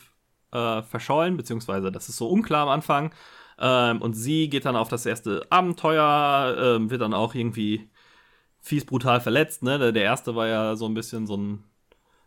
äh, 0.53 0.83
verschollen, 0.83 1.37
beziehungsweise 1.37 1.93
das 1.93 2.09
ist 2.09 2.17
so 2.17 2.29
unklar 2.29 2.63
am 2.65 2.69
Anfang. 2.71 3.13
Ähm, 3.59 4.03
und 4.03 4.15
sie 4.15 4.49
geht 4.49 4.65
dann 4.67 4.77
auf 4.77 4.89
das 4.89 5.07
erste 5.07 5.47
Abenteuer, 5.51 6.57
ähm, 6.77 6.91
wird 6.91 7.01
dann 7.03 7.15
auch 7.15 7.35
irgendwie 7.35 7.89
fies 8.61 8.85
brutal 8.85 9.21
verletzt. 9.21 9.63
Ne? 9.63 9.79
Der, 9.79 9.93
der 9.93 10.05
erste 10.05 10.35
war 10.37 10.47
ja 10.49 10.77
so 10.77 10.87
ein 10.87 10.95
bisschen 10.95 11.27
so 11.27 11.37
ein 11.37 11.65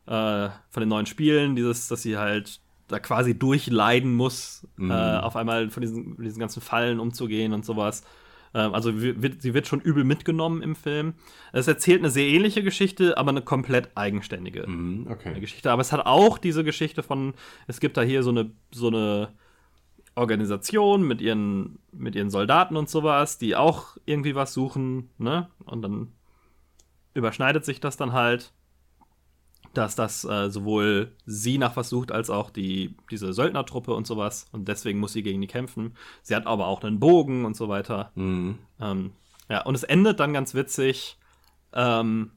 äh, 0.07 0.49
von 0.69 0.81
den 0.81 0.89
neuen 0.89 1.05
Spielen, 1.05 1.55
dieses, 1.55 1.87
dass 1.87 2.01
sie 2.03 2.17
halt 2.17 2.61
da 2.87 2.99
quasi 2.99 3.37
durchleiden 3.37 4.13
muss, 4.15 4.67
Mhm. 4.77 4.91
äh, 4.91 5.17
auf 5.19 5.35
einmal 5.35 5.69
von 5.69 5.81
diesen, 5.81 6.15
von 6.15 6.23
diesen 6.23 6.39
ganzen 6.39 6.61
Fallen 6.61 6.99
umzugehen 6.99 7.53
und 7.53 7.65
sowas. 7.65 8.03
Ähm, 8.53 8.73
also 8.73 9.01
wir- 9.01 9.21
wird, 9.21 9.41
sie 9.41 9.53
wird 9.53 9.67
schon 9.67 9.79
übel 9.81 10.03
mitgenommen 10.03 10.61
im 10.61 10.75
Film. 10.75 11.13
Es 11.53 11.67
erzählt 11.67 11.99
eine 11.99 12.09
sehr 12.09 12.27
ähnliche 12.27 12.63
Geschichte, 12.63 13.17
aber 13.17 13.29
eine 13.29 13.41
komplett 13.41 13.91
eigenständige 13.95 14.67
Mhm, 14.67 15.07
okay. 15.09 15.39
Geschichte. 15.39 15.71
Aber 15.71 15.81
es 15.81 15.91
hat 15.91 16.05
auch 16.05 16.37
diese 16.37 16.63
Geschichte 16.63 17.03
von, 17.03 17.33
es 17.67 17.79
gibt 17.79 17.97
da 17.97 18.01
hier 18.01 18.23
so 18.23 18.29
eine, 18.31 18.51
so 18.71 18.87
eine 18.87 19.29
Organisation 20.15 21.03
mit 21.07 21.21
ihren, 21.21 21.79
mit 21.91 22.15
ihren 22.15 22.29
Soldaten 22.29 22.75
und 22.75 22.89
sowas, 22.89 23.37
die 23.37 23.55
auch 23.55 23.97
irgendwie 24.05 24.35
was 24.35 24.53
suchen, 24.53 25.09
ne? 25.17 25.49
Und 25.65 25.81
dann 25.81 26.11
überschneidet 27.13 27.65
sich 27.65 27.79
das 27.79 27.97
dann 27.97 28.13
halt, 28.13 28.53
dass 29.73 29.95
das 29.95 30.23
äh, 30.25 30.49
sowohl 30.49 31.11
sie 31.25 31.57
nach 31.57 31.75
was 31.75 31.89
sucht, 31.89 32.11
als 32.11 32.29
auch 32.29 32.49
die, 32.49 32.95
diese 33.11 33.33
Söldnertruppe 33.33 33.93
und 33.93 34.07
sowas. 34.07 34.47
Und 34.51 34.67
deswegen 34.67 34.99
muss 34.99 35.13
sie 35.13 35.23
gegen 35.23 35.41
die 35.41 35.47
kämpfen. 35.47 35.95
Sie 36.23 36.35
hat 36.35 36.47
aber 36.47 36.67
auch 36.67 36.83
einen 36.83 36.99
Bogen 36.99 37.45
und 37.45 37.55
so 37.55 37.69
weiter. 37.69 38.11
Mhm. 38.15 38.57
Ähm, 38.81 39.11
ja, 39.47 39.61
und 39.63 39.75
es 39.75 39.83
endet 39.83 40.19
dann 40.19 40.33
ganz 40.33 40.53
witzig 40.53 41.17
ähm, 41.73 42.31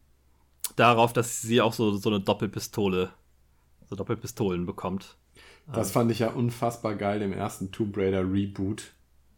darauf, 0.76 1.12
dass 1.12 1.42
sie 1.42 1.60
auch 1.60 1.72
so, 1.72 1.96
so 1.96 2.10
eine 2.10 2.20
Doppelpistole, 2.20 3.10
so 3.88 3.96
Doppelpistolen 3.96 4.66
bekommt. 4.66 5.16
Das 5.72 5.92
fand 5.92 6.10
ich 6.10 6.18
ja 6.18 6.30
unfassbar 6.30 6.96
geil 6.96 7.22
im 7.22 7.32
ersten 7.32 7.70
Tomb 7.70 7.96
Raider 7.96 8.30
Reboot. 8.30 8.92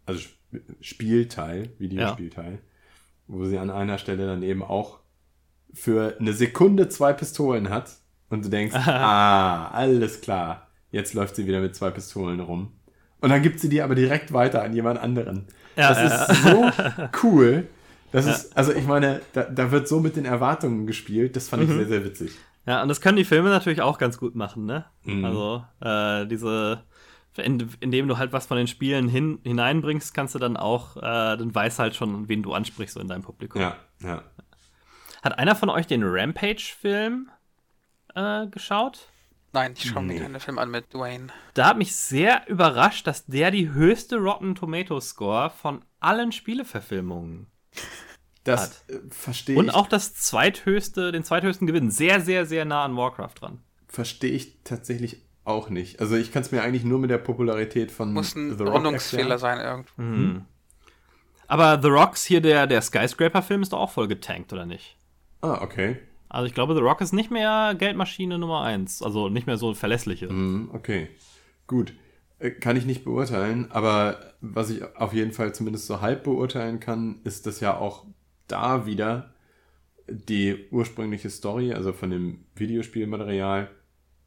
Also 0.07 0.21
Sp- 0.21 0.65
Spielteil, 0.81 1.73
Videospielteil. 1.79 2.61
wo 3.27 3.45
sie 3.45 3.59
an 3.59 3.71
einer 3.71 3.99
Stelle 3.99 4.27
dann 4.27 4.43
eben 4.43 4.63
auch 4.63 5.01
für 5.75 6.17
eine 6.19 6.33
Sekunde 6.33 6.89
zwei 6.89 7.13
Pistolen 7.13 7.69
hat 7.69 7.91
und 8.31 8.45
du 8.45 8.49
denkst, 8.49 8.75
ah, 8.87 9.69
alles 9.69 10.21
klar, 10.21 10.69
jetzt 10.91 11.15
läuft 11.15 11.37
sie 11.37 11.47
wieder 11.47 11.61
mit 11.61 11.75
zwei 11.77 11.91
Pistolen 11.91 12.41
rum. 12.41 12.73
Und 13.21 13.31
dann 13.31 13.43
gibt 13.43 13.61
sie 13.61 13.69
die 13.69 13.83
aber 13.83 13.95
direkt 13.95 14.33
weiter 14.33 14.63
an 14.63 14.75
jemand 14.75 15.01
anderen. 15.01 15.47
Ja, 15.77 15.89
das 15.89 15.99
ja, 15.99 16.25
ist 16.25 16.43
so 16.43 16.71
cool. 17.23 17.67
Das 18.13 18.27
ist, 18.27 18.57
also 18.57 18.73
ich 18.73 18.87
meine, 18.87 19.23
da, 19.33 19.43
da 19.43 19.73
wird 19.73 19.89
so 19.89 19.99
mit 19.99 20.15
den 20.15 20.25
Erwartungen 20.25 20.87
gespielt, 20.87 21.35
das 21.35 21.49
fand 21.49 21.65
ich 21.65 21.69
sehr, 21.69 21.87
sehr 21.87 22.05
witzig. 22.05 22.31
Ja, 22.67 22.81
und 22.81 22.89
das 22.89 23.01
können 23.01 23.17
die 23.17 23.25
Filme 23.25 23.49
natürlich 23.49 23.83
auch 23.83 23.99
ganz 23.99 24.19
gut 24.19 24.37
machen, 24.37 24.67
ne? 24.67 24.85
Mhm. 25.03 25.25
Also, 25.25 25.65
äh, 25.81 26.27
diese, 26.27 26.83
in, 27.37 27.69
indem 27.81 28.07
du 28.07 28.17
halt 28.17 28.33
was 28.33 28.47
von 28.47 28.57
den 28.57 28.69
Spielen 28.69 29.09
hin, 29.09 29.41
hineinbringst, 29.43 30.15
kannst 30.15 30.35
du 30.35 30.39
dann 30.39 30.57
auch, 30.57 30.97
äh, 30.97 31.01
dann 31.01 31.53
weiß 31.55 31.79
halt 31.81 31.97
schon, 31.97 32.29
wen 32.29 32.43
du 32.43 32.53
ansprichst 32.53 32.95
so 32.95 33.01
in 33.01 33.09
deinem 33.09 33.23
Publikum. 33.23 33.61
Ja, 33.61 33.77
ja. 34.03 34.23
Hat 35.25 35.39
einer 35.39 35.57
von 35.57 35.71
euch 35.71 35.87
den 35.87 36.03
Rampage-Film 36.05 37.31
äh, 38.15 38.47
geschaut? 38.49 39.09
Nein, 39.53 39.75
ich 39.77 39.89
schaue 39.89 40.03
Nee. 40.03 40.15
mir 40.15 40.21
keine 40.23 40.41
Film 40.41 40.59
an 40.59 40.71
mit 40.71 40.93
Dwayne. 40.93 41.29
Da 41.55 41.67
hat 41.69 41.79
mich 41.79 41.95
sehr 41.97 42.47
überrascht, 42.49 43.07
dass 43.07 43.25
der 43.27 43.51
die 43.51 43.71
höchste 43.71 44.17
Rotten 44.17 44.55
Tomato 44.55 45.01
Score 45.01 45.49
von 45.51 45.83
allen 46.01 46.33
Spieleverfilmungen 46.33 47.47
Das 48.43 48.85
äh, 48.89 48.99
verstehe 49.11 49.57
und 49.57 49.69
ich, 49.69 49.75
auch 49.75 49.87
das 49.87 50.13
zweithöchste, 50.15 51.13
den 51.13 51.25
zweithöchsten 51.25 51.67
Gewinn. 51.67 51.91
Sehr, 51.91 52.21
sehr, 52.21 52.45
sehr 52.47 52.65
nah 52.65 52.85
an 52.85 52.97
Warcraft 52.97 53.35
dran. 53.41 53.63
verstehe 53.89 54.33
ich 54.33 54.59
tatsächlich 54.65 55.23
auch 55.45 55.69
nicht. 55.71 56.01
Also 56.01 56.17
ich 56.17 56.33
kann 56.33 56.43
es 56.43 56.51
mir 56.53 56.63
eigentlich 56.63 56.85
nur 56.85 56.99
mit 56.99 57.11
der 57.11 57.19
Popularität 57.19 57.91
von 57.93 58.13
Muss 58.13 58.35
ein 58.35 58.59
The 58.59 58.65
Rock 58.65 58.75
Rundungsfehler 58.75 59.37
erklären. 59.37 59.39
sein 59.39 59.61
irgendwo. 59.61 60.03
Mhm. 60.03 60.45
Aber 61.47 61.81
The 61.81 61.89
Rocks 61.89 62.25
hier, 62.25 62.41
der, 62.41 62.67
der 62.67 62.83
Skyscraper-Film, 62.83 63.63
ist 63.63 63.73
doch 63.73 63.79
auch 63.81 63.91
voll 63.91 64.09
getankt, 64.09 64.53
oder 64.53 64.67
nicht? 64.67 64.97
Ah, 65.45 65.61
okay. 65.63 65.97
Also 66.31 66.47
ich 66.47 66.55
glaube, 66.55 66.75
The 66.75 66.81
Rock 66.81 67.03
ist 67.03 67.13
nicht 67.13 67.31
mehr 67.31 67.75
Geldmaschine 67.79 68.39
Nummer 68.39 68.63
eins. 68.63 69.03
Also 69.03 69.29
nicht 69.29 69.47
mehr 69.47 69.59
so 69.59 69.75
verlässliche. 69.75 70.33
Mhm, 70.33 70.71
okay. 70.73 71.09
Gut. 71.67 71.93
Äh, 72.39 72.51
Kann 72.51 72.79
ich 72.79 72.87
nicht 72.87 73.05
beurteilen, 73.05 73.71
aber 73.71 74.33
was 74.41 74.71
ich 74.71 74.83
auf 74.97 75.13
jeden 75.13 75.33
Fall 75.33 75.55
zumindest 75.55 75.87
so 75.87 76.01
halb 76.01 76.25
beurteilen 76.25 76.81
kann, 76.81 77.21
ist, 77.25 77.47
dass 77.47 77.61
ja 77.61 77.77
auch 77.77 78.07
da 78.49 78.87
wieder 78.87 79.35
die 80.09 80.67
ursprüngliche 80.71 81.29
Story, 81.29 81.75
also 81.75 81.93
von 81.93 82.09
dem 82.11 82.47
Videospielmaterial, 82.57 83.71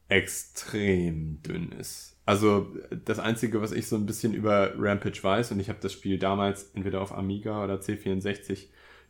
extrem 0.08 1.42
dünn 1.42 1.72
ist. 1.72 2.16
Also 2.26 2.68
das 3.06 3.20
Einzige, 3.20 3.60
was 3.62 3.72
ich 3.72 3.88
so 3.88 3.96
ein 3.96 4.06
bisschen 4.06 4.34
über 4.36 4.72
Rampage 4.78 5.20
weiß, 5.22 5.52
und 5.52 5.60
ich 5.60 5.70
habe 5.70 5.80
das 5.82 5.94
Spiel 5.94 6.20
damals 6.20 6.72
entweder 6.76 7.02
auf 7.02 7.12
Amiga 7.12 7.64
oder 7.64 7.76
C64 7.76 8.68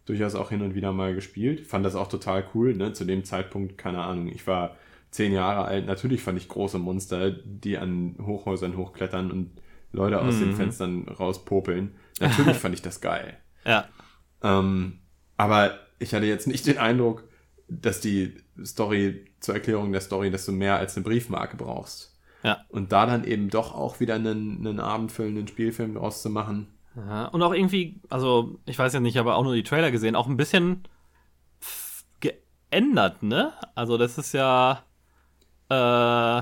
durchaus 0.08 0.34
auch 0.36 0.50
hin 0.50 0.62
und 0.64 0.74
wieder 0.74 0.92
mal 0.94 1.14
gespielt, 1.14 1.68
fand 1.68 1.86
das 1.86 1.96
auch 1.96 2.08
total 2.10 2.44
cool, 2.56 2.76
ne? 2.76 2.94
Zu 2.94 3.06
dem 3.06 3.24
Zeitpunkt, 3.24 3.78
keine 3.78 4.02
Ahnung, 4.04 4.28
ich 4.28 4.48
war 4.48 4.76
zehn 5.12 5.32
Jahre 5.32 5.66
alt, 5.66 5.86
natürlich 5.86 6.22
fand 6.22 6.38
ich 6.40 6.48
große 6.48 6.80
Monster, 6.80 7.30
die 7.32 7.78
an 7.78 8.16
Hochhäusern 8.26 8.76
hochklettern 8.76 9.32
und 9.32 9.52
Leute 9.92 10.22
aus 10.22 10.40
den 10.40 10.50
Mhm. 10.50 10.56
Fenstern 10.56 11.08
rauspopeln. 11.08 11.96
Natürlich 12.20 12.58
fand 12.58 12.74
ich 12.74 12.82
das 12.82 13.02
geil. 13.02 13.38
Ja. 13.66 13.88
Ähm, 14.44 15.00
aber 15.38 15.78
ich 16.00 16.14
hatte 16.14 16.26
jetzt 16.26 16.48
nicht 16.48 16.68
den 16.68 16.78
Eindruck, 16.78 17.24
dass 17.68 18.00
die 18.00 18.36
Story 18.64 19.26
zur 19.40 19.56
Erklärung 19.56 19.92
der 19.92 20.02
Story, 20.02 20.32
dass 20.32 20.46
du 20.46 20.52
mehr 20.52 20.78
als 20.78 20.96
eine 20.96 21.04
Briefmarke 21.04 21.58
brauchst. 21.58 22.18
Ja. 22.44 22.66
Und 22.70 22.92
da 22.92 23.06
dann 23.06 23.24
eben 23.24 23.50
doch 23.50 23.74
auch 23.74 24.00
wieder 24.00 24.16
einen, 24.16 24.66
einen 24.66 24.80
abendfüllenden 24.80 25.48
Spielfilm 25.48 25.96
draus 25.96 26.22
zu 26.22 26.30
machen. 26.30 26.68
Ja. 26.98 27.26
Und 27.28 27.42
auch 27.44 27.54
irgendwie, 27.54 28.02
also 28.10 28.60
ich 28.66 28.78
weiß 28.78 28.94
ja 28.94 29.00
nicht, 29.00 29.18
aber 29.18 29.36
auch 29.36 29.44
nur 29.44 29.54
die 29.56 29.64
Trailer 29.64 29.92
gesehen, 29.92 30.16
auch 30.16 30.28
ein 30.28 30.38
bisschen 30.38 30.84
geändert, 32.20 33.24
ne? 33.24 33.54
Also 33.76 33.98
das 33.98 34.18
ist 34.18 34.34
ja. 34.34 34.84
Äh, 35.70 36.42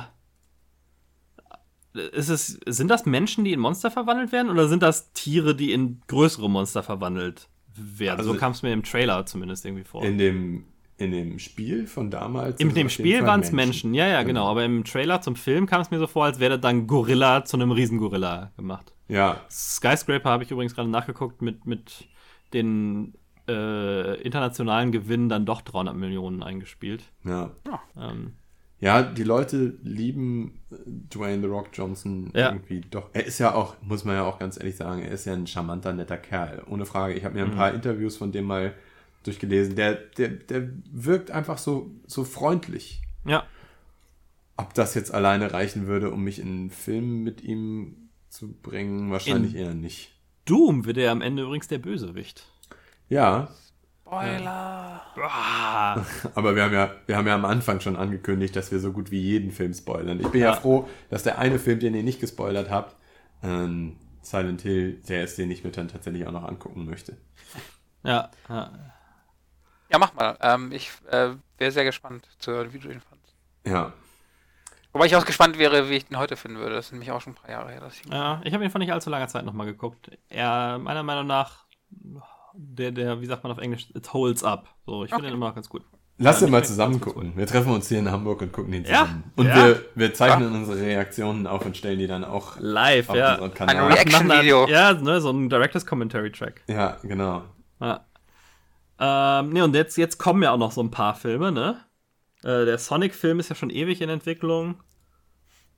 ist 2.11 2.29
es, 2.29 2.59
sind 2.65 2.89
das 2.89 3.05
Menschen, 3.05 3.45
die 3.45 3.53
in 3.53 3.59
Monster 3.59 3.89
verwandelt 3.89 4.31
werden, 4.31 4.49
oder 4.51 4.67
sind 4.67 4.83
das 4.83 5.13
Tiere, 5.13 5.55
die 5.55 5.71
in 5.71 6.01
größere 6.07 6.49
Monster 6.49 6.83
verwandelt 6.83 7.47
werden? 7.75 8.19
Also- 8.19 8.33
so 8.33 8.39
kam 8.39 8.51
es 8.51 8.63
mir 8.63 8.73
im 8.73 8.83
Trailer 8.83 9.25
zumindest 9.25 9.65
irgendwie 9.65 9.85
vor. 9.85 10.03
In 10.03 10.17
dem, 10.17 10.65
in 10.97 11.11
dem 11.11 11.39
Spiel 11.39 11.87
von 11.87 12.11
damals. 12.11 12.59
In 12.59 12.67
sind 12.69 12.77
dem 12.77 12.89
Spiel 12.89 13.25
waren 13.25 13.41
es 13.41 13.51
Menschen. 13.51 13.93
ja, 13.93 14.07
ja, 14.07 14.23
genau. 14.23 14.41
Genau. 14.41 14.51
Aber 14.51 14.65
im 14.65 14.83
Trailer 14.83 15.21
zum 15.21 15.35
Film 15.35 15.65
kam 15.67 15.81
es 15.81 15.91
mir 15.91 15.99
so 15.99 16.07
vor, 16.07 16.25
als 16.25 16.39
wäre 16.39 16.59
dann 16.59 16.85
Gorilla 16.87 17.45
zu 17.45 17.57
einem 17.57 17.71
Riesengorilla 17.71 18.51
gemacht. 18.57 18.93
Ja, 19.07 19.41
Skyscraper 19.49 20.29
habe 20.29 20.43
ich 20.43 20.51
übrigens 20.51 20.73
gerade 20.75 20.89
nachgeguckt 20.89 21.41
mit, 21.41 21.65
mit 21.65 22.07
den 22.53 23.13
äh, 23.47 24.19
internationalen 24.21 24.91
Gewinnen 24.91 25.29
dann 25.29 25.45
doch 25.45 25.61
300 25.61 25.95
Millionen 25.95 26.41
eingespielt. 26.41 27.03
ja. 27.23 27.51
Ähm, 27.97 28.33
Ja, 28.79 29.03
die 29.03 29.23
Leute 29.23 29.77
lieben 29.83 30.59
äh, 30.71 30.75
Dwayne 30.85 31.41
The 31.43 31.47
Rock 31.47 31.69
Johnson 31.73 32.31
Ja. 32.33 32.49
irgendwie 32.51 32.81
doch. 32.81 33.09
Er 33.13 33.25
ist 33.25 33.37
ja 33.39 33.53
auch, 33.53 33.75
muss 33.81 34.03
man 34.05 34.15
ja 34.15 34.23
auch 34.23 34.39
ganz 34.39 34.57
ehrlich 34.57 34.75
sagen, 34.75 35.01
er 35.03 35.11
ist 35.11 35.25
ja 35.25 35.33
ein 35.33 35.45
charmanter, 35.47 35.93
netter 35.93 36.17
Kerl. 36.17 36.63
Ohne 36.67 36.85
Frage. 36.85 37.13
Ich 37.13 37.23
habe 37.23 37.35
mir 37.35 37.43
ein 37.43 37.51
Mhm. 37.51 37.55
paar 37.55 37.73
Interviews 37.73 38.17
von 38.17 38.31
dem 38.31 38.45
mal 38.45 38.73
durchgelesen. 39.23 39.75
Der, 39.75 39.93
der, 39.93 40.29
der 40.29 40.69
wirkt 40.91 41.29
einfach 41.31 41.57
so, 41.59 41.91
so 42.07 42.23
freundlich. 42.23 43.01
ja, 43.25 43.43
Ob 44.57 44.73
das 44.73 44.93
jetzt 44.95 45.13
alleine 45.13 45.51
reichen 45.53 45.85
würde, 45.87 46.09
um 46.11 46.23
mich 46.23 46.39
in 46.39 46.47
einen 46.47 46.69
Film 46.71 47.23
mit 47.23 47.41
ihm 47.43 48.04
zu 48.35 48.53
bringen, 48.53 49.11
wahrscheinlich 49.11 49.55
In- 49.55 49.61
eher 49.61 49.73
nicht. 49.73 50.11
Doom 50.45 50.85
wird 50.85 50.97
er 50.97 51.11
am 51.11 51.21
Ende 51.21 51.43
übrigens 51.43 51.67
der 51.67 51.79
Bösewicht. 51.79 52.45
Ja, 53.09 53.49
Spoiler. 54.07 55.01
Aber 56.35 56.55
wir 56.55 56.63
haben 56.63 56.73
ja, 56.73 56.91
wir 57.07 57.17
haben 57.17 57.25
ja 57.27 57.33
am 57.33 57.45
Anfang 57.45 57.79
schon 57.79 57.95
angekündigt, 57.95 58.55
dass 58.55 58.71
wir 58.71 58.79
so 58.79 58.91
gut 58.91 59.09
wie 59.09 59.19
jeden 59.19 59.49
Film 59.51 59.73
spoilern. 59.73 60.19
Ich 60.19 60.27
bin 60.27 60.41
ja, 60.41 60.49
Ja. 60.51 60.53
froh, 60.55 60.87
dass 61.09 61.23
der 61.23 61.39
eine 61.39 61.57
Film, 61.57 61.79
den 61.79 61.95
ihr 61.95 62.03
nicht 62.03 62.19
gespoilert 62.19 62.69
habt, 62.69 62.95
ähm, 63.41 63.97
Silent 64.21 64.61
Hill, 64.61 65.01
der 65.09 65.23
ist, 65.23 65.37
den 65.39 65.49
ich 65.49 65.63
mir 65.63 65.71
dann 65.71 65.87
tatsächlich 65.87 66.27
auch 66.27 66.31
noch 66.31 66.43
angucken 66.43 66.85
möchte. 66.85 67.17
ja, 68.03 68.29
ja. 68.47 68.71
Ja, 69.91 69.97
mach 69.99 70.13
mal. 70.13 70.37
Ähm, 70.41 70.71
ich 70.71 70.91
äh, 71.11 71.31
wäre 71.57 71.71
sehr 71.71 71.83
gespannt 71.85 72.27
zu 72.39 72.51
hören, 72.51 72.73
wie 72.73 72.79
du 72.79 72.89
ihn 72.89 73.01
fandst. 73.01 73.33
Ja. 73.65 73.93
Wobei 74.95 75.07
ich 75.07 75.15
auch 75.17 75.25
gespannt 75.25 75.57
wäre, 75.59 75.89
wie 75.89 75.95
ich 75.95 76.05
den 76.05 76.17
heute 76.17 76.37
finden 76.37 76.57
würde. 76.57 76.75
Das 76.75 76.85
ist 76.85 76.91
nämlich 76.93 77.11
auch 77.11 77.19
schon 77.19 77.33
ein 77.33 77.35
paar 77.35 77.51
Jahre 77.51 77.69
her, 77.69 77.81
dass 77.81 77.95
ich 77.95 78.05
ihn 78.05 78.13
ja. 78.13 78.39
Ich 78.45 78.53
habe 78.53 78.63
ihn 78.63 78.71
vor 78.71 78.79
nicht 78.79 78.93
allzu 78.93 79.09
langer 79.09 79.27
Zeit 79.27 79.43
nochmal 79.43 79.65
geguckt. 79.65 80.09
Er, 80.29 80.77
meiner 80.79 81.03
Meinung 81.03 81.27
nach, 81.27 81.65
der, 82.53 82.91
der, 82.91 83.19
wie 83.19 83.25
sagt 83.25 83.43
man 83.43 83.51
auf 83.51 83.57
Englisch, 83.57 83.87
it 83.93 84.13
holds 84.13 84.41
up. 84.41 84.69
So, 84.85 85.03
ich 85.03 85.09
finde 85.09 85.25
Okay. 85.25 85.33
ihn 85.33 85.35
immer 85.37 85.47
noch 85.49 85.55
ganz 85.55 85.67
gut. 85.67 85.83
Lass 86.17 86.39
Ja, 86.39 86.47
ihn 86.47 86.51
mal 86.51 86.63
zusammen 86.63 87.01
gucken. 87.01 87.33
Wir 87.35 87.45
treffen 87.45 87.73
uns 87.73 87.89
hier 87.89 87.99
in 87.99 88.09
Hamburg 88.09 88.41
und 88.41 88.53
gucken 88.53 88.71
den 88.71 88.85
Ja, 88.85 89.01
zusammen. 89.01 89.33
Und 89.35 89.47
ja. 89.47 89.55
wir, 89.67 89.85
wir 89.95 90.13
zeichnen 90.13 90.55
unsere 90.55 90.79
Reaktionen 90.79 91.45
auf 91.45 91.65
und 91.65 91.75
stellen 91.75 91.99
die 91.99 92.07
dann 92.07 92.23
auch 92.23 92.55
Live, 92.59 93.09
auf 93.09 93.17
ja. 93.17 93.33
unseren 93.33 93.51
Ein 93.51 93.53
Kanal. 93.53 93.91
React- 93.91 93.99
Action-Video. 93.99 94.67
Ja, 94.69 94.93
ne, 94.93 95.19
so 95.19 95.29
ein 95.31 95.49
Directors 95.49 95.85
Commentary 95.85 96.31
Track. 96.31 96.61
Ja, 96.67 96.97
genau. 97.03 97.43
Ja. 97.81 98.05
Ähm, 98.97 99.49
ne, 99.49 99.61
und 99.65 99.75
jetzt, 99.75 99.97
jetzt 99.97 100.17
kommen 100.17 100.41
ja 100.41 100.51
auch 100.51 100.57
noch 100.57 100.71
so 100.71 100.81
ein 100.81 100.89
paar 100.89 101.15
Filme, 101.15 101.51
ne? 101.51 101.81
Äh, 102.43 102.63
der 102.63 102.77
Sonic-Film 102.77 103.41
ist 103.41 103.49
ja 103.49 103.55
schon 103.55 103.69
ewig 103.69 104.01
in 104.01 104.09
Entwicklung. 104.09 104.75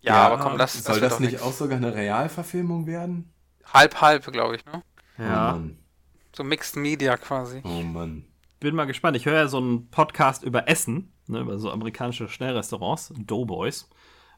Ja, 0.01 0.27
aber 0.27 0.37
komm, 0.37 0.57
das, 0.57 0.83
Soll 0.83 0.99
das 0.99 1.13
doch 1.13 1.19
nicht 1.19 1.31
nix. 1.33 1.43
auch 1.43 1.51
sogar 1.53 1.77
eine 1.77 1.93
Realverfilmung 1.93 2.85
werden? 2.87 3.31
Halb, 3.73 3.99
halb, 3.99 4.31
glaube 4.31 4.55
ich, 4.55 4.65
ne? 4.65 4.81
Oh 5.19 5.23
Mann. 5.23 5.79
So 6.35 6.43
Mixed 6.43 6.75
Media 6.77 7.17
quasi. 7.17 7.61
Oh 7.65 7.81
Mann. 7.81 8.25
Bin 8.59 8.75
mal 8.75 8.85
gespannt. 8.85 9.17
Ich 9.17 9.25
höre 9.25 9.35
ja 9.35 9.47
so 9.47 9.57
einen 9.57 9.89
Podcast 9.89 10.43
über 10.43 10.67
Essen, 10.69 11.11
ne, 11.27 11.39
über 11.41 11.57
so 11.59 11.71
amerikanische 11.71 12.29
Schnellrestaurants, 12.29 13.13
Doughboys. 13.17 13.89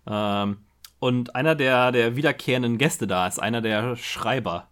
Ähm, 0.08 0.66
und 1.00 1.36
einer 1.36 1.56
der, 1.56 1.92
der 1.92 2.16
wiederkehrenden 2.16 2.78
Gäste 2.78 3.06
da 3.08 3.28
ist 3.28 3.40
einer 3.40 3.62
der 3.62 3.96
Schreiber 3.96 4.68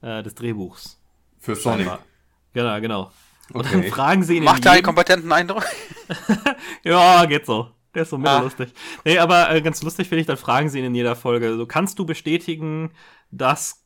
äh, 0.00 0.22
des 0.22 0.34
Drehbuchs. 0.34 1.00
Für 1.38 1.54
Sonic. 1.56 1.88
Genau, 2.54 2.80
genau. 2.80 3.10
Und 3.52 3.66
dann 3.66 3.80
Okay. 3.80 3.90
fragen 3.90 4.22
sie 4.22 4.36
ihn 4.38 4.44
Macht 4.44 4.64
er 4.64 4.72
einen 4.72 4.82
kompetenten 4.82 5.30
Eindruck? 5.32 5.64
Ja, 6.84 7.24
geht 7.26 7.46
so. 7.46 7.70
Der 7.94 8.02
ist 8.02 8.10
so 8.10 8.16
Ah. 8.16 8.18
mittellustig. 8.18 8.72
Nee, 9.04 9.18
aber 9.18 9.50
äh, 9.50 9.60
ganz 9.62 9.82
lustig 9.82 10.08
finde 10.08 10.20
ich, 10.22 10.26
dann 10.26 10.36
fragen 10.36 10.68
sie 10.68 10.78
ihn 10.78 10.84
in 10.86 10.94
jeder 10.94 11.14
Folge, 11.16 11.56
so 11.56 11.66
kannst 11.66 11.98
du 11.98 12.06
bestätigen, 12.06 12.90
dass 13.30 13.80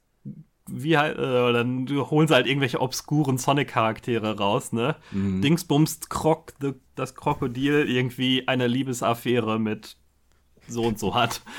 wie 0.69 0.99
halt, 0.99 1.17
äh, 1.17 1.53
dann 1.53 1.89
holen 2.11 2.27
sie 2.27 2.35
halt 2.35 2.47
irgendwelche 2.49 2.81
obskuren 2.81 3.39
Sonic-Charaktere 3.39 4.37
raus, 4.37 4.73
ne? 4.73 4.97
Mhm. 5.13 5.41
Dingsbums 5.41 6.09
Krok, 6.09 6.55
das 6.97 7.15
Krokodil 7.15 7.89
irgendwie 7.89 8.49
eine 8.49 8.67
Liebesaffäre 8.67 9.61
mit 9.61 9.97
so 10.69 10.83
und 10.83 10.99
so 10.99 11.15
hat. 11.15 11.43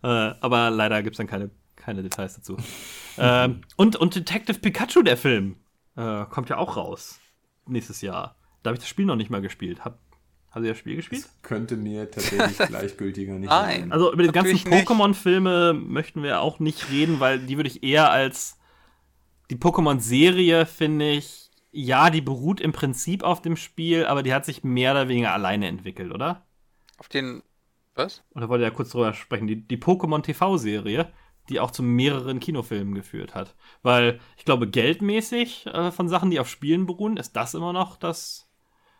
Äh, 0.00 0.06
aber 0.06 0.70
leider 0.70 1.02
gibt's 1.02 1.16
dann 1.18 1.26
keine, 1.26 1.50
keine 1.74 2.04
Details 2.04 2.36
dazu. 2.36 2.56
ähm, 3.18 3.62
und, 3.74 3.96
und 3.96 4.14
Detective 4.14 4.60
Pikachu, 4.60 5.02
der 5.02 5.16
Film, 5.16 5.56
äh, 5.96 6.24
kommt 6.26 6.48
ja 6.50 6.56
auch 6.58 6.76
raus. 6.76 7.18
Nächstes 7.66 8.00
Jahr. 8.00 8.36
Da 8.62 8.68
habe 8.70 8.76
ich 8.76 8.80
das 8.80 8.88
Spiel 8.88 9.06
noch 9.06 9.16
nicht 9.16 9.28
mal 9.30 9.40
gespielt. 9.42 9.84
Hab, 9.84 9.98
hast 10.58 10.64
du 10.64 10.68
das 10.68 10.78
Spiel 10.78 10.96
gespielt? 10.96 11.24
Das 11.24 11.42
könnte 11.42 11.76
mir 11.76 12.10
tatsächlich 12.10 12.58
gleichgültiger 12.68 13.34
nicht 13.34 13.50
Nein. 13.50 13.80
sein. 13.80 13.92
Also 13.92 14.12
über 14.12 14.22
die 14.22 14.32
ganzen. 14.32 14.56
Pokémon-Filme 14.58 15.72
möchten 15.72 16.22
wir 16.22 16.40
auch 16.40 16.58
nicht 16.58 16.90
reden, 16.90 17.20
weil 17.20 17.38
die 17.38 17.56
würde 17.56 17.68
ich 17.68 17.82
eher 17.82 18.10
als 18.10 18.58
die 19.50 19.56
Pokémon-Serie 19.56 20.66
finde 20.66 21.10
ich 21.10 21.48
ja, 21.70 22.10
die 22.10 22.20
beruht 22.20 22.60
im 22.60 22.72
Prinzip 22.72 23.22
auf 23.22 23.42
dem 23.42 23.56
Spiel, 23.56 24.06
aber 24.06 24.22
die 24.22 24.32
hat 24.32 24.44
sich 24.44 24.64
mehr 24.64 24.92
oder 24.92 25.08
weniger 25.08 25.32
alleine 25.32 25.68
entwickelt, 25.68 26.12
oder? 26.12 26.46
Auf 26.98 27.08
den. 27.08 27.42
Was? 27.94 28.24
Oder 28.34 28.48
wollte 28.48 28.64
ja 28.64 28.70
kurz 28.70 28.90
drüber 28.90 29.12
sprechen, 29.12 29.46
die, 29.46 29.66
die 29.66 29.76
Pokémon 29.76 30.22
TV-Serie, 30.22 31.12
die 31.48 31.60
auch 31.60 31.70
zu 31.70 31.82
mehreren 31.82 32.40
Kinofilmen 32.40 32.94
geführt 32.94 33.34
hat. 33.34 33.56
Weil 33.82 34.20
ich 34.36 34.44
glaube, 34.44 34.68
geldmäßig 34.68 35.66
äh, 35.66 35.90
von 35.90 36.08
Sachen, 36.08 36.30
die 36.30 36.40
auf 36.40 36.48
Spielen 36.48 36.86
beruhen, 36.86 37.16
ist 37.16 37.32
das 37.32 37.54
immer 37.54 37.72
noch 37.72 37.96
das 37.96 38.47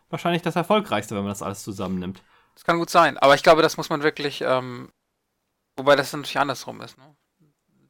wahrscheinlich 0.09 0.41
das 0.41 0.55
erfolgreichste, 0.55 1.15
wenn 1.15 1.23
man 1.23 1.31
das 1.31 1.41
alles 1.41 1.63
zusammennimmt. 1.63 2.21
Das 2.55 2.63
kann 2.65 2.77
gut 2.77 2.89
sein, 2.89 3.17
aber 3.17 3.35
ich 3.35 3.43
glaube, 3.43 3.61
das 3.61 3.77
muss 3.77 3.89
man 3.89 4.03
wirklich, 4.03 4.41
ähm, 4.41 4.91
wobei 5.77 5.95
das 5.95 6.11
natürlich 6.13 6.37
andersrum 6.39 6.81
ist, 6.81 6.97
ne? 6.97 7.15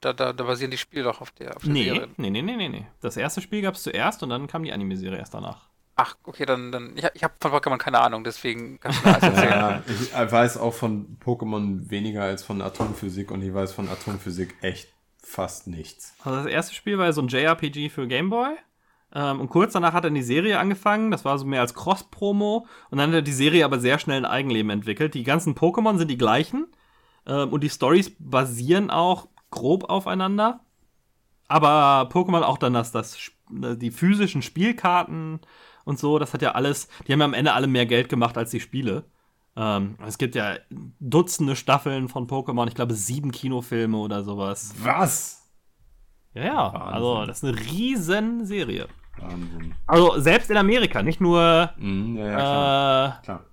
Da, 0.01 0.13
da, 0.13 0.32
da 0.32 0.43
basieren 0.45 0.72
die 0.72 0.78
Spiele 0.78 1.03
doch 1.03 1.20
auf 1.20 1.32
der, 1.32 1.57
auf 1.57 1.63
der 1.63 1.72
Nee, 1.74 1.84
Serie. 1.86 2.07
nee, 2.15 2.30
nee, 2.30 2.41
nee, 2.41 2.55
nee, 2.55 2.70
nee. 2.70 2.88
Das 3.01 3.17
erste 3.17 3.41
Spiel 3.41 3.61
gab 3.61 3.76
es 3.76 3.84
zuerst 3.84 4.24
und 4.24 4.30
dann 4.30 4.47
kam 4.47 4.63
die 4.63 4.72
Anime-Serie 4.72 5.17
erst 5.20 5.34
danach. 5.34 5.67
Ach, 5.97 6.15
okay, 6.24 6.45
dann, 6.45 6.72
dann 6.72 6.95
ich, 6.95 7.03
ich 7.15 7.24
habe 7.26 7.34
von 7.41 7.51
Pokémon 7.51 7.78
keine 7.78 7.99
Ahnung, 7.99 8.24
deswegen 8.24 8.80
kannst 8.80 9.03
du 9.03 9.09
mir 9.09 9.15
alles 9.22 9.24
erzählen. 9.36 9.51
Ja, 9.59 9.84
ich 10.24 10.32
weiß 10.32 10.57
auch 10.57 10.74
von 10.74 11.17
Pokémon 11.20 11.89
weniger 11.89 12.24
als 12.24 12.43
von 12.43 12.61
Atomphysik 12.61 13.30
und 13.32 13.41
ich 13.41 13.53
weiß 13.53 13.74
von 13.74 13.89
Atomphysik 13.89 14.55
echt 14.61 14.93
fast 15.22 15.67
nichts. 15.67 16.13
Also 16.24 16.38
das 16.43 16.45
erste 16.45 16.74
Spiel 16.76 16.97
war 16.97 17.07
ja 17.07 17.11
so 17.11 17.22
ein 17.22 17.28
JRPG 17.28 17.89
für 17.89 18.07
Game 18.07 18.30
Boy. 18.30 18.55
Ähm, 19.14 19.41
und 19.41 19.49
kurz 19.49 19.74
danach 19.74 19.93
hat 19.93 20.03
dann 20.03 20.14
die 20.14 20.22
Serie 20.22 20.60
angefangen. 20.60 21.12
Das 21.12 21.26
war 21.26 21.38
so 21.38 21.45
mehr 21.45 21.62
als 21.62 21.74
Cross-Promo. 21.74 22.68
Und 22.89 22.97
dann 22.97 23.14
hat 23.14 23.28
die 23.28 23.32
Serie 23.32 23.66
aber 23.66 23.80
sehr 23.80 23.99
schnell 23.99 24.18
ein 24.18 24.32
Eigenleben 24.32 24.70
entwickelt. 24.70 25.14
Die 25.14 25.24
ganzen 25.24 25.55
Pokémon 25.55 25.97
sind 25.97 26.10
die 26.10 26.18
gleichen. 26.18 26.68
Ähm, 27.26 27.49
und 27.49 27.62
die 27.64 27.70
Stories 27.70 28.12
basieren 28.20 28.89
auch 28.89 29.28
grob 29.51 29.89
aufeinander. 29.89 30.62
Aber 31.47 32.10
Pokémon 32.12 32.41
auch 32.41 32.57
dann 32.60 32.74
das, 32.74 32.91
das, 32.91 33.18
die 33.49 33.91
physischen 33.91 34.41
Spielkarten 34.43 35.39
und 35.84 35.97
so, 35.97 36.20
das 36.20 36.34
hat 36.34 36.43
ja 36.43 36.51
alles, 36.51 36.88
die 37.07 37.14
haben 37.14 37.20
ja 37.20 37.26
am 37.26 37.34
Ende 37.34 37.53
alle 37.53 37.66
mehr 37.66 37.88
Geld 37.88 38.10
gemacht 38.10 38.38
als 38.38 38.51
die 38.51 38.60
Spiele. 38.60 39.05
Ähm, 39.55 39.95
es 40.05 40.20
gibt 40.20 40.36
ja 40.36 40.57
Dutzende 40.99 41.55
Staffeln 41.55 42.07
von 42.07 42.28
Pokémon, 42.28 42.68
ich 42.68 42.76
glaube 42.76 42.93
sieben 42.93 43.32
Kinofilme 43.32 43.97
oder 43.97 44.24
sowas. 44.24 44.76
Was? 44.84 45.39
Ja, 46.34 46.43
ja, 46.43 46.73
Wahnsinn. 46.73 46.82
also 46.93 47.25
das 47.25 47.38
ist 47.38 47.43
eine 47.49 47.59
riesen 47.59 48.45
Serie. 48.45 48.88
Wahnsinn. 49.17 49.73
Also 49.88 50.19
selbst 50.19 50.49
in 50.51 50.57
Amerika, 50.57 51.01
nicht 51.03 51.19
nur, 51.21 51.71
Mhm, 51.77 52.17
ja, 52.17 52.25
ja, 52.27 52.36
klar. 52.36 53.19
äh, 53.21 53.25
klar. 53.25 53.45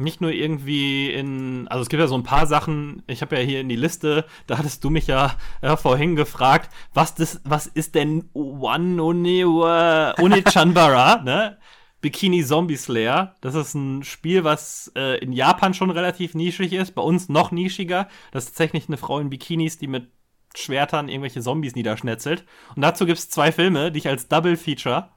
nicht 0.00 0.20
nur 0.20 0.30
irgendwie 0.30 1.10
in, 1.10 1.66
also 1.68 1.82
es 1.82 1.88
gibt 1.88 2.00
ja 2.00 2.06
so 2.06 2.14
ein 2.14 2.22
paar 2.22 2.46
Sachen, 2.46 3.02
ich 3.08 3.20
habe 3.20 3.36
ja 3.36 3.42
hier 3.42 3.60
in 3.60 3.68
die 3.68 3.74
Liste, 3.76 4.24
da 4.46 4.56
hattest 4.56 4.84
du 4.84 4.90
mich 4.90 5.08
ja 5.08 5.34
äh, 5.60 5.76
vorhin 5.76 6.14
gefragt, 6.14 6.70
was 6.94 7.16
das, 7.16 7.40
was 7.44 7.66
ist 7.66 7.96
denn 7.96 8.30
One 8.32 9.02
One 9.02 10.14
One 10.18 10.42
Chanbara, 10.48 11.20
ne? 11.24 11.58
Bikini 12.00 12.44
Zombie 12.44 12.76
Slayer. 12.76 13.34
Das 13.40 13.56
ist 13.56 13.74
ein 13.74 14.04
Spiel, 14.04 14.44
was 14.44 14.92
äh, 14.94 15.18
in 15.18 15.32
Japan 15.32 15.74
schon 15.74 15.90
relativ 15.90 16.32
nischig 16.36 16.72
ist, 16.72 16.94
bei 16.94 17.02
uns 17.02 17.28
noch 17.28 17.50
nischiger. 17.50 18.06
Das 18.30 18.44
ist 18.44 18.50
tatsächlich 18.50 18.86
eine 18.86 18.98
Frau 18.98 19.18
in 19.18 19.30
Bikinis, 19.30 19.78
die 19.78 19.88
mit 19.88 20.08
Schwertern 20.56 21.08
irgendwelche 21.08 21.40
Zombies 21.40 21.74
niederschnetzelt. 21.74 22.44
Und 22.74 22.82
dazu 22.82 23.06
gibt 23.06 23.18
es 23.18 23.30
zwei 23.30 23.52
Filme, 23.52 23.92
die 23.92 23.98
ich 23.98 24.08
als 24.08 24.28
Double 24.28 24.56
Feature 24.56 25.10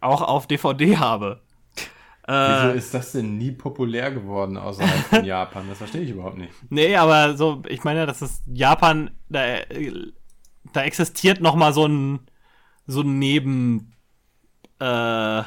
auch 0.00 0.20
auf 0.22 0.46
DVD 0.46 0.96
habe. 0.98 1.40
Wieso 2.26 2.32
Äh, 2.72 2.76
ist 2.78 2.94
das 2.94 3.12
denn 3.12 3.36
nie 3.36 3.52
populär 3.52 4.10
geworden 4.10 4.56
außerhalb 4.56 5.06
von 5.06 5.24
Japan? 5.26 5.68
Das 5.68 5.78
verstehe 5.78 6.02
ich 6.02 6.10
überhaupt 6.10 6.38
nicht. 6.38 6.52
nee, 6.70 6.96
aber 6.96 7.36
so, 7.36 7.62
ich 7.68 7.84
meine, 7.84 8.06
das 8.06 8.22
ist 8.22 8.42
Japan, 8.46 9.10
da, 9.28 9.58
da 10.72 10.82
existiert 10.84 11.40
noch 11.42 11.54
mal 11.54 11.72
so 11.74 11.86
ein, 11.86 12.20
so 12.86 13.02
ein 13.02 13.18
Neben, 13.18 13.92
äh, 14.80 15.42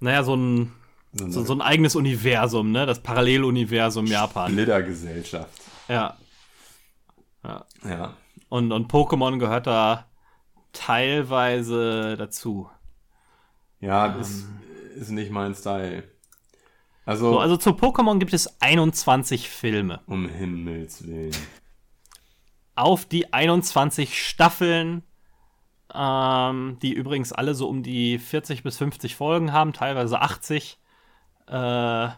naja, 0.00 0.22
so 0.22 0.36
ein, 0.36 0.72
So 1.12 1.28
so, 1.30 1.44
so 1.44 1.52
ein 1.52 1.62
eigenes 1.62 1.96
Universum, 1.96 2.70
ne? 2.70 2.86
Das 2.86 3.00
Paralleluniversum 3.02 4.06
Japan. 4.06 4.52
Splittergesellschaft. 4.52 5.60
Ja. 5.88 6.16
Ja. 7.84 8.14
Und, 8.48 8.72
und 8.72 8.90
Pokémon 8.90 9.38
gehört 9.38 9.66
da 9.66 10.06
teilweise 10.72 12.16
dazu. 12.16 12.68
Ja, 13.80 14.06
ist, 14.06 14.46
ist 14.96 15.10
nicht 15.10 15.30
mein 15.30 15.54
Style. 15.54 16.04
Also, 17.04 17.32
So, 17.32 17.38
also 17.38 17.56
zu 17.56 17.70
Pokémon 17.70 18.18
gibt 18.18 18.34
es 18.34 18.60
21 18.60 19.48
Filme. 19.48 20.00
um 20.06 20.28
Himmels 20.28 21.06
Willen. 21.06 21.34
Auf 22.74 23.06
die 23.06 23.32
21 23.32 24.22
Staffeln, 24.28 25.02
ähm, 25.94 26.78
die 26.82 26.92
übrigens 26.92 27.32
alle 27.32 27.54
so 27.54 27.68
um 27.68 27.82
die 27.82 28.18
40 28.18 28.62
bis 28.62 28.76
50 28.78 29.16
Folgen 29.16 29.52
haben, 29.52 29.72
teilweise 29.72 30.20
80. 30.20 30.78
Äh, 31.46 32.08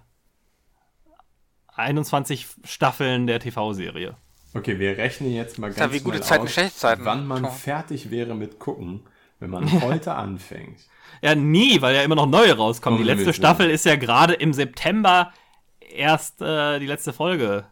21 1.69 2.47
Staffeln 2.65 3.27
der 3.27 3.41
TV-Serie. 3.41 4.17
Okay, 4.55 4.79
wir 4.79 4.97
rechnen 4.99 5.33
jetzt 5.33 5.59
mal 5.59 5.69
ganz 5.69 5.79
Ja, 5.79 5.93
wie 5.93 6.01
gute 6.01 6.21
Zeiten, 6.21 6.45
aus, 6.45 6.53
schlechte 6.53 6.77
Zeiten. 6.77 7.05
wann 7.05 7.27
man 7.27 7.45
Schon. 7.45 7.53
fertig 7.53 8.11
wäre 8.11 8.35
mit 8.35 8.59
gucken, 8.59 9.07
wenn 9.39 9.51
man 9.51 9.71
heute 9.83 10.15
anfängt. 10.15 10.81
Ja, 11.23 11.35
nie, 11.35 11.81
weil 11.83 11.95
ja 11.95 12.03
immer 12.03 12.15
noch 12.17 12.27
neue 12.27 12.57
rauskommen. 12.57 12.99
Die 12.99 13.05
letzte 13.05 13.33
Staffel 13.33 13.71
ist 13.71 13.85
ja 13.85 13.97
gerade 13.97 14.35
im 14.35 14.53
September 14.53 15.33
erst 15.81 16.41
äh, 16.43 16.79
die 16.79 16.87
letzte 16.87 17.13
Folge 17.13 17.67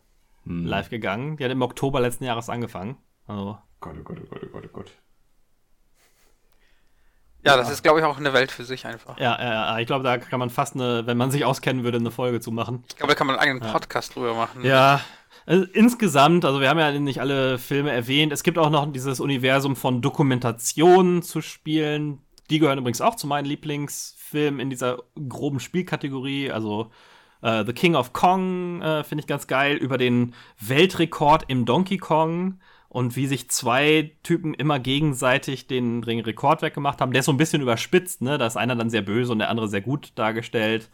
Hm. 0.45 0.65
live 0.67 0.89
gegangen. 0.89 1.37
Die 1.37 1.45
hat 1.45 1.51
im 1.51 1.63
Oktober 1.63 2.01
letzten 2.01 2.25
Jahres 2.25 2.49
angefangen. 2.49 2.97
Also, 3.27 3.59
Gott, 3.81 3.95
oh 3.99 4.03
Gott, 4.03 4.19
oh 4.23 4.27
Gott, 4.29 4.41
oh 4.45 4.49
Gott, 4.53 4.65
oh 4.67 4.71
Gott. 4.73 4.93
Ja, 7.45 7.57
das 7.57 7.71
ist, 7.71 7.83
glaube 7.83 8.01
ich, 8.01 8.05
auch 8.05 8.19
eine 8.19 8.33
Welt 8.33 8.51
für 8.51 8.65
sich 8.65 8.85
einfach. 8.87 9.17
ja, 9.19 9.39
ja, 9.41 9.53
ja, 9.75 9.79
ich 9.79 9.87
glaube, 9.87 10.03
da 10.05 10.19
kann 10.19 10.41
man 10.41 10.51
fast 10.51 10.75
eine, 10.75 11.07
wenn 11.07 11.17
man 11.17 11.31
sich 11.31 11.45
auskennen 11.45 11.85
würde, 11.85 11.99
eine 11.99 12.11
Folge 12.11 12.41
zu 12.41 12.51
machen. 12.51 12.85
Ich 12.89 12.97
glaube, 12.97 13.13
da 13.13 13.17
kann 13.19 13.27
man 13.27 13.37
einen 13.39 13.51
eigenen 13.59 13.73
Podcast 13.73 14.15
drüber 14.15 14.35
machen. 14.35 14.65
Ja, 14.65 15.01
also 15.49 15.65
insgesamt, 15.73 16.45
also 16.45 16.61
wir 16.61 16.69
haben 16.69 16.79
ja 16.79 16.93
nicht 16.93 17.23
alle 17.23 17.57
Filme 17.57 17.91
erwähnt. 17.91 18.35
Es 18.35 18.43
gibt 18.43 18.59
auch 18.59 18.69
noch 18.69 18.93
dieses 18.93 19.19
Universum 19.19 19.77
von 19.77 20.03
Dokumentationen 20.03 21.23
zu 21.23 21.41
spielen. 21.41 22.19
Die 22.51 22.59
gehören 22.59 22.79
übrigens 22.79 23.01
auch 23.01 23.15
zu 23.15 23.27
meinen 23.27 23.47
Lieblingsfilmen 23.47 24.61
in 24.61 24.69
dieser 24.69 24.99
groben 25.27 25.59
Spielkategorie. 25.59 26.51
Also 26.51 26.91
äh, 27.41 27.65
The 27.65 27.73
King 27.73 27.95
of 27.95 28.13
Kong 28.13 28.83
äh, 28.83 29.05
finde 29.05 29.23
ich 29.23 29.27
ganz 29.27 29.47
geil 29.47 29.79
über 29.79 29.97
den 29.97 30.35
Weltrekord 30.61 31.47
im 31.49 31.65
Donkey 31.65 31.97
Kong 31.97 32.61
und 32.91 33.17
wie 33.17 33.27
sich 33.27 33.49
zwei 33.51 34.13
Typen 34.23 34.53
immer 34.53 34.79
gegenseitig 34.79 35.67
den, 35.67 36.03
den 36.03 36.21
Rekord 36.21 36.61
weggemacht 36.61 37.01
haben. 37.01 37.13
Der 37.13 37.21
ist 37.21 37.27
so 37.27 37.33
ein 37.33 37.39
bisschen 37.39 37.63
überspitzt, 37.63 38.21
ne? 38.21 38.37
Da 38.37 38.47
ist 38.47 38.59
einer 38.59 38.77
dann 38.77 38.91
sehr 38.91 39.01
böse 39.01 39.33
und 39.33 39.39
der 39.39 39.49
andere 39.49 39.69
sehr 39.69 39.81
gut 39.81 40.13
dargestellt. 40.15 40.91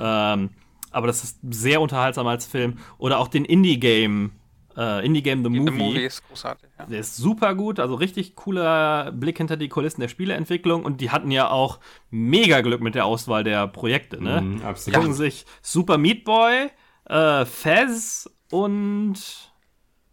Ähm, 0.00 0.48
aber 0.92 1.06
das 1.06 1.24
ist 1.24 1.38
sehr 1.50 1.80
unterhaltsam 1.80 2.26
als 2.26 2.46
Film. 2.46 2.78
Oder 2.98 3.18
auch 3.18 3.28
den 3.28 3.44
Indie-Game, 3.44 4.32
äh, 4.76 5.04
Indie-Game 5.04 5.44
The 5.44 5.50
The 5.52 5.60
Movie. 5.60 5.78
Movie 5.78 6.04
ist 6.04 6.26
großartig. 6.28 6.68
Ja. 6.78 6.86
Der 6.86 7.00
ist 7.00 7.16
super 7.16 7.54
gut, 7.54 7.80
also 7.80 7.94
richtig 7.94 8.36
cooler 8.36 9.12
Blick 9.12 9.38
hinter 9.38 9.56
die 9.56 9.68
Kulissen 9.68 10.00
der 10.00 10.08
Spieleentwicklung. 10.08 10.84
Und 10.84 11.00
die 11.00 11.10
hatten 11.10 11.30
ja 11.30 11.50
auch 11.50 11.80
mega 12.10 12.60
Glück 12.60 12.80
mit 12.80 12.94
der 12.94 13.06
Auswahl 13.06 13.44
der 13.44 13.66
Projekte, 13.66 14.22
ne? 14.22 14.42
Die 14.42 14.64
absolut. 14.64 14.98
gucken 14.98 15.14
sich 15.14 15.46
Super 15.62 15.98
Meat 15.98 16.24
Boy, 16.24 16.70
äh, 17.06 17.44
Fez 17.44 18.30
und 18.50 19.18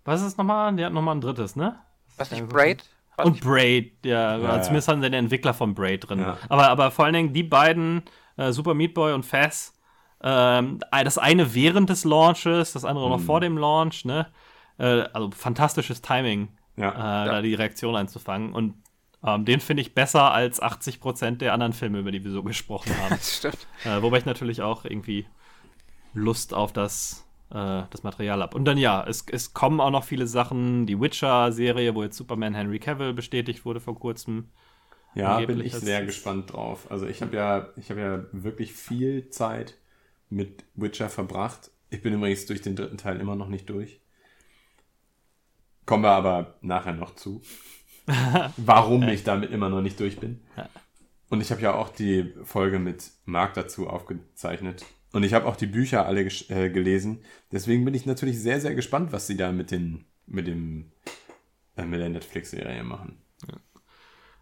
was 0.04 0.22
ist 0.22 0.38
nochmal? 0.38 0.76
Die 0.76 0.86
hatten 0.86 0.96
nochmal 0.96 1.16
ein 1.16 1.22
drittes, 1.22 1.56
ne? 1.56 1.80
Was 2.18 2.32
nicht, 2.32 2.48
Braid? 2.48 2.84
Was 3.18 3.26
Und 3.26 3.42
Braid, 3.42 3.94
ja, 4.06 4.38
Ja, 4.38 4.62
zumindest 4.62 4.88
haben 4.88 5.02
sie 5.02 5.10
den 5.10 5.26
Entwickler 5.26 5.54
von 5.54 5.74
Braid 5.74 6.08
drin. 6.08 6.20
Ja. 6.20 6.38
Aber, 6.50 6.70
aber 6.70 6.92
vor 6.92 7.06
allen 7.06 7.14
Dingen 7.14 7.34
die 7.34 7.44
beiden, 7.44 8.04
äh, 8.38 8.52
Super 8.52 8.74
Meat 8.74 8.94
Boy 8.94 9.14
und 9.14 9.24
Faz, 9.26 9.74
ähm, 10.26 10.80
das 10.92 11.18
eine 11.18 11.54
während 11.54 11.90
des 11.90 12.04
Launches, 12.04 12.74
das 12.74 12.84
andere 12.84 13.10
noch 13.10 13.22
vor 13.22 13.40
dem 13.40 13.58
Launch, 13.58 14.04
ne? 14.06 14.28
Äh, 14.78 15.04
also 15.14 15.32
fantastisches 15.32 16.02
Timing, 16.02 16.50
Ja. 16.76 16.90
äh, 16.90 17.26
da 17.28 17.42
die 17.42 17.54
Reaktion 17.54 17.96
einzufangen. 17.96 18.52
Und 18.54 18.74
ähm, 19.24 19.46
den 19.46 19.60
finde 19.62 19.82
ich 19.82 19.94
besser 19.96 20.32
als 20.34 20.62
80% 20.62 21.38
der 21.38 21.54
anderen 21.54 21.74
Filme, 21.74 22.00
über 22.00 22.12
die 22.12 22.24
wir 22.24 22.32
so 22.32 22.44
gesprochen 22.52 22.92
haben. 23.00 23.12
das 23.12 23.38
stimmt. 23.38 23.68
äh, 23.86 24.02
wobei 24.02 24.18
ich 24.18 24.26
natürlich 24.26 24.62
auch 24.62 24.84
irgendwie 24.84 25.26
Lust 26.14 26.54
auf 26.54 26.74
das, 26.74 27.26
äh, 27.52 27.84
das 27.90 28.04
Material 28.04 28.42
habe. 28.42 28.56
Und 28.58 28.66
dann 28.66 28.78
ja, 28.78 29.04
es, 29.08 29.26
es 29.32 29.54
kommen 29.54 29.80
auch 29.82 29.92
noch 29.92 30.04
viele 30.04 30.28
Sachen. 30.28 30.86
Die 30.86 31.00
Witcher-Serie, 31.00 31.94
wo 31.96 32.04
jetzt 32.04 32.18
Superman 32.18 32.54
Henry 32.56 32.80
Cavill 32.80 33.14
bestätigt 33.14 33.66
wurde 33.66 33.80
vor 33.80 33.98
kurzem. 34.00 34.50
Ja, 35.14 35.40
bin 35.40 35.62
ich 35.62 35.74
sehr 35.74 36.02
es- 36.02 36.08
gespannt 36.08 36.52
drauf. 36.54 36.88
Also 36.90 37.06
ich 37.08 37.22
habe 37.22 37.36
ja, 37.38 37.68
ich 37.78 37.90
habe 37.90 38.02
ja 38.02 38.24
wirklich 38.32 38.74
viel 38.74 39.30
Zeit 39.30 39.76
mit 40.30 40.66
Witcher 40.76 41.10
verbracht. 41.10 41.72
Ich 41.90 42.02
bin 42.02 42.14
übrigens 42.14 42.46
durch 42.46 42.62
den 42.62 42.76
dritten 42.76 42.98
Teil 42.98 43.20
immer 43.20 43.36
noch 43.36 43.48
nicht 43.48 43.70
durch. 43.70 44.02
Kommen 45.86 46.04
wir 46.04 46.12
aber 46.12 46.58
nachher 46.62 46.94
noch 46.94 47.16
zu. 47.16 47.42
Warum 48.58 49.08
ich 49.08 49.24
damit 49.24 49.52
immer 49.52 49.70
noch 49.70 49.82
nicht 49.82 50.00
durch 50.00 50.20
bin. 50.20 50.42
Und 51.30 51.42
ich 51.42 51.52
habe 51.52 51.62
ja 51.62 51.74
auch 51.74 51.90
die 51.90 52.34
Folge 52.44 52.80
mit 52.80 53.12
Marc 53.26 53.54
dazu 53.56 53.88
aufgezeichnet. 53.88 54.86
Und 55.12 55.24
ich 55.24 55.34
habe 55.34 55.46
auch 55.46 55.56
die 55.56 55.68
Bücher 55.68 56.06
alle 56.06 56.22
äh, 56.22 56.70
gelesen. 56.70 57.24
Deswegen 57.52 57.86
bin 57.86 57.94
ich 57.94 58.06
natürlich 58.06 58.40
sehr, 58.40 58.60
sehr 58.60 58.76
gespannt, 58.76 59.12
was 59.12 59.28
sie 59.28 59.38
da 59.38 59.52
mit 59.52 59.72
den, 59.72 60.06
mit 60.26 60.48
dem, 60.48 60.92
äh, 61.78 61.86
mit 61.86 62.00
der 62.00 62.10
Netflix-Serie 62.10 62.84
machen. 62.84 63.18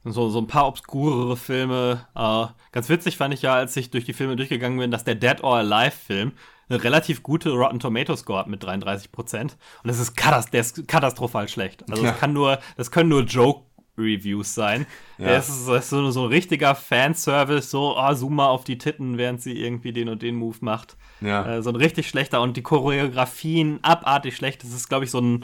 So, 0.05 0.29
so 0.29 0.39
ein 0.39 0.47
paar 0.47 0.67
obskurere 0.67 1.37
Filme. 1.37 2.05
Äh, 2.15 2.45
ganz 2.71 2.89
witzig 2.89 3.17
fand 3.17 3.33
ich 3.33 3.41
ja, 3.41 3.53
als 3.53 3.75
ich 3.77 3.89
durch 3.91 4.05
die 4.05 4.13
Filme 4.13 4.35
durchgegangen 4.35 4.77
bin, 4.79 4.91
dass 4.91 5.03
der 5.03 5.15
Dead 5.15 5.43
or 5.43 5.55
Alive-Film 5.57 6.33
eine 6.69 6.83
relativ 6.83 7.23
gute 7.23 7.51
Rotten 7.51 7.79
Tomato 7.79 8.15
Score 8.15 8.39
hat 8.39 8.47
mit 8.47 8.63
33% 8.63 9.41
Und 9.41 9.51
das 9.83 9.99
ist, 9.99 10.15
katast 10.15 10.53
der 10.53 10.61
ist 10.61 10.87
katastrophal 10.87 11.47
schlecht. 11.47 11.83
Also 11.89 12.03
Ja. 12.03 12.11
das 12.11 12.19
kann 12.19 12.33
nur, 12.33 12.59
das 12.77 12.89
können 12.91 13.09
nur 13.09 13.23
Joke-Reviews 13.23 14.55
sein. 14.55 14.85
Ja. 15.17 15.27
Es 15.27 15.49
ist, 15.49 15.67
es 15.67 15.83
ist 15.83 15.89
so, 15.89 16.09
so 16.11 16.23
ein 16.23 16.29
richtiger 16.29 16.73
Fanservice, 16.75 17.69
so, 17.69 17.95
oh, 17.97 18.13
zoom 18.13 18.35
mal 18.35 18.47
auf 18.47 18.63
die 18.63 18.77
Titten, 18.77 19.17
während 19.17 19.41
sie 19.41 19.59
irgendwie 19.61 19.91
den 19.93 20.09
und 20.09 20.21
den 20.21 20.35
Move 20.35 20.57
macht. 20.61 20.95
Ja. 21.21 21.45
Äh, 21.57 21.61
so 21.61 21.69
ein 21.69 21.75
richtig 21.75 22.07
schlechter 22.09 22.41
und 22.41 22.57
die 22.57 22.63
Choreografien 22.63 23.79
abartig 23.83 24.35
schlecht. 24.35 24.63
Das 24.63 24.71
ist, 24.71 24.89
glaube 24.89 25.05
ich, 25.05 25.11
so 25.11 25.19
ein 25.19 25.43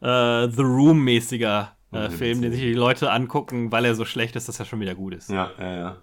äh, 0.00 0.48
The 0.48 0.62
Room-mäßiger 0.62 1.68
äh, 1.94 2.10
Film, 2.10 2.42
den 2.42 2.52
sich 2.52 2.60
die 2.60 2.74
Leute 2.74 3.10
angucken, 3.10 3.70
weil 3.72 3.84
er 3.84 3.94
so 3.94 4.04
schlecht 4.04 4.36
ist, 4.36 4.48
dass 4.48 4.58
er 4.58 4.64
schon 4.66 4.80
wieder 4.80 4.94
gut 4.94 5.14
ist. 5.14 5.30
Ja, 5.30 5.50
ja, 5.58 5.76
ja. 5.76 5.96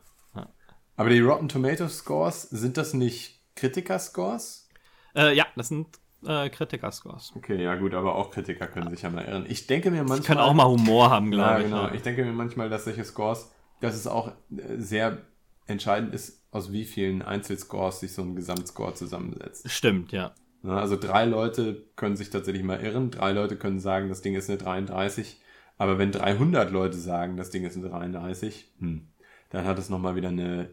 Aber 0.98 1.10
die 1.10 1.20
Rotten 1.22 1.50
Tomato 1.50 1.88
Scores, 1.88 2.44
sind 2.44 2.78
das 2.78 2.94
nicht 2.94 3.40
Kritiker-Scores? 3.56 4.70
Äh, 5.16 5.36
ja, 5.36 5.46
das 5.56 5.70
sind 5.70 5.88
äh, 6.26 6.50
Kritiker-Scores. 6.50 7.34
Okay, 7.36 7.64
ja 7.64 7.76
gut, 7.76 7.94
aber 7.94 8.16
auch 8.16 8.30
Kritiker 8.30 8.68
können 8.68 8.90
sich 8.92 9.02
ja 9.02 9.10
mal 9.10 9.26
irren. 9.26 9.46
Ich 9.48 9.68
denke 9.68 9.90
mir 9.90 10.00
manchmal... 10.00 10.20
Die 10.20 10.26
können 10.28 10.40
auch 10.40 10.54
mal 10.54 10.68
Humor 10.68 11.10
haben, 11.10 11.32
Ja, 11.34 11.38
glaube 11.58 11.60
ich. 11.62 11.66
genau. 11.68 11.84
ja. 11.88 11.94
Ich 11.94 12.02
denke 12.04 12.24
mir 12.24 12.34
manchmal, 12.34 12.70
dass 12.70 12.84
solche 12.86 13.04
Scores, 13.04 13.52
dass 13.80 13.96
es 13.96 14.06
auch 14.06 14.28
äh, 14.28 14.34
sehr 14.78 15.20
entscheidend 15.66 16.14
ist, 16.14 16.46
aus 16.52 16.72
wie 16.72 16.86
vielen 16.86 17.22
Einzelscores 17.22 18.02
sich 18.02 18.14
so 18.14 18.22
ein 18.22 18.36
Gesamtscore 18.36 18.94
zusammensetzt. 18.94 19.72
Stimmt, 19.72 20.12
ja. 20.12 20.34
Ja, 20.64 20.76
also 20.76 20.96
drei 20.98 21.26
Leute 21.26 21.88
können 21.96 22.16
sich 22.16 22.30
tatsächlich 22.30 22.64
mal 22.64 22.80
irren, 22.80 23.10
drei 23.10 23.32
Leute 23.32 23.56
können 23.58 23.80
sagen, 23.80 24.10
das 24.10 24.22
Ding 24.22 24.36
ist 24.36 24.50
eine 24.50 24.60
33, 24.60 25.41
aber 25.82 25.98
wenn 25.98 26.12
300 26.12 26.70
Leute 26.70 26.96
sagen, 26.98 27.38
das 27.38 27.50
Ding 27.50 27.64
ist 27.66 27.76
eine 27.76 27.90
33, 27.90 28.72
hm, 28.78 29.08
dann 29.50 29.66
hat 29.66 29.80
es 29.80 29.90
nochmal 29.90 30.16
wieder 30.16 30.30
eine, 30.30 30.70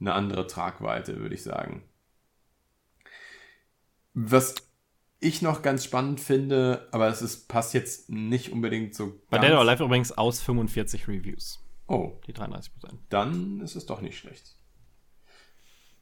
eine 0.00 0.14
andere 0.14 0.46
Tragweite, 0.46 1.16
würde 1.18 1.34
ich 1.34 1.42
sagen. 1.42 1.82
Was 4.14 4.54
ich 5.18 5.42
noch 5.42 5.62
ganz 5.62 5.84
spannend 5.84 6.20
finde, 6.20 6.88
aber 6.92 7.08
es 7.08 7.22
ist, 7.22 7.48
passt 7.48 7.74
jetzt 7.74 8.08
nicht 8.10 8.52
unbedingt 8.52 8.94
so 8.94 9.18
Bei 9.30 9.38
ganz- 9.38 9.46
Dead 9.48 9.54
or 9.56 9.60
Alive 9.60 9.84
übrigens 9.84 10.12
aus 10.12 10.40
45 10.40 11.08
Reviews. 11.08 11.58
Oh, 11.88 12.20
Die 12.26 12.32
33%. 12.32 12.70
dann 13.08 13.60
ist 13.60 13.74
es 13.74 13.86
doch 13.86 14.00
nicht 14.00 14.16
schlecht. 14.16 14.56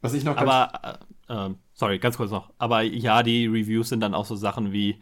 Was 0.01 0.13
ich 0.13 0.23
noch 0.23 0.37
Aber, 0.37 0.99
äh, 1.27 1.33
äh, 1.33 1.55
sorry, 1.73 1.99
ganz 1.99 2.17
kurz 2.17 2.29
noch. 2.31 2.53
Aber 2.57 2.81
ja, 2.81 3.23
die 3.23 3.47
Reviews 3.47 3.89
sind 3.89 4.01
dann 4.01 4.13
auch 4.13 4.25
so 4.25 4.35
Sachen 4.35 4.71
wie 4.71 4.99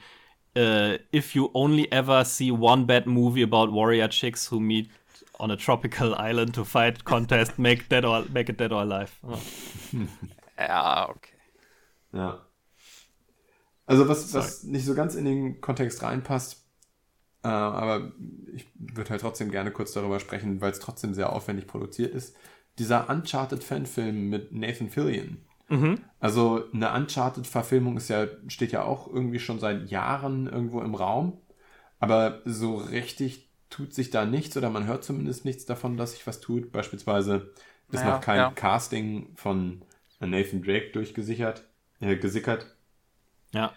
äh, 0.56 1.00
If 1.14 1.36
you 1.36 1.50
only 1.54 1.92
ever 1.92 2.26
see 2.26 2.52
one 2.52 2.86
bad 2.86 3.06
movie 3.06 3.44
about 3.44 3.72
warrior 3.72 4.10
chicks 4.10 4.52
who 4.52 4.60
meet 4.60 4.90
on 5.40 5.52
a 5.52 5.58
tropical 5.58 6.14
island 6.18 6.54
to 6.56 6.64
fight 6.66 7.04
contest, 7.06 7.58
make, 7.58 7.90
dead 7.90 8.06
or, 8.06 8.26
make 8.32 8.52
it 8.52 8.60
dead 8.60 8.72
or 8.72 8.82
alive. 8.82 9.12
Oh. 9.24 9.40
Ja, 10.60 11.08
okay. 11.10 11.38
Ja. 12.12 12.46
Also 13.86 14.10
was, 14.10 14.34
was 14.34 14.64
nicht 14.64 14.86
so 14.86 14.94
ganz 14.94 15.16
in 15.16 15.24
den 15.24 15.62
Kontext 15.62 16.04
reinpasst, 16.04 16.64
äh, 17.44 17.48
aber 17.48 18.12
ich 18.54 18.68
würde 18.76 19.10
halt 19.10 19.22
trotzdem 19.22 19.52
gerne 19.52 19.72
kurz 19.72 19.94
darüber 19.94 20.20
sprechen, 20.20 20.60
weil 20.62 20.72
es 20.72 20.80
trotzdem 20.80 21.14
sehr 21.14 21.32
aufwendig 21.32 21.66
produziert 21.66 22.14
ist. 22.14 22.36
Dieser 22.78 23.10
Uncharted-Fanfilm 23.10 24.30
mit 24.30 24.52
Nathan 24.52 24.90
Fillion. 24.90 25.38
Also 26.20 26.64
eine 26.74 26.92
Uncharted-Verfilmung 26.94 27.98
ist 27.98 28.10
ja, 28.10 28.28
steht 28.48 28.72
ja 28.72 28.84
auch 28.84 29.08
irgendwie 29.08 29.40
schon 29.40 29.60
seit 29.60 29.90
Jahren 29.90 30.48
irgendwo 30.48 30.82
im 30.82 30.96
Raum, 30.96 31.40
aber 32.00 32.42
so 32.46 32.76
richtig 32.78 33.48
tut 33.70 33.94
sich 33.94 34.10
da 34.10 34.26
nichts 34.26 34.58
oder 34.58 34.70
man 34.70 34.88
hört 34.88 35.04
zumindest 35.04 35.46
nichts 35.46 35.66
davon, 35.66 35.96
dass 35.96 36.14
sich 36.14 36.26
was 36.26 36.40
tut. 36.42 36.72
Beispielsweise 36.72 37.54
ist 37.92 38.04
Naja, 38.04 38.16
noch 38.16 38.22
kein 38.22 38.38
ja. 38.38 38.52
Casting 38.52 39.32
von 39.36 39.84
Nathan 40.20 40.62
Drake 40.64 40.92
durchgesichert, 40.92 41.64
äh, 42.00 42.16
gesickert. 42.16 42.76
Ja. 43.52 43.72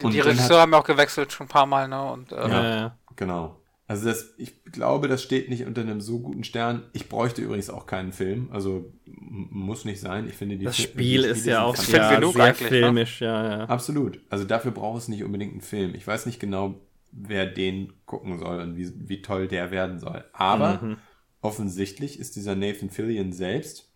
Die, 0.00 0.06
Und 0.06 0.12
die 0.14 0.20
Regisseure 0.20 0.54
hat- 0.54 0.62
haben 0.62 0.72
ja 0.72 0.78
auch 0.78 0.84
gewechselt 0.84 1.32
schon 1.32 1.46
ein 1.46 1.48
paar 1.48 1.66
Mal, 1.66 1.88
ne? 1.88 2.02
Und 2.12 2.32
äh, 2.32 2.48
Ja. 2.48 2.86
Äh, 2.86 2.90
Genau. 3.16 3.60
Also 3.88 4.06
das, 4.06 4.34
ich 4.38 4.64
glaube, 4.64 5.08
das 5.08 5.22
steht 5.22 5.50
nicht 5.50 5.66
unter 5.66 5.82
einem 5.82 6.00
so 6.00 6.20
guten 6.20 6.44
Stern. 6.44 6.84
Ich 6.92 7.08
bräuchte 7.08 7.42
übrigens 7.42 7.68
auch 7.70 7.86
keinen 7.86 8.12
Film. 8.12 8.48
Also 8.52 8.92
muss 9.06 9.84
nicht 9.84 10.00
sein. 10.00 10.28
Ich 10.28 10.34
finde 10.36 10.56
die 10.56 10.68
das 10.68 10.76
Fi- 10.76 10.82
Spiel 10.82 11.24
die 11.24 11.24
ist 11.24 11.44
ja 11.46 11.62
auch 11.62 11.76
sehr, 11.76 12.08
genug 12.16 12.34
sehr 12.34 12.54
ne? 12.54 12.54
filmisch, 12.54 13.20
ja, 13.20 13.58
ja. 13.58 13.68
Absolut. 13.68 14.20
Also 14.30 14.44
dafür 14.44 14.70
braucht 14.72 14.98
es 15.02 15.08
nicht 15.08 15.24
unbedingt 15.24 15.52
einen 15.52 15.60
Film. 15.60 15.94
Ich 15.94 16.06
weiß 16.06 16.26
nicht 16.26 16.40
genau, 16.40 16.80
wer 17.12 17.46
den 17.46 17.92
gucken 18.06 18.38
soll 18.38 18.60
und 18.60 18.76
wie, 18.76 18.92
wie 19.08 19.22
toll 19.22 19.48
der 19.48 19.70
werden 19.70 19.98
soll. 19.98 20.24
Aber 20.32 20.82
Mhm. 20.82 20.96
offensichtlich 21.40 22.18
ist 22.18 22.36
dieser 22.36 22.54
Nathan 22.56 22.90
Fillion 22.90 23.32
selbst, 23.32 23.90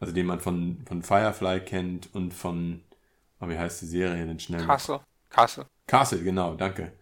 also 0.00 0.12
den 0.12 0.26
man 0.26 0.40
von, 0.40 0.78
von 0.86 1.02
Firefly 1.02 1.60
kennt 1.60 2.14
und 2.14 2.34
von, 2.34 2.82
oh, 3.40 3.48
wie 3.48 3.58
heißt 3.58 3.82
die 3.82 3.86
Serie 3.86 4.26
denn 4.26 4.40
schnell? 4.40 4.66
Kassel. 4.66 5.00
Kassel. 5.28 5.66
Castle, 5.86 6.22
genau, 6.24 6.54
danke. 6.56 6.92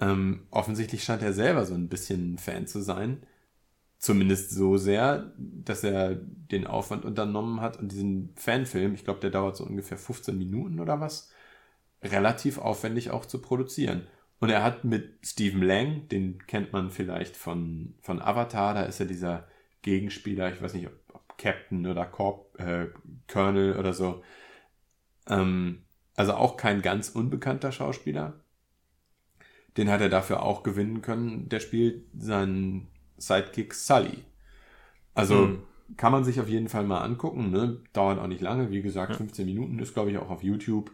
Ähm, 0.00 0.46
offensichtlich 0.50 1.04
scheint 1.04 1.22
er 1.22 1.32
selber 1.32 1.66
so 1.66 1.74
ein 1.74 1.88
bisschen 1.88 2.38
Fan 2.38 2.66
zu 2.66 2.80
sein. 2.80 3.22
Zumindest 3.98 4.50
so 4.50 4.76
sehr, 4.76 5.32
dass 5.36 5.82
er 5.82 6.14
den 6.14 6.66
Aufwand 6.66 7.04
unternommen 7.04 7.60
hat 7.60 7.78
und 7.78 7.90
diesen 7.90 8.30
Fanfilm, 8.36 8.94
ich 8.94 9.04
glaube, 9.04 9.20
der 9.20 9.30
dauert 9.30 9.56
so 9.56 9.64
ungefähr 9.64 9.98
15 9.98 10.38
Minuten 10.38 10.78
oder 10.78 11.00
was, 11.00 11.32
relativ 12.02 12.58
aufwendig 12.58 13.10
auch 13.10 13.26
zu 13.26 13.40
produzieren. 13.40 14.06
Und 14.40 14.50
er 14.50 14.62
hat 14.62 14.84
mit 14.84 15.18
Stephen 15.26 15.62
Lang, 15.62 16.08
den 16.08 16.46
kennt 16.46 16.72
man 16.72 16.90
vielleicht 16.90 17.36
von, 17.36 17.94
von 18.00 18.22
Avatar, 18.22 18.74
da 18.74 18.82
ist 18.82 19.00
er 19.00 19.06
dieser 19.06 19.48
Gegenspieler, 19.82 20.52
ich 20.52 20.62
weiß 20.62 20.74
nicht, 20.74 20.86
ob, 20.86 20.92
ob 21.12 21.38
Captain 21.38 21.86
oder 21.86 22.04
Corp, 22.06 22.58
äh, 22.60 22.86
Colonel 23.26 23.76
oder 23.76 23.92
so. 23.92 24.22
Ähm, 25.28 25.82
also 26.14 26.34
auch 26.34 26.56
kein 26.56 26.82
ganz 26.82 27.10
unbekannter 27.10 27.72
Schauspieler. 27.72 28.40
Den 29.78 29.88
hat 29.90 30.00
er 30.02 30.08
dafür 30.10 30.42
auch 30.42 30.62
gewinnen 30.62 31.00
können. 31.00 31.48
Der 31.48 31.60
spielt 31.60 32.04
seinen 32.18 32.88
Sidekick 33.16 33.72
Sully. 33.74 34.24
Also 35.14 35.46
Hm. 35.46 35.62
kann 35.96 36.12
man 36.12 36.24
sich 36.24 36.40
auf 36.40 36.48
jeden 36.48 36.68
Fall 36.68 36.84
mal 36.84 37.00
angucken. 37.00 37.50
Ne? 37.50 37.80
Dauert 37.92 38.18
auch 38.18 38.26
nicht 38.26 38.42
lange. 38.42 38.70
Wie 38.70 38.82
gesagt, 38.82 39.16
15 39.16 39.46
Minuten 39.46 39.78
ist, 39.78 39.94
glaube 39.94 40.10
ich, 40.10 40.18
auch 40.18 40.30
auf 40.30 40.42
YouTube. 40.42 40.90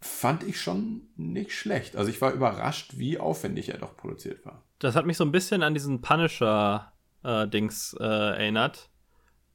Fand 0.00 0.42
ich 0.42 0.60
schon 0.60 1.02
nicht 1.16 1.52
schlecht. 1.52 1.96
Also 1.96 2.10
ich 2.10 2.20
war 2.20 2.32
überrascht, 2.32 2.94
wie 2.98 3.18
aufwendig 3.18 3.68
er 3.68 3.78
doch 3.78 3.96
produziert 3.96 4.44
war. 4.46 4.62
Das 4.78 4.94
hat 4.96 5.06
mich 5.06 5.16
so 5.16 5.24
ein 5.24 5.32
bisschen 5.32 5.62
an 5.62 5.74
diesen 5.74 6.00
Punisher-Dings 6.00 7.96
äh, 8.00 8.04
erinnert. 8.04 8.90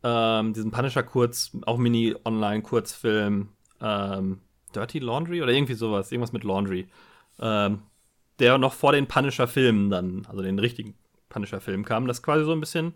Ähm, 0.03 0.53
diesen 0.53 0.71
Punisher-Kurz, 0.71 1.57
auch 1.65 1.77
Mini-Online-Kurzfilm. 1.77 3.49
Ähm, 3.81 4.41
Dirty 4.75 4.99
Laundry 4.99 5.41
oder 5.41 5.51
irgendwie 5.53 5.75
sowas. 5.75 6.11
Irgendwas 6.11 6.33
mit 6.33 6.43
Laundry. 6.43 6.87
Ähm, 7.39 7.83
der 8.39 8.57
noch 8.57 8.73
vor 8.73 8.91
den 8.91 9.07
Punisher-Filmen 9.07 9.89
dann, 9.89 10.25
also 10.27 10.41
den 10.41 10.59
richtigen 10.59 10.95
Punisher-Film 11.29 11.85
kam. 11.85 12.07
Das 12.07 12.23
quasi 12.23 12.43
so 12.45 12.51
ein 12.51 12.59
bisschen, 12.59 12.93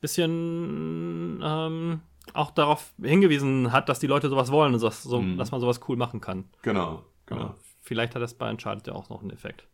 bisschen 0.00 1.40
ähm, 1.42 2.00
auch 2.34 2.50
darauf 2.50 2.92
hingewiesen 3.02 3.72
hat, 3.72 3.88
dass 3.88 3.98
die 3.98 4.06
Leute 4.06 4.28
sowas 4.28 4.50
wollen 4.50 4.74
und 4.74 4.80
sowas, 4.80 5.02
so, 5.02 5.20
Mhm. 5.20 5.38
dass 5.38 5.50
man 5.50 5.60
sowas 5.60 5.80
cool 5.88 5.96
machen 5.96 6.20
kann. 6.20 6.48
Genau, 6.62 7.04
genau. 7.26 7.40
Ja, 7.42 7.54
vielleicht 7.82 8.14
hat 8.14 8.22
das 8.22 8.34
bei 8.34 8.48
Uncharted 8.50 8.86
ja 8.88 8.92
auch 8.94 9.08
noch 9.08 9.20
einen 9.20 9.30
Effekt. 9.30 9.66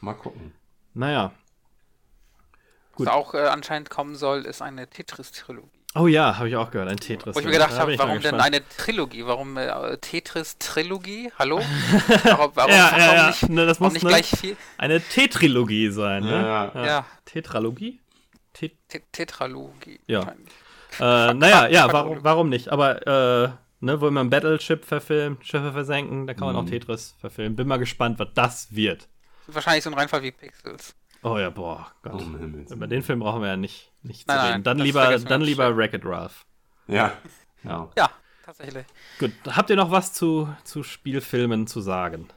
Mal 0.00 0.14
gucken. 0.14 0.52
Naja. 0.94 1.32
Gut. 2.94 3.06
Was 3.08 3.14
auch 3.14 3.34
äh, 3.34 3.38
anscheinend 3.48 3.90
kommen 3.90 4.14
soll, 4.14 4.46
ist 4.46 4.62
eine 4.62 4.88
Tetris-Trilogie. 4.88 5.68
Oh 5.98 6.06
ja, 6.06 6.36
habe 6.36 6.48
ich 6.48 6.56
auch 6.56 6.70
gehört, 6.70 6.88
ein 6.90 6.96
Tetris. 6.98 7.34
Wo 7.34 7.40
ich 7.40 7.46
mir 7.46 7.52
gedacht 7.52 7.72
Da 7.72 7.78
habe, 7.78 7.96
mal 7.96 8.06
warum 8.08 8.20
denn 8.20 8.40
eine 8.40 8.62
Trilogie? 8.68 9.24
Warum 9.26 9.56
äh, 9.56 9.96
Tetris-Trilogie? 9.98 11.32
Hallo? 11.38 11.58
warum 12.24 12.50
warum, 12.54 12.70
Ja, 12.70 12.88
warum 12.90 12.98
ja, 13.00 13.14
ja. 13.14 13.26
nicht, 13.28 13.48
Ne, 13.48 13.66
das 13.66 13.80
warum 13.80 13.92
muss 13.92 13.92
nicht 13.94 14.02
ne, 14.04 14.08
gleich 14.10 14.26
viel? 14.30 14.56
eine 14.78 15.00
Tetrilogie 15.00 15.90
sein, 15.90 16.24
ne? 16.24 16.30
Ja, 16.32 16.72
ja. 16.74 16.86
Ja, 16.86 17.06
Tetralogie? 17.24 18.00
Tet 18.52 18.72
Te- 18.88 19.02
Tetralogie. 19.12 20.00
Ja. 20.06 20.18
wahrscheinlich. 20.26 20.52
äh, 21.00 21.34
naja, 21.34 21.66
ja, 21.68 21.92
warum, 21.92 22.18
warum 22.22 22.48
nicht? 22.48 22.68
Aber, 22.70 23.06
äh, 23.06 23.48
ne, 23.80 24.00
wo 24.00 24.10
man 24.10 24.30
Battleship 24.30 24.84
verfilmt, 24.84 25.46
Schiffe 25.46 25.72
versenken, 25.72 26.26
da 26.26 26.34
kann 26.34 26.46
man 26.46 26.56
auch 26.56 26.62
Mhm. 26.62 26.68
Tetris 26.70 27.14
verfilmen. 27.20 27.56
Bin 27.56 27.68
mal 27.68 27.78
gespannt, 27.78 28.18
was 28.18 28.28
das 28.34 28.74
wird. 28.74 29.08
Wahrscheinlich 29.46 29.84
so 29.84 29.90
ein 29.90 29.94
Reinfall 29.94 30.22
wie 30.22 30.32
Pixels. 30.32 30.94
Oh 31.28 31.38
ja, 31.38 31.50
boah, 31.50 31.86
Oh, 32.04 32.08
Gott. 32.10 32.20
Himmels 32.20 32.70
Über 32.70 32.86
den 32.86 33.02
Film 33.02 33.18
brauchen 33.20 33.40
wir 33.42 33.48
ja 33.48 33.56
nicht, 33.56 33.92
nicht 34.02 34.28
Nein, 34.28 34.36
zu 34.36 34.42
nein, 34.42 34.52
reden. 34.52 34.62
Dann 34.64 34.78
lieber, 34.78 35.18
dann 35.18 35.40
lieber 35.40 35.76
Wreck-It 35.76 36.04
Ralph. 36.04 36.46
Ja, 36.86 37.12
genau. 37.62 37.90
Ja, 37.96 38.10
tatsächlich. 38.44 38.86
Gut, 39.18 39.32
habt 39.48 39.68
ihr 39.70 39.76
noch 39.76 39.90
was 39.90 40.12
zu, 40.12 40.48
zu 40.64 40.82
Spielfilmen 40.84 41.66
zu 41.66 41.80
sagen? 41.80 42.28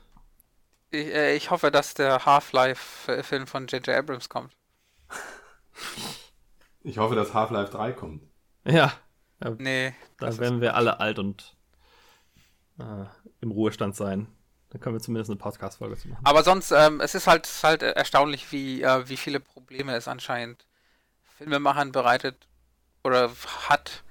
Ich, 0.92 1.06
äh, 1.14 1.36
ich 1.36 1.52
hoffe, 1.52 1.70
dass 1.70 1.94
der 1.94 2.26
Half-Life-Film 2.26 3.46
von 3.46 3.68
J.J. 3.68 3.90
Abrams 3.96 4.28
kommt. 4.28 4.52
Ich 6.82 6.98
hoffe, 6.98 7.14
dass 7.16 7.34
Half-Life 7.34 7.72
3 7.72 7.92
kommt. 7.92 8.24
Ja, 8.66 8.92
Nee, 9.58 9.94
da 10.18 10.26
das 10.26 10.36
ist- 10.36 10.42
werden 10.42 10.60
wir 10.62 10.76
alle 10.76 11.00
alt 11.00 11.18
und 11.20 11.56
äh, 12.80 13.06
im 13.40 13.52
Ruhestand 13.52 13.96
sein. 13.96 14.28
Dann 14.72 14.82
können 14.82 14.96
wir 14.96 15.02
zumindest 15.02 15.32
eine 15.32 15.40
Podcast-Folge 15.40 15.98
zu 15.98 16.10
machen. 16.10 16.26
Aber 16.26 16.44
sonst, 16.44 16.72
ähm, 16.72 17.02
es 17.02 17.16
ist 17.16 17.26
halt, 17.28 17.46
es 17.46 17.56
ist 17.56 17.64
halt 17.64 17.82
erstaunlich, 17.82 18.52
wie, 18.52 18.84
äh, 18.84 19.08
wie 19.10 19.18
viele 19.18 19.40
Probleme 19.40 19.96
es 19.96 20.08
anscheinend 20.08 20.66
Filmemachern 21.38 21.92
bereitet 21.92 22.48
oder 23.04 23.32
hat, 23.68 24.04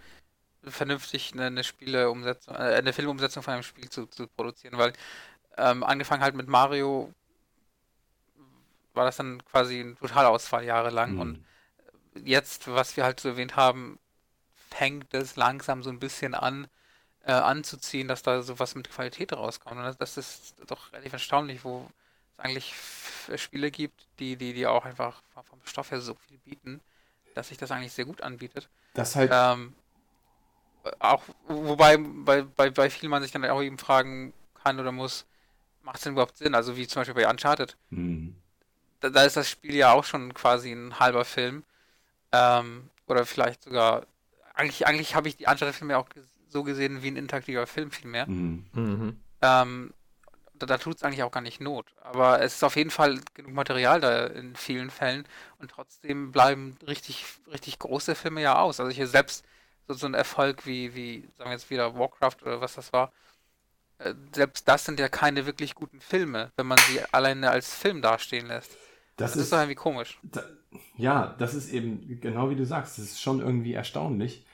vernünftig 0.64 1.32
eine, 1.32 1.46
eine 1.46 1.64
Spieleumsetzung, 1.64 2.54
äh, 2.54 2.74
eine 2.74 2.92
Filmumsetzung 2.92 3.42
von 3.42 3.54
einem 3.54 3.62
Spiel 3.62 3.88
zu, 3.88 4.06
zu 4.06 4.26
produzieren, 4.26 4.78
weil 4.78 4.92
ähm, 5.56 5.84
angefangen 5.84 6.22
halt 6.22 6.34
mit 6.34 6.48
Mario 6.48 7.12
war 8.94 9.04
das 9.04 9.16
dann 9.16 9.44
quasi 9.44 9.80
ein 9.80 9.96
Totalausfall 9.96 10.64
jahrelang 10.64 11.14
Mhm. 11.14 11.20
und 11.20 11.44
jetzt, 12.24 12.66
was 12.68 12.96
wir 12.96 13.04
halt 13.04 13.20
so 13.20 13.28
erwähnt 13.28 13.54
haben, 13.54 13.98
fängt 14.70 15.14
es 15.14 15.36
langsam 15.36 15.82
so 15.84 15.90
ein 15.90 16.00
bisschen 16.00 16.34
an, 16.34 16.66
äh, 17.24 17.32
anzuziehen, 17.32 18.08
dass 18.08 18.22
da 18.22 18.42
sowas 18.42 18.74
mit 18.74 18.90
Qualität 18.90 19.32
rauskommt. 19.32 19.76
Und 19.78 19.84
das, 19.84 19.98
das 19.98 20.16
ist 20.16 20.54
doch 20.66 20.92
relativ 20.92 21.12
erstaunlich, 21.14 21.64
wo 21.64 21.88
es 22.38 22.44
eigentlich 22.44 22.74
Spiele 23.36 23.70
gibt, 23.70 24.06
die, 24.18 24.36
die, 24.36 24.54
die 24.54 24.66
auch 24.66 24.84
einfach 24.84 25.22
vom- 25.44 25.60
Stoff 25.64 25.90
her 25.90 26.00
so 26.00 26.14
viel 26.14 26.38
bieten, 26.38 26.80
dass 27.34 27.48
sich 27.48 27.58
das 27.58 27.70
eigentlich 27.70 27.92
sehr 27.92 28.06
gut 28.06 28.22
anbietet. 28.22 28.68
Das 28.94 29.16
halt, 29.16 29.32
Ähm, 29.32 29.74
auch, 31.00 31.22
wobei 31.48 31.96
bei, 31.98 32.42
bei, 32.42 32.70
bei 32.70 32.90
vielen 32.90 33.10
man 33.10 33.22
sich 33.22 33.32
dann 33.32 33.44
auch 33.46 33.62
eben 33.62 33.78
fragen 33.78 34.32
kann 34.62 34.78
oder 34.80 34.92
muss, 34.92 35.26
macht 35.82 35.98
es 35.98 36.02
denn 36.04 36.12
überhaupt 36.14 36.38
Sinn? 36.38 36.54
Also 36.54 36.76
wie 36.76 36.86
zum 36.88 37.00
Beispiel 37.00 37.14
bei 37.14 37.30
Uncharted. 37.30 37.76
hm. 37.92 38.28
Da, 39.00 39.10
da 39.10 39.22
ist 39.24 39.36
das 39.36 39.48
Spiel 39.48 39.74
ja 39.74 39.92
auch 39.92 40.04
schon 40.04 40.34
quasi 40.34 40.72
ein 40.72 40.98
halber 40.98 41.24
Film. 41.24 41.64
Ähm, 42.32 42.90
oder 43.06 43.26
vielleicht 43.26 43.64
sogar, 43.64 44.06
eigentlich, 44.54 44.86
eigentlich 44.86 45.14
habe 45.16 45.28
ich 45.28 45.36
die 45.36 45.46
Uncharted-Filme 45.46 45.98
auch 45.98 46.08
ges- 46.08 46.37
so 46.48 46.62
gesehen 46.64 47.02
wie 47.02 47.08
ein 47.10 47.16
interaktiver 47.16 47.66
Film 47.66 47.90
vielmehr. 47.90 48.26
Hm. 48.26 48.64
Mhm. 48.74 49.16
Ähm, 49.42 49.94
da 50.54 50.66
da 50.66 50.78
tut 50.78 50.96
es 50.96 51.02
eigentlich 51.04 51.22
auch 51.22 51.32
gar 51.32 51.40
nicht 51.42 51.60
Not. 51.60 51.94
Aber 52.02 52.42
es 52.42 52.56
ist 52.56 52.64
auf 52.64 52.76
jeden 52.76 52.90
Fall 52.90 53.20
genug 53.34 53.52
Material 53.54 54.00
da 54.00 54.26
in 54.28 54.56
vielen 54.56 54.90
Fällen 54.90 55.26
und 55.58 55.70
trotzdem 55.72 56.32
bleiben 56.32 56.76
richtig, 56.86 57.24
richtig 57.52 57.78
große 57.78 58.14
Filme 58.14 58.42
ja 58.42 58.58
aus. 58.60 58.80
Also 58.80 58.92
hier 58.92 59.08
selbst 59.08 59.44
so, 59.88 59.94
so 59.94 60.06
ein 60.06 60.14
Erfolg 60.14 60.66
wie, 60.66 60.94
wie, 60.94 61.28
sagen 61.38 61.50
wir 61.50 61.54
jetzt 61.54 61.70
wieder 61.70 61.96
Warcraft 61.98 62.36
oder 62.42 62.60
was 62.60 62.74
das 62.74 62.92
war, 62.92 63.12
äh, 63.98 64.14
selbst 64.34 64.68
das 64.68 64.84
sind 64.84 65.00
ja 65.00 65.08
keine 65.08 65.46
wirklich 65.46 65.74
guten 65.74 66.00
Filme, 66.00 66.52
wenn 66.56 66.66
man 66.66 66.82
sie 66.82 67.02
alleine 67.12 67.50
als 67.50 67.74
Film 67.74 68.02
dastehen 68.02 68.46
lässt. 68.48 68.78
das, 69.16 69.32
Das 69.32 69.36
ist 69.36 69.52
ist, 69.52 69.52
doch 69.52 69.58
irgendwie 69.58 69.74
komisch. 69.76 70.20
da, 70.22 70.42
ja, 70.96 71.36
das 71.38 71.54
ist 71.54 71.72
eben 71.72 72.20
genau 72.20 72.50
wie 72.50 72.56
du 72.56 72.64
sagst, 72.66 72.98
das 72.98 73.06
ist 73.06 73.20
schon 73.20 73.40
irgendwie 73.40 73.74
erstaunlich. 73.74 74.46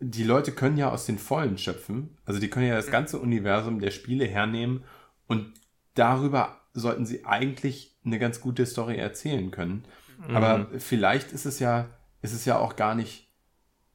Die 0.00 0.24
Leute 0.24 0.52
können 0.52 0.76
ja 0.76 0.90
aus 0.90 1.06
den 1.06 1.18
Vollen 1.18 1.56
schöpfen, 1.58 2.16
also 2.24 2.38
die 2.38 2.48
können 2.48 2.66
ja 2.66 2.76
das 2.76 2.90
ganze 2.90 3.18
Universum 3.18 3.80
der 3.80 3.90
Spiele 3.90 4.26
hernehmen 4.26 4.84
und 5.26 5.54
darüber 5.94 6.60
sollten 6.74 7.06
sie 7.06 7.24
eigentlich 7.24 7.96
eine 8.04 8.18
ganz 8.18 8.40
gute 8.40 8.66
Story 8.66 8.96
erzählen 8.96 9.50
können. 9.50 9.84
Aber 10.28 10.68
vielleicht 10.78 11.32
ist 11.32 11.46
es 11.46 11.58
ja, 11.58 11.88
ist 12.22 12.32
es 12.32 12.44
ja 12.44 12.58
auch 12.58 12.76
gar 12.76 12.94
nicht 12.94 13.28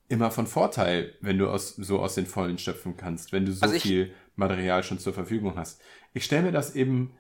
immer 0.08 0.30
von 0.30 0.46
Vorteil, 0.46 1.16
wenn 1.22 1.38
du 1.38 1.50
aus, 1.50 1.76
so 1.76 2.00
aus 2.00 2.16
den 2.16 2.26
Vollen 2.26 2.58
schöpfen 2.58 2.98
kannst, 2.98 3.32
wenn 3.32 3.46
du 3.46 3.54
so 3.54 3.62
Also 3.62 3.80
viel 3.80 4.14
Material 4.36 4.84
schon 4.84 5.00
zur 5.00 5.14
Verfügung 5.14 5.56
hast. 5.58 5.82
Ich 6.14 6.26
stelle 6.26 6.44
mir 6.44 6.52
das 6.52 6.76
eben 6.76 7.14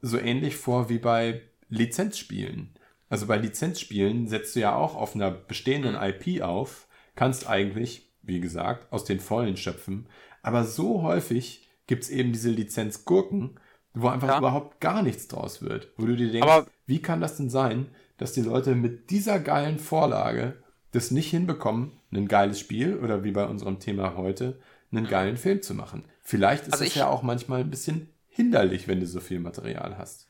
so 0.00 0.18
ähnlich 0.18 0.56
vor 0.56 0.88
wie 0.88 0.98
bei 0.98 1.42
Lizenzspielen. 1.68 2.74
Also 3.08 3.26
bei 3.26 3.36
Lizenzspielen 3.36 4.28
setzt 4.28 4.54
du 4.54 4.60
ja 4.60 4.74
auch 4.74 4.94
auf 4.94 5.14
einer 5.14 5.30
bestehenden 5.30 5.96
IP 5.96 6.42
auf, 6.42 6.86
kannst 7.14 7.48
eigentlich, 7.48 8.05
wie 8.26 8.40
gesagt, 8.40 8.92
aus 8.92 9.04
den 9.04 9.20
Vollen 9.20 9.56
schöpfen. 9.56 10.06
Aber 10.42 10.64
so 10.64 11.02
häufig 11.02 11.68
gibt 11.86 12.04
es 12.04 12.10
eben 12.10 12.32
diese 12.32 12.50
Lizenzgurken, 12.50 13.58
wo 13.94 14.08
einfach 14.08 14.28
Ja. 14.28 14.38
überhaupt 14.38 14.80
gar 14.80 15.02
nichts 15.02 15.28
draus 15.28 15.62
wird. 15.62 15.88
Wo 15.96 16.06
du 16.06 16.16
dir 16.16 16.30
denkst, 16.30 16.46
Aber- 16.48 16.66
wie 16.86 17.00
kann 17.00 17.20
das 17.20 17.36
denn 17.36 17.50
sein, 17.50 17.86
dass 18.18 18.32
die 18.32 18.42
Leute 18.42 18.74
mit 18.74 19.10
dieser 19.10 19.38
geilen 19.40 19.78
Vorlage 19.78 20.62
das 20.92 21.10
nicht 21.10 21.30
hinbekommen, 21.30 21.92
ein 22.12 22.28
geiles 22.28 22.60
Spiel 22.60 22.96
oder 22.96 23.24
wie 23.24 23.32
bei 23.32 23.44
unserem 23.46 23.78
Thema 23.80 24.16
heute, 24.16 24.58
einen 24.92 25.06
geilen 25.06 25.36
Film 25.36 25.62
zu 25.62 25.74
machen? 25.74 26.04
Vielleicht 26.22 26.66
ist 26.66 26.72
Also 26.74 26.84
es 26.84 26.94
ja 26.94 27.08
auch 27.08 27.22
manchmal 27.22 27.60
ein 27.60 27.70
bisschen 27.70 28.08
hinderlich, 28.28 28.88
wenn 28.88 29.00
du 29.00 29.06
so 29.06 29.20
viel 29.20 29.40
Material 29.40 29.96
hast. 29.98 30.28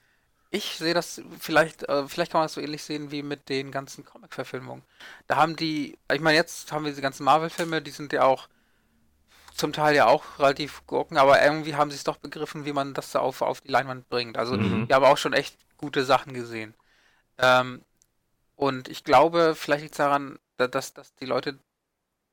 Ich 0.57 0.77
sehe 0.79 0.95
das 0.95 1.21
vielleicht, 1.39 1.83
äh, 1.89 2.09
vielleicht 2.09 2.33
kann 2.33 2.41
man 2.41 2.47
das 2.47 2.55
so 2.55 2.61
ähnlich 2.61 2.83
sehen 2.83 3.11
wie 3.11 3.23
mit 3.23 3.49
den 3.49 3.71
ganzen 3.73 4.05
Comic-Verfilmungen. 4.05 4.85
Da 5.27 5.37
haben 5.37 5.57
die, 5.57 5.99
ich 6.13 6.21
meine, 6.21 6.37
jetzt 6.37 6.73
haben 6.73 6.85
wir 6.85 6.93
diese 6.93 7.03
ganzen 7.03 7.25
Marvel-Filme, 7.25 7.83
die 7.83 7.91
sind 7.91 8.13
ja 8.13 8.25
auch 8.25 8.49
zum 9.55 9.73
Teil 9.73 9.95
ja 9.95 10.07
auch 10.07 10.39
relativ 10.39 10.87
gurken, 10.87 11.17
aber 11.17 11.43
irgendwie 11.43 11.75
haben 11.75 11.91
sie 11.91 11.97
es 11.97 12.05
doch 12.05 12.19
begriffen, 12.19 12.65
wie 12.67 12.73
man 12.73 12.93
das 12.95 13.13
da 13.13 13.21
auf, 13.21 13.41
auf 13.43 13.63
die 13.63 13.69
Leinwand 13.71 14.09
bringt. 14.09 14.37
Also 14.37 14.57
Mhm. 14.57 14.85
wir 14.87 14.95
haben 14.95 15.05
auch 15.05 15.17
schon 15.17 15.33
echt 15.33 15.57
gute 15.79 16.05
Sachen 16.05 16.35
gesehen. 16.35 16.75
Ähm, 17.39 17.83
und 18.57 18.89
ich 18.89 19.05
glaube, 19.05 19.55
vielleicht 19.57 19.83
liegt 19.83 19.95
es 19.95 19.99
daran, 19.99 20.39
da- 20.59 20.69
dass, 20.69 20.95
dass 20.95 21.15
die 21.17 21.27
Leute 21.27 21.59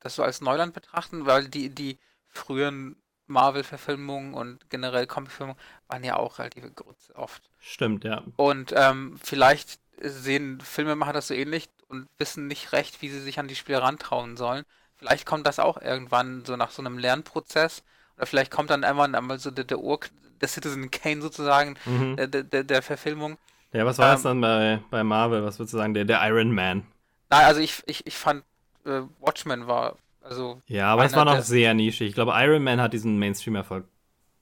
das 0.00 0.16
so 0.16 0.22
als 0.24 0.40
Neuland 0.42 0.74
betrachten, 0.74 1.26
weil 1.26 1.48
die, 1.48 1.70
die 1.70 1.98
früheren 2.30 2.96
Marvel-Verfilmungen 3.26 4.34
und 4.34 4.68
generell 4.70 5.06
Comic-Verfilmungen 5.06 5.60
waren 5.88 6.04
ja 6.04 6.16
auch 6.16 6.38
relative 6.38 6.70
Grütze 6.70 7.14
oft. 7.16 7.50
Stimmt, 7.60 8.04
ja. 8.04 8.22
Und 8.36 8.72
ähm, 8.76 9.18
vielleicht 9.22 9.78
sehen 10.00 10.60
Filmemacher 10.60 11.12
das 11.12 11.28
so 11.28 11.34
ähnlich 11.34 11.68
und 11.88 12.08
wissen 12.18 12.46
nicht 12.46 12.72
recht, 12.72 13.00
wie 13.02 13.08
sie 13.08 13.20
sich 13.20 13.38
an 13.38 13.48
die 13.48 13.54
Spiele 13.54 13.82
rantrauen 13.82 14.36
sollen. 14.36 14.64
Vielleicht 14.96 15.26
kommt 15.26 15.46
das 15.46 15.58
auch 15.58 15.80
irgendwann 15.80 16.44
so 16.44 16.56
nach 16.56 16.70
so 16.70 16.82
einem 16.82 16.98
Lernprozess. 16.98 17.82
Oder 18.16 18.26
vielleicht 18.26 18.50
kommt 18.50 18.70
dann 18.70 18.82
irgendwann 18.82 19.14
einmal 19.14 19.38
so 19.38 19.50
der, 19.50 19.64
der 19.64 19.78
Ur, 19.78 20.00
der 20.40 20.48
Citizen 20.48 20.90
Kane 20.90 21.22
sozusagen, 21.22 21.76
Mhm. 21.84 22.16
der, 22.16 22.26
der, 22.28 22.42
der, 22.42 22.64
der 22.64 22.82
Verfilmung. 22.82 23.38
Ja, 23.72 23.84
was 23.86 23.98
war 23.98 24.08
Ähm, 24.08 24.12
das 24.14 24.22
dann 24.22 24.40
bei, 24.40 24.80
bei 24.90 25.02
Marvel? 25.02 25.44
Was 25.44 25.58
würdest 25.58 25.74
du 25.74 25.78
sagen? 25.78 25.94
Der, 25.94 26.04
der 26.04 26.20
Iron 26.28 26.52
Man. 26.52 26.86
Nein, 27.30 27.44
also 27.44 27.60
ich, 27.60 27.82
ich, 27.86 28.06
ich 28.06 28.16
fand 28.16 28.44
äh, 28.84 29.02
Watchmen 29.20 29.66
war, 29.66 29.96
also 30.24 30.62
Ja, 30.66 30.92
aber 30.92 31.04
es 31.04 31.14
war 31.14 31.24
noch 31.24 31.40
sehr 31.42 31.74
nischig. 31.74 32.08
Ich 32.08 32.14
glaube, 32.14 32.32
Iron 32.34 32.64
Man 32.64 32.80
hat 32.80 32.92
diesen 32.92 33.18
Mainstream-Erfolg. 33.18 33.86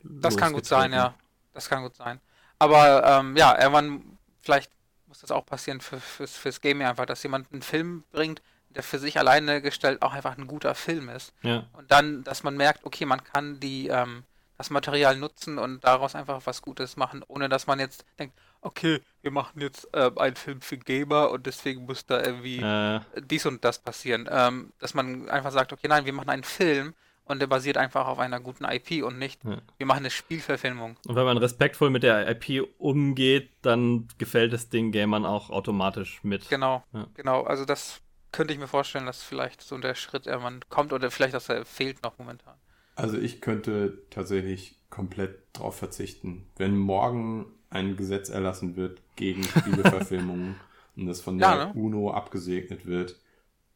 Das 0.03 0.37
kann 0.37 0.53
gut 0.53 0.67
sein, 0.67 0.93
ja. 0.93 1.15
Das 1.53 1.69
kann 1.69 1.83
gut 1.83 1.95
sein. 1.95 2.21
Aber 2.59 3.05
ähm, 3.05 3.37
ja, 3.37 3.59
irgendwann, 3.59 4.19
vielleicht 4.41 4.71
muss 5.07 5.21
das 5.21 5.31
auch 5.31 5.45
passieren 5.45 5.81
für, 5.81 6.01
fürs, 6.01 6.37
fürs 6.37 6.61
Gaming 6.61 6.87
einfach, 6.87 7.07
dass 7.07 7.23
jemand 7.23 7.53
einen 7.53 7.63
Film 7.63 8.05
bringt, 8.13 8.41
der 8.71 8.83
für 8.83 8.99
sich 8.99 9.19
alleine 9.19 9.61
gestellt 9.61 10.01
auch 10.03 10.13
einfach 10.13 10.39
ein 10.39 10.47
guter 10.47 10.75
Film 10.75 11.09
ist. 11.09 11.35
Ja. 11.43 11.67
Und 11.73 11.91
dann, 11.91 12.25
dass 12.25 12.43
man 12.43 12.57
merkt, 12.57 12.85
okay, 12.85 13.05
man 13.05 13.23
kann 13.23 13.61
die, 13.61 13.89
ähm, 13.89 14.25
das 14.57 14.71
Material 14.71 15.17
nutzen 15.17 15.59
und 15.59 15.85
daraus 15.85 16.15
einfach 16.15 16.43
was 16.45 16.63
Gutes 16.63 16.97
machen, 16.97 17.23
ohne 17.27 17.49
dass 17.49 17.67
man 17.67 17.81
jetzt 17.81 18.05
denkt, 18.19 18.39
okay, 18.63 19.01
wir 19.23 19.31
machen 19.31 19.61
jetzt 19.61 19.89
ähm, 19.93 20.17
einen 20.19 20.37
Film 20.37 20.61
für 20.61 20.79
Gamer 20.79 21.31
und 21.31 21.47
deswegen 21.47 21.85
muss 21.85 22.07
da 22.07 22.23
irgendwie 22.25 22.59
Äh, 22.61 23.01
dies 23.23 23.45
und 23.47 23.65
das 23.65 23.79
passieren. 23.79 24.29
Ähm, 24.31 24.73
dass 24.79 24.95
man 24.95 25.29
einfach 25.29 25.53
sagt, 25.53 25.73
okay, 25.73 25.89
nein, 25.89 26.07
wir 26.07 26.13
machen 26.13 26.31
einen 26.31 26.45
Film 26.45 26.95
und 27.25 27.41
der 27.41 27.47
basiert 27.47 27.77
einfach 27.77 28.07
auf 28.09 28.19
einer 28.19 28.41
guten 28.41 28.65
IP 28.65 29.05
und 29.05 29.19
nicht, 29.19 29.45
Ja. 29.45 29.59
wir 29.79 29.87
machen 29.87 29.99
eine 30.01 30.11
Spielverfilmung. 30.11 30.97
und 31.07 31.15
wenn 31.15 31.25
man 31.25 31.37
respektvoll 31.39 31.91
mit 31.91 32.03
der 32.03 32.29
IP 32.31 32.67
umgeht, 32.79 33.51
dann 33.63 34.09
gefällt 34.19 34.53
es 34.53 34.69
den 34.69 34.91
Gamern 34.93 35.25
auch 35.25 35.51
automatisch 35.51 36.21
mit. 36.25 36.49
Genau, 36.49 36.83
Ja. 36.93 37.07
genau. 37.15 37.43
Also 37.43 37.65
das 37.65 38.01
könnte 38.33 38.53
ich 38.55 38.59
mir 38.59 38.67
vorstellen, 38.69 39.07
dass 39.07 39.23
vielleicht 39.23 39.61
so 39.63 39.77
der 39.79 39.95
Schritt 39.95 40.27
irgendwann 40.27 40.61
kommt 40.69 40.93
oder 40.93 41.11
vielleicht, 41.11 41.35
dass 41.35 41.49
er 41.49 41.65
fehlt 41.65 42.03
noch 42.03 42.19
momentan. 42.19 42.55
Also 42.97 43.19
ich 43.19 43.41
könnte 43.41 43.99
tatsächlich 44.11 44.77
komplett 44.91 45.39
drauf 45.53 45.77
verzichten. 45.79 46.47
Wenn 46.57 46.77
morgen 46.77 47.47
ein 47.73 47.97
Gesetz 47.97 48.29
erlassen 48.29 48.77
wird 48.77 49.01
gegen 49.17 49.43
Spieleverfilmungen 49.59 50.57
und 50.97 51.07
das 51.07 51.21
von 51.21 51.39
der 51.39 51.49
Ja, 51.49 51.65
ne? 51.67 51.73
UNO 51.75 52.11
abgesegnet 52.13 52.87
wird, 52.87 53.17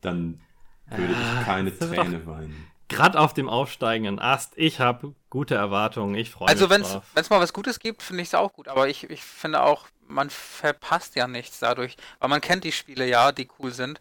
dann 0.01 0.41
würde 0.87 1.13
ich 1.13 1.45
keine 1.45 1.71
das 1.71 1.89
Träne 1.91 2.27
weinen. 2.27 2.71
Gerade 2.89 3.19
auf 3.19 3.35
dem 3.35 3.49
aufsteigenden 3.49 4.21
Ast. 4.21 4.53
Ich 4.57 4.79
habe 4.79 5.15
gute 5.29 5.57
Erwartungen. 5.57 6.15
Ich 6.15 6.31
freue 6.31 6.49
Also 6.49 6.67
mich 6.69 6.71
wenn 6.71 6.83
drauf. 6.83 7.03
es 7.17 7.31
mal 7.31 7.41
was 7.41 7.53
Gutes 7.53 7.81
gibt, 7.81 8.03
finde 8.03 8.23
ich 8.23 8.29
es 8.29 8.35
auch 8.35 8.53
gut. 8.53 8.69
Aber 8.69 8.89
ich, 8.89 9.11
ich 9.11 9.23
finde 9.23 9.63
auch, 9.63 9.87
man 10.07 10.31
verpasst 10.31 11.17
ja 11.17 11.27
nichts 11.27 11.59
dadurch. 11.59 11.97
Weil 12.21 12.29
man 12.29 12.41
kennt 12.41 12.63
die 12.63 12.71
Spiele 12.71 13.09
ja, 13.09 13.33
die 13.33 13.49
cool 13.59 13.73
sind. 13.73 14.01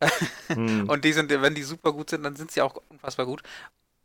Hm. 0.48 0.88
Und 0.88 1.04
die 1.04 1.12
sind, 1.12 1.30
wenn 1.30 1.54
die 1.54 1.62
super 1.62 1.92
gut 1.92 2.10
sind, 2.10 2.22
dann 2.24 2.34
sind 2.34 2.50
sie 2.50 2.62
auch 2.62 2.74
unfassbar 2.88 3.26
gut. 3.26 3.42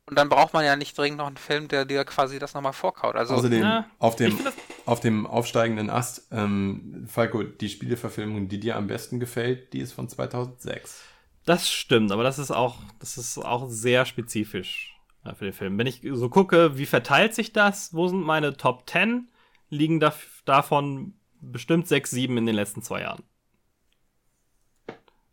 Und 0.08 0.18
dann 0.18 0.30
braucht 0.30 0.54
man 0.54 0.64
ja 0.64 0.76
nicht 0.76 0.96
dringend 0.98 1.18
noch 1.18 1.28
einen 1.28 1.38
Film, 1.38 1.68
der 1.68 1.86
dir 1.86 2.06
quasi 2.06 2.38
das 2.38 2.54
nochmal 2.54 2.74
vorkaut. 2.74 3.16
Also 3.16 3.34
Außerdem, 3.34 3.62
na, 3.62 3.90
auf, 3.98 4.16
dem, 4.16 4.38
auf 4.86 5.00
dem 5.00 5.26
aufsteigenden 5.26 5.90
Ast, 5.90 6.28
ähm, 6.32 7.06
Falco, 7.08 7.44
die 7.44 7.70
Spieleverfilmung, 7.70 8.48
die 8.48 8.60
dir 8.60 8.76
am 8.76 8.88
besten 8.88 9.20
gefällt, 9.20 9.74
die 9.74 9.80
ist 9.80 9.94
von 9.94 10.08
2006. 10.08 11.04
Das 11.46 11.72
stimmt, 11.72 12.12
aber 12.12 12.24
das 12.24 12.40
ist 12.40 12.52
auch, 12.52 12.78
das 13.00 13.18
ist 13.18 13.38
auch 13.38 13.70
sehr 13.70 14.06
spezifisch 14.06 14.96
äh, 15.24 15.34
für 15.34 15.46
den 15.46 15.54
Film. 15.54 15.78
Wenn 15.78 15.88
ich 15.88 16.02
so 16.12 16.30
gucke, 16.30 16.78
wie 16.78 16.86
verteilt 16.86 17.36
sich 17.36 17.54
das? 17.54 17.94
Wo 17.94 18.08
sind 18.08 18.22
meine 18.22 18.58
Top 18.58 18.90
10? 18.90 19.28
Liegen 19.70 20.00
da, 20.00 20.14
davon 20.46 21.14
bestimmt 21.42 21.88
6, 21.88 22.12
7 22.12 22.38
in 22.38 22.46
den 22.46 22.56
letzten 22.56 22.82
zwei 22.82 23.02
Jahren. 23.02 23.24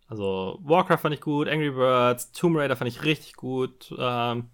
Also 0.06 0.58
Warcraft 0.62 0.98
fand 0.98 1.14
ich 1.14 1.22
gut, 1.22 1.48
Angry 1.48 1.70
Birds, 1.70 2.32
Tomb 2.32 2.56
Raider 2.56 2.76
fand 2.76 2.88
ich 2.88 3.04
richtig 3.04 3.34
gut. 3.34 3.94
Ähm, 3.98 4.50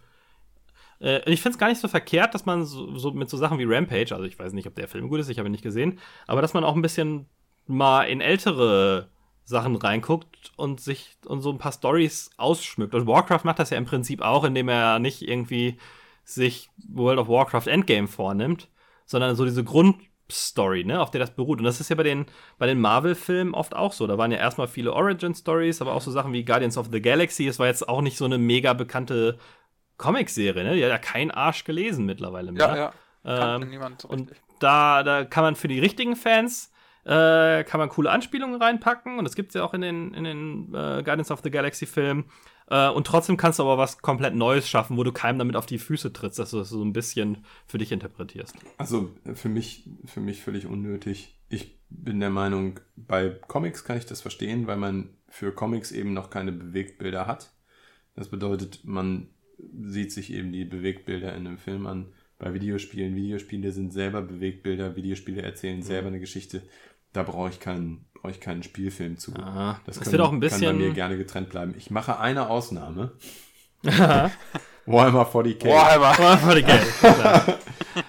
Äh, 1.01 1.31
ich 1.31 1.43
finde 1.43 1.55
es 1.55 1.59
gar 1.59 1.69
nicht 1.69 1.81
so 1.81 1.89
verkehrt, 1.89 2.35
dass 2.35 2.47
man 2.47 2.65
so, 2.65 2.97
so, 2.97 3.13
mit 3.13 3.31
so 3.31 3.37
Sachen 3.37 3.59
wie 3.59 3.65
Rampage, 3.65 4.15
also 4.15 4.25
ich 4.25 4.39
weiß 4.39 4.53
nicht, 4.53 4.67
ob 4.67 4.75
der 4.75 4.89
Film 4.89 5.09
gut 5.09 5.21
ist, 5.21 5.29
ich 5.29 5.39
habe 5.39 5.49
ihn 5.49 5.53
nicht 5.53 5.63
gesehen, 5.63 5.99
aber 6.27 6.43
dass 6.43 6.55
man 6.55 6.65
auch 6.65 6.75
ein 6.75 6.83
bisschen 6.83 7.27
mal 7.67 8.05
in 8.05 8.21
ältere 8.21 9.09
Sachen 9.45 9.77
reinguckt 9.77 10.53
und 10.57 10.81
sich 10.81 11.17
und 11.27 11.41
so 11.41 11.51
ein 11.51 11.59
paar 11.59 11.73
Stories 11.73 12.31
ausschmückt. 12.37 12.95
Und 12.95 13.07
Warcraft 13.07 13.45
macht 13.45 13.59
das 13.59 13.71
ja 13.71 13.79
im 13.79 13.87
Prinzip 13.87 14.21
auch, 14.21 14.45
indem 14.45 14.69
er 14.69 14.99
nicht 14.99 15.23
irgendwie 15.23 15.79
sich 16.23 16.69
World 16.89 17.19
of 17.19 17.29
Warcraft 17.29 17.67
Endgame 17.67 18.09
vornimmt, 18.09 18.69
sondern 19.07 19.37
so 19.37 19.47
diese 19.47 19.65
Grundstory, 19.65 20.85
ne, 20.85 21.01
auf 21.01 21.11
der 21.11 21.21
das 21.21 21.35
beruht. 21.35 21.61
Und 21.61 21.65
das 21.65 21.81
ist 21.81 21.89
ja 21.89 21.97
bei 21.97 22.03
den, 22.03 22.27
bei 22.59 22.67
den 22.67 22.79
Marvel-Filmen 22.79 23.55
oft 23.55 23.75
auch 23.75 23.95
so. 23.95 24.07
Da 24.07 24.19
waren 24.19 24.31
ja 24.31 24.37
erstmal 24.37 24.69
viele 24.69 24.93
Origin-Stories, 24.93 25.81
aber 25.81 25.95
auch 25.95 26.03
so 26.03 26.11
Sachen 26.11 26.35
wie 26.35 26.45
Guardians 26.45 26.77
of 26.77 26.91
the 26.93 27.01
Galaxy. 27.01 27.47
Es 27.47 27.59
war 27.59 27.69
jetzt 27.69 27.89
auch 27.89 28.03
nicht 28.03 28.19
so 28.19 28.27
eine 28.27 28.37
mega 28.37 28.75
bekannte 28.75 29.39
Comicserie, 29.99 30.65
ne? 30.65 30.75
Die 30.75 30.83
hat 30.83 30.91
ja 30.91 30.99
kein 30.99 31.31
Arsch 31.31 31.65
gelesen 31.65 32.07
mittlerweile 32.07 32.53
mehr. 32.53 32.67
Ja, 32.67 32.77
ja. 32.77 33.57
Ähm, 33.57 33.69
niemand 33.69 34.01
so 34.01 34.09
und 34.09 34.33
da, 34.61 35.03
da 35.03 35.25
kann 35.25 35.45
man 35.45 35.57
für 35.57 35.69
die 35.69 35.79
richtigen 35.79 36.17
Fans 36.17 36.73
äh, 37.05 37.65
kann 37.65 37.81
man 37.81 37.89
coole 37.89 38.11
Anspielungen 38.11 38.61
reinpacken 38.61 39.19
und 39.19 39.25
das 39.25 39.35
gibt 39.35 39.51
es 39.51 39.55
ja 39.55 39.65
auch 39.65 39.75
in 39.75 39.81
den, 39.81 40.15
in 40.15 40.25
den 40.25 40.69
äh, 40.75 41.03
Guardians 41.03 41.31
of 41.31 41.41
the 41.43 41.51
Galaxy 41.51 41.87
Filmen. 41.87 42.27
Äh, 42.71 42.91
und 42.91 43.07
trotzdem 43.07 43.39
kannst 43.39 43.59
du 43.59 43.63
aber 43.63 43.79
was 43.79 44.03
komplett 44.03 44.35
Neues 44.35 44.69
schaffen, 44.69 44.97
wo 44.99 45.05
du 45.05 45.13
keinem 45.13 45.39
damit 45.39 45.57
auf 45.57 45.65
die 45.65 45.79
Füße 45.79 46.13
trittst, 46.13 46.39
dass 46.39 46.51
du 46.51 46.59
das 46.59 46.69
so 46.69 46.85
ein 46.85 46.93
bisschen 46.93 47.45
für 47.67 47.79
dich 47.79 47.93
interpretierst. 47.93 48.55
Also 48.77 49.15
für 49.35 49.49
mich, 49.49 49.89
für 50.05 50.21
mich 50.21 50.43
völlig 50.43 50.67
unnötig. 50.67 51.39
Ich 51.49 51.79
bin 51.89 52.21
der 52.21 52.31
Meinung, 52.31 52.79
bei 52.95 53.31
Comics 53.31 53.85
kann 53.85 53.97
ich 53.97 54.05
das 54.05 54.21
verstehen, 54.21 54.67
weil 54.67 54.77
man 54.77 55.17
für 55.29 55.53
Comics 55.53 55.93
eben 55.93 56.13
noch 56.13 56.29
keine 56.29 56.53
Bewegtbilder 56.53 57.27
hat. 57.27 57.53
Das 58.17 58.29
bedeutet, 58.29 58.81
man 58.85 59.29
sieht 59.83 60.13
sich 60.13 60.33
eben 60.33 60.53
die 60.53 60.65
Bewegtbilder 60.65 61.35
in 61.35 61.47
einem 61.47 61.59
Film 61.59 61.87
an. 61.87 62.13
Bei 62.39 62.55
Videospielen, 62.55 63.17
Videospiele 63.17 63.73
sind 63.73 63.93
selber 63.93 64.23
Bewegtbilder, 64.23 64.95
Videospiele 64.97 65.43
erzählen 65.43 65.83
selber 65.83 66.09
eine 66.09 66.21
Geschichte. 66.21 66.63
Da 67.13 67.23
brauche 67.23 67.49
ich 67.49 67.59
keinen, 67.59 68.07
brauche 68.15 68.31
ich 68.31 68.41
keinen 68.41 68.63
Spielfilm 68.63 69.17
zu. 69.17 69.35
Aha, 69.35 69.81
das, 69.87 69.99
das 69.99 70.13
wird 70.13 70.23
auch 70.23 70.33
ein 70.33 70.41
bisschen 70.41 70.69
kann 70.69 70.79
bei 70.79 70.85
mir 70.85 70.93
gerne 70.93 71.17
getrennt 71.17 71.49
bleiben. 71.49 71.75
Ich 71.77 71.91
mache 71.91 72.21
eine 72.21 72.49
Ausnahme. 72.49 73.13
Warhammer 74.89 75.27
40k. 75.27 75.69
Warhammer, 75.69 76.19
Warhammer 76.19 76.53
40k. 76.53 77.59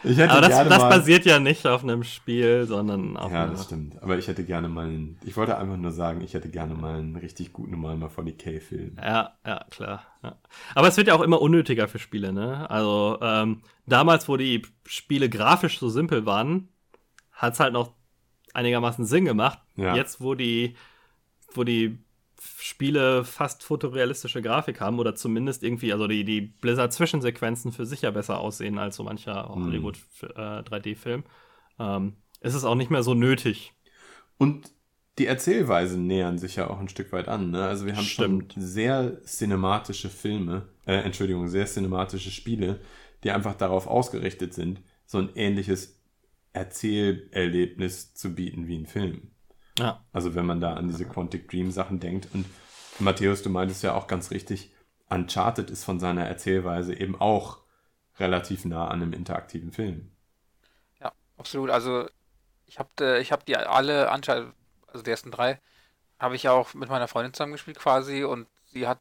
ich 0.04 0.18
hätte 0.18 0.32
Aber 0.32 0.42
das, 0.42 0.50
gerne 0.50 0.70
das 0.70 0.80
mal, 0.80 0.90
basiert 0.90 1.26
ja 1.26 1.40
nicht 1.40 1.68
auf 1.68 1.84
einem 1.84 2.04
Spiel, 2.04 2.66
sondern 2.66 3.18
auf 3.18 3.32
Ja, 3.32 3.48
das 3.48 3.66
stimmt. 3.66 4.02
Aber 4.02 4.18
ich 4.18 4.28
hätte 4.28 4.44
gerne 4.46 4.70
mal 4.70 4.86
einen, 4.86 5.20
ich 5.26 5.36
wollte 5.36 5.58
einfach 5.58 5.78
nur 5.78 5.92
sagen, 5.92 6.22
ich 6.22 6.34
hätte 6.34 6.50
gerne 6.50 6.76
mal 6.76 7.00
einen 7.00 7.16
richtig 7.16 7.54
guten 7.54 7.82
Warhammer 7.82 8.10
40k-Film. 8.10 8.98
Ja, 8.98 9.34
ja, 9.46 9.66
klar. 9.70 10.04
Ja. 10.24 10.38
Aber 10.76 10.88
es 10.88 10.98
wird 10.98 11.08
ja 11.08 11.16
auch 11.16 11.22
immer 11.22 11.42
unnötiger 11.42 11.88
für 11.88 12.00
Spiele, 12.00 12.32
ne? 12.32 12.70
Also, 12.70 13.18
ähm, 13.22 13.62
damals, 13.86 14.30
wo 14.30 14.38
die 14.38 14.62
Spiele 14.86 15.30
grafisch 15.30 15.80
so 15.80 15.90
simpel 15.90 16.26
waren, 16.26 16.70
hat 17.32 17.54
es 17.54 17.60
halt 17.60 17.74
noch 17.74 17.94
einigermaßen 18.54 19.06
Sinn 19.06 19.26
gemacht. 19.26 19.60
Ja. 19.76 19.96
Jetzt, 19.96 20.22
wo 20.22 20.36
die, 20.36 20.76
wo 21.54 21.64
die 21.64 22.00
Spiele 22.62 23.24
fast 23.24 23.64
fotorealistische 23.64 24.42
Grafik 24.42 24.82
haben 24.82 25.00
oder 25.00 25.16
zumindest 25.16 25.64
irgendwie, 25.64 25.94
also 25.94 26.08
die, 26.08 26.26
die 26.26 26.42
Blizzard-Zwischensequenzen 26.42 27.72
für 27.72 27.86
sicher 27.86 28.12
besser 28.12 28.40
aussehen 28.40 28.78
als 28.78 28.98
so 28.98 29.04
mancher 29.04 29.56
mhm. 29.56 29.66
Hollywood 29.66 29.98
äh, 30.24 30.62
3D-Film, 30.62 31.24
ähm, 31.80 32.18
ist 32.42 32.56
es 32.56 32.66
auch 32.66 32.76
nicht 32.76 32.92
mehr 32.92 33.04
so 33.04 33.14
nötig. 33.14 33.74
Und 34.38 34.72
die 35.18 35.26
Erzählweisen 35.26 36.08
nähern 36.08 36.38
sich 36.38 36.56
ja 36.58 36.70
auch 36.70 36.80
ein 36.80 36.90
Stück 36.90 37.12
weit 37.12 37.28
an. 37.28 37.52
Ne? 37.52 37.64
Also 37.64 37.86
wir 37.86 37.96
haben 37.96 38.06
Stimmt. 38.06 38.54
schon 38.54 38.64
sehr 38.64 39.22
cinematische 39.24 40.10
Filme, 40.10 40.70
äh, 40.86 40.96
Entschuldigung, 40.96 41.48
sehr 41.48 41.66
cinematische 41.66 42.32
Spiele, 42.32 42.80
die 43.24 43.32
einfach 43.32 43.56
darauf 43.56 43.88
ausgerichtet 43.88 44.54
sind, 44.54 44.82
so 45.06 45.18
ein 45.18 45.30
ähnliches 45.36 46.00
Erzählerlebnis 46.54 48.14
zu 48.14 48.34
bieten 48.34 48.68
wie 48.68 48.78
ein 48.78 48.86
Film. 48.86 49.32
Ja. 49.80 50.04
Also 50.12 50.36
wenn 50.36 50.46
man 50.46 50.62
da 50.62 50.74
an 50.74 50.88
diese 50.88 51.06
Quantic 51.06 51.50
Dream 51.50 51.72
Sachen 51.72 52.00
denkt. 52.00 52.28
Und 52.34 52.46
Matthäus, 53.00 53.42
du 53.42 53.50
meintest 53.50 53.84
ja 53.84 53.94
auch 53.94 54.08
ganz 54.08 54.32
richtig, 54.32 54.72
Uncharted 55.10 55.70
ist 55.70 55.84
von 55.84 56.00
seiner 56.00 56.26
Erzählweise 56.26 56.94
eben 56.94 57.20
auch 57.20 57.60
relativ 58.20 58.66
nah 58.66 58.88
an 58.88 59.02
einem 59.02 59.14
interaktiven 59.14 59.72
Film. 59.72 60.12
Ja, 61.02 61.12
absolut. 61.38 61.70
Also 61.70 62.08
ich 62.68 62.78
habe 62.80 62.90
äh, 63.00 63.22
ich 63.22 63.32
hab 63.32 63.46
die 63.46 63.56
alle 63.56 64.12
Uncharted, 64.12 64.54
also 64.88 65.04
die 65.04 65.10
ersten 65.10 65.32
drei, 65.32 65.60
habe 66.20 66.36
ich 66.36 66.48
auch 66.50 66.74
mit 66.74 66.90
meiner 66.90 67.08
Freundin 67.08 67.34
zusammengespielt 67.34 67.80
quasi 67.80 68.24
und 68.24 68.48
sie 68.66 68.88
hat 68.88 69.00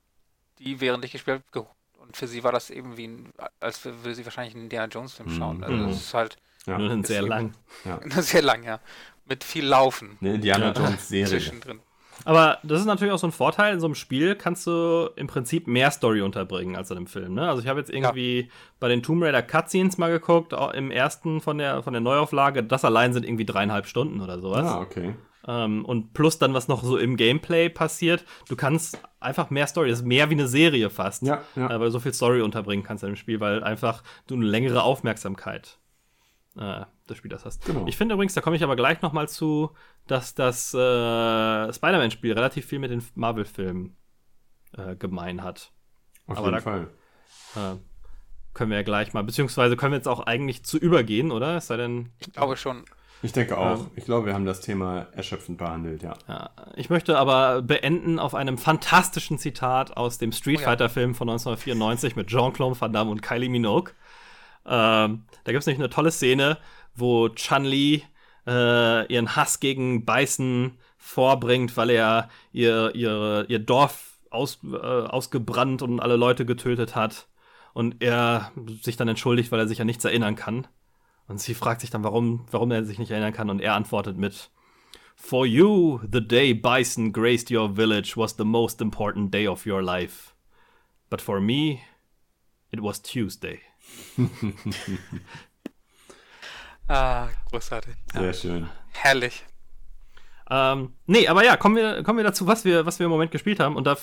die, 0.59 0.81
während 0.81 1.05
ich 1.05 1.13
gespielt 1.13 1.43
habe, 1.55 1.67
und 1.99 2.17
für 2.17 2.27
sie 2.27 2.43
war 2.43 2.53
das 2.53 2.71
eben 2.71 2.97
wie 2.97 3.09
ein, 3.09 3.33
als 3.61 3.85
würde 3.85 4.15
sie 4.15 4.25
wahrscheinlich 4.25 4.55
einen 4.55 4.65
Indiana 4.65 4.87
Jones 4.87 5.15
Film 5.15 5.31
schauen. 5.31 5.59
Mhm. 5.59 5.65
Also 5.65 5.87
das 5.87 5.97
ist 5.97 6.15
halt 6.15 6.37
ja. 6.67 6.79
Sehr 7.03 7.23
lang. 7.23 7.55
Ja. 7.85 8.01
Sehr 8.23 8.43
lang, 8.43 8.63
ja 8.63 8.81
mit 9.29 9.45
viel 9.45 9.67
Laufen. 9.67 10.17
Eine 10.21 10.35
Indiana 10.35 10.73
Jones 10.73 11.09
Serie. 11.09 11.27
Zwischendrin. 11.27 11.81
Aber 12.25 12.59
das 12.63 12.81
ist 12.81 12.87
natürlich 12.87 13.13
auch 13.13 13.19
so 13.19 13.29
ein 13.29 13.33
Vorteil. 13.33 13.75
In 13.75 13.81
so 13.81 13.87
einem 13.87 13.95
Spiel 13.95 14.35
kannst 14.35 14.67
du 14.67 15.11
im 15.17 15.27
Prinzip 15.27 15.67
mehr 15.67 15.91
Story 15.91 16.21
unterbringen 16.21 16.77
als 16.77 16.91
in 16.91 16.97
einem 16.97 17.07
Film. 17.07 17.35
Ne? 17.35 17.49
Also 17.49 17.63
ich 17.63 17.69
habe 17.69 17.79
jetzt 17.79 17.91
irgendwie 17.91 18.41
ja. 18.41 18.47
bei 18.81 18.89
den 18.89 19.03
Tomb 19.03 19.23
Raider 19.23 19.43
Cutscenes 19.43 19.99
mal 19.99 20.11
geguckt, 20.11 20.55
im 20.75 20.91
ersten 20.91 21.41
von 21.41 21.59
der, 21.59 21.83
von 21.83 21.93
der 21.93 22.01
Neuauflage. 22.01 22.65
Das 22.65 22.85
allein 22.85 23.13
sind 23.13 23.25
irgendwie 23.25 23.47
dreieinhalb 23.47 23.87
Stunden 23.87 24.21
oder 24.21 24.41
sowas. 24.41 24.67
Ah, 24.67 24.81
okay. 24.81 25.15
Ähm, 25.47 25.85
und 25.85 26.13
plus 26.13 26.39
dann, 26.39 26.53
was 26.53 26.69
noch 26.69 26.83
so 26.83 26.99
im 26.99 27.17
Gameplay 27.17 27.69
passiert. 27.69 28.25
Du 28.49 28.57
kannst 28.57 28.99
einfach 29.21 29.51
mehr 29.51 29.67
Story, 29.67 29.89
das 29.89 30.01
ist 30.01 30.05
mehr 30.05 30.29
wie 30.29 30.35
eine 30.35 30.49
Serie 30.49 30.91
fast. 30.91 31.23
Ja, 31.23 31.43
ja. 31.57 31.69
Weil 31.69 31.79
du 31.79 31.91
so 31.91 32.01
viel 32.01 32.13
Story 32.13 32.43
unterbringen 32.43 32.85
kannst 32.85 33.05
in 33.05 33.11
dem 33.11 33.17
Spiel, 33.17 33.41
weil 33.41 33.63
einfach 33.63 34.03
du 34.27 34.35
eine 34.35 34.45
längere 34.45 34.83
Aufmerksamkeit 34.83 35.79
äh, 36.59 36.85
des 37.09 37.17
Spielers 37.17 37.45
hast. 37.45 37.65
Genau. 37.65 37.87
Ich 37.87 37.97
finde 37.97 38.15
übrigens, 38.15 38.35
da 38.35 38.41
komme 38.41 38.57
ich 38.57 38.63
aber 38.63 38.77
gleich 38.77 39.01
noch 39.03 39.13
mal 39.13 39.29
zu, 39.29 39.71
dass 40.07 40.35
das 40.35 40.75
äh, 40.75 40.77
Spider-Man-Spiel 41.73 42.33
relativ 42.33 42.67
viel 42.67 42.79
mit 42.79 42.91
den 42.91 43.03
Marvel-Filmen 43.15 43.97
äh, 44.77 44.97
gemein 44.97 45.43
hat. 45.43 45.73
Auf 46.27 46.39
aber 46.39 46.49
jeden 46.49 46.57
da, 46.57 46.61
Fall. 46.63 46.89
Äh, 47.57 47.77
können 48.55 48.71
wir 48.71 48.79
ja 48.79 48.83
gleich 48.83 49.13
mal, 49.13 49.23
beziehungsweise 49.23 49.77
können 49.77 49.93
wir 49.93 49.99
jetzt 49.99 50.09
auch 50.09 50.21
eigentlich 50.21 50.65
zu 50.65 50.79
übergehen, 50.79 51.31
oder? 51.31 51.57
Es 51.57 51.69
sei 51.69 51.77
denn. 51.77 52.11
Ich 52.19 52.33
glaube 52.33 52.57
schon. 52.57 52.85
Ich 53.23 53.33
denke 53.33 53.57
auch. 53.59 53.81
Ähm, 53.81 53.91
ich 53.97 54.05
glaube, 54.05 54.27
wir 54.27 54.35
haben 54.35 54.45
das 54.45 54.61
Thema 54.61 55.07
erschöpfend 55.13 55.59
behandelt, 55.59 56.03
ja. 56.03 56.15
ja. 56.29 56.51
Ich 56.77 56.89
möchte 56.91 57.19
aber 57.19 57.63
beenden 57.63 58.19
auf 58.19 58.35
einem 58.35 58.59
fantastischen 58.59 59.39
Zitat 59.39 59.97
aus 59.97 60.19
dem 60.19 60.33
Street 60.33 60.61
Fighter-Film 60.61 61.15
von 61.15 61.29
1994 61.29 62.15
mit 62.17 62.29
Jean-Claude 62.29 62.81
Van 62.81 62.93
Damme 62.93 63.11
und 63.11 63.23
Kylie 63.23 63.49
Minogue. 63.49 63.93
Ähm, 64.69 65.25
da 65.45 65.53
gibt 65.53 65.61
es 65.61 65.67
nämlich 65.67 65.81
eine 65.81 65.91
tolle 65.91 66.11
Szene, 66.11 66.59
wo 66.95 67.29
Chun-Li 67.31 68.05
äh, 68.47 69.13
ihren 69.13 69.35
Hass 69.35 69.61
gegen 69.61 70.05
Beißen 70.05 70.79
vorbringt, 70.99 71.77
weil 71.77 71.91
er 71.91 72.29
ihr, 72.53 72.95
ihr, 72.95 73.47
ihr 73.49 73.59
Dorf 73.59 74.19
aus, 74.31 74.59
äh, 74.65 74.77
ausgebrannt 74.77 75.83
und 75.83 76.01
alle 76.01 76.17
Leute 76.17 76.45
getötet 76.45 76.95
hat. 76.95 77.29
Und 77.73 78.03
er 78.03 78.53
sich 78.83 78.97
dann 78.97 79.09
entschuldigt, 79.09 79.53
weil 79.53 79.61
er 79.61 79.69
sich 79.69 79.81
an 79.81 79.87
nichts 79.87 80.05
erinnern 80.05 80.37
kann. 80.37 80.67
Und 81.29 81.41
sie 81.41 81.55
fragt 81.55 81.81
sich 81.81 81.91
dann, 81.91 82.05
warum, 82.05 82.47
warum 82.51 82.71
er 82.71 82.85
sich 82.85 82.99
nicht 82.99 83.11
erinnern 83.11 83.33
kann. 83.33 83.51
Und 83.51 83.61
er 83.61 83.75
antwortet 83.75 84.17
mit: 84.17 84.51
For 85.15 85.47
you, 85.47 86.01
the 86.11 86.27
day 86.27 86.55
Bison 86.55 87.13
graced 87.13 87.51
your 87.51 87.77
village 87.77 88.17
was 88.17 88.37
the 88.37 88.45
most 88.45 88.81
important 88.81 89.33
day 89.33 89.47
of 89.47 89.67
your 89.67 89.83
life. 89.83 90.35
But 91.11 91.21
for 91.21 91.41
me, 91.41 91.81
it 92.71 92.83
was 92.83 93.01
Tuesday. 93.03 93.61
Ah, 96.89 97.29
großartig. 97.51 97.95
Sehr 98.13 98.23
ja. 98.23 98.33
schön. 98.33 98.69
Herrlich. 98.93 99.45
Ähm, 100.51 100.95
nee, 101.07 101.29
aber 101.29 101.45
ja, 101.45 101.57
kommen 101.57 101.77
wir, 101.77 102.03
kommen 102.03 102.19
wir 102.19 102.25
dazu, 102.25 102.47
was 102.47 102.65
wir, 102.65 102.87
was 102.87 102.99
wir 102.99 103.05
im 103.05 103.11
Moment 103.11 103.31
gespielt 103.31 103.61
haben. 103.61 103.77
Und 103.77 103.87
da 103.87 103.97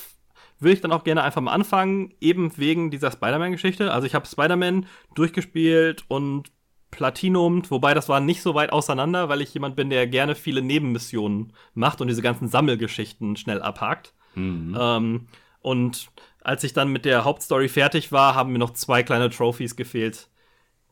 würde 0.59 0.73
ich 0.73 0.81
dann 0.81 0.91
auch 0.91 1.03
gerne 1.03 1.23
einfach 1.23 1.41
mal 1.41 1.51
anfangen, 1.51 2.13
eben 2.21 2.57
wegen 2.57 2.91
dieser 2.91 3.11
Spider-Man-Geschichte. 3.11 3.91
Also 3.91 4.07
ich 4.07 4.15
habe 4.15 4.25
Spider-Man 4.25 4.85
durchgespielt 5.15 6.05
und 6.07 6.51
platinumt, 6.91 7.71
wobei 7.71 7.93
das 7.93 8.07
war 8.07 8.21
nicht 8.21 8.41
so 8.41 8.55
weit 8.55 8.71
auseinander, 8.71 9.27
weil 9.27 9.41
ich 9.41 9.53
jemand 9.53 9.75
bin, 9.75 9.89
der 9.89 10.07
gerne 10.07 10.33
viele 10.33 10.61
Nebenmissionen 10.61 11.51
macht 11.73 11.99
und 11.99 12.07
diese 12.07 12.21
ganzen 12.21 12.47
Sammelgeschichten 12.47 13.35
schnell 13.35 13.61
abhakt. 13.61 14.13
Mhm. 14.35 14.77
Ähm, 14.79 15.27
und 15.59 16.09
als 16.45 16.63
ich 16.63 16.73
dann 16.73 16.89
mit 16.89 17.05
der 17.05 17.25
Hauptstory 17.25 17.67
fertig 17.67 18.11
war, 18.11 18.35
haben 18.35 18.51
mir 18.51 18.59
noch 18.59 18.73
zwei 18.73 19.01
kleine 19.01 19.29
Trophies 19.29 19.75
gefehlt, 19.75 20.29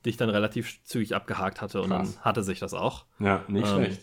die 0.03 0.09
ich 0.09 0.17
dann 0.17 0.29
relativ 0.29 0.83
zügig 0.83 1.15
abgehakt 1.15 1.61
hatte. 1.61 1.81
Und 1.81 1.89
Krass. 1.89 2.15
dann 2.15 2.25
hatte 2.25 2.43
sich 2.43 2.59
das 2.59 2.73
auch. 2.73 3.05
Ja, 3.19 3.43
nicht 3.47 3.67
ähm, 3.67 3.75
schlecht. 3.75 4.01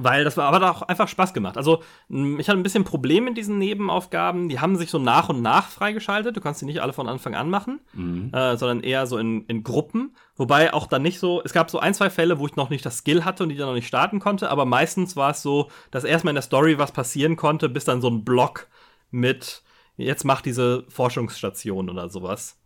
Weil 0.00 0.22
das 0.22 0.36
war 0.36 0.52
aber 0.52 0.70
auch 0.70 0.82
einfach 0.82 1.08
Spaß 1.08 1.34
gemacht. 1.34 1.56
Also, 1.56 1.82
ich 2.08 2.48
hatte 2.48 2.56
ein 2.58 2.62
bisschen 2.62 2.84
Problem 2.84 3.24
mit 3.24 3.36
diesen 3.36 3.58
Nebenaufgaben. 3.58 4.48
Die 4.48 4.60
haben 4.60 4.76
sich 4.76 4.90
so 4.90 4.98
nach 4.98 5.28
und 5.28 5.42
nach 5.42 5.68
freigeschaltet. 5.68 6.36
Du 6.36 6.40
kannst 6.40 6.62
die 6.62 6.66
nicht 6.66 6.80
alle 6.80 6.92
von 6.92 7.08
Anfang 7.08 7.34
an 7.34 7.50
machen, 7.50 7.80
mhm. 7.94 8.32
äh, 8.32 8.56
sondern 8.56 8.80
eher 8.80 9.08
so 9.08 9.18
in, 9.18 9.44
in 9.46 9.64
Gruppen. 9.64 10.14
Wobei 10.36 10.72
auch 10.72 10.86
dann 10.86 11.02
nicht 11.02 11.18
so, 11.18 11.42
es 11.44 11.52
gab 11.52 11.68
so 11.68 11.80
ein, 11.80 11.94
zwei 11.94 12.10
Fälle, 12.10 12.38
wo 12.38 12.46
ich 12.46 12.54
noch 12.54 12.70
nicht 12.70 12.86
das 12.86 12.98
Skill 12.98 13.24
hatte 13.24 13.42
und 13.42 13.48
die 13.48 13.56
dann 13.56 13.66
noch 13.66 13.74
nicht 13.74 13.88
starten 13.88 14.20
konnte. 14.20 14.50
Aber 14.50 14.64
meistens 14.64 15.16
war 15.16 15.32
es 15.32 15.42
so, 15.42 15.68
dass 15.90 16.04
erstmal 16.04 16.30
in 16.30 16.36
der 16.36 16.42
Story 16.42 16.78
was 16.78 16.92
passieren 16.92 17.34
konnte, 17.34 17.68
bis 17.68 17.84
dann 17.84 18.00
so 18.00 18.08
ein 18.08 18.24
Block 18.24 18.68
mit 19.10 19.62
jetzt 20.04 20.24
macht 20.24 20.46
diese 20.46 20.84
Forschungsstation 20.88 21.90
oder 21.90 22.08
sowas 22.08 22.58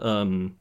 ähm, 0.00 0.56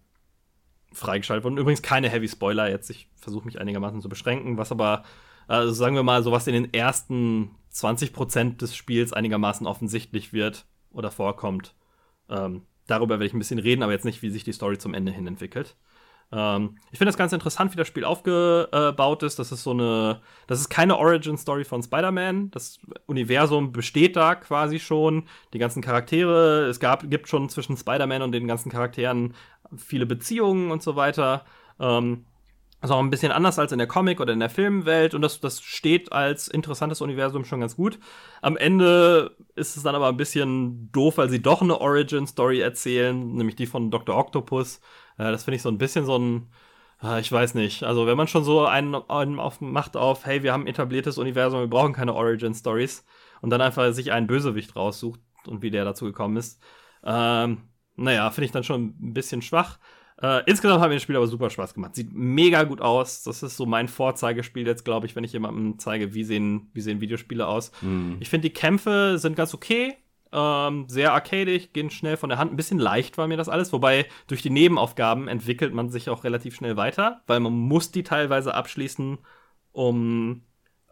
freigeschaltet 0.91 1.43
worden. 1.43 1.57
Übrigens 1.57 1.81
keine 1.81 2.09
Heavy 2.09 2.27
Spoiler 2.27 2.69
jetzt. 2.69 2.89
Ich 2.89 3.09
versuche 3.15 3.45
mich 3.45 3.59
einigermaßen 3.59 4.01
zu 4.01 4.09
beschränken, 4.09 4.57
was 4.57 4.71
aber, 4.71 5.03
also 5.47 5.71
sagen 5.71 5.95
wir 5.95 6.03
mal, 6.03 6.23
so 6.23 6.31
was 6.31 6.47
in 6.47 6.53
den 6.53 6.73
ersten 6.73 7.51
20% 7.73 8.57
des 8.57 8.75
Spiels 8.75 9.13
einigermaßen 9.13 9.67
offensichtlich 9.67 10.33
wird 10.33 10.65
oder 10.91 11.11
vorkommt. 11.11 11.75
Ähm, 12.29 12.63
darüber 12.87 13.15
werde 13.15 13.25
ich 13.25 13.33
ein 13.33 13.39
bisschen 13.39 13.59
reden, 13.59 13.83
aber 13.83 13.91
jetzt 13.91 14.05
nicht, 14.05 14.21
wie 14.21 14.29
sich 14.29 14.43
die 14.43 14.53
Story 14.53 14.77
zum 14.77 14.93
Ende 14.93 15.11
hin 15.11 15.27
entwickelt. 15.27 15.75
Ähm, 16.31 16.77
ich 16.91 16.97
finde 16.97 17.09
das 17.09 17.17
ganz 17.17 17.31
interessant, 17.33 17.71
wie 17.71 17.77
das 17.77 17.87
Spiel 17.87 18.03
aufgebaut 18.03 19.23
ist. 19.23 19.39
Das 19.39 19.51
ist 19.51 19.63
so 19.63 19.71
eine, 19.71 20.21
das 20.47 20.59
ist 20.59 20.69
keine 20.69 20.97
Origin-Story 20.97 21.63
von 21.63 21.81
Spider-Man. 21.81 22.51
Das 22.51 22.79
Universum 23.05 23.71
besteht 23.71 24.15
da 24.15 24.35
quasi 24.35 24.79
schon. 24.79 25.27
Die 25.53 25.59
ganzen 25.59 25.81
Charaktere, 25.81 26.65
es 26.67 26.79
gab, 26.79 27.09
gibt 27.09 27.29
schon 27.29 27.49
zwischen 27.49 27.77
Spider-Man 27.77 28.21
und 28.21 28.31
den 28.31 28.47
ganzen 28.47 28.71
Charakteren 28.71 29.33
viele 29.75 30.05
Beziehungen 30.05 30.71
und 30.71 30.83
so 30.83 30.95
weiter. 30.95 31.45
Ähm, 31.79 32.25
also 32.79 32.93
auch 32.93 32.99
ein 32.99 33.09
bisschen 33.09 33.31
anders 33.31 33.57
als 33.57 33.71
in 33.71 33.79
der 33.79 33.87
Comic- 33.87 34.19
oder 34.19 34.33
in 34.33 34.39
der 34.39 34.51
Filmwelt 34.51 35.15
und 35.15 35.23
das, 35.23 35.39
das 35.39 35.61
steht 35.61 36.11
als 36.11 36.47
interessantes 36.47 37.01
Universum 37.01 37.43
schon 37.43 37.59
ganz 37.59 37.75
gut. 37.75 37.97
Am 38.41 38.55
Ende 38.55 39.35
ist 39.55 39.77
es 39.77 39.83
dann 39.83 39.95
aber 39.95 40.09
ein 40.09 40.17
bisschen 40.17 40.91
doof, 40.91 41.17
weil 41.17 41.29
sie 41.29 41.41
doch 41.41 41.63
eine 41.63 41.81
Origin-Story 41.81 42.59
erzählen, 42.59 43.33
nämlich 43.33 43.55
die 43.55 43.65
von 43.65 43.89
Dr. 43.89 44.15
Octopus. 44.15 44.79
Äh, 45.17 45.31
das 45.31 45.43
finde 45.43 45.57
ich 45.57 45.61
so 45.61 45.69
ein 45.69 45.77
bisschen 45.77 46.05
so 46.05 46.17
ein, 46.17 46.47
äh, 47.03 47.19
ich 47.19 47.31
weiß 47.31 47.55
nicht. 47.55 47.83
Also 47.83 48.07
wenn 48.07 48.17
man 48.17 48.27
schon 48.27 48.43
so 48.43 48.65
einen, 48.65 48.95
einen 48.95 49.39
auf, 49.39 49.61
macht 49.61 49.97
auf, 49.97 50.25
hey, 50.25 50.43
wir 50.43 50.53
haben 50.53 50.63
ein 50.63 50.67
etabliertes 50.67 51.17
Universum, 51.17 51.59
wir 51.59 51.67
brauchen 51.67 51.93
keine 51.93 52.13
Origin-Stories 52.13 53.05
und 53.41 53.49
dann 53.49 53.61
einfach 53.61 53.91
sich 53.93 54.11
einen 54.11 54.27
Bösewicht 54.27 54.75
raussucht 54.75 55.19
und 55.45 55.61
wie 55.61 55.71
der 55.71 55.85
dazu 55.85 56.05
gekommen 56.05 56.37
ist. 56.37 56.61
Ähm, 57.03 57.63
naja, 57.95 58.29
finde 58.31 58.45
ich 58.45 58.51
dann 58.51 58.63
schon 58.63 58.95
ein 58.99 59.13
bisschen 59.13 59.41
schwach. 59.41 59.79
Äh, 60.21 60.43
insgesamt 60.47 60.81
hat 60.81 60.89
mir 60.89 60.95
das 60.95 61.03
Spiel 61.03 61.15
aber 61.15 61.27
super 61.27 61.49
Spaß 61.49 61.73
gemacht. 61.75 61.95
Sieht 61.95 62.11
mega 62.11 62.63
gut 62.63 62.81
aus. 62.81 63.23
Das 63.23 63.43
ist 63.43 63.55
so 63.55 63.65
mein 63.65 63.87
Vorzeigespiel 63.87 64.65
jetzt, 64.65 64.83
glaube 64.83 65.05
ich, 65.05 65.15
wenn 65.15 65.23
ich 65.23 65.33
jemandem 65.33 65.77
zeige, 65.77 66.13
wie 66.13 66.23
sehen, 66.23 66.71
wie 66.73 66.81
sehen 66.81 67.01
Videospiele 67.01 67.45
aus. 67.45 67.71
Mhm. 67.81 68.17
Ich 68.19 68.29
finde, 68.29 68.49
die 68.49 68.53
Kämpfe 68.53 69.17
sind 69.19 69.35
ganz 69.35 69.53
okay. 69.53 69.95
Ähm, 70.31 70.85
sehr 70.89 71.13
arcadig, 71.13 71.73
gehen 71.73 71.89
schnell 71.89 72.17
von 72.17 72.29
der 72.29 72.37
Hand. 72.37 72.51
Ein 72.51 72.57
bisschen 72.57 72.79
leicht 72.79 73.17
war 73.17 73.27
mir 73.27 73.37
das 73.37 73.49
alles. 73.49 73.71
Wobei 73.71 74.05
durch 74.27 74.41
die 74.41 74.49
Nebenaufgaben 74.49 75.27
entwickelt 75.27 75.73
man 75.73 75.89
sich 75.89 76.09
auch 76.09 76.23
relativ 76.23 76.55
schnell 76.55 76.77
weiter, 76.77 77.21
weil 77.27 77.39
man 77.39 77.53
muss 77.53 77.91
die 77.91 78.03
teilweise 78.03 78.53
abschließen, 78.53 79.19
um 79.71 80.43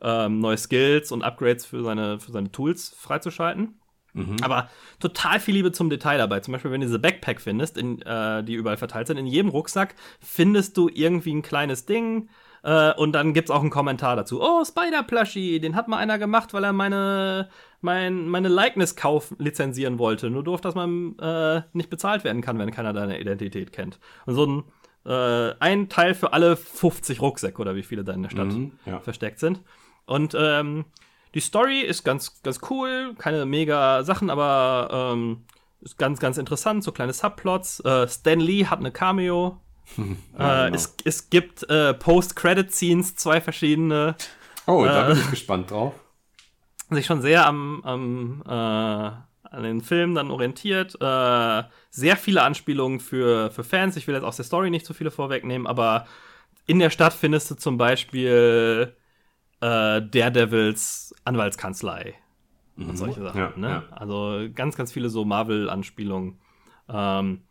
ähm, 0.02 0.40
neue 0.40 0.58
Skills 0.58 1.12
und 1.12 1.24
Upgrades 1.24 1.66
für 1.66 1.84
seine, 1.84 2.20
für 2.20 2.32
seine 2.32 2.52
Tools 2.52 2.96
freizuschalten. 2.98 3.80
Mhm. 4.14 4.38
Aber 4.42 4.70
total 5.00 5.42
viel 5.42 5.56
Liebe 5.56 5.74
zum 5.74 5.90
Detail 5.90 6.18
dabei. 6.18 6.40
Zum 6.40 6.54
Beispiel, 6.54 6.72
wenn 6.72 6.80
du 6.80 6.88
diese 6.88 7.00
Backpack 7.00 7.42
findest, 7.42 7.78
in, 7.78 8.02
äh, 8.04 8.44
die 8.44 8.54
überall 8.54 8.78
verteilt 8.78 9.08
sind, 9.08 9.18
in 9.18 9.28
jedem 9.28 9.50
Rucksack 9.50 9.96
findest 10.22 10.78
du 10.78 10.90
irgendwie 10.92 11.34
ein 11.34 11.42
kleines 11.42 11.86
Ding. 11.86 12.30
Äh, 12.64 12.94
und 12.94 13.12
dann 13.12 13.34
gibt 13.34 13.50
es 13.50 13.56
auch 13.56 13.62
einen 13.62 13.70
Kommentar 13.70 14.16
dazu. 14.16 14.42
Oh, 14.42 14.64
Spider-Plushie, 14.64 15.60
den 15.60 15.76
hat 15.76 15.90
mal 15.90 15.98
einer 15.98 16.18
gemacht, 16.18 16.54
weil 16.54 16.64
er 16.64 16.74
meine, 16.74 17.50
mein, 17.86 18.28
meine 18.28 18.50
Likeness-Kauf 18.50 19.34
lizenzieren 19.38 19.98
wollte. 19.98 20.30
Nur 20.30 20.44
doof, 20.44 20.60
dass 20.60 20.76
man 20.76 21.18
äh, 21.20 21.62
nicht 21.72 21.90
bezahlt 21.90 22.26
werden 22.26 22.42
kann, 22.42 22.60
wenn 22.60 22.72
keiner 22.72 22.92
deine 22.92 23.22
Identität 23.22 23.72
kennt. 23.72 24.00
Und 24.26 24.36
so 24.36 24.46
ein, 24.46 24.64
äh, 25.10 25.54
ein 25.60 25.88
Teil 25.88 26.14
für 26.16 26.34
alle 26.34 26.58
50 26.58 27.22
Rucksäcke 27.22 27.62
oder 27.62 27.76
wie 27.76 27.84
viele 27.84 28.04
da 28.04 28.12
in 28.12 28.24
der 28.24 28.32
Stadt 28.32 28.48
mhm, 28.48 28.74
ja. 28.86 29.00
versteckt 29.00 29.40
sind. 29.40 29.62
Und 30.06 30.36
ähm, 30.38 30.86
die 31.34 31.40
Story 31.40 31.82
ist 31.82 32.04
ganz, 32.04 32.42
ganz 32.44 32.60
cool, 32.70 33.16
keine 33.18 33.46
mega 33.46 34.04
Sachen, 34.04 34.30
aber 34.30 35.14
ähm, 35.14 35.46
ist 35.82 35.98
ganz, 35.98 36.20
ganz 36.20 36.38
interessant, 36.38 36.84
so 36.84 36.92
kleine 36.92 37.14
Subplots. 37.14 37.80
Äh, 37.82 38.08
Stan 38.08 38.40
Lee 38.40 38.66
hat 38.66 38.80
eine 38.80 38.92
Cameo. 38.92 39.62
ja, 39.98 40.04
äh, 40.04 40.66
genau. 40.66 40.76
es, 40.76 40.96
es 41.04 41.30
gibt 41.30 41.70
äh, 41.70 41.94
Post-Credit-Scenes, 41.94 43.16
zwei 43.16 43.40
verschiedene. 43.40 44.16
Oh, 44.66 44.84
da 44.84 45.08
bin 45.08 45.18
ich 45.18 45.30
gespannt 45.30 45.70
drauf. 45.70 45.94
Sich 46.96 47.06
schon 47.06 47.22
sehr 47.22 47.46
am, 47.46 47.82
am 47.84 48.44
äh, 48.48 49.12
an 49.56 49.64
den 49.64 49.82
Film 49.82 50.16
dann 50.16 50.32
orientiert. 50.32 50.96
Äh, 51.02 51.64
sehr 51.90 52.18
viele 52.18 52.44
Anspielungen 52.44 53.00
für, 53.00 53.52
für 53.52 53.64
Fans. 53.64 53.96
Ich 53.96 54.08
will 54.08 54.16
jetzt 54.16 54.24
aus 54.24 54.36
der 54.36 54.46
Story 54.46 54.70
nicht 54.70 54.86
zu 54.86 54.94
viele 54.94 55.12
vorwegnehmen, 55.12 55.68
aber 55.68 56.06
in 56.68 56.80
der 56.80 56.90
Stadt 56.90 57.14
findest 57.14 57.52
du 57.52 57.56
zum 57.56 57.78
Beispiel 57.78 58.96
äh, 59.62 60.02
Daredevils 60.02 61.16
Anwaltskanzlei 61.24 62.16
mhm. 62.76 62.90
und 62.90 62.98
solche 62.98 63.22
Sachen. 63.22 63.40
Ja, 63.40 63.54
ne? 63.56 63.70
ja. 63.70 63.84
Also 63.92 64.48
ganz, 64.54 64.76
ganz 64.76 64.92
viele 64.92 65.10
so 65.10 65.26
Marvel-Anspielungen. 65.26 66.40
Ähm, 66.90 67.42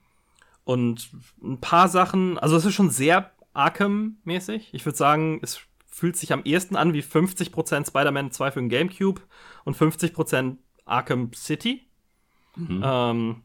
und 0.65 1.11
ein 1.43 1.61
paar 1.61 1.89
Sachen, 1.89 2.39
also 2.39 2.57
es 2.57 2.65
ist 2.65 2.75
schon 2.75 2.91
sehr 2.91 3.33
Arkham-mäßig. 3.55 4.71
Ich 4.73 4.85
würde 4.85 4.97
sagen, 4.97 5.41
es 5.43 5.61
fühlt 5.95 6.17
sich 6.17 6.33
am 6.33 6.43
ehesten 6.45 6.75
an 6.75 6.93
wie 6.93 7.03
50% 7.03 7.87
Spider-Man 7.87 8.33
2 8.33 8.51
für 8.51 8.59
den 8.59 8.69
GameCube 8.69 9.21
und 9.65 9.77
50% 9.77 10.57
Arkham 10.85 11.33
City. 11.33 11.87
Mhm. 12.57 12.83
Ähm, 12.85 13.43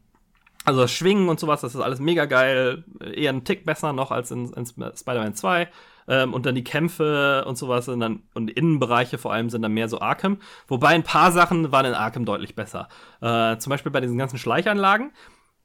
also 0.64 0.80
das 0.80 0.90
Schwingen 0.90 1.28
und 1.28 1.38
sowas, 1.38 1.60
das 1.60 1.76
ist 1.76 1.80
alles 1.80 2.00
mega 2.00 2.24
geil. 2.24 2.84
Eher 3.00 3.32
ein 3.32 3.44
Tick 3.44 3.64
besser 3.64 3.92
noch 3.92 4.10
als 4.10 4.32
in, 4.32 4.52
in 4.52 4.66
Spider-Man 4.66 5.34
2. 5.36 5.68
Ähm, 6.08 6.34
und 6.34 6.44
dann 6.44 6.56
die 6.56 6.64
Kämpfe 6.64 7.44
und 7.46 7.56
sowas 7.56 7.84
sind 7.84 8.00
dann, 8.00 8.24
und 8.34 8.50
Innenbereiche 8.50 9.16
vor 9.16 9.32
allem 9.32 9.48
sind 9.48 9.62
dann 9.62 9.72
mehr 9.72 9.88
so 9.88 10.00
Arkham. 10.00 10.38
Wobei 10.66 10.88
ein 10.88 11.04
paar 11.04 11.30
Sachen 11.30 11.70
waren 11.70 11.86
in 11.86 11.94
Arkham 11.94 12.24
deutlich 12.24 12.56
besser. 12.56 12.88
Äh, 13.20 13.58
zum 13.58 13.70
Beispiel 13.70 13.92
bei 13.92 14.00
diesen 14.00 14.18
ganzen 14.18 14.38
Schleichanlagen. 14.38 15.12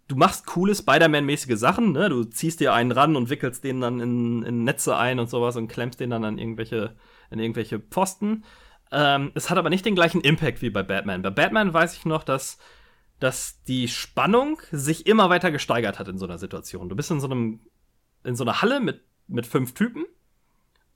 Du 0.07 0.15
machst 0.15 0.45
coole 0.45 0.75
Spider-Man-mäßige 0.75 1.57
Sachen, 1.57 1.91
ne? 1.91 2.09
Du 2.09 2.23
ziehst 2.25 2.59
dir 2.59 2.73
einen 2.73 2.91
ran 2.91 3.15
und 3.15 3.29
wickelst 3.29 3.63
den 3.63 3.81
dann 3.81 3.99
in, 3.99 4.43
in 4.43 4.63
Netze 4.63 4.95
ein 4.95 5.19
und 5.19 5.29
sowas 5.29 5.55
und 5.55 5.67
klemmst 5.67 5.99
den 5.99 6.11
dann 6.11 6.23
an 6.23 6.37
irgendwelche, 6.37 6.95
in 7.31 7.39
irgendwelche 7.39 7.79
Pfosten. 7.79 8.43
Ähm, 8.91 9.31
es 9.33 9.49
hat 9.49 9.57
aber 9.57 9.71
nicht 9.71 9.85
den 9.85 9.95
gleichen 9.95 10.21
Impact 10.21 10.61
wie 10.61 10.69
bei 10.69 10.83
Batman. 10.83 11.23
Bei 11.23 11.31
Batman 11.31 11.73
weiß 11.73 11.95
ich 11.95 12.05
noch, 12.05 12.23
dass, 12.23 12.59
dass 13.19 13.63
die 13.63 13.87
Spannung 13.87 14.61
sich 14.71 15.07
immer 15.07 15.29
weiter 15.29 15.51
gesteigert 15.51 15.97
hat 15.97 16.07
in 16.07 16.19
so 16.19 16.25
einer 16.25 16.37
Situation. 16.37 16.87
Du 16.87 16.95
bist 16.95 17.09
in 17.09 17.19
so 17.19 17.27
einem, 17.27 17.61
in 18.23 18.35
so 18.35 18.43
einer 18.43 18.61
Halle 18.61 18.79
mit, 18.79 19.01
mit 19.27 19.47
fünf 19.47 19.73
Typen 19.73 20.05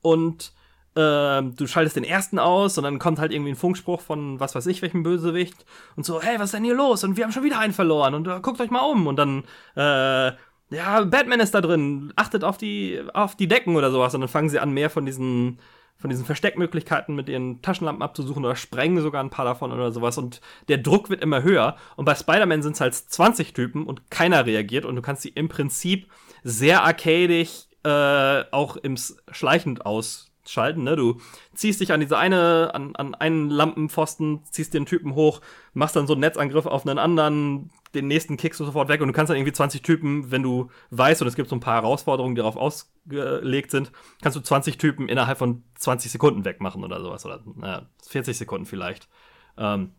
und 0.02 0.53
du 0.95 1.68
schaltest 1.68 1.95
den 1.95 2.03
ersten 2.03 2.40
aus 2.40 2.78
und 2.78 2.84
dann 2.84 2.99
kommt 2.99 3.20
halt 3.20 3.32
irgendwie 3.32 3.52
ein 3.52 3.56
Funkspruch 3.56 4.02
von 4.02 4.40
was 4.40 4.56
weiß 4.56 4.66
ich 4.68 4.82
welchem 4.82 5.03
Bösewicht 5.03 5.66
und 5.95 6.06
so, 6.06 6.22
hey, 6.22 6.40
was 6.40 6.45
ist 6.45 6.56
denn 6.56 6.64
hier 6.64 6.76
los? 6.76 7.03
Und 7.03 7.16
wir 7.16 7.24
haben 7.24 7.32
schon 7.32 7.44
wieder 7.44 7.60
einen 7.60 7.74
verloren 7.74 8.16
und 8.16 8.28
uh, 8.28 8.40
guckt 8.41 8.60
euch 8.60 8.72
mal 8.72 8.82
um. 8.82 9.07
Und 9.07 9.16
dann, 9.16 9.44
äh, 9.76 10.32
ja, 10.72 11.02
Batman 11.06 11.40
ist 11.40 11.53
da 11.53 11.61
drin, 11.61 12.11
achtet 12.16 12.44
auf 12.44 12.57
die, 12.57 13.02
auf 13.14 13.36
die 13.36 13.48
Decken 13.48 13.76
oder 13.76 13.91
sowas. 13.91 14.14
Und 14.16 14.22
dann 14.22 14.30
fangen 14.30 14.49
sie 14.49 14.60
an, 14.60 14.72
mehr 14.72 14.90
von 14.90 15.06
diesen 15.06 15.60
von 15.99 16.10
diesen 16.10 16.26
Versteckmöglichkeiten 16.26 17.14
mit 17.14 17.28
ihren 17.28 17.61
Taschenlampen 17.61 18.02
abzusuchen 18.02 18.45
oder 18.45 18.56
sprengen 18.56 19.02
sogar 19.02 19.22
ein 19.22 19.30
paar 19.30 19.44
davon 19.44 19.74
oder 19.74 19.91
sowas. 19.91 20.18
Und 20.18 20.40
der 20.70 20.78
Druck 20.78 21.10
wird 21.10 21.22
immer 21.22 21.44
höher. 21.44 21.76
Und 21.98 22.06
bei 22.06 22.16
Spider-Man 22.16 22.61
sind 22.61 22.74
es 22.74 22.82
halt 22.82 22.95
20 22.95 23.53
Typen 23.53 23.86
und 23.86 24.10
keiner 24.10 24.45
reagiert. 24.45 24.86
Und 24.86 24.95
du 24.95 25.02
kannst 25.02 25.24
sie 25.24 25.30
im 25.30 25.49
Prinzip 25.49 26.10
sehr 26.41 26.84
arcadig 26.86 27.68
äh, 27.84 28.44
auch 28.52 28.78
im 28.78 28.95
schleichend 29.32 29.86
ausschalten. 30.49 30.84
Ne? 30.84 30.95
Du 30.95 31.19
ziehst 31.53 31.80
dich 31.80 31.93
an 31.93 31.99
diese 31.99 32.17
eine, 32.17 32.71
an, 32.73 32.95
an 32.95 33.15
einen 33.15 33.49
Lampenpfosten, 33.49 34.43
ziehst 34.49 34.73
den 34.73 34.85
Typen 34.85 35.15
hoch, 35.15 35.41
machst 35.73 35.95
dann 35.95 36.07
so 36.07 36.13
einen 36.13 36.21
Netzangriff 36.21 36.65
auf 36.65 36.85
einen 36.85 36.97
anderen, 36.97 37.69
den 37.93 38.07
nächsten 38.07 38.38
kickst 38.38 38.59
du 38.59 38.65
sofort 38.65 38.89
weg 38.89 39.01
und 39.01 39.07
du 39.07 39.13
kannst 39.13 39.30
dann 39.30 39.38
irgendwie 39.38 39.53
20 39.53 39.81
Typen, 39.81 40.31
wenn 40.31 40.43
du 40.43 40.69
weißt, 40.91 41.21
und 41.21 41.27
es 41.27 41.35
gibt 41.35 41.49
so 41.49 41.55
ein 41.55 41.59
paar 41.59 41.81
Herausforderungen, 41.81 42.35
die 42.35 42.41
darauf 42.41 42.55
ausgelegt 42.55 43.71
sind, 43.71 43.91
kannst 44.21 44.35
du 44.35 44.41
20 44.41 44.77
Typen 44.77 45.07
innerhalb 45.07 45.38
von 45.38 45.63
20 45.76 46.11
Sekunden 46.11 46.45
wegmachen 46.45 46.84
oder 46.84 47.01
sowas. 47.01 47.26
Oder 47.26 47.41
naja, 47.55 47.88
40 48.07 48.38
Sekunden 48.38 48.65
vielleicht. 48.65 49.07
Ähm, 49.57 49.91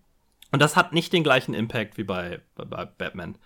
und 0.52 0.60
das 0.60 0.76
hat 0.76 0.92
nicht 0.92 1.12
den 1.12 1.22
gleichen 1.22 1.54
Impact 1.54 1.96
wie 1.96 2.04
bei, 2.04 2.40
bei, 2.56 2.64
bei 2.64 2.84
Batman. 2.84 3.38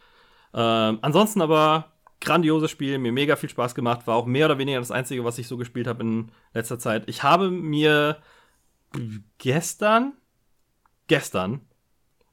Ähm, 0.54 0.98
ansonsten 1.02 1.42
aber 1.42 1.93
grandioses 2.24 2.70
Spiel, 2.70 2.98
mir 2.98 3.12
mega 3.12 3.36
viel 3.36 3.48
Spaß 3.48 3.74
gemacht, 3.74 4.06
war 4.06 4.16
auch 4.16 4.26
mehr 4.26 4.46
oder 4.46 4.58
weniger 4.58 4.78
das 4.78 4.90
einzige, 4.90 5.24
was 5.24 5.38
ich 5.38 5.48
so 5.48 5.56
gespielt 5.56 5.86
habe 5.86 6.02
in 6.02 6.32
letzter 6.52 6.78
Zeit. 6.78 7.04
Ich 7.08 7.22
habe 7.22 7.50
mir 7.50 8.18
gestern, 9.38 10.14
gestern, 11.06 11.62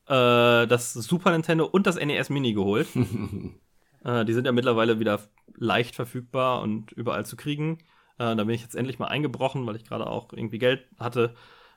äh, 0.07 0.68
das 0.68 0.93
Super 0.93 1.31
Nintendo 1.31 1.65
und 1.65 1.88
das 1.88 1.95
NES 1.95 2.30
Mini 2.30 2.53
geholt. 2.53 2.88
äh, 4.03 4.26
die 4.26 4.34
sind 4.34 4.45
ja 4.45 4.51
mittlerweile 4.51 4.99
wieder 4.99 5.19
leicht 5.55 5.95
verfügbar 5.95 6.61
und 6.61 6.91
überall 6.91 7.26
zu 7.26 7.35
kriegen. 7.35 7.80
Äh, 8.18 8.35
da 8.35 8.43
bin 8.43 8.49
ich 8.49 8.61
jetzt 8.61 8.76
endlich 8.76 8.99
mal 8.99 9.07
eingebrochen, 9.07 9.65
weil 9.65 9.76
ich 9.76 9.85
gerade 9.85 10.07
auch 10.07 10.34
irgendwie 10.34 10.59
Geld 10.59 10.88
hatte. 10.99 11.35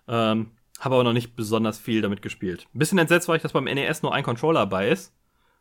Ähm, 0.08 0.52
habe 0.80 0.96
aber 0.96 1.04
noch 1.04 1.12
nicht 1.12 1.36
besonders 1.36 1.78
viel 1.78 2.02
damit 2.02 2.22
gespielt. 2.22 2.66
Ein 2.74 2.78
bisschen 2.78 2.98
entsetzt 2.98 3.28
war 3.28 3.36
ich, 3.36 3.42
dass 3.42 3.52
beim 3.52 3.64
NES 3.64 4.02
nur 4.02 4.12
ein 4.12 4.24
Controller 4.24 4.60
dabei 4.60 4.88
ist. 4.88 5.14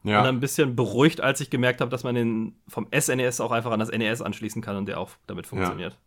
Ja. 0.04 0.20
Und 0.20 0.26
dann 0.26 0.36
ein 0.36 0.42
bisschen 0.42 0.76
beruhigt, 0.76 1.22
als 1.22 1.40
ich 1.40 1.50
gemerkt 1.50 1.82
habe, 1.82 1.90
dass 1.90 2.04
man 2.04 2.16
den 2.16 2.56
vom 2.68 2.88
SNES 2.98 3.40
auch 3.40 3.52
einfach 3.52 3.72
an 3.72 3.80
das 3.80 3.90
NES 3.90 4.22
anschließen 4.22 4.62
kann 4.62 4.76
und 4.76 4.86
der 4.88 5.00
auch 5.00 5.12
damit 5.28 5.48
funktioniert. 5.48 5.98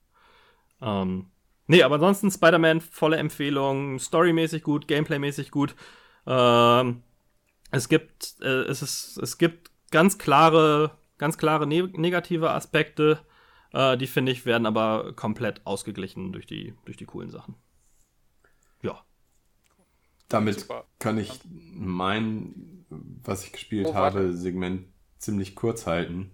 Ja. 0.81 1.03
Ähm, 1.03 1.27
nee, 1.67 1.83
aber 1.83 1.95
ansonsten 1.95 2.31
Spider-Man, 2.31 2.83
volle 2.83 3.17
Empfehlung, 3.17 3.99
storymäßig 3.99 4.63
gut, 4.63 4.87
gameplaymäßig 4.87 5.51
gut. 5.51 5.75
Ähm, 6.27 7.03
es 7.71 7.89
gibt, 7.89 8.37
äh, 8.43 8.65
es 8.65 8.83
ist, 8.83 9.17
es 9.17 9.39
gibt 9.39 9.71
ganz 9.91 10.19
klare 10.19 10.91
ganz 11.19 11.39
klare 11.39 11.67
ne 11.67 11.85
negative 11.95 12.51
Aspekte. 12.51 13.21
Äh, 13.73 13.97
die 13.97 14.07
finde 14.07 14.33
ich 14.33 14.47
werden 14.47 14.67
aber 14.67 15.13
komplett 15.15 15.67
ausgeglichen 15.67 16.33
durch 16.33 16.47
die, 16.47 16.75
durch 16.85 16.97
die 16.97 17.07
coolen 17.07 17.31
Sachen. 17.31 17.55
Ja. 18.83 19.05
Damit 20.29 20.61
Super. 20.61 20.85
kann 20.99 21.19
ich 21.19 21.41
mein, 21.45 22.76
was 22.91 23.45
ich 23.45 23.53
gespielt 23.53 23.89
Oh, 23.91 23.95
habe, 23.95 24.33
Segment 24.33 24.87
ziemlich 25.19 25.55
kurz 25.55 25.87
halten. 25.87 26.31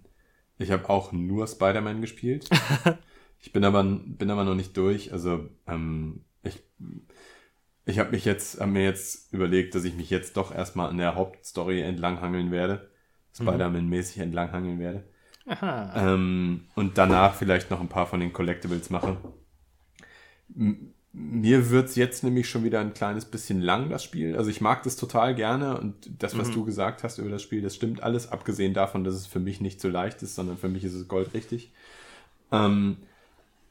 Ich 0.57 0.71
habe 0.71 0.89
auch 0.89 1.11
nur 1.11 1.47
Spider-Man 1.47 2.01
gespielt. 2.01 2.49
ich 3.39 3.51
bin 3.51 3.63
aber, 3.63 3.83
bin 3.83 4.29
aber 4.29 4.43
noch 4.43 4.55
nicht 4.55 4.77
durch. 4.77 5.11
Also 5.11 5.49
ähm, 5.67 6.23
ich, 6.43 6.63
ich 7.85 7.99
habe 7.99 8.11
mich 8.11 8.25
jetzt, 8.25 8.59
hab 8.61 8.69
mir 8.69 8.83
jetzt 8.83 9.33
überlegt, 9.33 9.75
dass 9.75 9.83
ich 9.83 9.95
mich 9.95 10.09
jetzt 10.09 10.37
doch 10.37 10.53
erstmal 10.53 10.89
an 10.89 10.97
der 10.97 11.15
Hauptstory 11.15 11.81
entlanghangeln 11.81 12.51
werde. 12.51 12.89
Spider-Man-mäßig 13.35 14.19
entlanghangeln 14.19 14.79
werde. 14.79 15.03
Aha. 15.45 16.13
Ähm, 16.13 16.65
und 16.75 16.97
danach 16.97 17.33
vielleicht 17.33 17.71
noch 17.71 17.81
ein 17.81 17.89
paar 17.89 18.07
von 18.07 18.19
den 18.19 18.31
Collectibles 18.31 18.89
mache. 18.89 19.17
M 20.55 20.92
mir 21.13 21.69
wird's 21.69 21.95
jetzt 21.95 22.23
nämlich 22.23 22.49
schon 22.49 22.63
wieder 22.63 22.79
ein 22.79 22.93
kleines 22.93 23.25
bisschen 23.25 23.61
lang, 23.61 23.89
das 23.89 24.03
Spiel. 24.03 24.35
Also 24.35 24.49
ich 24.49 24.61
mag 24.61 24.83
das 24.83 24.95
total 24.95 25.35
gerne 25.35 25.79
und 25.79 25.95
das, 26.23 26.37
was 26.39 26.49
Mhm. 26.49 26.53
du 26.53 26.65
gesagt 26.65 27.03
hast 27.03 27.19
über 27.19 27.29
das 27.29 27.43
Spiel, 27.43 27.61
das 27.61 27.75
stimmt 27.75 28.01
alles, 28.03 28.31
abgesehen 28.31 28.73
davon, 28.73 29.03
dass 29.03 29.15
es 29.15 29.27
für 29.27 29.39
mich 29.39 29.61
nicht 29.61 29.79
so 29.79 29.89
leicht 29.89 30.23
ist, 30.23 30.35
sondern 30.35 30.57
für 30.57 30.69
mich 30.69 30.83
ist 30.83 30.93
es 30.93 31.07
goldrichtig. 31.07 31.71
Ähm, 32.51 32.97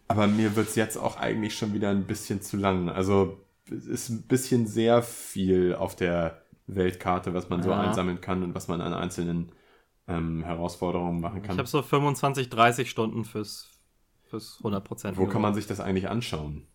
aber 0.08 0.26
mir 0.26 0.56
wird's 0.56 0.76
jetzt 0.76 0.96
auch 0.98 1.16
eigentlich 1.18 1.56
schon 1.56 1.74
wieder 1.74 1.90
ein 1.90 2.06
bisschen 2.06 2.42
zu 2.42 2.56
lang. 2.56 2.88
Also 2.90 3.38
es 3.70 3.86
ist 3.86 4.08
ein 4.10 4.22
bisschen 4.22 4.66
sehr 4.66 5.02
viel 5.02 5.74
auf 5.74 5.96
der 5.96 6.42
Weltkarte, 6.66 7.34
was 7.34 7.48
man 7.50 7.62
so 7.62 7.70
Ja. 7.70 7.80
einsammeln 7.80 8.20
kann 8.20 8.42
und 8.42 8.54
was 8.54 8.68
man 8.68 8.80
an 8.80 8.94
einzelnen 8.94 9.52
ähm, 10.08 10.44
Herausforderungen 10.44 11.20
machen 11.20 11.42
Ich 11.42 11.48
kann. 11.48 11.58
habe 11.58 11.68
so 11.68 11.82
25, 11.82 12.48
30 12.50 12.90
Stunden 12.90 13.24
fürs, 13.24 13.68
fürs 14.24 14.60
100%. 14.62 15.16
Wo 15.18 15.26
kann 15.26 15.42
man 15.42 15.54
sich 15.54 15.66
das 15.66 15.80
eigentlich 15.80 16.08
anschauen? 16.08 16.66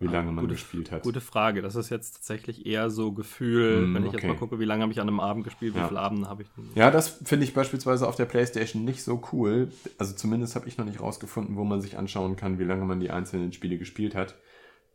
Wie 0.00 0.06
Ah, 0.06 0.12
lange 0.12 0.30
man 0.30 0.44
gute- 0.44 0.54
gespielt 0.54 0.92
hat. 0.92 1.02
Gute 1.02 1.20
Frage. 1.20 1.60
Das 1.60 1.74
ist 1.74 1.90
jetzt 1.90 2.14
tatsächlich 2.14 2.66
eher 2.66 2.88
so 2.88 3.10
Gefühl, 3.12 3.86
Mm, 3.88 3.94
wenn 3.94 4.06
ich 4.06 4.12
jetzt 4.12 4.20
okay. 4.22 4.28
mal 4.28 4.36
gucke, 4.38 4.60
wie 4.60 4.64
lange 4.64 4.82
habe 4.82 4.92
ich 4.92 5.00
an 5.00 5.08
einem 5.08 5.18
Abend 5.18 5.42
gespielt, 5.42 5.74
wie 5.74 5.78
Ja. 5.80 5.88
viele 5.88 5.98
Abende 6.00 6.28
habe 6.28 6.42
ich 6.42 6.48
denn? 6.56 6.66
Ja, 6.76 6.90
das 6.92 7.08
finde 7.08 7.44
ich 7.44 7.52
beispielsweise 7.52 8.06
auf 8.06 8.14
der 8.14 8.26
Playstation 8.26 8.84
nicht 8.84 9.02
so 9.02 9.20
cool. 9.32 9.72
Also 9.98 10.14
zumindest 10.14 10.54
habe 10.54 10.68
ich 10.68 10.78
noch 10.78 10.84
nicht 10.84 11.00
rausgefunden, 11.00 11.56
wo 11.56 11.64
man 11.64 11.80
sich 11.80 11.98
anschauen 11.98 12.36
kann, 12.36 12.60
wie 12.60 12.64
lange 12.64 12.84
man 12.84 13.00
die 13.00 13.10
einzelnen 13.10 13.52
Spiele 13.52 13.76
gespielt 13.76 14.14
hat. 14.14 14.36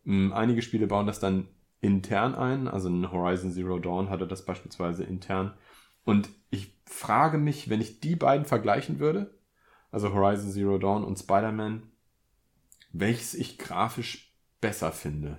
Mm, 0.06 0.32
Einige 0.32 0.62
Spiele 0.62 0.88
bauen 0.88 1.06
das 1.06 1.20
dann 1.20 1.48
intern 1.82 2.34
ein. 2.34 2.70
Also 2.70 2.88
in 2.88 3.12
Horizon 3.12 3.52
Zero 3.52 3.80
Dawn 3.80 4.10
hatte 4.10 4.26
das 4.26 4.46
beispielsweise 4.46 5.04
intern. 5.04 5.54
Und 6.06 6.30
ich 6.50 6.74
frage 6.86 7.38
mich, 7.38 7.70
wenn 7.70 7.82
ich 7.82 8.00
die 8.00 8.16
beiden 8.16 8.46
vergleichen 8.46 9.00
würde, 9.00 9.34
also 9.92 10.14
Horizon 10.14 10.50
Zero 10.52 10.78
Dawn 10.78 11.04
und 11.04 11.20
Spider-Man, 11.20 11.84
welches 12.94 13.34
ich 13.34 13.58
grafisch 13.58 14.33
besser 14.64 14.92
finde. 14.94 15.38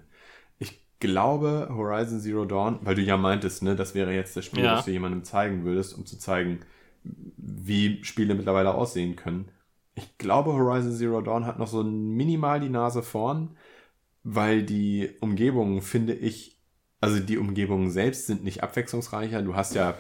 Ich 0.58 0.84
glaube, 1.00 1.68
Horizon 1.70 2.20
Zero 2.20 2.44
Dawn, 2.44 2.78
weil 2.82 2.94
du 2.94 3.00
ja 3.02 3.16
meintest, 3.16 3.62
ne, 3.62 3.74
das 3.74 3.94
wäre 3.94 4.12
jetzt 4.14 4.36
das 4.36 4.44
Spiel, 4.44 4.62
Ja. 4.64 4.76
das 4.76 4.84
du 4.84 4.90
jemandem 4.90 5.24
zeigen 5.24 5.64
würdest, 5.64 5.96
um 5.96 6.04
zu 6.04 6.18
zeigen, 6.18 6.60
wie 7.02 8.04
Spiele 8.04 8.34
mittlerweile 8.34 8.74
aussehen 8.74 9.16
können. 9.16 9.48
Ich 9.94 10.18
glaube, 10.18 10.52
Horizon 10.52 10.92
Zero 10.92 11.20
Dawn 11.22 11.46
hat 11.46 11.58
noch 11.58 11.68
so 11.68 11.82
minimal 11.82 12.60
die 12.60 12.68
Nase 12.68 13.02
vorn, 13.02 13.56
weil 14.24 14.62
die 14.62 15.10
Umgebungen, 15.20 15.80
finde 15.80 16.12
ich, 16.14 16.60
also 17.00 17.18
die 17.20 17.38
Umgebungen 17.38 17.90
selbst 17.90 18.26
sind 18.26 18.44
nicht 18.44 18.62
abwechslungsreicher. 18.62 19.42
Du 19.42 19.54
hast 19.56 19.74
ja, 19.74 19.94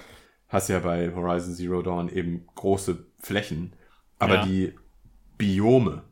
hast 0.48 0.68
ja 0.68 0.80
bei 0.80 1.14
Horizon 1.14 1.54
Zero 1.54 1.80
Dawn 1.82 2.08
eben 2.10 2.46
große 2.54 3.06
Flächen, 3.20 3.72
aber 4.18 4.36
Ja. 4.36 4.44
die 4.46 4.74
Biome, 5.38 6.02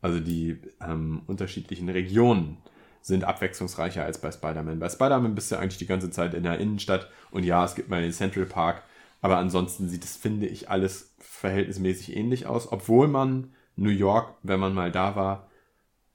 also 0.00 0.20
die 0.20 0.60
ähm, 0.80 1.22
unterschiedlichen 1.26 1.88
Regionen, 1.88 2.58
sind 3.00 3.24
abwechslungsreicher 3.24 4.04
als 4.04 4.20
bei 4.20 4.30
Spider-Man. 4.30 4.80
Bei 4.80 4.88
Spider-Man 4.88 5.34
bist 5.34 5.50
du 5.50 5.56
eigentlich 5.56 5.78
die 5.78 5.86
ganze 5.86 6.10
Zeit 6.10 6.34
in 6.34 6.42
der 6.42 6.58
Innenstadt 6.58 7.08
und 7.30 7.44
ja, 7.44 7.64
es 7.64 7.74
gibt 7.74 7.88
mal 7.88 8.02
den 8.02 8.12
Central 8.12 8.44
Park, 8.44 8.82
aber 9.20 9.38
ansonsten 9.38 9.88
sieht 9.88 10.04
es, 10.04 10.16
finde 10.16 10.46
ich, 10.46 10.68
alles 10.68 11.14
verhältnismäßig 11.18 12.16
ähnlich 12.16 12.46
aus, 12.46 12.70
obwohl 12.70 13.08
man 13.08 13.54
New 13.76 13.90
York, 13.90 14.34
wenn 14.42 14.60
man 14.60 14.74
mal 14.74 14.90
da 14.90 15.16
war, 15.16 15.48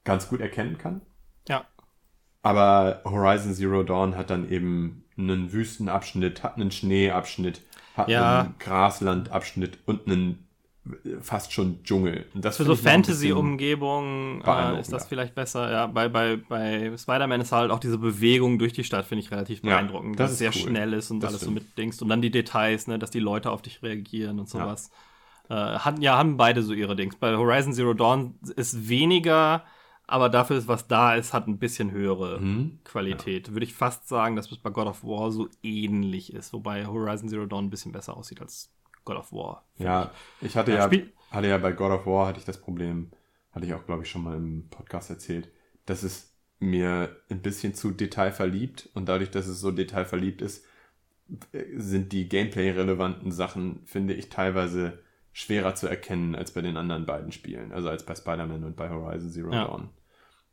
ganz 0.04 0.28
gut 0.28 0.40
erkennen 0.40 0.78
kann. 0.78 1.00
Ja. 1.48 1.64
Aber 2.42 3.00
Horizon 3.04 3.54
Zero 3.54 3.82
Dawn 3.82 4.16
hat 4.16 4.30
dann 4.30 4.50
eben 4.50 5.04
einen 5.16 5.52
Wüstenabschnitt, 5.52 6.42
hat 6.42 6.56
einen 6.56 6.70
Schneeabschnitt, 6.70 7.62
hat 7.96 8.08
Ja. 8.08 8.40
einen 8.40 8.54
Graslandabschnitt 8.58 9.78
und 9.86 10.06
einen 10.06 10.43
fast 11.22 11.52
schon 11.52 11.82
Dschungel. 11.82 12.26
Für 12.34 12.40
so 12.40 12.48
ich 12.50 12.58
noch 12.58 12.60
ein 12.60 12.68
bisschen- 12.68 12.76
Fantasy-Umgebung 12.90 14.42
äh, 14.42 14.80
ist 14.80 14.92
das 14.92 15.06
vielleicht 15.06 15.34
besser. 15.34 15.70
Ja, 15.70 15.86
bei, 15.86 16.08
bei, 16.08 16.36
bei 16.36 16.96
Spider-Man 16.96 17.40
ist 17.40 17.52
halt 17.52 17.70
auch 17.70 17.78
diese 17.80 17.98
Bewegung 17.98 18.58
durch 18.58 18.72
die 18.72 18.84
Stadt, 18.84 19.06
finde 19.06 19.24
ich 19.24 19.30
relativ 19.30 19.62
Ja, 19.62 19.70
beeindruckend. 19.76 20.18
das 20.18 20.24
dass 20.26 20.32
es 20.32 20.38
sehr 20.38 20.50
cool. 20.50 20.70
schnell 20.70 20.92
ist 20.92 21.10
und 21.10 21.20
Das 21.20 21.30
alles 21.30 21.40
so 21.40 21.46
stimmt. 21.50 21.66
mitdingst. 21.66 22.02
Und 22.02 22.08
dann 22.08 22.20
die 22.22 22.30
Details, 22.30 22.86
ne, 22.86 22.98
dass 22.98 23.10
die 23.10 23.20
Leute 23.20 23.50
auf 23.50 23.62
dich 23.62 23.82
reagieren 23.82 24.38
und 24.38 24.48
sowas. 24.48 24.90
Äh, 25.48 25.54
hatten, 25.54 26.00
ja, 26.02 26.16
haben 26.16 26.36
beide 26.36 26.62
so 26.62 26.72
ihre 26.72 26.96
Dings. 26.96 27.16
Bei 27.16 27.36
Horizon 27.36 27.72
Zero 27.74 27.92
Dawn 27.94 28.34
ist 28.56 28.88
weniger, 28.88 29.64
aber 30.06 30.28
dafür 30.28 30.56
ist, 30.56 30.68
was 30.68 30.86
da 30.86 31.14
ist, 31.14 31.32
hat 31.32 31.46
ein 31.48 31.58
bisschen 31.58 31.90
höhere 31.92 32.40
Mhm. 32.40 32.78
Qualität. 32.84 33.52
Würde 33.52 33.64
ich 33.64 33.74
fast 33.74 34.08
sagen, 34.08 34.36
dass 34.36 34.50
es 34.50 34.58
bei 34.58 34.70
God 34.70 34.86
of 34.86 35.02
War 35.04 35.30
so 35.30 35.48
ähnlich 35.62 36.32
ist, 36.32 36.52
wobei 36.52 36.86
Horizon 36.86 37.28
Zero 37.28 37.46
Dawn 37.46 37.66
ein 37.66 37.70
bisschen 37.70 37.92
besser 37.92 38.16
aussieht 38.16 38.40
als 38.42 38.70
God 39.04 39.16
of 39.16 39.32
War. 39.32 39.66
Ja, 39.76 40.10
ich 40.40 40.56
hatte 40.56 40.72
Ja, 40.72 40.90
ja, 40.90 41.02
hatte 41.30 41.46
ja 41.48 41.58
bei 41.58 41.72
God 41.72 41.92
of 41.92 42.06
War 42.06 42.28
hatte 42.28 42.38
ich 42.38 42.44
das 42.44 42.60
Problem, 42.60 43.10
hatte 43.52 43.66
ich 43.66 43.74
auch, 43.74 43.84
glaube 43.86 44.02
ich, 44.04 44.10
schon 44.10 44.22
mal 44.22 44.36
im 44.36 44.68
Podcast 44.70 45.10
erzählt, 45.10 45.50
dass 45.86 46.02
es 46.02 46.34
mir 46.58 47.16
ein 47.30 47.42
bisschen 47.42 47.74
zu 47.74 47.90
detailverliebt 47.90 48.88
und 48.94 49.06
dadurch, 49.08 49.30
dass 49.30 49.46
es 49.46 49.60
so 49.60 49.70
detailverliebt 49.70 50.40
ist, 50.40 50.64
äh, 51.52 51.64
sind 51.76 52.12
die 52.12 52.28
Gameplay-relevanten 52.28 53.32
Sachen, 53.32 53.80
finde 53.84 54.14
ich, 54.14 54.28
teilweise 54.30 55.00
schwerer 55.32 55.74
zu 55.74 55.88
erkennen 55.88 56.34
als 56.34 56.52
bei 56.52 56.60
den 56.62 56.76
anderen 56.76 57.06
beiden 57.06 57.32
Spielen, 57.32 57.72
also 57.72 57.88
als 57.88 58.04
bei 58.06 58.14
Spider-Man 58.14 58.64
und 58.64 58.76
bei 58.76 58.88
Horizon 58.88 59.30
Zero 59.30 59.52
Ja. 59.52 59.64
Dawn. 59.64 59.90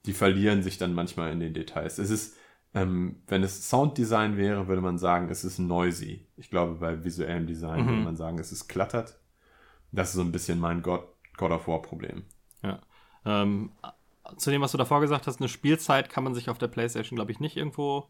Die 0.08 0.14
verlieren 0.14 0.64
sich 0.64 0.80
dann 0.80 0.96
manchmal 0.96 1.32
in 1.32 1.40
den 1.40 1.54
Details. 1.54 2.00
Es 2.00 2.10
ist, 2.10 2.36
ähm, 2.74 3.22
wenn 3.28 3.44
es 3.44 3.70
Sounddesign 3.70 4.38
wäre, 4.38 4.68
würde 4.68 4.82
man 4.82 4.98
sagen, 4.98 5.30
es 5.30 5.44
ist 5.44 5.60
noisy. 5.60 6.26
Ich 6.38 6.50
glaube, 6.50 6.76
bei 6.76 7.04
visuellem 7.04 7.48
Design 7.48 7.82
Mhm. 7.84 7.90
würde 7.90 8.02
man 8.04 8.16
sagen, 8.16 8.40
es 8.40 8.52
ist 8.52 8.68
klattert. 8.68 9.20
Das 9.92 10.10
ist 10.10 10.16
so 10.16 10.22
ein 10.22 10.32
bisschen 10.32 10.60
mein 10.60 10.82
God, 10.82 11.04
God 11.38 11.52
of 11.52 11.68
War 11.68 11.82
Problem. 11.82 12.24
Ja. 12.64 12.80
Ähm, 13.26 13.72
zu 14.38 14.52
dem, 14.52 14.62
was 14.62 14.72
du 14.72 14.78
davor 14.78 15.02
gesagt 15.02 15.28
hast, 15.28 15.40
eine 15.42 15.50
Spielzeit 15.50 16.10
kann 16.10 16.24
man 16.24 16.34
sich 16.34 16.50
auf 16.50 16.58
der 16.58 16.70
PlayStation, 16.70 17.18
glaube 17.18 17.32
ich, 17.32 17.40
nicht 17.42 17.58
irgendwo 17.58 18.08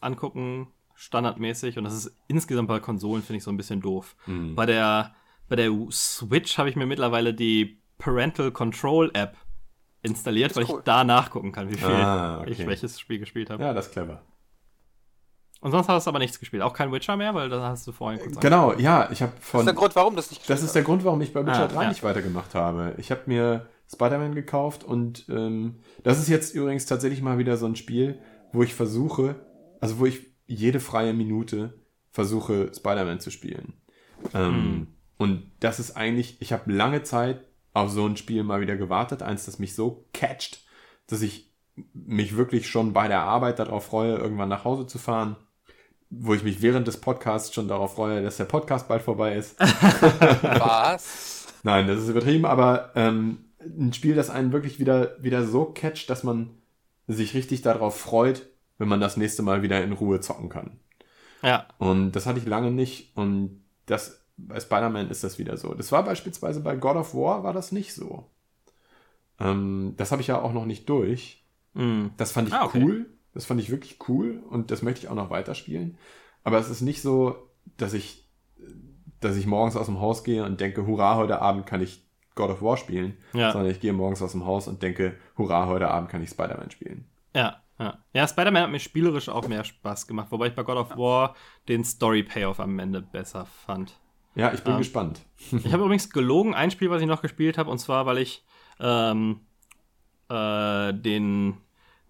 angucken, 0.00 0.68
standardmäßig. 0.94 1.78
Und 1.78 1.84
das 1.84 1.94
ist 1.94 2.16
insgesamt 2.28 2.68
bei 2.68 2.78
Konsolen, 2.80 3.22
finde 3.22 3.38
ich, 3.38 3.44
so 3.44 3.50
ein 3.50 3.56
bisschen 3.56 3.80
doof. 3.80 4.14
Mhm. 4.26 4.54
Bei 4.54 4.66
der, 4.66 5.14
bei 5.48 5.56
der 5.56 5.72
Switch 5.90 6.58
habe 6.58 6.68
ich 6.68 6.76
mir 6.76 6.86
mittlerweile 6.86 7.34
die 7.34 7.80
Parental 7.98 8.52
Control 8.52 9.10
App 9.14 9.36
installiert, 10.02 10.54
weil 10.56 10.64
cool. 10.68 10.78
ich 10.78 10.84
da 10.84 11.04
nachgucken 11.04 11.52
kann, 11.52 11.68
wie 11.70 11.74
viel 11.76 11.86
Ah, 11.88 12.40
okay. 12.40 12.50
ich 12.52 12.66
welches 12.66 12.98
Spiel 13.00 13.18
gespielt 13.18 13.50
habe. 13.50 13.62
Ja, 13.62 13.72
das 13.72 13.86
ist 13.86 13.92
clever. 13.92 14.22
Und 15.60 15.72
sonst 15.72 15.88
hast 15.88 16.06
du 16.06 16.10
aber 16.10 16.20
nichts 16.20 16.38
gespielt. 16.38 16.62
Auch 16.62 16.72
kein 16.72 16.92
Witcher 16.92 17.16
mehr, 17.16 17.34
weil 17.34 17.48
da 17.48 17.60
hast 17.68 17.84
du 17.86 17.90
vorhin 17.92 18.20
kurz 18.20 18.38
Genau, 18.38 18.74
ja, 18.74 19.08
ich 19.10 19.22
habe 19.22 19.32
Das 19.36 19.44
von. 19.48 19.60
ist 19.60 19.66
der 19.66 19.74
Grund, 19.74 19.96
warum 19.96 20.14
das 20.14 20.30
nicht 20.30 20.48
Das 20.48 20.62
ist 20.62 20.74
der 20.74 20.82
Grund, 20.82 21.04
warum 21.04 21.20
ich 21.20 21.32
bei 21.32 21.44
Witcher 21.44 21.64
Ah, 21.64 21.66
3 21.68 21.82
ja. 21.82 21.88
nicht 21.88 22.02
weitergemacht 22.04 22.54
habe. 22.54 22.94
Ich 22.98 23.10
habe 23.10 23.22
mir 23.26 23.66
Spider-Man 23.92 24.34
gekauft 24.36 24.84
und 24.84 25.26
ähm, 25.28 25.80
das 26.04 26.18
ist 26.20 26.28
jetzt 26.28 26.54
übrigens 26.54 26.86
tatsächlich 26.86 27.22
mal 27.22 27.38
wieder 27.38 27.56
so 27.56 27.66
ein 27.66 27.74
Spiel, 27.74 28.20
wo 28.52 28.62
ich 28.62 28.74
versuche, 28.74 29.34
also 29.80 29.98
wo 29.98 30.06
ich 30.06 30.20
jede 30.46 30.78
freie 30.78 31.12
Minute 31.12 31.74
versuche, 32.12 32.70
Spider-Man 32.72 33.18
zu 33.20 33.30
spielen. 33.32 33.74
Ähm, 34.34 34.52
Hm. 34.54 34.86
Und 35.16 35.50
das 35.58 35.80
ist 35.80 35.96
eigentlich, 35.96 36.40
ich 36.40 36.52
habe 36.52 36.72
lange 36.72 37.02
Zeit 37.02 37.44
auf 37.72 37.90
so 37.90 38.06
ein 38.06 38.16
Spiel 38.16 38.42
mal 38.42 38.60
wieder 38.60 38.76
gewartet, 38.76 39.22
eins, 39.22 39.46
das 39.46 39.58
mich 39.58 39.74
so 39.74 40.04
catcht, 40.12 40.64
dass 41.06 41.22
ich 41.22 41.50
mich 41.92 42.36
wirklich 42.36 42.68
schon 42.68 42.92
bei 42.92 43.08
der 43.08 43.20
Arbeit 43.20 43.58
darauf 43.58 43.86
freue, 43.86 44.16
irgendwann 44.16 44.48
nach 44.48 44.64
Hause 44.64 44.86
zu 44.86 44.98
fahren, 44.98 45.36
wo 46.10 46.34
ich 46.34 46.42
mich 46.42 46.62
während 46.62 46.88
des 46.88 46.96
Podcasts 46.96 47.54
schon 47.54 47.68
darauf 47.68 47.94
freue, 47.94 48.22
dass 48.22 48.36
der 48.36 48.46
Podcast 48.46 48.88
bald 48.88 49.02
vorbei 49.02 49.36
ist. 49.36 49.58
Was? 49.60 51.46
Nein, 51.62 51.86
das 51.86 52.00
ist 52.00 52.08
übertrieben, 52.08 52.46
aber 52.46 52.92
ähm, 52.94 53.44
ein 53.60 53.92
Spiel, 53.92 54.14
das 54.14 54.30
einen 54.30 54.52
wirklich 54.52 54.78
wieder, 54.80 55.22
wieder 55.22 55.44
so 55.44 55.66
catcht, 55.66 56.08
dass 56.10 56.22
man 56.24 56.50
sich 57.06 57.34
richtig 57.34 57.62
darauf 57.62 57.98
freut, 57.98 58.46
wenn 58.78 58.88
man 58.88 59.00
das 59.00 59.16
nächste 59.16 59.42
Mal 59.42 59.62
wieder 59.62 59.82
in 59.82 59.92
Ruhe 59.92 60.20
zocken 60.20 60.48
kann. 60.48 60.78
Ja. 61.42 61.66
Und 61.78 62.12
das 62.12 62.26
hatte 62.26 62.38
ich 62.38 62.46
lange 62.46 62.70
nicht 62.70 63.16
und 63.16 63.62
das 63.86 64.24
bei 64.38 64.58
Spider-Man 64.60 65.10
ist 65.10 65.24
das 65.24 65.38
wieder 65.38 65.56
so. 65.56 65.74
Das 65.74 65.92
war 65.92 66.02
beispielsweise 66.04 66.60
bei 66.60 66.76
God 66.76 66.96
of 66.96 67.14
War 67.14 67.42
war 67.44 67.52
das 67.52 67.72
nicht 67.72 67.92
so. 67.94 68.24
Ähm, 69.40 69.94
das 69.96 70.10
habe 70.12 70.22
ich 70.22 70.28
ja 70.28 70.40
auch 70.40 70.52
noch 70.52 70.64
nicht 70.64 70.88
durch. 70.88 71.44
Mhm. 71.74 72.10
Das 72.16 72.32
fand 72.32 72.48
ich 72.48 72.54
Ah, 72.54 72.64
okay. 72.64 72.82
cool. 72.82 73.06
Das 73.34 73.44
fand 73.44 73.60
ich 73.60 73.70
wirklich 73.70 73.98
cool 74.08 74.42
und 74.50 74.70
das 74.70 74.82
möchte 74.82 75.00
ich 75.04 75.08
auch 75.08 75.14
noch 75.14 75.30
weiterspielen. 75.30 75.96
Aber 76.44 76.58
es 76.58 76.70
ist 76.70 76.80
nicht 76.80 77.02
so, 77.02 77.36
dass 77.76 77.92
ich 77.92 78.24
dass 79.20 79.36
ich 79.36 79.46
morgens 79.48 79.76
aus 79.76 79.86
dem 79.86 80.00
Haus 80.00 80.22
gehe 80.22 80.44
und 80.44 80.60
denke, 80.60 80.86
hurra, 80.86 81.16
heute 81.16 81.42
Abend 81.42 81.66
kann 81.66 81.80
ich 81.82 82.04
God 82.36 82.50
of 82.50 82.62
War 82.62 82.76
spielen, 82.76 83.16
Ja. 83.32 83.50
sondern 83.50 83.68
ich 83.72 83.80
gehe 83.80 83.92
morgens 83.92 84.22
aus 84.22 84.30
dem 84.30 84.46
Haus 84.46 84.68
und 84.68 84.80
denke, 84.80 85.16
hurra, 85.36 85.66
heute 85.66 85.88
Abend 85.88 86.08
kann 86.08 86.22
ich 86.22 86.30
Spider-Man 86.30 86.70
spielen. 86.70 87.04
Ja, 87.34 87.60
ja. 87.80 87.98
Ja, 88.12 88.28
Spider-Man 88.28 88.62
hat 88.62 88.70
mir 88.70 88.78
spielerisch 88.78 89.28
auch 89.28 89.48
mehr 89.48 89.64
Spaß 89.64 90.06
gemacht, 90.06 90.28
wobei 90.30 90.46
ich 90.46 90.54
bei 90.54 90.62
God 90.62 90.76
of 90.76 90.96
War 90.96 91.34
den 91.68 91.82
Story-Payoff 91.82 92.60
am 92.60 92.78
Ende 92.78 93.02
besser 93.02 93.44
fand. 93.44 93.98
Ja, 94.38 94.52
ich 94.54 94.62
bin 94.62 94.74
Ähm, 94.74 94.78
gespannt. 94.78 95.20
Ich 95.52 95.72
habe 95.72 95.82
übrigens 95.84 96.10
gelogen, 96.10 96.54
ein 96.54 96.70
Spiel, 96.70 96.90
was 96.90 97.02
ich 97.02 97.08
noch 97.08 97.22
gespielt 97.22 97.58
habe, 97.58 97.70
und 97.70 97.78
zwar, 97.78 98.06
weil 98.06 98.18
ich 98.18 98.44
ähm, 98.80 99.40
äh, 100.30 100.94
den, 100.94 101.58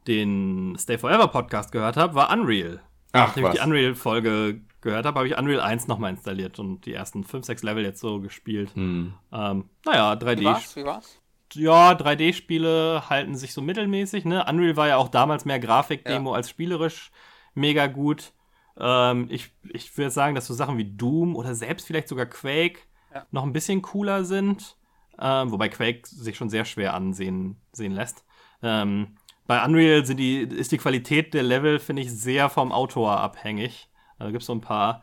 den 0.06 0.76
Stay 0.78 0.98
Forever 0.98 1.28
Podcast 1.28 1.72
gehört 1.72 1.96
habe, 1.96 2.14
war 2.14 2.30
Unreal. 2.30 2.80
Ach, 3.12 3.28
Nachdem 3.28 3.46
ich 3.46 3.52
die 3.52 3.58
was. 3.58 3.66
Unreal-Folge 3.66 4.60
gehört 4.82 5.06
habe, 5.06 5.18
habe 5.18 5.28
ich 5.28 5.38
Unreal 5.38 5.60
1 5.60 5.88
nochmal 5.88 6.10
installiert 6.10 6.58
und 6.58 6.84
die 6.84 6.92
ersten 6.92 7.24
5, 7.24 7.46
6 7.46 7.62
Level 7.62 7.82
jetzt 7.84 8.00
so 8.00 8.20
gespielt. 8.20 8.74
Hm. 8.74 9.14
Ähm, 9.32 9.64
naja, 9.86 10.12
3D. 10.12 10.40
Wie 10.40 10.44
war's? 10.44 10.76
Wie 10.76 10.84
war's? 10.84 11.18
Ja, 11.54 11.92
3D-Spiele 11.92 13.04
halten 13.08 13.34
sich 13.34 13.54
so 13.54 13.62
mittelmäßig, 13.62 14.26
ne? 14.26 14.44
Unreal 14.46 14.76
war 14.76 14.88
ja 14.88 14.96
auch 14.98 15.08
damals 15.08 15.46
mehr 15.46 15.58
Grafikdemo 15.58 16.34
als 16.34 16.50
spielerisch 16.50 17.10
mega 17.54 17.86
gut. 17.86 18.32
Ähm, 18.78 19.26
ich 19.30 19.50
ich 19.70 19.96
würde 19.98 20.10
sagen, 20.10 20.34
dass 20.34 20.46
so 20.46 20.54
Sachen 20.54 20.78
wie 20.78 20.84
Doom 20.96 21.36
oder 21.36 21.54
selbst 21.54 21.86
vielleicht 21.86 22.08
sogar 22.08 22.26
Quake 22.26 22.80
Ja. 23.14 23.26
noch 23.30 23.42
ein 23.44 23.52
bisschen 23.52 23.82
cooler 23.82 24.24
sind. 24.24 24.76
Ähm, 25.20 25.50
wobei 25.50 25.68
Quake 25.68 26.06
sich 26.06 26.36
schon 26.36 26.48
sehr 26.50 26.64
schwer 26.64 26.94
ansehen 26.94 27.56
sehen 27.72 27.92
lässt. 27.92 28.24
Ähm, 28.62 29.16
bei 29.46 29.64
Unreal 29.64 30.04
sind 30.04 30.18
die, 30.18 30.40
ist 30.42 30.70
die 30.72 30.78
Qualität 30.78 31.32
der 31.34 31.42
Level, 31.42 31.78
finde 31.78 32.02
ich, 32.02 32.12
sehr 32.12 32.48
vom 32.50 32.70
Autor 32.70 33.18
abhängig. 33.18 33.88
Da 34.18 34.26
gibt 34.30 34.42
es 34.42 34.46
so 34.46 34.52
ein 34.52 34.60
paar 34.60 35.02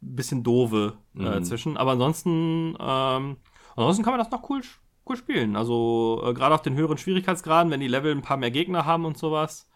bisschen 0.00 0.42
doofe 0.42 0.98
äh, 1.16 1.38
Mhm. 1.38 1.44
zwischen. 1.44 1.76
Aber 1.76 1.92
ansonsten, 1.92 2.76
ähm, 2.80 3.36
ansonsten 3.76 4.02
kann 4.02 4.12
man 4.12 4.18
das 4.18 4.30
noch 4.30 4.48
cool, 4.50 4.60
cool 5.08 5.16
spielen. 5.16 5.54
Also 5.56 6.22
äh, 6.26 6.34
gerade 6.34 6.54
auf 6.54 6.62
den 6.62 6.74
höheren 6.74 6.98
Schwierigkeitsgraden, 6.98 7.70
wenn 7.70 7.80
die 7.80 7.88
Level 7.88 8.12
ein 8.12 8.22
paar 8.22 8.36
mehr 8.36 8.50
Gegner 8.50 8.84
haben 8.84 9.04
und 9.04 9.16
sowas, 9.16 9.68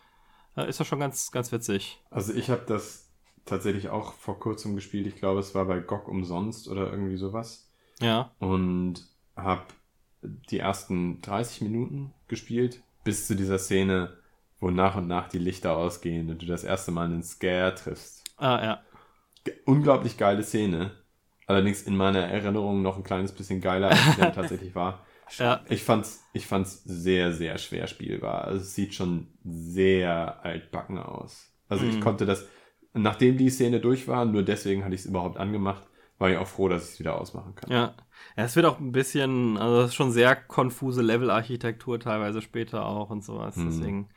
äh, 0.57 0.69
ist 0.69 0.81
das 0.81 0.87
schon 0.87 0.99
ganz, 1.01 1.31
ganz 1.31 1.53
witzig. 1.53 2.03
Also 2.11 2.33
ich 2.35 2.51
habe 2.51 2.65
das 2.67 3.06
tatsächlich 3.47 3.89
auch 3.89 4.12
vor 4.14 4.39
kurzem 4.39 4.74
gespielt. 4.74 5.06
Ich 5.06 5.16
glaube, 5.16 5.40
es 5.40 5.55
war 5.55 5.64
bei 5.64 5.78
GOG 5.81 6.09
umsonst 6.09 6.68
oder 6.68 6.90
irgendwie 6.90 7.16
sowas. 7.16 7.70
Ja. 8.01 8.31
Und 8.39 9.06
habe 9.36 9.62
die 10.23 10.59
ersten 10.59 11.20
30 11.23 11.62
Minuten 11.62 12.12
gespielt, 12.28 12.82
bis 13.05 13.27
zu 13.27 13.36
dieser 13.36 13.59
Szene, 13.59 14.16
wo 14.60 14.70
nach 14.70 14.97
und 14.97 15.06
nach 15.06 15.28
die 15.28 15.39
Lichter 15.39 15.77
ausgehen 15.77 16.31
und 16.31 16.43
du 16.43 16.47
das 16.47 16.64
erste 16.64 16.90
Mal 16.90 17.06
einen 17.06 17.23
Scare 17.23 17.74
triffst. 17.74 18.24
Ah, 18.36 18.62
ja. 18.64 18.81
Ge- 19.44 19.55
Unglaublich 19.64 20.16
geile 20.18 20.43
Szene. 20.43 20.93
Allerdings 21.47 21.82
in 21.82 21.97
meiner 21.97 22.20
Erinnerung 22.24 22.82
noch 22.82 22.97
ein 22.97 23.05
kleines 23.05 23.31
bisschen 23.32 23.60
geiler, 23.60 23.90
als 23.90 24.05
sie 24.05 24.20
dann 24.20 24.32
tatsächlich 24.35 24.74
war. 24.74 25.06
Ja. 25.39 25.60
Ich 25.68 25.82
fand's, 25.85 26.24
ich 26.32 26.47
fand's 26.47 26.82
sehr, 26.85 27.32
sehr 27.32 27.59
schwer 27.59 27.86
spielbar. 27.86 28.44
Also 28.44 28.60
es 28.62 28.74
sieht 28.74 28.94
schon 28.94 29.28
sehr 29.44 30.44
altbacken 30.44 30.98
aus. 30.98 31.52
Also 31.68 31.85
ich 31.85 31.97
Mhm. 31.97 32.01
konnte 32.01 32.27
das, 32.27 32.47
nachdem 32.97 33.36
die 33.36 33.51
Szene 33.51 33.81
durch 33.81 34.09
war, 34.09 34.24
nur 34.24 34.43
deswegen 34.43 34.85
hatte 34.85 34.94
ich 34.94 35.02
es 35.02 35.06
überhaupt 35.06 35.36
angemacht, 35.39 35.82
war 36.18 36.31
ich 36.31 36.39
auch 36.39 36.47
froh, 36.47 36.68
dass 36.68 36.85
ich 36.86 36.94
es 36.94 36.98
wieder 37.01 37.20
ausmachen 37.20 37.55
kann. 37.55 37.70
Ja. 37.70 37.94
Es 38.36 38.56
wird 38.56 38.66
auch 38.66 38.78
ein 38.78 38.93
bisschen, 38.93 39.56
also 39.59 39.81
es 39.82 39.89
ist 39.89 39.94
schon 39.94 40.10
sehr 40.12 40.35
konfuse 40.36 41.02
Levelarchitektur 41.02 42.01
teilweise 42.01 42.40
später 42.43 42.86
auch 42.86 43.10
und 43.10 43.23
sowas. 43.24 43.56
Mhm. 43.56 43.66
Deswegen, 43.66 44.09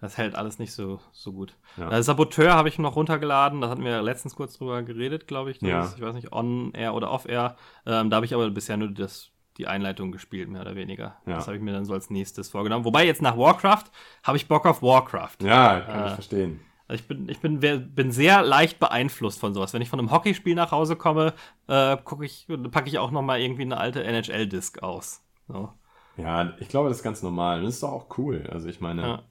das 0.00 0.16
hält 0.16 0.36
alles 0.36 0.58
nicht 0.60 0.72
so, 0.72 1.00
so 1.12 1.32
gut. 1.32 1.56
Ja. 1.76 1.90
Äh, 1.90 2.02
Saboteur 2.02 2.54
habe 2.54 2.68
ich 2.68 2.78
noch 2.78 2.94
runtergeladen, 2.96 3.60
da 3.60 3.68
hatten 3.68 3.84
wir 3.84 4.00
letztens 4.02 4.36
kurz 4.36 4.56
drüber 4.58 4.82
geredet, 4.82 5.26
glaube 5.26 5.50
ich. 5.50 5.58
Das 5.58 5.68
Ja. 5.68 5.84
ist, 5.84 5.96
ich 5.96 6.02
weiß 6.02 6.14
nicht, 6.14 6.32
on-air 6.32 6.94
oder 6.94 7.10
off-air. 7.10 7.56
Ähm, 7.86 8.10
da 8.10 8.16
habe 8.16 8.26
ich 8.26 8.34
aber 8.34 8.48
bisher 8.50 8.76
nur 8.76 8.88
das, 8.92 9.30
die 9.56 9.66
Einleitung 9.66 10.12
gespielt, 10.12 10.48
mehr 10.48 10.60
oder 10.62 10.76
weniger. 10.76 11.16
Ja. 11.26 11.34
Das 11.34 11.48
habe 11.48 11.56
ich 11.56 11.62
mir 11.62 11.72
dann 11.72 11.84
so 11.84 11.92
als 11.94 12.10
nächstes 12.10 12.48
vorgenommen. 12.50 12.84
Wobei 12.84 13.04
jetzt 13.04 13.22
nach 13.22 13.36
Warcraft 13.36 13.86
habe 14.22 14.36
ich 14.36 14.46
Bock 14.46 14.64
auf 14.66 14.80
Warcraft. 14.82 15.38
Ja, 15.42 15.80
kann 15.80 16.04
Äh, 16.04 16.06
ich 16.08 16.12
verstehen. 16.14 16.60
Also 16.88 17.02
ich 17.02 17.08
bin, 17.08 17.28
ich 17.28 17.40
bin, 17.40 17.60
bin 17.94 18.12
sehr 18.12 18.42
leicht 18.42 18.78
beeinflusst 18.78 19.38
von 19.40 19.52
sowas. 19.54 19.74
Wenn 19.74 19.82
ich 19.82 19.90
von 19.90 19.98
einem 19.98 20.10
Hockeyspiel 20.10 20.54
nach 20.54 20.72
Hause 20.72 20.96
komme, 20.96 21.34
äh, 21.68 21.96
gucke 21.98 22.24
ich, 22.24 22.46
packe 22.70 22.88
ich 22.88 22.98
auch 22.98 23.10
noch 23.10 23.22
mal 23.22 23.40
irgendwie 23.40 23.62
eine 23.62 23.76
alte 23.78 24.02
NHL-Disc 24.04 24.82
aus. 24.82 25.22
So. 25.48 25.72
Ja, 26.16 26.54
ich 26.58 26.68
glaube, 26.68 26.88
das 26.88 26.98
ist 26.98 27.04
ganz 27.04 27.22
normal. 27.22 27.62
Das 27.62 27.74
ist 27.74 27.82
doch 27.82 27.92
auch 27.92 28.18
cool. 28.18 28.48
Also 28.50 28.68
ich 28.68 28.80
meine, 28.80 29.02
Ja. 29.02 29.22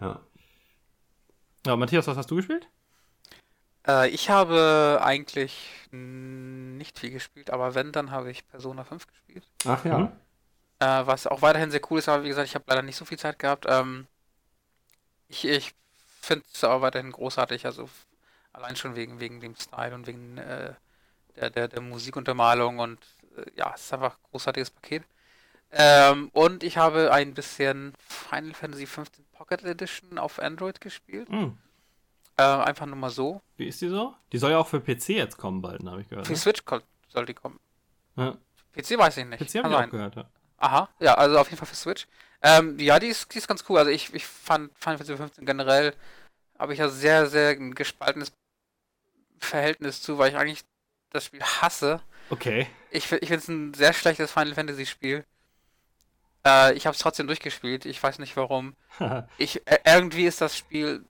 ja. 0.00 0.20
ja, 1.66 1.76
Matthias, 1.76 2.06
was 2.06 2.16
hast 2.16 2.30
du 2.30 2.36
gespielt? 2.36 2.68
Äh, 3.86 4.08
ich 4.10 4.30
habe 4.30 5.00
eigentlich 5.02 5.88
nicht 5.90 6.98
viel 6.98 7.10
gespielt, 7.10 7.50
aber 7.50 7.74
wenn, 7.74 7.92
dann 7.92 8.10
habe 8.10 8.30
ich 8.30 8.46
Persona 8.48 8.84
5 8.84 9.06
gespielt. 9.06 9.44
Ach 9.66 9.84
ja. 9.84 9.98
Mhm. 9.98 10.12
Äh, 10.80 11.06
was 11.06 11.26
auch 11.26 11.42
weiterhin 11.42 11.70
sehr 11.70 11.80
cool 11.90 11.98
ist, 11.98 12.08
aber 12.08 12.24
wie 12.24 12.28
gesagt, 12.28 12.48
ich 12.48 12.54
habe 12.54 12.64
leider 12.68 12.82
nicht 12.82 12.96
so 12.96 13.04
viel 13.04 13.18
Zeit 13.18 13.38
gehabt. 13.38 13.66
Ähm, 13.68 14.06
ich 15.28 15.44
ich 15.44 15.74
finde 16.24 16.44
es 16.52 16.64
aber 16.64 16.82
weiterhin 16.82 17.12
großartig, 17.12 17.66
also 17.66 17.88
allein 18.52 18.76
schon 18.76 18.96
wegen, 18.96 19.20
wegen 19.20 19.40
dem 19.40 19.54
Style 19.56 19.94
und 19.94 20.06
wegen 20.06 20.38
äh, 20.38 20.74
der, 21.36 21.50
der, 21.50 21.68
der 21.68 21.80
Musikuntermalung 21.80 22.78
und 22.78 22.98
äh, 23.36 23.44
ja, 23.56 23.72
es 23.74 23.82
ist 23.82 23.92
einfach 23.92 24.14
ein 24.14 24.30
großartiges 24.30 24.70
Paket. 24.70 25.04
Ähm, 25.72 26.30
und 26.32 26.62
ich 26.62 26.76
habe 26.78 27.12
ein 27.12 27.34
bisschen 27.34 27.94
Final 27.98 28.54
Fantasy 28.54 28.86
15 28.86 29.24
Pocket 29.32 29.64
Edition 29.64 30.18
auf 30.18 30.38
Android 30.38 30.80
gespielt. 30.80 31.28
Hm. 31.28 31.58
Äh, 32.36 32.42
einfach 32.42 32.86
nur 32.86 32.96
mal 32.96 33.10
so. 33.10 33.40
Wie 33.56 33.66
ist 33.66 33.80
die 33.80 33.88
so? 33.88 34.14
Die 34.32 34.38
soll 34.38 34.52
ja 34.52 34.58
auch 34.58 34.68
für 34.68 34.80
PC 34.80 35.10
jetzt 35.10 35.36
kommen 35.36 35.62
bald, 35.62 35.84
habe 35.84 36.00
ich 36.00 36.08
gehört. 36.08 36.26
Für 36.26 36.32
Ne? 36.32 36.38
Switch 36.38 36.62
soll 37.08 37.26
die 37.26 37.34
kommen. 37.34 37.58
Ja. 38.16 38.36
PC 38.72 38.98
weiß 38.98 39.16
ich 39.18 39.24
nicht. 39.24 39.38
PC 39.40 39.58
habe 39.58 39.68
ich 39.68 39.74
auch 39.74 39.80
sein. 39.80 39.90
gehört, 39.90 40.16
ja. 40.16 40.24
Aha, 40.58 40.88
ja, 41.00 41.14
also 41.14 41.38
auf 41.38 41.48
jeden 41.48 41.58
Fall 41.58 41.68
für 41.68 41.74
Switch. 41.74 42.06
Ähm, 42.44 42.78
ja, 42.78 42.98
die 42.98 43.06
ist, 43.08 43.32
die 43.34 43.38
ist 43.38 43.48
ganz 43.48 43.64
cool. 43.68 43.78
Also 43.78 43.90
ich, 43.90 44.12
ich 44.14 44.26
fand 44.26 44.70
Final 44.78 44.98
Fantasy 44.98 45.16
15 45.16 45.46
generell 45.46 45.94
habe 46.58 46.72
ich 46.74 46.78
ja 46.78 46.88
sehr, 46.88 47.26
sehr 47.26 47.50
ein 47.50 47.74
gespaltenes 47.74 48.32
Verhältnis 49.38 50.00
zu, 50.02 50.18
weil 50.18 50.30
ich 50.30 50.36
eigentlich 50.36 50.62
das 51.10 51.24
Spiel 51.24 51.42
hasse. 51.42 52.00
Okay. 52.30 52.66
Ich, 52.90 53.10
ich 53.12 53.28
finde 53.28 53.34
es 53.36 53.48
ein 53.48 53.74
sehr 53.74 53.92
schlechtes 53.92 54.30
Final 54.30 54.54
Fantasy 54.54 54.86
Spiel. 54.86 55.24
Äh, 56.46 56.74
ich 56.74 56.86
habe 56.86 56.94
es 56.94 57.00
trotzdem 57.00 57.26
durchgespielt. 57.26 57.86
Ich 57.86 58.02
weiß 58.02 58.18
nicht 58.18 58.36
warum. 58.36 58.74
Ich, 59.38 59.66
äh, 59.66 59.78
irgendwie 59.84 60.26
ist 60.26 60.40
das 60.40 60.56
Spiel 60.56 61.04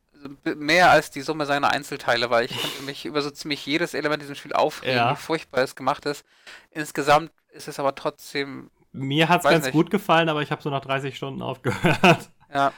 mehr 0.44 0.90
als 0.90 1.10
die 1.10 1.20
Summe 1.20 1.44
seiner 1.44 1.70
Einzelteile, 1.70 2.30
weil 2.30 2.46
ich 2.46 2.58
könnte 2.58 2.82
mich 2.84 3.04
über 3.04 3.20
so 3.20 3.30
ziemlich 3.30 3.66
jedes 3.66 3.92
Element 3.92 4.22
in 4.22 4.28
diesem 4.28 4.36
Spiel 4.36 4.54
aufregen, 4.54 4.96
Ja. 4.96 5.12
wie 5.12 5.16
furchtbar 5.16 5.60
es 5.62 5.74
gemacht 5.76 6.06
ist. 6.06 6.24
Insgesamt 6.70 7.30
ist 7.50 7.68
es 7.68 7.78
aber 7.78 7.94
trotzdem 7.94 8.70
Mir 8.96 9.28
hat's 9.28 9.44
Weiß 9.44 9.52
ganz 9.52 9.64
nicht. 9.66 9.72
gut 9.74 9.90
gefallen, 9.90 10.28
aber 10.28 10.40
ich 10.42 10.50
habe 10.50 10.62
so 10.62 10.70
nach 10.70 10.80
30 10.80 11.16
Stunden 11.16 11.42
aufgehört. 11.42 12.30
Ja. 12.52 12.72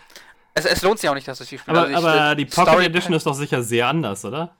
Es, 0.54 0.64
es 0.64 0.80
lohnt 0.82 0.98
sich 0.98 1.08
auch 1.10 1.14
nicht, 1.14 1.28
dass 1.28 1.40
ich 1.42 1.50
die 1.50 1.58
spiele. 1.58 1.76
Aber, 1.78 1.94
Also 1.94 2.08
ich- 2.08 2.14
aber 2.14 2.34
die 2.34 2.46
Pocket 2.46 2.68
Story- 2.72 2.84
Edition 2.86 3.12
ist 3.12 3.26
doch 3.26 3.34
sicher 3.34 3.62
sehr 3.62 3.86
anders, 3.88 4.24
oder? 4.24 4.56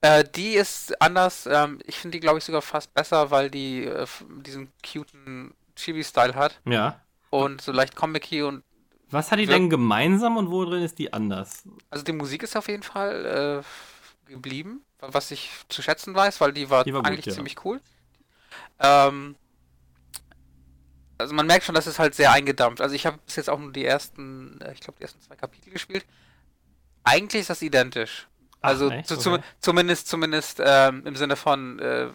Äh, 0.00 0.24
die 0.34 0.54
ist 0.54 1.00
anders. 1.00 1.46
Ähm, 1.50 1.78
ich 1.86 1.98
finde 1.98 2.16
die, 2.16 2.20
glaube 2.20 2.38
ich, 2.38 2.44
sogar 2.44 2.62
fast 2.62 2.92
besser, 2.92 3.30
weil 3.30 3.48
die 3.50 3.84
äh, 3.84 4.06
diesen 4.44 4.72
cuten 4.84 5.54
Chibi-Style 5.76 6.34
hat. 6.34 6.60
Ja. 6.64 7.00
Und 7.30 7.60
so 7.60 7.70
leicht 7.70 7.94
comic 7.94 8.28
und 8.44 8.64
Was 9.10 9.30
hat 9.30 9.38
die 9.38 9.46
denn 9.46 9.70
gemeinsam 9.70 10.36
und 10.36 10.50
wo 10.50 10.64
drin 10.64 10.82
ist 10.82 10.98
die 10.98 11.12
anders? 11.12 11.62
also 11.90 12.04
die 12.04 12.12
Musik 12.12 12.42
ist 12.42 12.56
auf 12.56 12.66
jeden 12.68 12.82
Fall 12.82 13.62
äh, 14.28 14.30
geblieben, 14.32 14.82
was 15.00 15.30
ich 15.30 15.50
zu 15.68 15.80
schätzen 15.82 16.14
weiß, 16.14 16.40
weil 16.40 16.52
die 16.52 16.68
war, 16.70 16.82
Die 16.82 16.92
war 16.92 17.02
gut, 17.02 17.10
eigentlich 17.12 17.26
ja. 17.26 17.32
ziemlich 17.32 17.64
cool. 17.64 17.80
Ähm, 18.80 19.36
also 21.18 21.34
man 21.34 21.46
merkt 21.46 21.64
schon, 21.64 21.74
dass 21.74 21.86
es 21.86 21.98
halt 21.98 22.14
sehr 22.14 22.32
eingedampft. 22.32 22.80
Also 22.80 22.94
ich 22.94 23.06
habe 23.06 23.18
bis 23.26 23.36
jetzt 23.36 23.50
auch 23.50 23.58
nur 23.58 23.72
die 23.72 23.84
ersten, 23.84 24.60
äh, 24.60 24.72
ich 24.72 24.80
glaube 24.80 24.98
die 24.98 25.02
ersten 25.04 25.20
zwei 25.20 25.36
Kapitel 25.36 25.70
gespielt. 25.72 26.04
Eigentlich 27.04 27.42
ist 27.42 27.50
das 27.50 27.62
identisch. 27.62 28.26
Ach, 28.62 28.68
Also 28.70 28.90
zu, 28.90 29.14
Okay. 29.14 29.22
zum, 29.22 29.38
zumindest 29.60 30.08
zumindest 30.08 30.60
ähm, 30.64 31.06
im 31.06 31.16
Sinne 31.16 31.36
von 31.36 31.78
äh, 31.78 32.08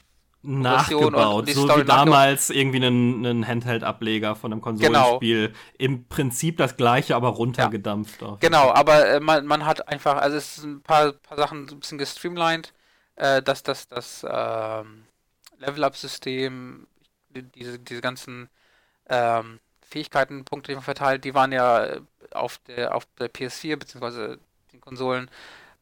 Nachgebaut, 0.44 1.48
so 1.50 1.64
Story 1.66 1.84
wie 1.84 1.86
damals 1.86 2.50
irgendwie 2.50 2.78
einen, 2.78 3.26
einen 3.26 3.48
Handheld-Ableger 3.48 4.36
von 4.36 4.52
einem 4.52 4.62
Genau. 4.62 5.20
Konsolenspiel. 5.20 5.54
Im 5.78 6.06
Prinzip 6.08 6.58
das 6.58 6.78
gleiche, 6.78 7.16
aber 7.16 7.30
runtergedampft. 7.30 8.24
auf- 8.24 8.40
Genau, 8.40 8.72
aber 8.72 9.08
äh, 9.08 9.20
man, 9.20 9.46
man 9.46 9.66
hat 9.66 9.88
einfach, 9.88 10.18
also 10.18 10.38
es 10.38 10.56
sind 10.56 10.78
ein 10.78 10.82
paar, 10.82 11.12
paar 11.14 11.38
Sachen 11.38 11.68
so 11.68 11.76
ein 11.76 11.80
bisschen 11.80 12.00
gestreamlined, 12.00 12.74
äh, 13.18 13.42
dass 13.44 13.62
das, 13.64 13.88
das 13.88 14.26
ähm, 14.28 15.04
Level-Up-System, 15.60 16.88
die, 17.30 17.44
diese, 17.44 17.78
diese 17.80 18.02
ganzen 18.02 18.50
ähm, 19.12 19.60
Fähigkeiten, 19.84 20.46
Punkte, 20.46 20.72
die 20.72 20.76
man 20.76 20.84
verteilt, 20.86 21.26
die 21.26 21.36
waren 21.36 21.52
ja 21.52 21.86
äh, 21.86 22.02
auf 22.32 22.60
der, 22.68 22.96
auf 22.96 23.06
der 23.20 23.30
PS4 23.30 23.78
beziehungsweise 23.78 24.40
den 24.74 24.82
Konsolen 24.82 25.30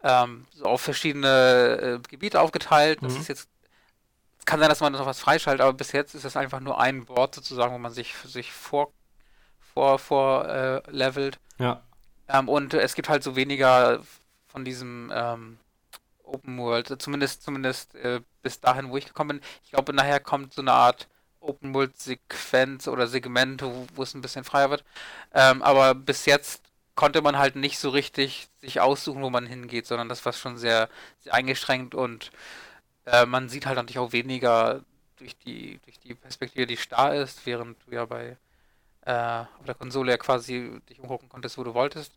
ähm, 0.03 0.47
so 0.53 0.65
auf 0.65 0.81
verschiedene 0.81 1.99
äh, 2.03 2.09
Gebiete 2.09 2.41
aufgeteilt. 2.41 2.99
Das 3.03 3.15
Mhm. 3.15 3.21
ist 3.21 3.27
jetzt, 3.29 3.49
es 4.39 4.45
kann 4.45 4.59
sein, 4.59 4.69
dass 4.69 4.81
man 4.81 4.93
noch 4.93 5.05
was 5.05 5.19
freischaltet, 5.19 5.61
aber 5.61 5.73
bis 5.73 5.91
jetzt 5.91 6.15
ist 6.15 6.25
es 6.25 6.37
einfach 6.37 6.59
nur 6.59 6.79
ein 6.79 7.05
Board 7.05 7.35
sozusagen, 7.35 7.73
wo 7.73 7.77
man 7.77 7.93
sich, 7.93 8.15
sich 8.25 8.51
vor, 8.51 8.91
vor, 9.73 9.99
vor 9.99 10.47
äh, 10.49 10.81
levelt. 10.89 11.39
Ja. 11.59 11.83
Ähm, 12.29 12.49
und 12.49 12.73
es 12.73 12.95
gibt 12.95 13.09
halt 13.09 13.23
so 13.23 13.35
weniger 13.35 14.01
von 14.47 14.65
diesem 14.65 15.11
ähm, 15.13 15.59
Open 16.23 16.57
World, 16.59 17.01
zumindest 17.01 17.43
zumindest 17.43 17.95
äh, 17.95 18.21
bis 18.41 18.59
dahin, 18.59 18.89
wo 18.91 18.97
ich 18.97 19.05
gekommen 19.07 19.39
bin. 19.39 19.41
Ich 19.63 19.71
glaube, 19.71 19.93
nachher 19.93 20.19
kommt 20.19 20.53
so 20.53 20.61
eine 20.61 20.73
Art 20.73 21.07
Open 21.49 21.73
World 21.73 21.99
Sequenz 21.99 22.87
oder 22.87 23.07
Segment, 23.07 23.61
wo, 23.61 23.87
wo 23.95 24.03
es 24.03 24.13
ein 24.13 24.21
bisschen 24.21 24.43
freier 24.43 24.69
wird. 24.69 24.83
Ähm, 25.33 25.61
aber 25.61 25.95
bis 25.95 26.25
jetzt 26.25 26.63
konnte 26.95 27.21
man 27.21 27.37
halt 27.37 27.55
nicht 27.55 27.79
so 27.79 27.89
richtig 27.89 28.49
sich 28.61 28.81
aussuchen, 28.81 29.21
wo 29.21 29.29
man 29.29 29.45
hingeht, 29.45 29.87
sondern 29.87 30.09
das 30.09 30.25
war 30.25 30.33
schon 30.33 30.57
sehr, 30.57 30.89
sehr 31.19 31.33
eingeschränkt 31.33 31.95
und 31.95 32.31
äh, 33.05 33.25
man 33.25 33.49
sieht 33.49 33.65
halt 33.65 33.77
natürlich 33.77 33.99
auch 33.99 34.11
weniger 34.11 34.83
durch 35.17 35.37
die, 35.37 35.79
durch 35.85 35.99
die 35.99 36.13
Perspektive, 36.13 36.67
die 36.67 36.77
starr 36.77 37.15
ist, 37.15 37.45
während 37.45 37.77
du 37.85 37.95
ja 37.95 38.05
bei 38.05 38.37
äh, 39.05 39.11
auf 39.13 39.65
der 39.65 39.75
Konsole 39.75 40.11
ja 40.11 40.17
quasi 40.17 40.81
dich 40.89 40.99
umgucken 40.99 41.29
konntest, 41.29 41.57
wo 41.57 41.63
du 41.63 41.73
wolltest. 41.73 42.11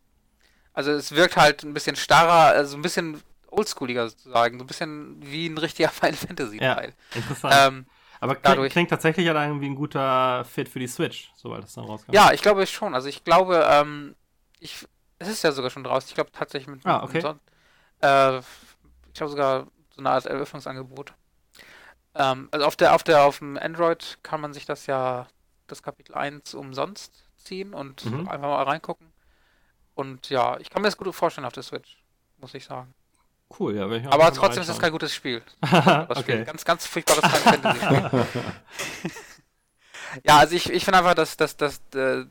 Also 0.73 0.91
es 0.91 1.13
wirkt 1.13 1.37
halt 1.37 1.63
ein 1.63 1.73
bisschen 1.73 1.95
starrer, 1.95 2.55
also 2.55 2.75
ein 2.75 2.81
bisschen 2.81 3.21
oldschooliger 3.47 4.09
sozusagen, 4.09 4.57
so 4.57 4.63
ein 4.63 4.67
bisschen 4.67 5.15
wie 5.21 5.47
ein 5.47 5.57
richtiger 5.57 5.89
Final 5.91 6.15
Fantasy 6.15 6.57
Teil. 6.57 6.93
Ja, 7.13 7.17
interessant. 7.17 7.55
Ähm, 7.57 7.85
aber 8.23 8.35
klingt, 8.35 8.45
dadurch, 8.45 8.71
klingt 8.71 8.89
tatsächlich 8.89 9.25
ja 9.25 9.45
irgendwie 9.45 9.65
ein 9.65 9.75
guter 9.75 10.45
Fit 10.45 10.69
für 10.69 10.79
die 10.79 10.87
Switch, 10.87 11.29
sobald 11.35 11.65
es 11.65 11.73
dann 11.73 11.83
rauskommt. 11.83 12.15
Ja, 12.15 12.31
ich 12.31 12.41
glaube 12.41 12.65
schon. 12.65 12.95
Also 12.95 13.09
ich 13.09 13.25
glaube, 13.25 13.67
ähm, 13.69 14.15
ich, 14.61 14.87
es 15.19 15.27
ist 15.27 15.43
ja 15.43 15.51
sogar 15.51 15.69
schon 15.69 15.83
draußen. 15.83 16.07
Ich 16.07 16.15
glaube 16.15 16.31
tatsächlich 16.31 16.73
mit, 16.73 16.85
ah, 16.85 17.03
okay. 17.03 17.21
mit 17.21 17.25
äh, 18.01 18.37
ich 18.37 19.13
glaube 19.13 19.29
sogar 19.31 19.67
so 19.89 19.99
eine 19.99 20.11
Art 20.11 20.25
Eröffnungsangebot. 20.25 21.13
Ähm, 22.15 22.47
also 22.51 22.65
auf 22.65 22.77
der, 22.77 22.95
auf 22.95 23.03
der, 23.03 23.23
auf 23.23 23.39
dem 23.39 23.57
Android 23.57 24.19
kann 24.23 24.39
man 24.39 24.53
sich 24.53 24.65
das 24.65 24.85
ja, 24.85 25.27
das 25.67 25.83
Kapitel 25.83 26.15
1 26.15 26.53
umsonst 26.53 27.25
ziehen 27.35 27.73
und 27.73 28.05
mhm. 28.05 28.29
einfach 28.29 28.47
mal 28.47 28.63
reingucken. 28.63 29.11
Und 29.95 30.29
ja, 30.29 30.57
ich 30.61 30.69
kann 30.69 30.81
mir 30.81 30.87
das 30.87 30.95
gut 30.95 31.13
vorstellen 31.13 31.45
auf 31.45 31.51
der 31.51 31.63
Switch, 31.63 32.01
muss 32.37 32.53
ich 32.53 32.63
sagen. 32.63 32.93
Cool, 33.59 33.75
ja. 33.75 33.89
Ich 33.91 34.07
Aber 34.07 34.31
trotzdem 34.33 34.63
ist 34.63 34.69
es 34.69 34.79
kein 34.79 34.91
gutes 34.91 35.13
Spiel. 35.13 35.41
okay. 35.61 36.19
Spiel. 36.21 36.45
Ganz, 36.45 36.65
ganz 36.65 36.87
furchtbares 36.87 37.23
Fantasy-Spiel. 37.23 38.25
ja, 40.23 40.37
also 40.37 40.55
ich, 40.55 40.69
ich 40.71 40.83
finde 40.83 40.99
einfach, 40.99 41.13
dass, 41.13 41.37
dass, 41.37 41.55
dass 41.55 41.81
äh, 41.93 42.25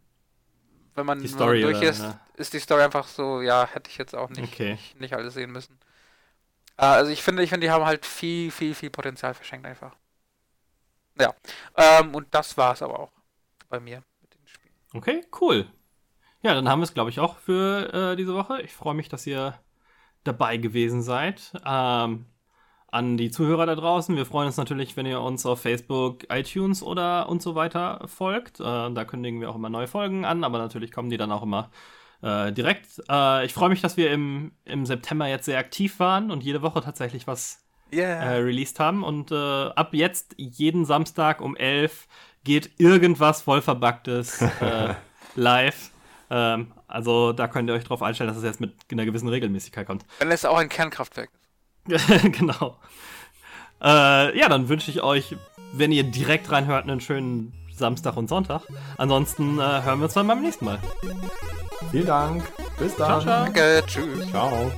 wenn 0.95 1.07
man, 1.07 1.27
Story 1.27 1.63
durch 1.63 1.81
ist, 1.83 2.01
ne? 2.01 2.19
ist 2.35 2.53
die 2.53 2.59
Story 2.59 2.83
einfach 2.83 3.07
so, 3.07 3.41
ja, 3.41 3.67
hätte 3.67 3.89
ich 3.91 3.99
jetzt 3.99 4.15
auch 4.15 4.31
nicht, 4.31 4.53
okay. 4.53 4.73
nicht, 4.73 5.01
nicht, 5.01 5.15
alles 5.15 5.35
sehen 5.35 5.53
müssen. 5.53 5.79
Äh, 6.77 6.85
also 6.85 7.11
ich 7.11 7.23
finde, 7.23 7.43
ich 7.43 7.51
finde, 7.51 7.67
die 7.67 7.71
haben 7.71 7.85
halt 7.85 8.05
viel, 8.05 8.51
viel, 8.51 8.75
viel 8.75 8.91
Potenzial 8.91 9.35
verschenkt 9.35 9.67
einfach. 9.67 9.95
Ja. 11.19 11.35
Ähm, 11.77 12.15
und 12.15 12.35
das 12.35 12.57
war 12.57 12.73
es 12.73 12.83
aber 12.83 12.99
auch 12.99 13.13
bei 13.69 13.81
mir 13.81 14.03
mit 14.21 14.35
den 14.35 14.47
Spielen. 14.47 14.75
Okay, 14.93 15.25
cool. 15.41 15.67
Ja, 16.43 16.55
dann 16.55 16.69
haben 16.69 16.81
wir 16.81 16.85
es, 16.85 16.95
glaube 16.95 17.11
ich, 17.11 17.21
auch 17.21 17.39
für 17.39 18.13
äh, 18.13 18.17
diese 18.17 18.35
Woche. 18.35 18.61
Ich 18.63 18.73
freue 18.73 18.95
mich, 18.95 19.09
dass 19.09 19.27
ihr 19.27 19.59
dabei 20.25 20.57
gewesen 20.57 21.03
seid. 21.03 21.53
Ähm, 21.67 22.27
an 22.93 23.17
die 23.17 23.31
Zuhörer 23.31 23.65
da 23.65 23.75
draußen. 23.75 24.17
Wir 24.17 24.27
freuen 24.27 24.49
uns 24.49 24.59
natürlich, 24.59 24.97
wenn 24.97 25.07
ihr 25.07 25.21
uns 25.21 25.47
auf 25.47 25.63
Facebook, 25.63 26.31
iTunes 26.31 26.83
oder 26.83 27.29
und 27.29 27.41
so 27.41 27.55
weiter 27.55 28.03
folgt. 28.07 28.61
Äh, 28.61 28.65
da 28.65 29.05
kündigen 29.05 29.41
wir 29.41 29.51
auch 29.51 29.57
immer 29.57 29.71
neue 29.71 29.87
Folgen 29.87 30.27
an, 30.27 30.45
aber 30.45 30.59
natürlich 30.59 30.93
kommen 30.93 31.09
die 31.09 31.17
dann 31.17 31.33
auch 31.33 31.43
immer 31.43 31.71
äh, 32.21 32.53
direkt. 32.53 32.87
Äh, 33.11 33.47
ich 33.47 33.55
freue 33.55 33.71
mich, 33.71 33.81
dass 33.81 33.97
wir 33.97 34.11
im, 34.11 34.53
im 34.67 34.85
September 34.85 35.27
jetzt 35.27 35.47
sehr 35.47 35.59
aktiv 35.59 35.99
waren 36.01 36.31
und 36.31 36.45
jede 36.45 36.61
Woche 36.61 36.83
tatsächlich 36.83 37.27
was 37.27 37.65
yeah. 37.93 38.23
Äh, 38.23 38.37
released 38.39 38.79
haben. 38.79 39.05
Und 39.05 39.33
äh, 39.33 39.35
ab 39.35 39.95
jetzt 39.95 40.35
jeden 40.37 40.85
Samstag 40.85 41.41
um 41.41 41.57
11 41.57 42.07
geht 42.45 42.79
irgendwas 42.79 43.41
voll 43.41 43.63
verbacktes 43.63 44.43
äh, 44.43 44.95
live. 45.35 45.92
Ähm, 46.33 46.73
also 46.89 47.35
da 47.35 47.47
könnt 47.47 47.69
ihr 47.69 47.75
euch 47.75 47.85
drauf 47.85 48.03
einstellen, 48.03 48.29
dass 48.29 48.39
es 48.39 48.43
jetzt 48.43 48.59
mit 48.61 48.73
einer 48.91 49.05
gewissen 49.05 49.29
Regelmäßigkeit 49.29 49.87
kommt. 49.87 50.07
Wenn 50.19 50.31
es 50.31 50.47
auch 50.47 50.57
ein 50.57 50.71
Kernkraftwerk 50.71 51.29
ist. 51.89 52.09
genau. 52.39 52.79
Äh, 53.83 54.39
ja, 54.39 54.49
dann 54.49 54.69
wünsche 54.71 54.91
ich 54.91 55.03
euch, 55.03 55.37
wenn 55.75 55.93
ihr 55.93 56.05
direkt 56.05 56.51
reinhört, 56.51 56.85
einen 56.85 57.03
schönen 57.03 57.53
Samstag 57.75 58.17
und 58.17 58.29
Sonntag. 58.29 58.63
Ansonsten 58.97 59.59
äh, 59.59 59.63
hören 59.83 59.99
wir 59.99 60.05
uns 60.05 60.15
dann 60.15 60.27
beim 60.27 60.41
nächsten 60.41 60.65
Mal. 60.65 60.79
Vielen 61.91 62.07
Dank. 62.07 62.45
Bis 62.79 62.97
dann. 62.97 63.07
Ciao, 63.07 63.21
ciao. 63.21 63.45
Danke. 63.45 63.83
Tschüss. 63.87 64.31
Ciao. 64.31 64.73